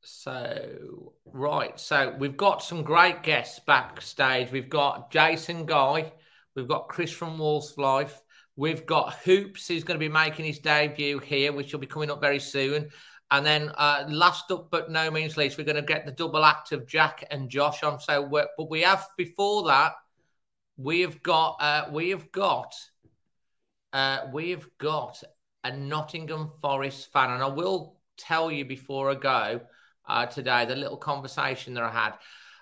So, 0.00 1.12
right. 1.24 1.78
So, 1.78 2.14
we've 2.18 2.36
got 2.36 2.62
some 2.62 2.82
great 2.82 3.22
guests 3.22 3.60
backstage. 3.66 4.50
We've 4.50 4.68
got 4.68 5.10
Jason 5.10 5.66
Guy. 5.66 6.12
We've 6.54 6.68
got 6.68 6.88
Chris 6.88 7.12
from 7.12 7.38
Wolves 7.38 7.74
Life. 7.78 8.20
We've 8.56 8.84
got 8.84 9.14
Hoops, 9.24 9.68
who's 9.68 9.84
going 9.84 9.98
to 9.98 10.04
be 10.04 10.12
making 10.12 10.44
his 10.44 10.58
debut 10.58 11.18
here, 11.18 11.52
which 11.52 11.72
will 11.72 11.80
be 11.80 11.86
coming 11.86 12.10
up 12.10 12.20
very 12.20 12.40
soon. 12.40 12.90
And 13.30 13.46
then, 13.46 13.70
uh, 13.76 14.04
last 14.08 14.50
up 14.50 14.70
but 14.70 14.90
no 14.90 15.10
means 15.10 15.38
least, 15.38 15.56
we're 15.56 15.64
going 15.64 15.76
to 15.76 15.82
get 15.82 16.04
the 16.04 16.12
double 16.12 16.44
act 16.44 16.72
of 16.72 16.86
Jack 16.86 17.24
and 17.30 17.48
Josh 17.48 17.82
on. 17.82 17.98
So, 17.98 18.28
but 18.28 18.68
we 18.68 18.82
have 18.82 19.06
before 19.16 19.68
that, 19.68 19.92
we 20.76 21.00
have 21.00 21.22
got, 21.22 21.56
uh, 21.60 21.86
we 21.90 22.10
have 22.10 22.30
got, 22.30 22.74
uh, 23.94 24.26
we 24.34 24.50
have 24.50 24.66
got 24.76 25.22
a 25.64 25.76
Nottingham 25.76 26.50
Forest 26.60 27.12
fan, 27.12 27.30
and 27.30 27.42
I 27.42 27.48
will 27.48 27.96
tell 28.18 28.50
you 28.50 28.64
before 28.64 29.10
I 29.10 29.14
go 29.14 29.60
uh, 30.08 30.26
today 30.26 30.64
the 30.64 30.76
little 30.76 30.96
conversation 30.96 31.74
that 31.74 31.84
I 31.84 31.90
had. 31.90 32.12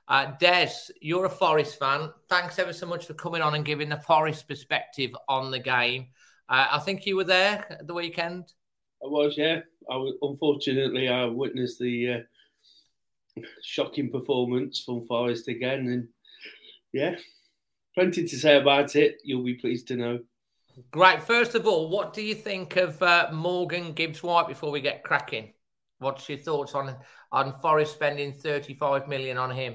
Uh, 0.09 0.32
Des, 0.40 0.72
you're 1.01 1.26
a 1.26 1.30
Forest 1.30 1.78
fan. 1.78 2.11
Thanks 2.28 2.59
ever 2.59 2.72
so 2.72 2.86
much 2.86 3.07
for 3.07 3.14
coming 3.14 3.42
on 3.42 3.55
and 3.55 3.64
giving 3.64 3.88
the 3.88 4.01
Forest 4.01 4.48
perspective 4.48 5.12
on 5.28 5.51
the 5.51 5.59
game. 5.59 6.09
Uh, 6.48 6.66
I 6.72 6.78
think 6.80 7.07
you 7.07 7.16
were 7.16 7.24
there 7.24 7.64
at 7.70 7.86
the 7.86 7.94
weekend. 7.94 8.53
I 9.03 9.07
was, 9.07 9.34
yeah. 9.36 9.61
I 9.90 9.96
was, 9.96 10.14
unfortunately, 10.20 11.09
I 11.09 11.24
witnessed 11.26 11.78
the 11.78 12.24
uh, 13.38 13.40
shocking 13.62 14.11
performance 14.11 14.82
from 14.84 15.07
Forest 15.07 15.48
again, 15.48 15.86
and 15.86 16.09
yeah, 16.92 17.14
plenty 17.94 18.26
to 18.26 18.36
say 18.36 18.57
about 18.57 18.96
it. 18.96 19.18
You'll 19.24 19.44
be 19.44 19.55
pleased 19.55 19.88
to 19.88 19.96
know. 19.96 20.18
Great. 20.91 21.22
First 21.22 21.55
of 21.55 21.66
all, 21.66 21.89
what 21.89 22.12
do 22.12 22.22
you 22.22 22.35
think 22.35 22.76
of 22.76 23.03
uh, 23.03 23.28
Morgan 23.33 23.93
Gibbs 23.93 24.22
White 24.22 24.49
before 24.49 24.70
we 24.70 24.81
get 24.81 25.03
cracking? 25.03 25.53
What's 25.99 26.28
your 26.28 26.39
thoughts 26.39 26.74
on 26.74 26.97
on 27.33 27.53
Forest 27.61 27.95
spending 27.95 28.33
thirty 28.33 28.74
five 28.74 29.09
million 29.09 29.37
on 29.37 29.51
him? 29.51 29.74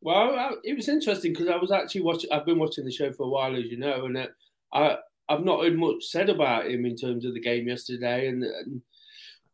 Well, 0.00 0.36
I, 0.36 0.52
it 0.62 0.76
was 0.76 0.88
interesting 0.88 1.32
because 1.32 1.48
I 1.48 1.56
was 1.56 1.72
actually 1.72 2.02
watching. 2.02 2.30
I've 2.30 2.46
been 2.46 2.58
watching 2.58 2.84
the 2.84 2.92
show 2.92 3.12
for 3.12 3.24
a 3.24 3.28
while, 3.28 3.56
as 3.56 3.64
you 3.64 3.78
know, 3.78 4.04
and 4.04 4.16
uh, 4.18 4.26
I 4.72 4.96
I've 5.28 5.44
not 5.44 5.62
heard 5.62 5.78
much 5.78 6.04
said 6.04 6.28
about 6.28 6.66
him 6.66 6.84
in 6.84 6.96
terms 6.96 7.24
of 7.24 7.34
the 7.34 7.40
game 7.40 7.68
yesterday. 7.68 8.28
And, 8.28 8.44
and 8.44 8.82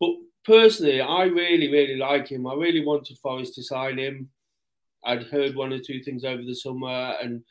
but 0.01 0.11
personally, 0.45 1.01
I 1.01 1.25
really 1.25 1.71
really 1.71 1.97
like 1.97 2.29
him. 2.29 2.47
I 2.47 2.55
really 2.55 2.85
wanted 2.85 3.19
Forest 3.19 3.55
to 3.55 3.63
sign 3.63 3.99
him. 3.99 4.31
I'd 5.05 5.25
heard 5.25 5.55
one 5.55 5.73
or 5.73 5.79
two 5.79 6.03
things 6.03 6.25
over 6.25 6.43
the 6.43 6.55
summer, 6.55 7.15
and 7.23 7.43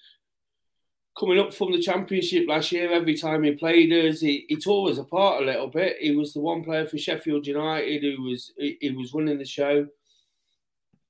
coming 1.17 1.39
up 1.39 1.53
from 1.53 1.71
the 1.71 1.81
championship 1.81 2.45
last 2.47 2.71
year, 2.71 2.91
every 2.91 3.15
time 3.15 3.43
he 3.43 3.51
played 3.51 3.91
us, 3.91 4.19
he, 4.19 4.45
he 4.49 4.55
tore 4.55 4.89
us 4.89 4.97
apart 4.97 5.41
a 5.43 5.45
little 5.45 5.67
bit. 5.67 5.97
He 5.99 6.15
was 6.15 6.33
the 6.33 6.39
one 6.39 6.63
player 6.63 6.87
for 6.87 6.97
Sheffield 6.97 7.45
United 7.45 8.03
who 8.03 8.23
was 8.23 8.51
he, 8.57 8.77
he 8.81 8.91
was 8.91 9.13
running 9.13 9.37
the 9.37 9.45
show. 9.45 9.87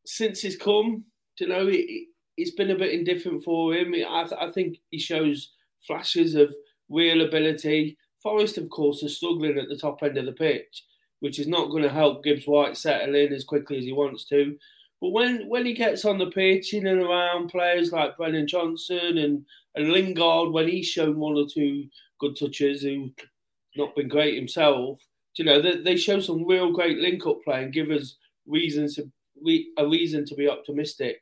Since 0.06 0.42
he's 0.42 0.58
come, 0.58 1.06
you 1.40 1.48
know, 1.48 1.68
it, 1.70 2.08
has 2.38 2.52
been 2.52 2.72
a 2.72 2.78
bit 2.78 2.94
indifferent 2.94 3.44
for 3.44 3.74
him. 3.74 3.94
I, 3.94 4.24
th- 4.24 4.42
I 4.42 4.52
think 4.52 4.78
he 4.90 5.00
shows 5.00 5.52
flashes 5.86 6.36
of 6.36 6.54
real 6.90 7.22
ability. 7.26 7.98
Forest, 8.22 8.58
of 8.58 8.70
course, 8.70 9.04
are 9.04 9.10
struggling 9.10 9.58
at 9.58 9.70
the 9.70 9.78
top 9.78 10.02
end 10.04 10.18
of 10.18 10.26
the 10.26 10.32
pitch, 10.32 10.84
which 11.20 11.40
is 11.40 11.48
not 11.48 11.70
going 11.70 11.84
to 11.84 11.90
help 11.90 12.24
Gibbs 12.24 12.46
White 12.46 12.76
settle 12.76 13.16
in 13.16 13.32
as 13.32 13.44
quickly 13.44 13.78
as 13.78 13.86
he 13.86 13.94
wants 13.94 14.26
to. 14.26 14.58
But 15.04 15.12
when, 15.12 15.50
when 15.50 15.66
he 15.66 15.74
gets 15.74 16.06
on 16.06 16.18
the 16.18 16.32
pitch 16.32 16.74
in 16.74 16.88
and 16.88 17.02
around 17.02 17.50
players 17.50 17.92
like 17.92 18.16
Brennan 18.16 18.48
Johnson 18.48 19.18
and, 19.18 19.46
and 19.76 19.92
Lingard, 19.92 20.54
when 20.54 20.70
he's 20.70 20.88
shown 20.88 21.18
one 21.20 21.36
or 21.36 21.46
two 21.46 21.90
good 22.22 22.38
touches, 22.40 22.84
who 22.84 23.12
not 23.76 23.98
been 23.98 24.08
great 24.08 24.36
himself, 24.36 25.02
you 25.36 25.44
know, 25.44 25.62
they, 25.62 25.76
they 25.82 25.98
show 25.98 26.22
some 26.22 26.48
real 26.48 26.72
great 26.72 27.00
link 27.00 27.28
up 27.28 27.44
play 27.44 27.66
and 27.66 27.74
give 27.74 27.92
us 27.92 28.16
reasons 28.48 28.96
to 28.96 29.12
a 29.78 29.86
reason 29.86 30.24
to 30.24 30.36
be 30.36 30.48
optimistic. 30.48 31.22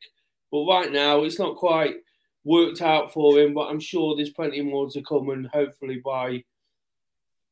But 0.51 0.67
right 0.67 0.91
now, 0.91 1.23
it's 1.23 1.39
not 1.39 1.55
quite 1.55 1.95
worked 2.43 2.84
out 2.84 3.11
for 3.11 3.39
him. 3.39 3.55
But 3.55 3.69
I'm 3.69 3.79
sure 3.79 4.15
there's 4.15 4.29
plenty 4.29 4.61
more 4.61 4.91
to 4.91 5.01
come, 5.01 5.32
and 5.32 5.47
hopefully, 5.47 5.99
by 6.05 6.43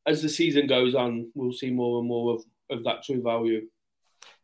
as 0.06 0.22
the 0.22 0.30
season 0.30 0.68
goes 0.68 0.94
on, 0.94 1.32
we'll 1.34 1.54
see 1.54 1.72
more 1.72 1.98
and 1.98 2.08
more 2.08 2.36
of, 2.36 2.44
of 2.70 2.84
that 2.84 3.02
true 3.04 3.24
value. 3.24 3.66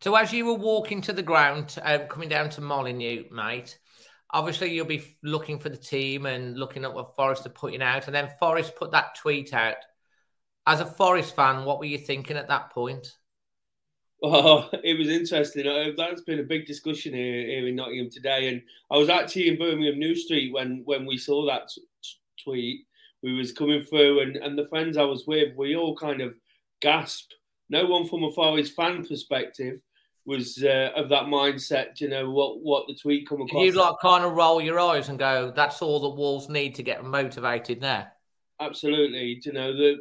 So, 0.02 0.16
as 0.16 0.34
you 0.34 0.46
were 0.46 0.54
walking 0.54 1.02
to 1.02 1.14
the 1.14 1.24
ground, 1.24 1.78
um, 1.82 2.02
coming 2.08 2.30
down 2.30 2.50
to 2.52 2.62
Molineux, 2.62 3.26
mate, 3.32 3.78
obviously 4.32 4.74
you'll 4.74 4.86
be 4.86 5.16
looking 5.24 5.60
for 5.60 5.70
the 5.70 5.78
team 5.78 6.26
and 6.26 6.58
looking 6.58 6.84
at 6.84 6.94
what 6.94 7.16
Forest 7.16 7.46
are 7.46 7.50
putting 7.50 7.82
out, 7.82 8.08
and 8.08 8.16
then 8.16 8.30
Forest 8.40 8.76
put 8.76 8.92
that 8.92 9.16
tweet 9.16 9.54
out. 9.54 9.78
As 10.68 10.80
a 10.80 10.86
Forest 10.86 11.36
fan, 11.36 11.64
what 11.66 11.80
were 11.80 11.86
you 11.86 11.98
thinking 11.98 12.38
at 12.38 12.50
that 12.50 12.72
point? 12.72 13.08
Oh, 14.24 14.70
it 14.84 14.98
was 14.98 15.10
interesting. 15.10 15.68
Uh, 15.68 15.92
that's 15.96 16.22
been 16.22 16.40
a 16.40 16.44
big 16.44 16.66
discussion 16.66 17.14
here, 17.14 17.46
here 17.46 17.68
in 17.68 17.76
Nottingham 17.76 18.10
today, 18.10 18.50
and 18.50 18.62
I 18.92 18.98
was 18.98 19.10
actually 19.10 19.50
in 19.50 19.58
Birmingham 19.58 20.00
New 20.00 20.16
Street 20.16 20.54
when 20.54 20.82
when 20.86 21.06
we 21.06 21.18
saw 21.18 21.46
that 21.48 21.70
t- 21.70 21.82
tweet. 22.44 22.86
We 23.24 23.34
was 23.34 23.52
coming 23.52 23.84
through, 23.84 24.22
and 24.22 24.36
and 24.38 24.58
the 24.58 24.68
friends 24.68 24.98
I 24.98 25.04
was 25.04 25.26
with, 25.26 25.56
we 25.56 25.76
all 25.76 25.96
kind 25.96 26.22
of 26.22 26.36
gasped. 26.82 27.36
No 27.70 27.86
one 27.86 28.08
from 28.08 28.24
a 28.24 28.32
Forest 28.32 28.76
fan 28.76 29.06
perspective 29.06 29.82
was 30.26 30.64
uh, 30.64 30.92
of 30.96 31.10
that 31.10 31.26
mindset. 31.26 32.00
You 32.02 32.10
know 32.10 32.30
what 32.30 32.62
what 32.62 32.88
the 32.88 32.96
tweet 32.96 33.28
come 33.28 33.42
across. 33.42 33.64
You 33.64 33.72
like 33.74 33.96
kind 34.02 34.26
of 34.26 34.34
roll 34.34 34.62
your 34.62 34.80
eyes 34.80 35.10
and 35.10 35.20
go, 35.20 35.52
"That's 35.56 35.82
all 35.82 36.00
the 36.00 36.10
Wolves 36.10 36.50
need 36.50 36.76
to 36.76 36.84
get 36.84 37.04
motivated 37.04 37.82
now." 37.82 38.08
Absolutely. 38.60 39.42
You 39.44 39.54
know 39.54 39.74
the 39.74 39.98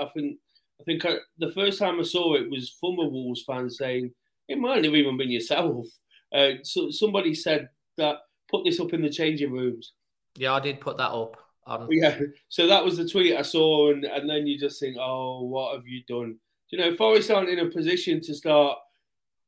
I 0.00 0.06
think 0.06 0.38
I 0.80 0.84
think 0.84 1.04
I, 1.04 1.16
the 1.38 1.52
first 1.52 1.78
time 1.78 2.00
I 2.00 2.02
saw 2.02 2.34
it 2.34 2.50
was 2.50 2.76
from 2.80 2.98
a 2.98 3.08
Wolves 3.08 3.42
fan 3.42 3.68
saying 3.70 4.12
it 4.48 4.58
might 4.58 4.84
have 4.84 4.94
even 4.94 5.16
been 5.16 5.30
yourself. 5.30 5.86
Uh, 6.32 6.52
so 6.62 6.92
somebody 6.92 7.34
said 7.34 7.68
that 7.96 8.18
put 8.48 8.64
this 8.64 8.78
up 8.78 8.92
in 8.92 9.02
the 9.02 9.10
changing 9.10 9.50
rooms. 9.50 9.94
Yeah, 10.36 10.52
I 10.52 10.60
did 10.60 10.80
put 10.80 10.96
that 10.98 11.10
up. 11.10 11.36
On... 11.66 11.88
Yeah, 11.90 12.20
so 12.48 12.68
that 12.68 12.84
was 12.84 12.96
the 12.96 13.08
tweet 13.08 13.36
I 13.36 13.42
saw, 13.42 13.90
and, 13.90 14.04
and 14.04 14.30
then 14.30 14.46
you 14.46 14.56
just 14.56 14.78
think, 14.78 14.96
oh, 14.96 15.42
what 15.42 15.74
have 15.74 15.88
you 15.88 16.04
done? 16.06 16.36
You 16.70 16.78
know, 16.78 16.94
Forest 16.94 17.30
aren't 17.30 17.48
in 17.48 17.58
a 17.58 17.70
position 17.70 18.20
to 18.22 18.34
start 18.34 18.78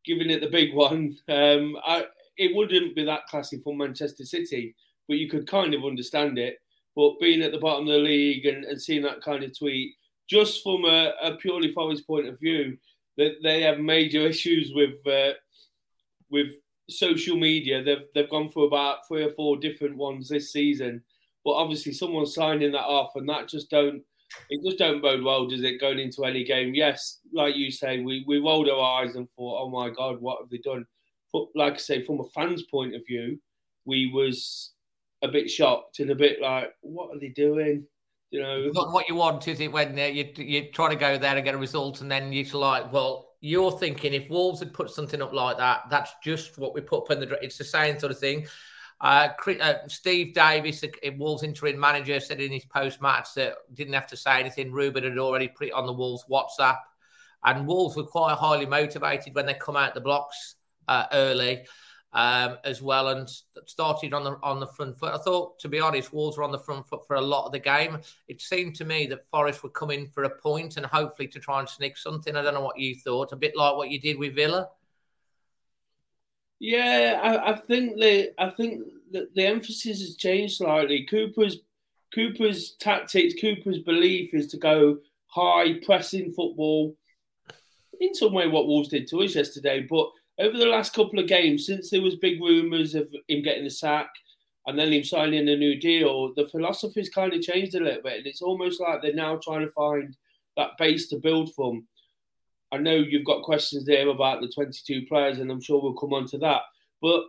giving 0.04 0.30
it 0.30 0.40
the 0.40 0.48
big 0.48 0.74
one. 0.74 1.16
Um, 1.28 1.76
I, 1.84 2.06
it 2.36 2.54
wouldn't 2.54 2.96
be 2.96 3.04
that 3.04 3.26
classy 3.26 3.60
for 3.60 3.76
Manchester 3.76 4.24
City, 4.24 4.74
but 5.08 5.18
you 5.18 5.28
could 5.28 5.46
kind 5.46 5.74
of 5.74 5.84
understand 5.84 6.38
it. 6.38 6.58
But 6.96 7.20
being 7.20 7.42
at 7.42 7.52
the 7.52 7.58
bottom 7.58 7.86
of 7.86 7.92
the 7.92 7.98
league 7.98 8.46
and, 8.46 8.64
and 8.64 8.80
seeing 8.80 9.02
that 9.02 9.22
kind 9.22 9.44
of 9.44 9.56
tweet, 9.56 9.94
just 10.28 10.62
from 10.62 10.84
a, 10.84 11.12
a 11.22 11.36
purely 11.36 11.72
Forest 11.72 12.06
point 12.06 12.26
of 12.26 12.38
view, 12.38 12.76
that 13.16 13.36
they 13.42 13.62
have 13.62 13.78
major 13.78 14.20
issues 14.26 14.72
with 14.74 15.06
uh, 15.06 15.32
with 16.30 16.48
social 16.90 17.36
media. 17.36 17.82
They've 17.82 18.04
they've 18.14 18.30
gone 18.30 18.50
through 18.50 18.66
about 18.66 19.06
three 19.06 19.24
or 19.24 19.32
four 19.32 19.56
different 19.56 19.96
ones 19.96 20.28
this 20.28 20.52
season, 20.52 21.02
but 21.44 21.52
obviously 21.52 21.92
someone's 21.92 22.34
signing 22.34 22.72
that 22.72 22.84
off, 22.84 23.16
and 23.16 23.28
that 23.28 23.48
just 23.48 23.70
don't 23.70 24.02
it 24.50 24.64
just 24.64 24.78
don't 24.78 25.02
bode 25.02 25.22
well, 25.22 25.46
does 25.46 25.62
it? 25.62 25.80
Going 25.80 25.98
into 25.98 26.24
any 26.24 26.44
game, 26.44 26.74
yes, 26.74 27.18
like 27.32 27.56
you 27.56 27.70
say, 27.70 28.00
we 28.00 28.24
we 28.26 28.38
rolled 28.38 28.68
our 28.68 29.02
eyes 29.02 29.14
and 29.16 29.28
thought, 29.30 29.62
oh 29.62 29.70
my 29.70 29.90
god, 29.90 30.20
what 30.20 30.38
have 30.40 30.50
they 30.50 30.58
done? 30.58 30.84
But 31.32 31.46
like 31.54 31.74
I 31.74 31.78
say, 31.78 32.04
from 32.04 32.20
a 32.20 32.28
fan's 32.34 32.64
point 32.64 32.94
of 32.94 33.06
view, 33.06 33.38
we 33.84 34.10
was 34.12 34.74
a 35.22 35.28
bit 35.28 35.50
shocked 35.50 36.00
and 36.00 36.10
a 36.10 36.14
bit 36.14 36.40
like, 36.40 36.72
what 36.80 37.14
are 37.14 37.18
they 37.18 37.28
doing? 37.28 37.86
You 38.30 38.40
know, 38.40 38.70
not 38.72 38.92
what 38.92 39.08
you 39.08 39.14
want, 39.14 39.46
is 39.46 39.60
it? 39.60 39.70
When 39.70 39.96
you 39.96 40.30
you're 40.36 40.72
trying 40.72 40.90
to 40.90 40.96
go 40.96 41.18
there 41.18 41.36
and 41.36 41.44
get 41.44 41.54
a 41.54 41.58
result, 41.58 42.00
and 42.00 42.10
then 42.10 42.32
you're 42.32 42.46
like, 42.58 42.90
well, 42.92 43.28
you're 43.40 43.72
thinking 43.72 44.14
if 44.14 44.30
Wolves 44.30 44.60
had 44.60 44.72
put 44.72 44.90
something 44.90 45.20
up 45.20 45.34
like 45.34 45.58
that, 45.58 45.82
that's 45.90 46.12
just 46.24 46.56
what 46.56 46.74
we 46.74 46.80
put 46.80 47.02
up 47.02 47.10
in 47.10 47.20
the. 47.20 47.38
It's 47.42 47.58
the 47.58 47.64
same 47.64 47.98
sort 47.98 48.10
of 48.12 48.18
thing. 48.18 48.46
Uh, 49.02 49.30
uh, 49.60 49.74
Steve 49.88 50.32
Davis, 50.32 50.84
Wolves 51.16 51.42
interim 51.42 51.78
manager, 51.78 52.20
said 52.20 52.40
in 52.40 52.52
his 52.52 52.64
post 52.64 53.02
match 53.02 53.34
that 53.34 53.54
didn't 53.74 53.94
have 53.94 54.06
to 54.06 54.16
say 54.16 54.38
anything. 54.38 54.70
Ruben 54.70 55.02
had 55.02 55.18
already 55.18 55.48
put 55.48 55.66
it 55.66 55.72
on 55.72 55.86
the 55.86 55.92
Wolves 55.92 56.24
WhatsApp, 56.30 56.78
and 57.44 57.66
Wolves 57.66 57.96
were 57.96 58.04
quite 58.04 58.36
highly 58.36 58.64
motivated 58.64 59.34
when 59.34 59.44
they 59.44 59.54
come 59.54 59.76
out 59.76 59.94
the 59.94 60.00
blocks 60.00 60.54
uh, 60.86 61.06
early 61.12 61.64
um, 62.12 62.58
as 62.62 62.80
well, 62.80 63.08
and 63.08 63.28
started 63.66 64.14
on 64.14 64.22
the 64.22 64.38
on 64.40 64.60
the 64.60 64.68
front 64.68 64.96
foot. 64.96 65.12
I 65.12 65.18
thought, 65.18 65.58
to 65.58 65.68
be 65.68 65.80
honest, 65.80 66.12
Wolves 66.12 66.38
were 66.38 66.44
on 66.44 66.52
the 66.52 66.58
front 66.58 66.86
foot 66.86 67.04
for 67.04 67.16
a 67.16 67.20
lot 67.20 67.46
of 67.46 67.50
the 67.50 67.58
game. 67.58 67.98
It 68.28 68.40
seemed 68.40 68.76
to 68.76 68.84
me 68.84 69.08
that 69.08 69.28
Forest 69.32 69.64
would 69.64 69.72
come 69.72 69.90
in 69.90 70.06
for 70.10 70.22
a 70.24 70.30
point 70.30 70.76
and 70.76 70.86
hopefully 70.86 71.26
to 71.26 71.40
try 71.40 71.58
and 71.58 71.68
sneak 71.68 71.96
something. 71.96 72.36
I 72.36 72.42
don't 72.42 72.54
know 72.54 72.60
what 72.60 72.78
you 72.78 72.94
thought. 72.94 73.32
A 73.32 73.36
bit 73.36 73.56
like 73.56 73.74
what 73.74 73.90
you 73.90 73.98
did 73.98 74.16
with 74.16 74.36
Villa. 74.36 74.68
Yeah, 76.62 77.18
I, 77.20 77.50
I 77.50 77.56
think 77.56 77.96
the 77.98 78.32
I 78.40 78.48
think 78.50 78.84
the, 79.10 79.28
the 79.34 79.44
emphasis 79.44 80.00
has 80.00 80.14
changed 80.14 80.58
slightly. 80.58 81.04
Cooper's 81.10 81.58
Cooper's 82.14 82.76
tactics, 82.78 83.34
Cooper's 83.40 83.80
belief 83.80 84.32
is 84.32 84.46
to 84.48 84.58
go 84.58 84.98
high 85.26 85.80
pressing 85.84 86.32
football. 86.32 86.94
In 87.98 88.14
some 88.14 88.32
way, 88.32 88.46
what 88.46 88.68
Wolves 88.68 88.90
did 88.90 89.08
to 89.08 89.22
us 89.22 89.34
yesterday, 89.34 89.84
but 89.90 90.08
over 90.38 90.56
the 90.56 90.66
last 90.66 90.94
couple 90.94 91.18
of 91.18 91.26
games, 91.26 91.66
since 91.66 91.90
there 91.90 92.00
was 92.00 92.14
big 92.14 92.40
rumours 92.40 92.94
of 92.94 93.12
him 93.26 93.42
getting 93.42 93.64
the 93.64 93.70
sack 93.70 94.10
and 94.68 94.78
then 94.78 94.92
him 94.92 95.02
signing 95.02 95.48
a 95.48 95.56
new 95.56 95.80
deal, 95.80 96.32
the 96.34 96.46
philosophy's 96.46 97.08
kind 97.08 97.34
of 97.34 97.42
changed 97.42 97.74
a 97.74 97.80
little 97.80 98.02
bit, 98.02 98.18
and 98.18 98.26
it's 98.28 98.42
almost 98.42 98.80
like 98.80 99.02
they're 99.02 99.14
now 99.14 99.36
trying 99.42 99.66
to 99.66 99.72
find 99.72 100.16
that 100.56 100.78
base 100.78 101.08
to 101.08 101.16
build 101.16 101.52
from. 101.56 101.88
I 102.72 102.78
know 102.78 102.94
you've 102.94 103.26
got 103.26 103.42
questions 103.42 103.84
there 103.84 104.08
about 104.08 104.40
the 104.40 104.48
22 104.48 105.06
players, 105.06 105.38
and 105.38 105.50
I'm 105.50 105.60
sure 105.60 105.80
we'll 105.80 105.92
come 105.92 106.14
on 106.14 106.26
to 106.28 106.38
that. 106.38 106.62
But 107.02 107.24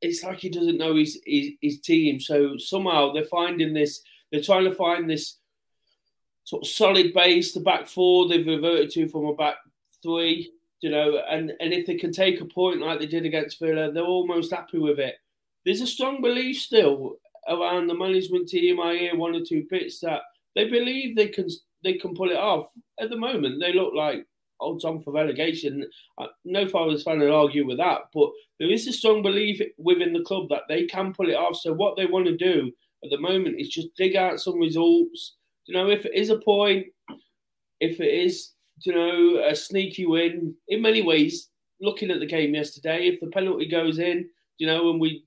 it's 0.00 0.24
like 0.24 0.40
he 0.40 0.48
doesn't 0.48 0.78
know 0.78 0.96
his, 0.96 1.20
his, 1.24 1.50
his 1.60 1.80
team. 1.80 2.20
So 2.20 2.58
somehow 2.58 3.12
they're 3.12 3.24
finding 3.24 3.72
this. 3.72 4.02
They're 4.30 4.42
trying 4.42 4.64
to 4.64 4.74
find 4.74 5.08
this 5.08 5.36
sort 6.44 6.64
of 6.64 6.68
solid 6.68 7.14
base. 7.14 7.52
The 7.52 7.60
back 7.60 7.86
four 7.86 8.28
they've 8.28 8.46
reverted 8.46 8.90
to 8.92 9.08
from 9.08 9.26
a 9.26 9.34
back 9.34 9.56
three. 10.02 10.52
You 10.80 10.90
know, 10.90 11.20
and 11.28 11.52
and 11.60 11.72
if 11.72 11.86
they 11.86 11.96
can 11.96 12.12
take 12.12 12.40
a 12.40 12.44
point 12.44 12.80
like 12.80 13.00
they 13.00 13.06
did 13.06 13.26
against 13.26 13.58
Villa, 13.58 13.90
they're 13.90 14.04
almost 14.04 14.52
happy 14.52 14.78
with 14.78 14.98
it. 14.98 15.16
There's 15.64 15.80
a 15.80 15.86
strong 15.86 16.22
belief 16.22 16.58
still 16.58 17.16
around 17.48 17.86
the 17.86 17.94
management 17.94 18.48
team. 18.48 18.80
I 18.80 18.94
hear 18.96 19.16
one 19.16 19.34
or 19.34 19.44
two 19.44 19.66
bits 19.68 20.00
that 20.00 20.20
they 20.54 20.68
believe 20.68 21.16
they 21.16 21.28
can 21.28 21.48
they 21.82 21.94
can 21.94 22.14
pull 22.14 22.30
it 22.30 22.36
off. 22.36 22.68
At 23.00 23.10
the 23.10 23.16
moment, 23.16 23.60
they 23.60 23.72
look 23.72 23.92
like 23.94 24.26
odds 24.60 24.84
on 24.84 25.02
for 25.02 25.12
relegation. 25.12 25.86
No 26.44 26.68
Forest 26.68 27.04
fan 27.04 27.20
will 27.20 27.34
argue 27.34 27.66
with 27.66 27.78
that, 27.78 28.02
but 28.12 28.30
there 28.58 28.70
is 28.70 28.86
a 28.86 28.92
strong 28.92 29.22
belief 29.22 29.60
within 29.78 30.12
the 30.12 30.24
club 30.24 30.48
that 30.50 30.62
they 30.68 30.86
can 30.86 31.12
pull 31.12 31.30
it 31.30 31.34
off. 31.34 31.56
So 31.56 31.72
what 31.72 31.96
they 31.96 32.06
want 32.06 32.26
to 32.26 32.36
do 32.36 32.72
at 33.04 33.10
the 33.10 33.18
moment 33.18 33.60
is 33.60 33.68
just 33.68 33.94
dig 33.96 34.16
out 34.16 34.40
some 34.40 34.58
results. 34.58 35.36
You 35.66 35.74
know, 35.74 35.88
if 35.88 36.04
it 36.04 36.14
is 36.14 36.30
a 36.30 36.38
point, 36.38 36.86
if 37.80 38.00
it 38.00 38.12
is, 38.26 38.52
you 38.84 38.94
know, 38.94 39.42
a 39.48 39.54
sneaky 39.54 40.06
win, 40.06 40.54
in 40.68 40.82
many 40.82 41.02
ways, 41.02 41.48
looking 41.80 42.10
at 42.10 42.20
the 42.20 42.26
game 42.26 42.54
yesterday, 42.54 43.06
if 43.06 43.20
the 43.20 43.28
penalty 43.28 43.68
goes 43.68 43.98
in, 43.98 44.28
you 44.58 44.66
know, 44.66 44.90
and 44.90 45.00
we 45.00 45.24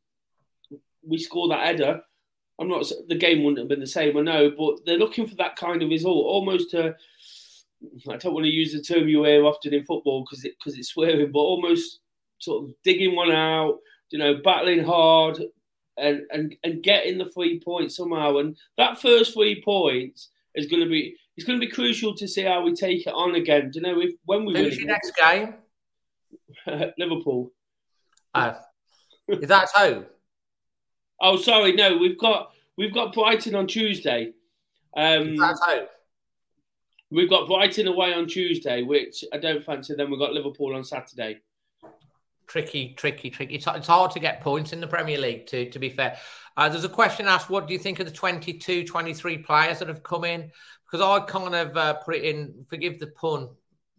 we 1.08 1.18
score 1.18 1.48
that 1.50 1.66
header, 1.66 2.02
I'm 2.60 2.68
not 2.68 2.86
the 3.08 3.16
game 3.16 3.44
wouldn't 3.44 3.60
have 3.60 3.68
been 3.70 3.80
the 3.80 3.88
same, 3.88 4.18
I 4.18 4.22
know, 4.22 4.52
but 4.52 4.86
they're 4.86 4.98
looking 4.98 5.28
for 5.28 5.36
that 5.36 5.56
kind 5.56 5.82
of 5.82 5.90
result, 5.90 6.26
almost 6.26 6.72
to 6.72 6.96
I 8.10 8.18
don't 8.18 8.34
want 8.34 8.46
to 8.46 8.52
use 8.52 8.74
the 8.74 8.82
term 8.82 9.08
you 9.08 9.24
hear 9.24 9.46
often 9.46 9.74
in 9.74 9.84
football 9.84 10.24
because 10.24 10.46
it 10.46 10.54
because 10.60 10.78
it's 10.78 10.90
swearing, 10.90 11.32
but 11.32 11.40
almost 11.40 12.00
sort 12.40 12.64
of 12.64 12.72
digging 12.84 13.16
one 13.16 13.32
out, 13.32 13.80
you 14.10 14.20
know, 14.20 14.36
battling 14.44 14.84
hard 14.84 15.42
and 15.98 16.22
and 16.32 16.56
and 16.64 16.84
getting 16.84 17.18
the 17.18 17.30
three 17.30 17.60
points 17.60 17.96
somehow. 17.96 18.38
And 18.38 18.58
that 18.78 19.02
first 19.02 19.34
three 19.34 19.62
points 19.64 20.30
is 20.56 20.68
going 20.68 20.84
to 20.84 20.90
be 20.90 21.16
it's 21.36 21.46
going 21.46 21.60
to 21.60 21.66
be 21.66 21.72
crucial 21.72 22.16
to 22.16 22.28
see 22.28 22.44
how 22.44 22.62
we 22.62 22.74
take 22.74 23.08
it 23.08 23.14
on 23.14 23.36
again. 23.36 23.72
Do 23.72 23.80
you 23.80 23.86
know 23.86 24.00
if 24.00 24.14
when 24.26 24.46
we 24.46 24.56
who's 24.56 24.78
your 24.78 24.88
next 24.88 25.14
game? 25.16 25.56
Liverpool. 26.98 27.52
Oh, 28.34 28.58
is 29.28 29.50
that 29.50 29.70
home? 29.74 30.06
oh, 31.22 31.38
sorry, 31.38 31.74
no, 31.74 31.98
we've 31.98 32.18
got 32.18 32.52
we've 32.78 32.94
got 32.94 33.14
Brighton 33.14 33.56
on 33.56 33.68
Tuesday. 33.68 34.34
Um, 34.96 35.38
that's 35.38 35.62
home. 35.62 35.86
We've 37.12 37.30
got 37.30 37.48
Brighton 37.48 37.88
away 37.88 38.14
on 38.14 38.26
Tuesday, 38.26 38.84
which 38.84 39.26
I 39.34 39.38
don't 39.38 39.64
fancy. 39.64 39.94
Then 39.96 40.10
we've 40.10 40.20
got 40.20 40.32
Liverpool 40.32 40.74
on 40.74 40.84
Saturday. 40.86 41.42
Tricky, 42.48 42.94
tricky, 42.98 43.30
tricky. 43.30 43.56
It's, 43.56 43.68
it's 43.68 43.88
hard 43.88 44.12
to 44.12 44.20
get 44.20 44.42
points 44.42 44.72
in 44.72 44.80
the 44.80 44.88
Premier 44.88 45.18
League, 45.18 45.46
to, 45.48 45.70
to 45.70 45.80
be 45.80 45.90
fair. 45.90 46.18
Uh, 46.56 46.70
there's 46.70 46.86
a 46.86 46.90
question 46.90 47.28
asked 47.28 47.50
what 47.50 47.68
do 47.68 47.74
you 47.74 47.80
think 47.80 48.00
of 48.00 48.06
the 48.06 48.12
22, 48.12 48.86
23 48.86 49.38
players 49.40 49.80
that 49.80 49.90
have 49.90 50.04
come 50.04 50.24
in? 50.24 50.52
Because 50.86 51.06
I 51.06 51.26
kind 51.26 51.54
of 51.54 51.76
uh, 51.76 51.94
put 51.96 52.16
it 52.16 52.24
in, 52.24 52.66
forgive 52.70 53.00
the 53.00 53.08
pun, 53.08 53.50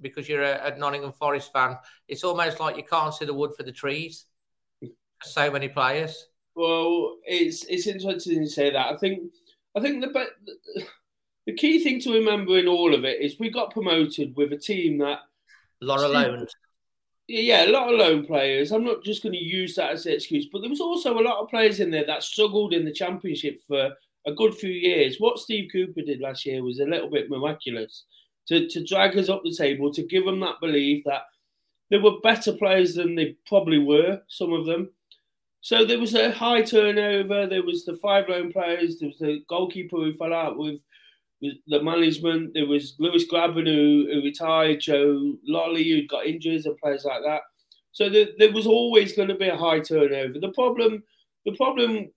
because 0.00 0.28
you're 0.28 0.42
a, 0.42 0.72
a 0.72 0.78
Nottingham 0.78 1.12
Forest 1.12 1.52
fan. 1.52 1.76
It's 2.08 2.24
almost 2.24 2.60
like 2.60 2.76
you 2.76 2.84
can't 2.84 3.14
see 3.14 3.26
the 3.26 3.34
wood 3.34 3.52
for 3.56 3.62
the 3.62 3.72
trees. 3.72 4.24
So 5.22 5.50
many 5.50 5.68
players. 5.68 6.28
Well, 6.54 7.16
it's 7.24 7.64
it's 7.64 7.86
interesting 7.86 8.40
to 8.40 8.50
say 8.50 8.70
that. 8.70 8.92
I 8.92 8.96
think 8.96 9.32
I 9.76 9.80
think 9.80 10.02
the 10.02 10.26
the 11.47 11.55
key 11.55 11.82
thing 11.82 12.01
to 12.01 12.12
remember 12.12 12.59
in 12.59 12.68
all 12.68 12.95
of 12.95 13.05
it 13.05 13.20
is 13.20 13.38
we 13.38 13.51
got 13.51 13.72
promoted 13.72 14.36
with 14.36 14.53
a 14.53 14.59
team 14.59 14.99
that 14.99 15.20
a 15.82 15.84
lot 15.84 16.01
of 16.01 16.11
loans. 16.11 16.55
Yeah, 17.28 17.66
a 17.66 17.70
lot 17.70 17.93
of 17.93 17.99
loan 17.99 18.26
players. 18.26 18.72
I'm 18.72 18.84
not 18.84 19.05
just 19.05 19.22
going 19.22 19.32
to 19.32 19.38
use 19.38 19.74
that 19.76 19.90
as 19.90 20.07
an 20.07 20.12
excuse, 20.12 20.49
but 20.53 20.61
there 20.61 20.70
was 20.70 20.80
also 20.80 21.18
a 21.18 21.22
lot 21.22 21.40
of 21.40 21.49
players 21.49 21.80
in 21.80 21.90
there 21.90 22.07
that 22.07 22.22
struggled 22.22 22.72
in 22.72 22.84
the 22.84 22.93
championship 22.93 23.61
for 23.66 23.90
a 24.26 24.32
good 24.32 24.55
few 24.55 24.70
years. 24.70 25.16
What 25.18 25.38
Steve 25.38 25.70
Cooper 25.72 26.03
did 26.03 26.20
last 26.20 26.47
year 26.47 26.62
was 26.62 26.80
a 26.80 26.84
little 26.84 27.11
bit 27.11 27.30
miraculous 27.30 28.05
to, 28.49 28.68
to 28.68 28.84
drag 28.84 29.16
us 29.16 29.28
up 29.28 29.43
the 29.45 29.55
table, 29.55 29.93
to 29.93 30.03
give 30.03 30.24
them 30.24 30.40
that 30.40 30.61
belief 30.61 31.05
that 31.05 31.22
there 31.90 32.01
were 32.01 32.20
better 32.22 32.53
players 32.53 32.95
than 32.95 33.14
they 33.14 33.36
probably 33.47 33.78
were, 33.78 34.20
some 34.28 34.53
of 34.53 34.66
them. 34.66 34.90
So 35.61 35.84
there 35.84 36.01
was 36.01 36.14
a 36.14 36.32
high 36.32 36.62
turnover. 36.62 37.47
There 37.47 37.62
was 37.62 37.84
the 37.84 37.97
five 37.97 38.28
loan 38.28 38.53
players. 38.53 38.99
There 38.99 39.09
was 39.09 39.18
the 39.18 39.45
goalkeeper 39.49 39.97
who 39.97 40.12
fell 40.14 40.34
out 40.34 40.59
with 40.59 40.80
the 41.66 41.82
management. 41.82 42.55
There 42.55 42.66
was 42.66 42.95
Lewis 42.99 43.24
Grabban 43.30 43.66
who, 43.66 44.09
who 44.12 44.22
retired, 44.22 44.80
Joe 44.80 45.36
Lolley 45.49 45.88
who 45.88 46.07
got 46.07 46.26
injuries, 46.26 46.66
and 46.66 46.76
players 46.78 47.05
like 47.05 47.22
that. 47.24 47.43
So 47.93 48.09
there, 48.09 48.28
there 48.38 48.53
was 48.53 48.66
always 48.66 49.14
going 49.14 49.28
to 49.28 49.34
be 49.34 49.49
a 49.49 49.57
high 49.57 49.80
turnover. 49.80 50.38
The 50.40 50.53
problem, 50.53 51.03
the 51.45 51.55
problem 51.57 52.11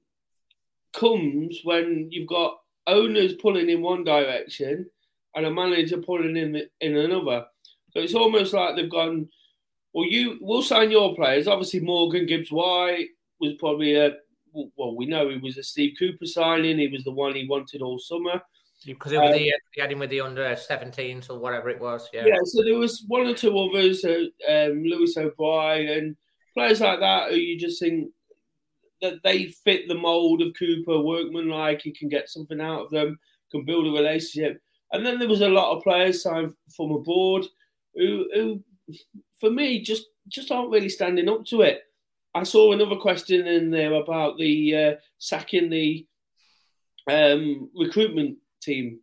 comes 0.93 1.59
when 1.63 2.07
you've 2.11 2.27
got 2.27 2.57
owners 2.87 3.33
pulling 3.33 3.69
in 3.69 3.81
one 3.81 4.03
direction 4.03 4.85
and 5.35 5.45
a 5.45 5.51
manager 5.51 5.97
pulling 5.97 6.37
in 6.37 6.61
in 6.79 6.95
another. 6.95 7.45
So 7.91 7.99
it's 7.99 8.15
almost 8.15 8.53
like 8.53 8.75
they've 8.75 8.89
gone. 8.89 9.27
Well, 9.93 10.05
you 10.05 10.37
we'll 10.41 10.61
sign 10.61 10.91
your 10.91 11.15
players. 11.15 11.47
Obviously, 11.47 11.79
Morgan 11.79 12.25
Gibbs 12.25 12.51
White 12.51 13.07
was 13.39 13.53
probably 13.59 13.95
a 13.95 14.13
well. 14.53 14.95
We 14.95 15.07
know 15.07 15.29
he 15.29 15.37
was 15.37 15.57
a 15.57 15.63
Steve 15.63 15.95
Cooper 15.97 16.25
signing. 16.25 16.77
He 16.77 16.87
was 16.87 17.03
the 17.03 17.11
one 17.11 17.33
he 17.33 17.47
wanted 17.47 17.81
all 17.81 17.99
summer 17.99 18.41
because 18.85 19.11
it 19.11 19.19
was 19.19 19.31
um, 19.31 19.37
the 19.37 19.53
he 19.73 19.81
had 19.81 19.91
him 19.91 19.99
with 19.99 20.09
the 20.09 20.21
under 20.21 20.43
17s 20.43 21.29
or 21.29 21.39
whatever 21.39 21.69
it 21.69 21.79
was. 21.79 22.09
Yeah. 22.13 22.25
Yeah. 22.25 22.37
So 22.43 22.63
there 22.63 22.77
was 22.77 23.03
one 23.07 23.27
or 23.27 23.33
two 23.33 23.57
others, 23.57 24.03
uh, 24.05 24.25
um, 24.49 24.83
Lewis 24.83 25.17
O'Brien, 25.17 25.89
and 25.89 26.15
players 26.53 26.81
like 26.81 26.99
that 26.99 27.31
who 27.31 27.37
you 27.37 27.57
just 27.57 27.79
think 27.79 28.09
that 29.01 29.21
they 29.23 29.45
fit 29.63 29.87
the 29.87 29.95
mold 29.95 30.41
of 30.41 30.53
Cooper, 30.57 30.99
workman 31.01 31.49
like. 31.49 31.81
He 31.81 31.91
can 31.91 32.09
get 32.09 32.29
something 32.29 32.61
out 32.61 32.85
of 32.85 32.91
them, 32.91 33.19
can 33.51 33.65
build 33.65 33.87
a 33.87 33.91
relationship. 33.91 34.61
And 34.91 35.05
then 35.05 35.19
there 35.19 35.27
was 35.27 35.41
a 35.41 35.49
lot 35.49 35.75
of 35.75 35.83
players 35.83 36.23
signed 36.23 36.53
from 36.75 36.91
abroad 36.91 37.45
who, 37.95 38.29
who 38.33 38.63
for 39.39 39.49
me, 39.49 39.81
just 39.81 40.05
just 40.27 40.51
aren't 40.51 40.71
really 40.71 40.89
standing 40.89 41.29
up 41.29 41.45
to 41.45 41.61
it. 41.61 41.81
I 42.33 42.43
saw 42.43 42.73
another 42.73 42.95
question 42.95 43.47
in 43.47 43.71
there 43.71 43.93
about 43.93 44.37
the 44.37 44.75
uh, 44.75 44.93
sacking 45.19 45.69
the 45.69 46.05
um, 47.09 47.69
recruitment 47.75 48.37
team. 48.65 48.99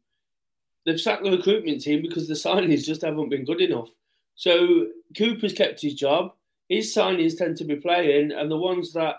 They've 0.85 1.01
sacked 1.01 1.23
the 1.23 1.31
recruitment 1.31 1.81
team 1.81 2.03
because 2.03 2.29
the 2.29 2.35
signings 2.35 2.85
just 2.85 3.03
haven't 3.03 3.29
been 3.29 3.45
good 3.45 3.61
enough. 3.61 3.89
So 4.35 4.89
Cooper's 5.17 5.53
kept 5.53 5.81
his 5.81 5.95
job. 5.95 6.33
His 6.69 6.95
signings 6.95 7.37
tend 7.37 7.57
to 7.59 7.65
be 7.65 7.77
playing, 7.77 8.33
and 8.33 8.51
the 8.51 8.57
ones 8.57 8.93
that 8.95 9.17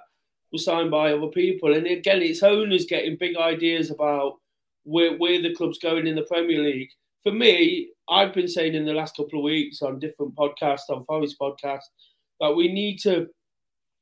were 0.52 0.60
signed 0.60 0.92
by 0.92 1.14
other 1.14 1.28
people. 1.28 1.74
And 1.74 1.88
again, 1.88 2.22
it's 2.22 2.44
owners 2.44 2.86
getting 2.86 3.18
big 3.18 3.38
ideas 3.38 3.92
about 3.92 4.40
where, 4.84 5.18
where 5.18 5.42
the 5.42 5.54
club's 5.54 5.80
going 5.80 6.08
in 6.08 6.16
the 6.16 6.24
Premier 6.24 6.62
League. 6.62 6.90
For 7.24 7.32
me, 7.32 7.90
I've 8.10 8.34
been 8.34 8.48
saying 8.48 8.76
in 8.76 8.86
the 8.86 8.94
last 8.94 9.16
couple 9.16 9.40
of 9.40 9.44
weeks 9.44 9.82
on 9.82 10.00
different 10.00 10.36
podcasts, 10.36 10.90
on 10.90 11.06
Forest 11.06 11.38
podcast, 11.40 11.84
that 12.40 12.56
we 12.56 12.72
need 12.72 13.00
to 13.00 13.28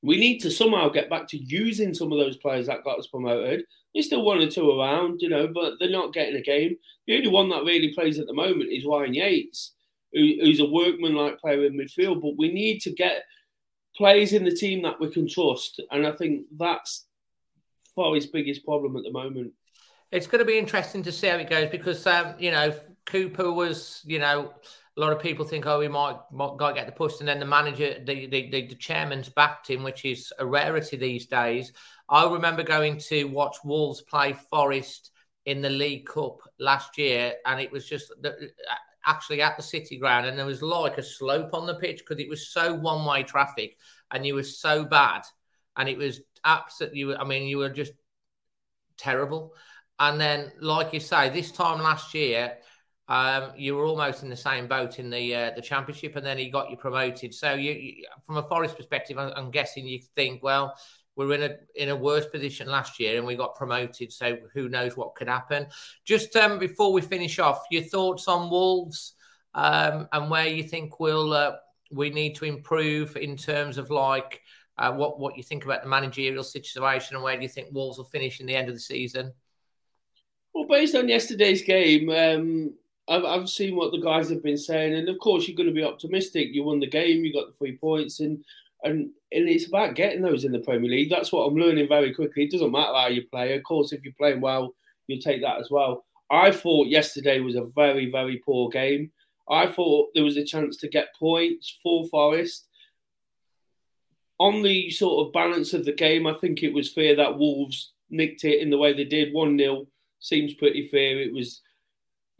we 0.02 0.18
need 0.18 0.40
to 0.40 0.52
somehow 0.52 0.90
get 0.90 1.10
back 1.10 1.28
to 1.30 1.38
using 1.38 1.94
some 1.94 2.12
of 2.12 2.18
those 2.18 2.38
players 2.38 2.68
that 2.68 2.84
got 2.84 3.00
us 3.00 3.08
promoted. 3.08 3.64
There's 3.94 4.08
still 4.08 4.24
one 4.24 4.40
or 4.40 4.50
two 4.50 4.72
around, 4.72 5.22
you 5.22 5.30
know, 5.30 5.48
but 5.48 5.74
they're 5.80 5.90
not 5.90 6.14
getting 6.14 6.36
a 6.36 6.42
game. 6.42 6.78
The 7.08 7.18
only 7.18 7.30
one 7.30 7.50
that 7.50 7.64
really 7.64 7.94
plays 7.94 8.20
at 8.20 8.28
the 8.28 8.34
moment 8.34 8.72
is 8.72 8.86
Ryan 8.86 9.14
Yates, 9.14 9.74
who, 10.14 10.34
who's 10.42 10.60
a 10.60 10.66
workman-like 10.66 11.40
player 11.40 11.66
in 11.66 11.78
midfield. 11.78 12.22
But 12.22 12.38
we 12.38 12.52
need 12.52 12.80
to 12.82 12.92
get 12.92 13.24
players 13.96 14.34
in 14.34 14.46
the 14.46 14.56
team 14.56 14.82
that 14.84 15.00
we 15.00 15.12
can 15.12 15.28
trust, 15.28 15.82
and 15.92 16.08
I 16.08 16.14
think 16.14 16.46
that's 16.58 17.06
his 18.16 18.26
biggest 18.28 18.66
problem 18.66 18.98
at 18.98 19.04
the 19.04 19.12
moment. 19.12 19.54
It's 20.12 20.26
going 20.26 20.40
to 20.40 20.46
be 20.46 20.58
interesting 20.58 21.04
to 21.04 21.12
see 21.12 21.28
how 21.28 21.36
it 21.36 21.50
goes 21.50 21.70
because, 21.70 22.08
um, 22.08 22.34
you 22.40 22.50
know, 22.50 22.74
Cooper 23.06 23.52
was, 23.52 24.02
you 24.06 24.18
know, 24.18 24.54
a 24.98 25.00
lot 25.00 25.14
of 25.14 25.20
people 25.20 25.46
think, 25.46 25.66
oh, 25.66 25.80
he 25.80 25.88
might, 25.88 26.18
might 26.32 26.58
get 26.76 26.86
the 26.86 26.92
push, 26.92 27.20
and 27.20 27.28
then 27.28 27.40
the 27.40 27.46
manager, 27.46 27.96
the, 28.06 28.28
the, 28.28 28.50
the, 28.50 28.68
the 28.68 28.76
chairman's 28.76 29.30
backed 29.30 29.70
him, 29.70 29.84
which 29.84 30.04
is 30.04 30.34
a 30.38 30.46
rarity 30.46 30.98
these 30.98 31.28
days. 31.28 31.72
I 32.10 32.30
remember 32.30 32.64
going 32.64 32.98
to 33.10 33.26
watch 33.26 33.58
Wolves 33.64 34.02
play 34.02 34.34
Forest 34.50 35.12
in 35.46 35.62
the 35.62 35.70
League 35.70 36.08
Cup 36.08 36.40
last 36.60 36.98
year, 36.98 37.34
and 37.46 37.60
it 37.62 37.72
was 37.72 37.88
just 37.88 38.12
actually 39.06 39.42
at 39.42 39.56
the 39.58 39.64
City 39.64 39.98
Ground, 39.98 40.26
and 40.26 40.38
there 40.38 40.46
was 40.46 40.62
like 40.62 40.98
a 40.98 41.04
slope 41.04 41.54
on 41.54 41.66
the 41.66 41.76
pitch 41.76 42.00
because 42.00 42.22
it 42.22 42.30
was 42.30 42.50
so 42.50 42.74
one 42.74 43.06
way 43.06 43.24
traffic, 43.24 43.78
and 44.12 44.26
you 44.26 44.36
were 44.36 44.44
so 44.44 44.84
bad, 44.84 45.22
and 45.78 45.88
it 45.88 45.98
was 45.98 46.20
absolutely. 46.44 47.16
I 47.16 47.24
mean, 47.24 47.48
you 47.48 47.60
were 47.60 47.70
just 47.70 47.94
terrible. 48.98 49.54
And 50.00 50.20
then, 50.20 50.52
like 50.60 50.94
you 50.94 51.00
say, 51.00 51.30
this 51.30 51.52
time 51.52 51.80
last 51.82 52.14
year, 52.14 52.58
Um, 53.12 53.52
you 53.58 53.76
were 53.76 53.84
almost 53.84 54.24
in 54.24 54.30
the 54.30 54.38
same 54.38 54.68
boat 54.68 54.98
in 54.98 55.10
the 55.10 55.36
uh, 55.36 55.52
the 55.54 55.62
championship, 55.62 56.16
and 56.16 56.26
then 56.26 56.38
he 56.38 56.50
got 56.50 56.70
you 56.70 56.78
promoted. 56.78 57.34
So, 57.34 57.56
you, 57.56 57.74
you 57.74 58.06
from 58.26 58.38
a 58.38 58.44
Forest 58.44 58.78
perspective, 58.78 59.18
I'm, 59.18 59.34
I'm, 59.36 59.52
guessing 59.52 59.86
you 59.86 60.00
think, 60.16 60.42
well, 60.42 60.78
we're 61.18 61.34
in 61.34 61.44
a 61.44 61.56
in 61.76 61.90
a 61.90 61.96
worse 61.96 62.26
position 62.26 62.70
last 62.70 63.02
year, 63.02 63.18
and 63.18 63.28
we 63.28 63.36
got 63.36 63.56
promoted. 63.56 64.14
So, 64.14 64.38
who 64.54 64.70
knows 64.70 64.96
what 64.96 65.16
could 65.16 65.28
happen? 65.28 65.68
Just 66.06 66.34
um, 66.38 66.58
before 66.58 66.94
we 66.94 67.02
finish 67.02 67.38
off, 67.38 67.60
your 67.70 67.84
thoughts 67.84 68.30
on 68.30 68.50
Wolves 68.50 69.16
um, 69.56 70.08
and 70.14 70.30
where 70.30 70.48
you 70.48 70.64
think 70.64 71.02
we'll 71.02 71.34
uh, 71.34 71.58
we 71.92 72.12
need 72.12 72.36
to 72.36 72.46
improve 72.46 73.18
in 73.18 73.36
terms 73.36 73.78
of 73.78 73.90
like 73.90 74.40
uh, 74.78 74.94
what 74.94 75.20
what 75.20 75.36
you 75.36 75.44
think 75.44 75.66
about 75.66 75.84
the 75.84 75.90
managerial 75.90 76.46
situation, 76.46 77.18
and 77.18 77.26
where 77.26 77.36
do 77.36 77.44
you 77.44 77.50
think 77.50 77.74
Wolves 77.74 77.98
will 77.98 78.06
finish 78.06 78.40
in 78.40 78.46
the 78.46 78.56
end 78.56 78.70
of 78.70 78.76
the 78.76 78.80
season? 78.80 79.34
Well, 80.54 80.66
based 80.66 80.96
on 80.96 81.10
yesterday's 81.10 81.62
game, 81.62 82.10
um, 82.10 82.74
I've, 83.12 83.26
I've 83.26 83.50
seen 83.50 83.76
what 83.76 83.92
the 83.92 84.00
guys 84.00 84.30
have 84.30 84.42
been 84.42 84.58
saying, 84.58 84.94
and 84.94 85.10
of 85.10 85.20
course 85.20 85.46
you're 85.48 85.58
going 85.58 85.68
to 85.68 85.76
be 85.76 85.84
optimistic. 85.84 86.50
You 86.52 86.64
won 86.64 86.80
the 86.80 86.88
game, 86.88 87.26
you 87.26 87.34
got 87.34 87.48
the 87.48 87.58
three 87.58 87.78
points, 87.78 88.22
and 88.22 88.44
and 88.84 89.10
and 89.34 89.50
it's 89.50 89.68
about 89.68 89.96
getting 89.96 90.22
those 90.22 90.46
in 90.46 90.54
the 90.54 90.60
Premier 90.60 90.90
League. 90.90 91.10
That's 91.10 91.32
what 91.32 91.44
I'm 91.44 91.56
learning 91.56 91.90
very 91.90 92.14
quickly. 92.14 92.44
It 92.44 92.52
doesn't 92.52 92.72
matter 92.72 92.94
how 92.94 93.08
you 93.08 93.28
play. 93.28 93.54
Of 93.56 93.64
course, 93.64 93.92
if 93.92 94.04
you're 94.04 94.14
playing 94.18 94.40
well, 94.40 94.74
you'll 95.08 95.22
take 95.22 95.42
that 95.42 95.60
as 95.60 95.70
well. 95.70 96.06
I 96.32 96.52
thought 96.52 96.88
yesterday 96.88 97.42
was 97.42 97.56
a 97.56 97.66
very 97.76 98.10
very 98.10 98.42
poor 98.46 98.70
game. 98.70 99.12
I 99.50 99.68
thought 99.68 100.12
there 100.16 100.24
was 100.24 100.38
a 100.38 100.46
chance 100.46 100.78
to 100.78 100.88
get 100.88 101.16
points 101.20 101.78
for 101.84 102.08
Forest. 102.08 102.70
On 104.40 104.64
the 104.64 104.90
sort 104.90 105.28
of 105.28 105.34
balance 105.34 105.74
of 105.74 105.84
the 105.84 105.92
game, 105.94 106.26
I 106.26 106.34
think 106.34 106.64
it 106.64 106.74
was 106.74 106.92
fair 106.92 107.16
that 107.18 107.38
Wolves 107.38 107.94
nicked 108.10 108.46
it 108.46 108.62
in 108.62 108.70
the 108.70 108.78
way 108.78 108.94
they 108.94 109.04
did. 109.04 109.34
1 109.34 109.58
0 109.58 109.86
seems 110.20 110.54
pretty 110.54 110.88
fair. 110.88 111.20
It 111.20 111.34
was 111.34 111.62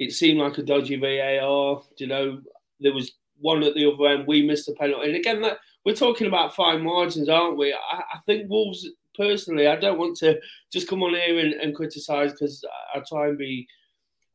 it 0.02 0.12
seemed 0.14 0.40
like 0.40 0.58
a 0.58 0.64
dodgy 0.64 0.96
VAR. 0.96 1.84
You 1.98 2.08
know, 2.08 2.42
there 2.80 2.94
was 2.94 3.12
one 3.38 3.62
at 3.62 3.76
the 3.76 3.86
other 3.86 4.08
end. 4.08 4.26
We 4.28 4.44
missed 4.44 4.68
a 4.68 4.74
penalty, 4.74 5.08
and 5.08 5.16
again, 5.16 5.42
that 5.44 5.60
we're 5.86 5.94
talking 5.94 6.26
about 6.26 6.56
fine 6.56 6.82
margins, 6.84 7.30
aren't 7.30 7.58
we? 7.58 7.72
I, 7.72 7.98
I 7.98 8.20
think 8.26 8.50
Wolves, 8.50 8.90
personally, 9.16 9.68
I 9.68 9.76
don't 9.76 10.00
want 10.00 10.18
to 10.18 10.40
just 10.74 10.88
come 10.88 11.04
on 11.04 11.14
here 11.14 11.38
and, 11.38 11.54
and 11.54 11.76
criticise 11.76 12.32
because 12.32 12.66
I, 12.96 12.98
I, 13.00 13.04
try 13.08 13.28
and 13.28 13.38
be 13.38 13.68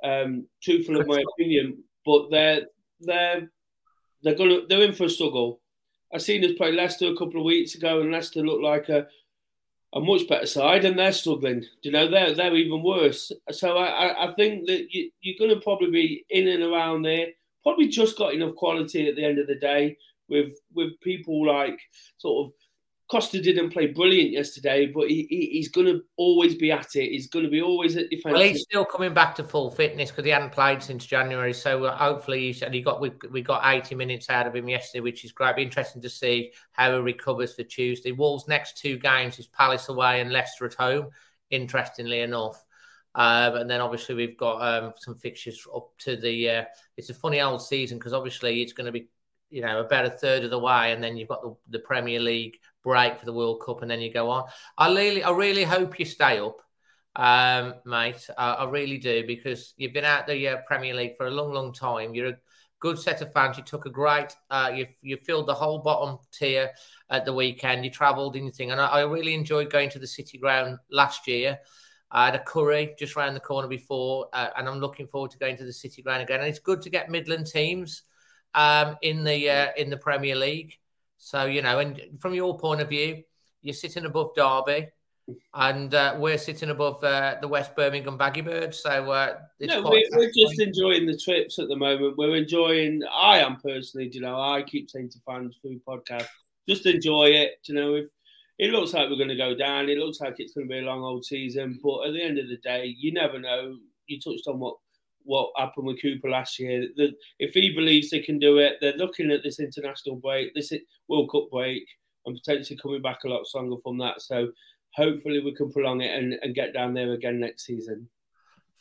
um, 0.04 0.46
truthful 0.62 1.00
of 1.00 1.08
my 1.08 1.24
opinion, 1.32 1.82
but 2.04 2.30
they're 2.30 2.62
they're 3.00 3.50
they're 4.22 4.36
gonna 4.36 4.60
they're 4.68 4.82
in 4.82 4.94
for 4.94 5.04
a 5.04 5.10
struggle. 5.10 5.60
I 6.14 6.18
seen 6.18 6.44
us 6.44 6.52
play 6.56 6.70
Leicester 6.70 7.08
a 7.08 7.16
couple 7.16 7.40
of 7.40 7.46
weeks 7.46 7.74
ago, 7.74 8.00
and 8.00 8.12
Leicester 8.12 8.40
looked 8.40 8.62
like 8.62 8.88
a 8.88 9.08
a 9.94 10.00
much 10.00 10.28
better 10.28 10.46
side, 10.46 10.84
and 10.84 10.98
they're 10.98 11.12
struggling. 11.12 11.64
You 11.82 11.92
know, 11.92 12.08
they're 12.08 12.34
they're 12.34 12.54
even 12.56 12.82
worse. 12.82 13.32
So 13.50 13.78
I, 13.78 14.28
I 14.28 14.34
think 14.34 14.66
that 14.66 14.88
you, 14.90 15.10
you're 15.20 15.38
going 15.38 15.54
to 15.56 15.62
probably 15.62 15.90
be 15.90 16.24
in 16.30 16.48
and 16.48 16.62
around 16.62 17.02
there. 17.02 17.28
Probably 17.62 17.88
just 17.88 18.18
got 18.18 18.34
enough 18.34 18.54
quality 18.54 19.08
at 19.08 19.16
the 19.16 19.24
end 19.24 19.38
of 19.38 19.46
the 19.46 19.56
day 19.56 19.96
with 20.28 20.52
with 20.74 20.98
people 21.00 21.46
like 21.46 21.78
sort 22.18 22.46
of 22.46 22.52
Costa 23.08 23.40
didn't 23.40 23.70
play 23.70 23.86
brilliant 23.86 24.32
yesterday, 24.32 24.86
but 24.86 25.08
he, 25.08 25.26
he 25.30 25.46
he's 25.52 25.68
going 25.68 25.86
to 25.86 26.02
always 26.16 26.56
be 26.56 26.72
at 26.72 26.96
it. 26.96 27.10
He's 27.12 27.28
going 27.28 27.44
to 27.44 27.50
be 27.50 27.62
always 27.62 27.96
at 27.96 28.10
defence. 28.10 28.34
Well, 28.34 28.42
he's 28.42 28.62
still 28.62 28.84
coming 28.84 29.14
back 29.14 29.36
to 29.36 29.44
full 29.44 29.70
fitness 29.70 30.10
because 30.10 30.24
he 30.24 30.32
hadn't 30.32 30.50
played 30.50 30.82
since 30.82 31.06
January. 31.06 31.52
So 31.52 31.84
uh, 31.84 31.96
hopefully, 31.96 32.40
he 32.40 32.52
said 32.52 32.74
he 32.74 32.82
got 32.82 33.00
we, 33.00 33.12
we 33.30 33.42
got 33.42 33.62
eighty 33.64 33.94
minutes 33.94 34.28
out 34.28 34.48
of 34.48 34.56
him 34.56 34.68
yesterday, 34.68 35.02
which 35.02 35.24
is 35.24 35.30
great. 35.30 35.54
Be 35.54 35.62
interesting 35.62 36.02
to 36.02 36.10
see 36.10 36.52
how 36.72 36.92
he 36.92 36.98
recovers 36.98 37.54
for 37.54 37.62
Tuesday. 37.62 38.10
Wolves' 38.10 38.48
next 38.48 38.76
two 38.76 38.98
games 38.98 39.38
is 39.38 39.46
Palace 39.46 39.88
away 39.88 40.20
and 40.20 40.32
Leicester 40.32 40.66
at 40.66 40.74
home. 40.74 41.10
Interestingly 41.50 42.20
enough. 42.20 42.60
Um, 43.14 43.54
and 43.54 43.70
then 43.70 43.80
obviously 43.80 44.14
we've 44.14 44.36
got 44.36 44.60
um, 44.60 44.92
some 44.98 45.14
fixtures 45.14 45.64
up 45.74 45.90
to 45.98 46.16
the. 46.16 46.50
Uh, 46.50 46.64
it's 46.96 47.10
a 47.10 47.14
funny 47.14 47.40
old 47.40 47.62
season 47.62 47.98
because 47.98 48.12
obviously 48.12 48.62
it's 48.62 48.72
going 48.72 48.86
to 48.86 48.92
be 48.92 49.08
you 49.50 49.62
know 49.62 49.80
about 49.80 50.06
a 50.06 50.10
third 50.10 50.44
of 50.44 50.50
the 50.50 50.58
way, 50.58 50.92
and 50.92 51.02
then 51.02 51.16
you've 51.16 51.28
got 51.28 51.42
the, 51.42 51.54
the 51.70 51.78
Premier 51.78 52.20
League 52.20 52.58
break 52.82 53.18
for 53.18 53.26
the 53.26 53.32
World 53.32 53.62
Cup, 53.64 53.82
and 53.82 53.90
then 53.90 54.00
you 54.00 54.12
go 54.12 54.30
on. 54.30 54.44
I 54.76 54.88
really, 54.88 55.22
I 55.22 55.30
really 55.30 55.64
hope 55.64 55.98
you 55.98 56.04
stay 56.04 56.38
up, 56.38 56.60
um, 57.16 57.74
mate. 57.84 58.28
I, 58.36 58.52
I, 58.52 58.70
really 58.70 58.98
do 58.98 59.26
because 59.26 59.74
you've 59.76 59.92
been 59.92 60.04
out 60.04 60.26
the 60.26 60.48
uh, 60.48 60.56
Premier 60.66 60.94
League 60.94 61.16
for 61.16 61.26
a 61.26 61.30
long, 61.30 61.52
long 61.52 61.72
time. 61.72 62.14
You're 62.14 62.28
a 62.28 62.36
good 62.80 62.98
set 62.98 63.22
of 63.22 63.32
fans. 63.32 63.56
You 63.56 63.64
took 63.64 63.86
a 63.86 63.90
great, 63.90 64.34
uh, 64.50 64.72
you 64.74 64.86
you 65.00 65.16
filled 65.16 65.46
the 65.46 65.54
whole 65.54 65.78
bottom 65.78 66.18
tier 66.32 66.70
at 67.10 67.24
the 67.24 67.32
weekend. 67.32 67.84
You 67.84 67.90
travelled 67.90 68.36
anything, 68.36 68.72
and 68.72 68.80
I, 68.80 68.86
I 68.86 69.00
really 69.02 69.34
enjoyed 69.34 69.70
going 69.70 69.90
to 69.90 69.98
the 69.98 70.06
City 70.06 70.38
Ground 70.38 70.78
last 70.90 71.26
year. 71.26 71.58
I 72.10 72.26
had 72.26 72.36
a 72.36 72.42
curry 72.44 72.94
just 72.98 73.16
around 73.16 73.34
the 73.34 73.40
corner 73.40 73.68
before, 73.68 74.28
uh, 74.32 74.50
and 74.56 74.68
I'm 74.68 74.78
looking 74.78 75.08
forward 75.08 75.32
to 75.32 75.38
going 75.38 75.56
to 75.56 75.64
the 75.64 75.72
City 75.72 76.02
Ground 76.02 76.22
again. 76.22 76.40
And 76.40 76.48
it's 76.48 76.60
good 76.60 76.80
to 76.82 76.90
get 76.90 77.10
Midland 77.10 77.46
teams 77.46 78.02
um, 78.56 78.96
in 79.02 79.22
the 79.22 79.48
uh, 79.48 79.68
in 79.76 79.90
the 79.90 79.96
Premier 79.96 80.34
League. 80.34 80.76
So 81.18 81.44
you 81.44 81.62
know, 81.62 81.78
and 81.78 82.00
from 82.18 82.34
your 82.34 82.58
point 82.58 82.80
of 82.80 82.88
view, 82.88 83.22
you're 83.62 83.74
sitting 83.74 84.06
above 84.06 84.34
Derby, 84.34 84.88
and 85.54 85.94
uh, 85.94 86.16
we're 86.18 86.38
sitting 86.38 86.70
above 86.70 87.04
uh, 87.04 87.36
the 87.40 87.48
West 87.48 87.76
Birmingham 87.76 88.16
Baggy 88.16 88.40
Birds. 88.40 88.82
So 88.82 89.10
uh, 89.10 89.36
no, 89.60 89.82
we're, 89.82 90.02
we're, 90.12 90.32
just 90.34 90.60
enjoying 90.60 91.06
the 91.06 91.16
trips 91.16 91.58
at 91.58 91.68
the 91.68 91.76
moment. 91.76 92.16
We're 92.16 92.36
enjoying. 92.36 93.02
I 93.12 93.38
am 93.38 93.58
personally, 93.60 94.10
you 94.12 94.20
know, 94.20 94.40
I 94.40 94.62
keep 94.62 94.90
saying 94.90 95.10
to 95.10 95.18
fans 95.20 95.56
through 95.60 95.80
podcast, 95.86 96.26
just 96.68 96.86
enjoy 96.86 97.26
it. 97.26 97.58
You 97.64 97.74
know, 97.74 97.94
if 97.94 98.06
it 98.58 98.70
looks 98.70 98.94
like 98.94 99.10
we're 99.10 99.16
going 99.16 99.28
to 99.28 99.36
go 99.36 99.54
down, 99.54 99.88
it 99.88 99.98
looks 99.98 100.20
like 100.20 100.36
it's 100.38 100.54
going 100.54 100.66
to 100.66 100.72
be 100.72 100.78
a 100.78 100.82
long 100.82 101.02
old 101.02 101.24
season, 101.24 101.78
but 101.82 102.06
at 102.06 102.14
the 102.14 102.22
end 102.22 102.38
of 102.38 102.48
the 102.48 102.56
day, 102.56 102.94
you 102.98 103.12
never 103.12 103.38
know. 103.38 103.76
You 104.06 104.20
touched 104.20 104.46
on 104.46 104.60
what 104.60 104.76
what 105.26 105.50
happened 105.56 105.86
with 105.86 106.00
Cooper 106.00 106.30
last 106.30 106.58
year. 106.58 106.88
The, 106.96 107.12
if 107.38 107.52
he 107.52 107.74
believes 107.74 108.10
they 108.10 108.20
can 108.20 108.38
do 108.38 108.58
it, 108.58 108.76
they're 108.80 108.94
looking 108.94 109.30
at 109.30 109.42
this 109.42 109.60
international 109.60 110.16
break, 110.16 110.54
this 110.54 110.72
World 111.08 111.30
Cup 111.30 111.50
break, 111.50 111.86
and 112.24 112.34
potentially 112.36 112.78
coming 112.82 113.02
back 113.02 113.24
a 113.24 113.28
lot 113.28 113.46
stronger 113.46 113.76
from 113.82 113.98
that. 113.98 114.22
So 114.22 114.48
hopefully 114.94 115.40
we 115.40 115.54
can 115.54 115.70
prolong 115.70 116.00
it 116.00 116.16
and, 116.16 116.34
and 116.42 116.54
get 116.54 116.72
down 116.72 116.94
there 116.94 117.12
again 117.12 117.38
next 117.38 117.66
season. 117.66 118.08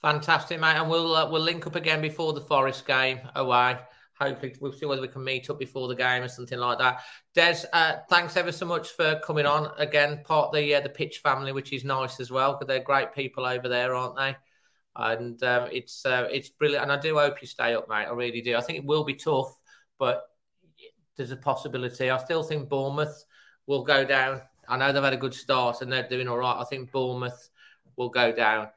Fantastic, 0.02 0.60
mate. 0.60 0.78
And 0.78 0.90
we'll 0.90 1.16
uh, 1.16 1.30
we'll 1.30 1.42
link 1.42 1.66
up 1.68 1.76
again 1.76 2.02
before 2.02 2.34
the 2.34 2.42
Forest 2.42 2.86
game 2.86 3.20
away. 3.36 3.78
Hopefully, 4.20 4.56
we'll 4.62 4.72
see 4.72 4.86
whether 4.86 5.02
we 5.02 5.10
can 5.10 5.24
meet 5.24 5.50
up 5.50 5.60
before 5.60 5.88
the 5.88 5.96
game 5.96 6.24
or 6.24 6.28
something 6.30 6.60
like 6.60 6.78
that. 6.78 7.02
Des, 7.34 7.66
uh, 7.74 7.98
thanks 8.10 8.38
ever 8.38 8.52
so 8.52 8.66
much 8.66 8.90
for 8.92 9.20
coming 9.26 9.46
on 9.46 9.72
again. 9.78 10.22
Part 10.24 10.50
of 10.50 10.54
the 10.54 10.76
uh, 10.76 10.82
the 10.82 10.90
pitch 10.90 11.20
family, 11.20 11.52
which 11.52 11.74
is 11.74 11.84
nice 11.84 12.20
as 12.20 12.32
well, 12.32 12.54
because 12.54 12.68
they're 12.68 12.84
great 12.84 13.14
people 13.14 13.46
over 13.46 13.68
there, 13.68 13.94
aren't 13.94 14.16
they? 14.16 14.36
And 14.96 15.42
um, 15.44 15.70
it's 15.72 16.06
uh, 16.06 16.28
it's 16.32 16.50
brilliant. 16.50 16.84
And 16.84 16.92
I 16.92 17.00
do 17.00 17.16
hope 17.16 17.42
you 17.42 17.48
stay 17.48 17.76
up, 17.76 17.90
mate. 17.90 18.06
I 18.06 18.12
really 18.12 18.42
do. 18.42 18.56
I 18.56 18.62
think 18.62 18.80
it 18.80 18.86
will 18.86 19.04
be 19.04 19.16
tough, 19.16 19.54
but 20.00 20.24
there's 21.18 21.32
a 21.32 21.38
possibility. 21.38 22.10
I 22.10 22.18
still 22.18 22.44
think 22.44 22.70
Bournemouth 22.70 23.24
will 23.68 23.84
go 23.84 24.06
down. 24.06 24.42
I 24.68 24.78
know 24.78 24.92
they've 24.92 25.04
had 25.04 25.14
a 25.14 25.18
good 25.18 25.34
start 25.34 25.82
and 25.82 25.92
they're 25.92 26.08
doing 26.08 26.28
all 26.28 26.38
right. 26.38 26.60
I 26.60 26.64
think 26.66 26.92
Bournemouth 26.92 27.50
will 27.96 28.10
go 28.10 28.32
down. 28.32 28.68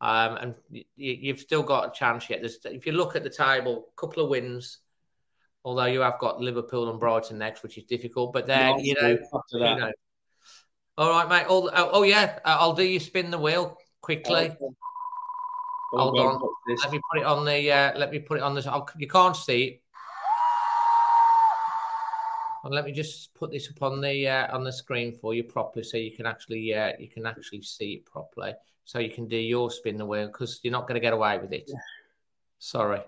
Um, 0.00 0.36
and 0.36 0.84
you, 0.96 1.32
have 1.32 1.40
still 1.40 1.62
got 1.62 1.88
a 1.88 1.92
chance 1.92 2.28
yet. 2.28 2.40
There's, 2.40 2.58
if 2.64 2.86
you 2.86 2.92
look 2.92 3.14
at 3.14 3.22
the 3.22 3.30
table, 3.30 3.88
a 3.96 4.00
couple 4.00 4.22
of 4.22 4.30
wins, 4.30 4.78
although 5.64 5.86
you 5.86 6.00
have 6.00 6.18
got 6.18 6.40
Liverpool 6.40 6.90
and 6.90 6.98
Brighton 6.98 7.38
next, 7.38 7.62
which 7.62 7.78
is 7.78 7.84
difficult. 7.84 8.32
But 8.32 8.46
then, 8.46 8.80
you 8.80 8.94
know, 9.00 9.18
you 9.52 9.58
know, 9.60 9.92
All 10.98 11.10
right, 11.10 11.28
mate. 11.28 11.46
All, 11.46 11.70
oh, 11.72 11.90
oh, 11.92 12.02
yeah, 12.02 12.38
I'll 12.44 12.74
do 12.74 12.82
you 12.82 12.98
spin 12.98 13.30
the 13.30 13.38
wheel 13.38 13.76
quickly. 14.00 14.56
Oh, 15.94 15.98
Hold 15.98 16.18
on. 16.18 16.40
Let 16.82 16.90
me 16.90 17.00
put 17.10 17.20
it 17.20 17.26
on 17.26 17.44
the. 17.44 17.70
Uh, 17.70 17.98
let 17.98 18.10
me 18.10 18.18
put 18.18 18.38
it 18.38 18.42
on 18.42 18.54
the. 18.54 18.70
I'll, 18.70 18.88
you 18.96 19.06
can't 19.06 19.36
see 19.36 19.64
it. 19.64 19.82
And 22.64 22.72
let 22.72 22.84
me 22.84 22.92
just 22.92 23.34
put 23.34 23.50
this 23.50 23.68
up 23.70 23.82
on 23.82 24.00
the 24.00 24.28
uh, 24.28 24.56
on 24.56 24.64
the 24.64 24.72
screen 24.72 25.12
for 25.12 25.34
you 25.34 25.42
properly, 25.44 25.84
so 25.84 25.96
you 25.96 26.12
can 26.12 26.26
actually 26.26 26.72
uh, 26.74 26.92
you 26.98 27.08
can 27.08 27.26
actually 27.26 27.62
see 27.62 27.94
it 27.94 28.06
properly, 28.06 28.54
so 28.84 29.00
you 29.00 29.10
can 29.10 29.26
do 29.26 29.36
your 29.36 29.70
spin 29.70 29.96
the 29.96 30.06
wheel 30.06 30.28
because 30.28 30.60
you're 30.62 30.72
not 30.72 30.86
going 30.86 30.94
to 30.94 31.00
get 31.00 31.12
away 31.12 31.38
with 31.38 31.52
it. 31.52 31.70
Sorry. 32.58 33.00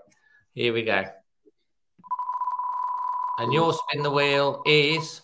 Here 0.54 0.72
we 0.72 0.82
go. 0.82 1.04
And 3.38 3.52
your 3.52 3.72
spin 3.72 4.02
the 4.02 4.10
wheel 4.10 4.62
is. 4.66 5.22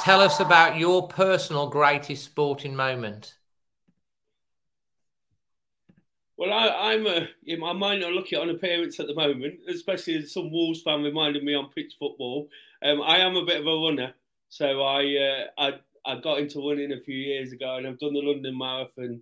Tell 0.00 0.20
us 0.20 0.40
about 0.40 0.78
your 0.78 1.08
personal 1.08 1.68
greatest 1.68 2.24
sporting 2.24 2.74
moment. 2.74 3.34
Well, 6.38 6.52
I, 6.52 6.92
am 6.92 7.04
a, 7.04 7.28
I 7.48 7.72
might 7.72 7.98
not 7.98 8.12
look 8.12 8.32
it 8.32 8.38
on 8.38 8.48
appearance 8.48 9.00
at 9.00 9.08
the 9.08 9.14
moment, 9.14 9.58
especially 9.68 10.18
as 10.18 10.32
some 10.32 10.52
Wolves 10.52 10.82
fan 10.82 11.02
reminded 11.02 11.42
me 11.42 11.52
on 11.52 11.70
pitch 11.70 11.94
football. 11.98 12.48
Um, 12.80 13.02
I 13.02 13.18
am 13.18 13.34
a 13.34 13.44
bit 13.44 13.60
of 13.60 13.66
a 13.66 13.76
runner, 13.76 14.14
so 14.48 14.82
I, 14.82 15.16
uh, 15.16 15.44
I 15.58 15.72
I 16.06 16.20
got 16.20 16.38
into 16.38 16.66
running 16.66 16.92
a 16.92 17.00
few 17.00 17.16
years 17.16 17.52
ago, 17.52 17.76
and 17.76 17.88
I've 17.88 17.98
done 17.98 18.14
the 18.14 18.20
London 18.20 18.56
Marathon. 18.56 19.20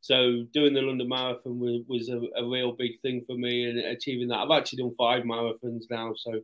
So 0.00 0.46
doing 0.54 0.72
the 0.72 0.80
London 0.80 1.08
Marathon 1.08 1.60
was, 1.60 1.82
was 1.86 2.08
a, 2.08 2.20
a 2.34 2.48
real 2.48 2.72
big 2.72 2.98
thing 3.00 3.22
for 3.26 3.36
me, 3.36 3.68
and 3.68 3.78
achieving 3.78 4.28
that. 4.28 4.38
I've 4.38 4.50
actually 4.50 4.82
done 4.82 4.94
five 4.96 5.24
marathons 5.24 5.84
now, 5.90 6.14
so 6.16 6.40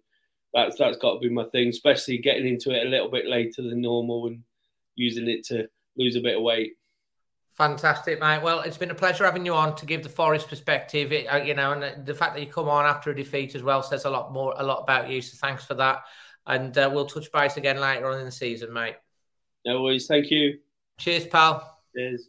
that's 0.52 0.76
that's 0.76 0.98
got 0.98 1.14
to 1.14 1.20
be 1.20 1.30
my 1.30 1.44
thing. 1.44 1.68
Especially 1.68 2.18
getting 2.18 2.46
into 2.46 2.70
it 2.70 2.86
a 2.86 2.90
little 2.90 3.10
bit 3.10 3.26
later 3.26 3.62
than 3.62 3.80
normal 3.80 4.26
and 4.26 4.42
using 4.94 5.26
it 5.26 5.42
to 5.46 5.68
lose 5.96 6.16
a 6.16 6.20
bit 6.20 6.36
of 6.36 6.42
weight. 6.42 6.74
Fantastic, 7.56 8.20
mate. 8.20 8.42
Well, 8.42 8.60
it's 8.60 8.76
been 8.76 8.90
a 8.90 8.94
pleasure 8.94 9.24
having 9.24 9.46
you 9.46 9.54
on 9.54 9.74
to 9.76 9.86
give 9.86 10.02
the 10.02 10.10
Forest 10.10 10.48
perspective. 10.48 11.10
It, 11.10 11.26
uh, 11.26 11.38
you 11.38 11.54
know, 11.54 11.72
and 11.72 12.04
the 12.04 12.14
fact 12.14 12.34
that 12.34 12.42
you 12.42 12.48
come 12.48 12.68
on 12.68 12.84
after 12.84 13.10
a 13.10 13.16
defeat 13.16 13.54
as 13.54 13.62
well 13.62 13.82
says 13.82 14.04
a 14.04 14.10
lot 14.10 14.30
more, 14.30 14.54
a 14.58 14.62
lot 14.62 14.82
about 14.82 15.08
you. 15.08 15.22
So 15.22 15.38
thanks 15.40 15.64
for 15.64 15.72
that. 15.74 16.00
And 16.46 16.76
uh, 16.76 16.90
we'll 16.92 17.06
touch 17.06 17.32
base 17.32 17.56
again 17.56 17.80
later 17.80 18.10
on 18.10 18.18
in 18.18 18.26
the 18.26 18.30
season, 18.30 18.72
mate. 18.74 18.96
No 19.64 19.82
worries. 19.82 20.06
Thank 20.06 20.30
you. 20.30 20.58
Cheers, 20.98 21.26
pal. 21.26 21.80
Cheers. 21.96 22.28